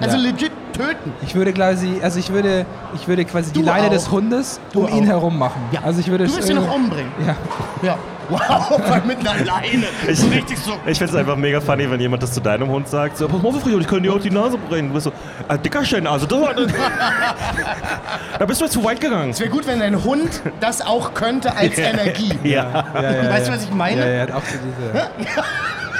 Also 0.00 0.16
Ja. 0.16 0.22
legit 0.30 0.52
töten. 0.72 1.12
Ich 1.22 1.34
würde 1.34 1.52
quasi, 1.52 1.98
also 2.02 2.18
ich 2.20 2.32
würde, 2.32 2.64
ich 2.94 3.08
würde 3.08 3.24
quasi 3.24 3.52
die 3.52 3.60
Du 3.60 3.66
Leine 3.66 3.86
auch. 3.88 3.90
des 3.90 4.10
Hundes 4.10 4.60
Du 4.72 4.82
um 4.84 4.88
ihn 4.88 5.04
auch. 5.04 5.08
herum 5.08 5.38
machen. 5.38 5.60
Ja. 5.72 5.80
Also 5.84 6.00
ich 6.00 6.08
würde 6.08 6.26
Du 6.26 6.34
willst 6.36 6.48
ihn 6.48 6.54
noch 6.56 6.62
irgendwie- 6.62 6.84
umbringen. 6.84 7.12
Ja. 7.26 7.36
Ja. 7.82 7.98
Wow, 8.30 8.78
mit 9.06 9.18
einer 9.20 9.42
Leine. 9.42 9.84
Ich, 10.06 10.18
so 10.20 10.26
richtig 10.28 10.58
so. 10.58 10.72
ich 10.84 10.98
finde 10.98 11.12
es 11.14 11.18
einfach 11.18 11.34
mega 11.34 11.62
funny, 11.62 11.90
wenn 11.90 11.98
jemand 11.98 12.22
das 12.22 12.32
zu 12.32 12.42
deinem 12.42 12.68
Hund 12.68 12.86
sagt. 12.86 13.16
So, 13.16 13.26
pass 13.26 13.40
mal 13.42 13.48
auf, 13.48 13.66
ich 13.66 13.86
kann 13.88 14.02
dir 14.02 14.12
auch 14.12 14.20
die 14.20 14.30
Nase 14.30 14.58
brechen. 14.58 14.88
Du 14.88 14.94
bist 14.94 15.04
so, 15.04 15.12
ah, 15.48 15.56
Dickerchen, 15.56 16.06
also 16.06 16.26
das 16.26 16.38
war, 16.38 16.52
da 18.38 18.44
bist 18.44 18.60
du 18.60 18.64
jetzt 18.66 18.74
zu 18.74 18.84
weit 18.84 19.00
gegangen. 19.00 19.30
Es 19.30 19.40
wäre 19.40 19.48
gut, 19.48 19.66
wenn 19.66 19.80
dein 19.80 20.04
Hund 20.04 20.42
das 20.60 20.82
auch 20.82 21.14
könnte 21.14 21.56
als 21.56 21.78
Energie. 21.78 22.32
Ja. 22.44 22.84
Ja, 22.94 23.02
ja, 23.02 23.30
Weißt 23.30 23.46
ja. 23.48 23.52
du, 23.54 23.58
was 23.58 23.64
ich 23.64 23.70
meine? 23.72 24.00
Ja, 24.02 24.06
ja, 24.16 24.22
hat 24.22 24.32
auch 24.32 24.42
so 24.44 24.58
diese 24.62 25.08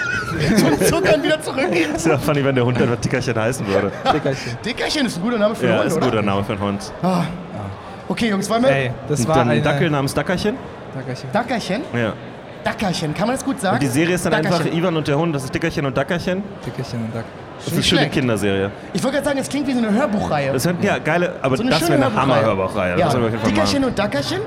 Zum 0.56 0.80
Zuckern 0.86 1.22
wieder 1.22 1.40
zurückgehen. 1.40 1.90
Es 1.94 2.06
wäre 2.06 2.18
funny, 2.18 2.44
wenn 2.44 2.54
der 2.54 2.64
Hund 2.64 2.80
einfach 2.80 2.96
Dickerchen 2.96 3.34
heißen 3.36 3.66
würde. 3.66 3.90
Dickerchen. 4.12 4.59
Dickerchen 4.64 5.06
ist 5.06 5.16
ein 5.16 5.22
guter 5.22 5.38
Name 5.38 5.54
für 5.54 5.66
einen 5.66 5.72
Ja, 5.74 5.78
Hund, 5.80 5.86
ist 5.88 5.92
ein 5.96 6.02
oder? 6.02 6.11
guter 6.11 6.22
Name 6.22 6.44
für 6.44 6.52
einen 6.52 6.62
Hund. 6.62 6.92
Okay, 8.09 8.30
Jungs, 8.30 8.48
wollen 8.48 8.62
wir... 8.62 8.70
Ey, 8.70 8.90
das 9.09 9.20
Und 9.20 9.28
war 9.28 9.36
dann 9.36 9.48
eine... 9.50 9.61
ein 9.61 9.64
Dackel 9.64 9.90
namens 9.90 10.14
Dackerchen. 10.14 10.56
Dackerchen. 10.94 11.30
Dackerchen? 11.32 11.82
Ja. 11.94 12.12
Dackerchen, 12.64 13.14
kann 13.14 13.26
man 13.26 13.36
das 13.36 13.44
gut 13.44 13.61
sagen? 13.61 13.74
Und 13.74 13.82
die 13.82 13.86
Serie 13.86 14.14
ist 14.14 14.24
dann 14.24 14.34
einfach 14.34 14.59
Dackerchen. 14.59 14.78
Ivan 14.78 14.96
und 14.96 15.06
der 15.06 15.18
Hund. 15.18 15.34
Das 15.34 15.44
ist 15.44 15.54
Dickerchen 15.54 15.84
und 15.86 15.96
Dackerchen. 15.96 16.42
Dickerchen 16.66 17.00
und 17.04 17.14
Dack. 17.14 17.24
Das 17.59 17.66
ist 17.66 17.72
eine 17.72 17.76
Nicht 17.78 17.88
schöne 17.88 18.00
schlecht. 18.02 18.14
Kinderserie. 18.14 18.70
Ich 18.92 19.02
wollte 19.02 19.16
gerade 19.16 19.26
sagen, 19.28 19.38
es 19.40 19.48
klingt 19.48 19.66
wie 19.66 19.72
so 19.72 19.78
eine 19.78 19.92
Hörbuchreihe. 19.92 20.52
Das 20.52 20.64
wäre 20.64 20.76
ja 20.80 20.98
geile, 20.98 21.34
aber 21.42 21.56
so 21.56 21.62
eine 21.62 21.70
das 21.70 21.80
schöne 21.80 21.98
wäre 21.98 22.06
eine 22.06 22.14
Hörbuchreihe. 22.14 22.42
Hammer-Hörbuchreihe. 22.46 22.98
Ja. 22.98 23.04
Das 23.04 23.12
sollten 23.12 23.24
wir 23.24 23.26
auf 23.26 23.32
jeden 23.32 23.42
Fall 23.42 23.50
Dickerchen 23.52 23.80
machen. 23.82 23.90
und 23.90 23.98
Dackerchen? 23.98 24.40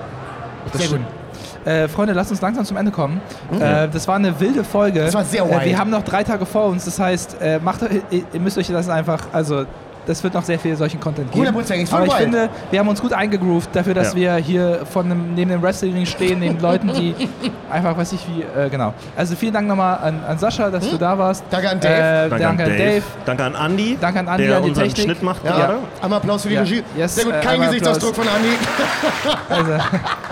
Das 0.71 0.81
Sehr 0.81 0.89
gut. 0.89 0.99
stimmt. 1.07 1.20
Äh, 1.65 1.87
Freunde, 1.87 2.13
lasst 2.13 2.31
uns 2.31 2.41
langsam 2.41 2.65
zum 2.65 2.77
Ende 2.77 2.91
kommen. 2.91 3.21
Äh, 3.59 3.87
das 3.89 4.07
war 4.07 4.15
eine 4.15 4.39
wilde 4.39 4.63
Folge. 4.63 5.01
Das 5.01 5.13
war 5.13 5.23
sehr 5.23 5.43
äh, 5.43 5.51
wild. 5.51 5.65
Wir 5.65 5.77
haben 5.77 5.91
noch 5.91 6.03
drei 6.03 6.23
Tage 6.23 6.45
vor 6.45 6.65
uns. 6.65 6.85
Das 6.85 6.99
heißt, 6.99 7.37
äh, 7.41 7.59
macht, 7.59 7.81
ihr, 8.09 8.23
ihr 8.33 8.39
müsst 8.39 8.57
euch 8.57 8.67
das 8.67 8.89
einfach, 8.89 9.27
also 9.31 9.65
das 10.05 10.23
wird 10.23 10.33
noch 10.33 10.43
sehr 10.43 10.57
viel 10.59 10.75
solchen 10.75 10.99
Content 10.99 11.31
geben. 11.31 11.45
100%, 11.47 11.73
ist 11.83 11.89
voll 11.89 11.99
Aber 11.99 12.07
ich 12.07 12.13
wild. 12.13 12.21
finde, 12.23 12.49
wir 12.71 12.79
haben 12.79 12.87
uns 12.87 13.01
gut 13.01 13.13
eingegroovt 13.13 13.69
dafür, 13.75 13.93
dass 13.93 14.13
Ja. 14.13 14.15
wir 14.15 14.35
hier 14.37 14.79
von 14.91 15.05
einem, 15.05 15.33
neben 15.35 15.51
dem 15.51 15.61
Wrestling 15.61 16.05
stehen, 16.05 16.39
neben 16.39 16.59
Leuten, 16.61 16.91
die 16.93 17.15
einfach, 17.69 17.95
weiß 17.97 18.13
ich 18.13 18.25
wie, 18.27 18.41
äh, 18.59 18.69
genau. 18.69 18.93
Also 19.15 19.35
vielen 19.35 19.53
Dank 19.53 19.67
nochmal 19.67 19.97
an, 20.03 20.19
an 20.27 20.37
Sascha, 20.37 20.69
dass 20.69 20.89
du 20.89 20.97
da 20.97 21.17
warst. 21.17 21.43
Danke 21.49 21.69
an 21.69 21.79
Dave. 21.79 21.91
Äh, 21.95 22.29
Danke, 22.29 22.43
danke 22.43 22.63
an 22.63 22.69
Dave. 22.77 23.03
Danke 23.25 23.43
an 23.43 23.55
Andy. 23.55 23.97
Danke 23.99 24.19
an 24.19 24.27
Andi, 24.27 24.47
der 24.47 24.57
an 24.57 24.63
die 24.63 24.69
unseren 24.69 24.85
Technik. 24.87 25.05
Schnitt 25.05 25.23
macht 25.23 25.43
Ja. 25.45 25.51
gerade. 25.51 25.77
Einmal 26.01 26.17
Applaus 26.19 26.41
für 26.43 26.49
die 26.49 26.55
Ja. 26.55 26.61
Regie. 26.61 26.83
Yes, 26.97 27.15
Sehr 27.15 27.25
gut, 27.25 27.33
äh, 27.33 27.39
kein 27.41 27.61
Gesichtsausdruck 27.61 28.15
von 28.15 28.27
Andi. 28.27 28.49
Also, 29.49 29.71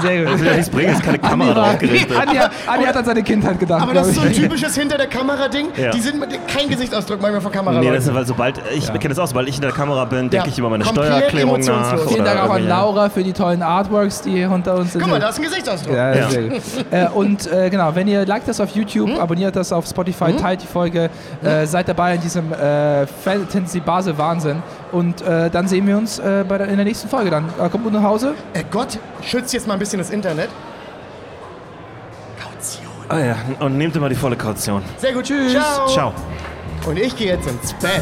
sehr 0.01 0.24
Das 0.24 0.32
gut. 0.32 0.39
will 0.39 0.47
ja 0.47 0.53
nichts 0.53 0.70
bringen, 0.70 0.93
ist 0.93 1.03
keine 1.03 1.20
Kamera 1.20 1.49
Andi, 1.49 1.55
war, 1.59 1.65
drauf 1.70 1.80
gerichtet. 1.80 2.17
Andi, 2.17 2.36
hat- 2.38 2.51
Andi 2.67 2.86
hat 2.86 2.97
an 2.97 3.05
seine 3.05 3.24
Kindheit 3.24 3.59
gedacht. 3.59 3.82
Aber 3.82 3.93
das 3.93 4.07
ist 4.07 4.15
so 4.15 4.22
ein 4.22 4.34
typisches 4.34 4.76
hinter 4.76 4.97
der 4.97 5.07
Kamera-Ding. 5.07 5.67
Ja. 5.76 5.91
Die 5.91 5.99
sind 5.99 6.20
mit 6.20 6.30
kein 6.47 6.70
Gesichtsausdruck 6.70 7.22
manchmal 7.22 7.41
vor 7.41 7.51
Kamera. 7.51 7.80
Nee, 7.80 7.91
das 7.91 8.05
ist, 8.07 8.13
weil 8.13 8.26
sobald, 8.26 8.59
ich 8.74 8.88
Ja. 8.88 8.93
kenne 8.97 9.09
das 9.13 9.20
auch, 9.20 9.28
sobald 9.28 9.47
ich 9.49 9.59
in 9.60 9.64
der 9.64 9.72
Kamera 9.72 10.05
bin, 10.05 10.30
denke 10.30 10.36
Ja, 10.47 10.51
ich 10.51 10.57
über 10.57 10.70
meine 10.70 10.84
Steuererklärung 10.86 11.60
nach. 11.62 11.99
Vielen 12.07 12.26
Dank 12.26 12.41
auch 12.41 12.49
an 12.49 12.68
Laura 12.68 13.10
für 13.10 13.24
die 13.24 13.34
tollen 13.34 13.62
Artworks, 13.62 14.22
die 14.22 14.32
hier 14.32 14.49
unter 14.51 14.76
uns 14.76 14.93
sind. 14.93 15.01
Guck 15.01 15.12
mal, 15.12 15.20
da 15.20 15.30
ist 15.30 15.38
ein 15.38 15.43
Gesichtsausdruck. 15.43 15.95
Ja, 15.95 16.14
Ja. 16.16 16.30
sehr 16.30 16.43
gut. 16.49 16.62
äh, 16.91 17.07
und 17.14 17.51
äh, 17.51 17.70
genau, 17.70 17.93
wenn 17.93 18.07
ihr 18.07 18.26
liked 18.26 18.47
das 18.47 18.60
auf 18.60 18.70
YouTube, 18.72 19.20
abonniert 19.20 19.55
das 19.55 19.72
auf 19.72 19.86
Spotify, 19.86 20.34
teilt 20.36 20.64
die 20.64 20.68
Folge, 20.68 21.10
äh, 21.43 21.66
seid 21.66 21.88
dabei 21.88 22.16
in 22.16 22.22
diesem 22.22 22.51
äh, 22.53 23.05
Fantasy 23.05 23.80
Basel 23.80 24.18
Wahnsinn 24.18 24.62
und 24.91 25.22
äh, 25.22 25.49
dann 25.49 25.68
sehen 25.68 25.86
wir 25.88 25.97
uns 25.97 26.20
äh, 26.20 26.43
bei 26.47 26.57
der, 26.57 26.68
in 26.70 26.76
der 26.78 26.86
nächsten 26.86 27.10
Folge 27.10 27.30
dann. 27.30 27.45
Äh, 27.64 27.70
kommt 27.70 27.84
gut 27.84 27.93
nach 27.93 28.03
Hause. 28.03 28.34
Äh, 28.53 28.64
Gott 28.72 28.97
schützt 29.22 29.53
jetzt 29.53 29.68
mal 29.68 29.74
ein 29.74 29.80
bisschen 29.80 29.99
das 29.99 30.10
Internet. 30.10 30.49
Kaution. 32.41 32.86
Ah 33.10 33.20
ja, 33.20 33.36
und 33.60 33.78
nehmt 33.78 33.95
immer 33.95 34.10
die 34.10 34.16
volle 34.16 34.36
Kaution. 34.36 34.82
Sehr 34.97 35.14
gut. 35.14 35.26
Tschüss. 35.26 35.51
Ciao. 35.53 35.88
Ciao. 35.88 36.14
Und 36.88 36.97
ich 36.97 37.16
gehe 37.16 37.28
jetzt 37.34 37.47
ins 37.47 37.74
Bett. 37.74 38.01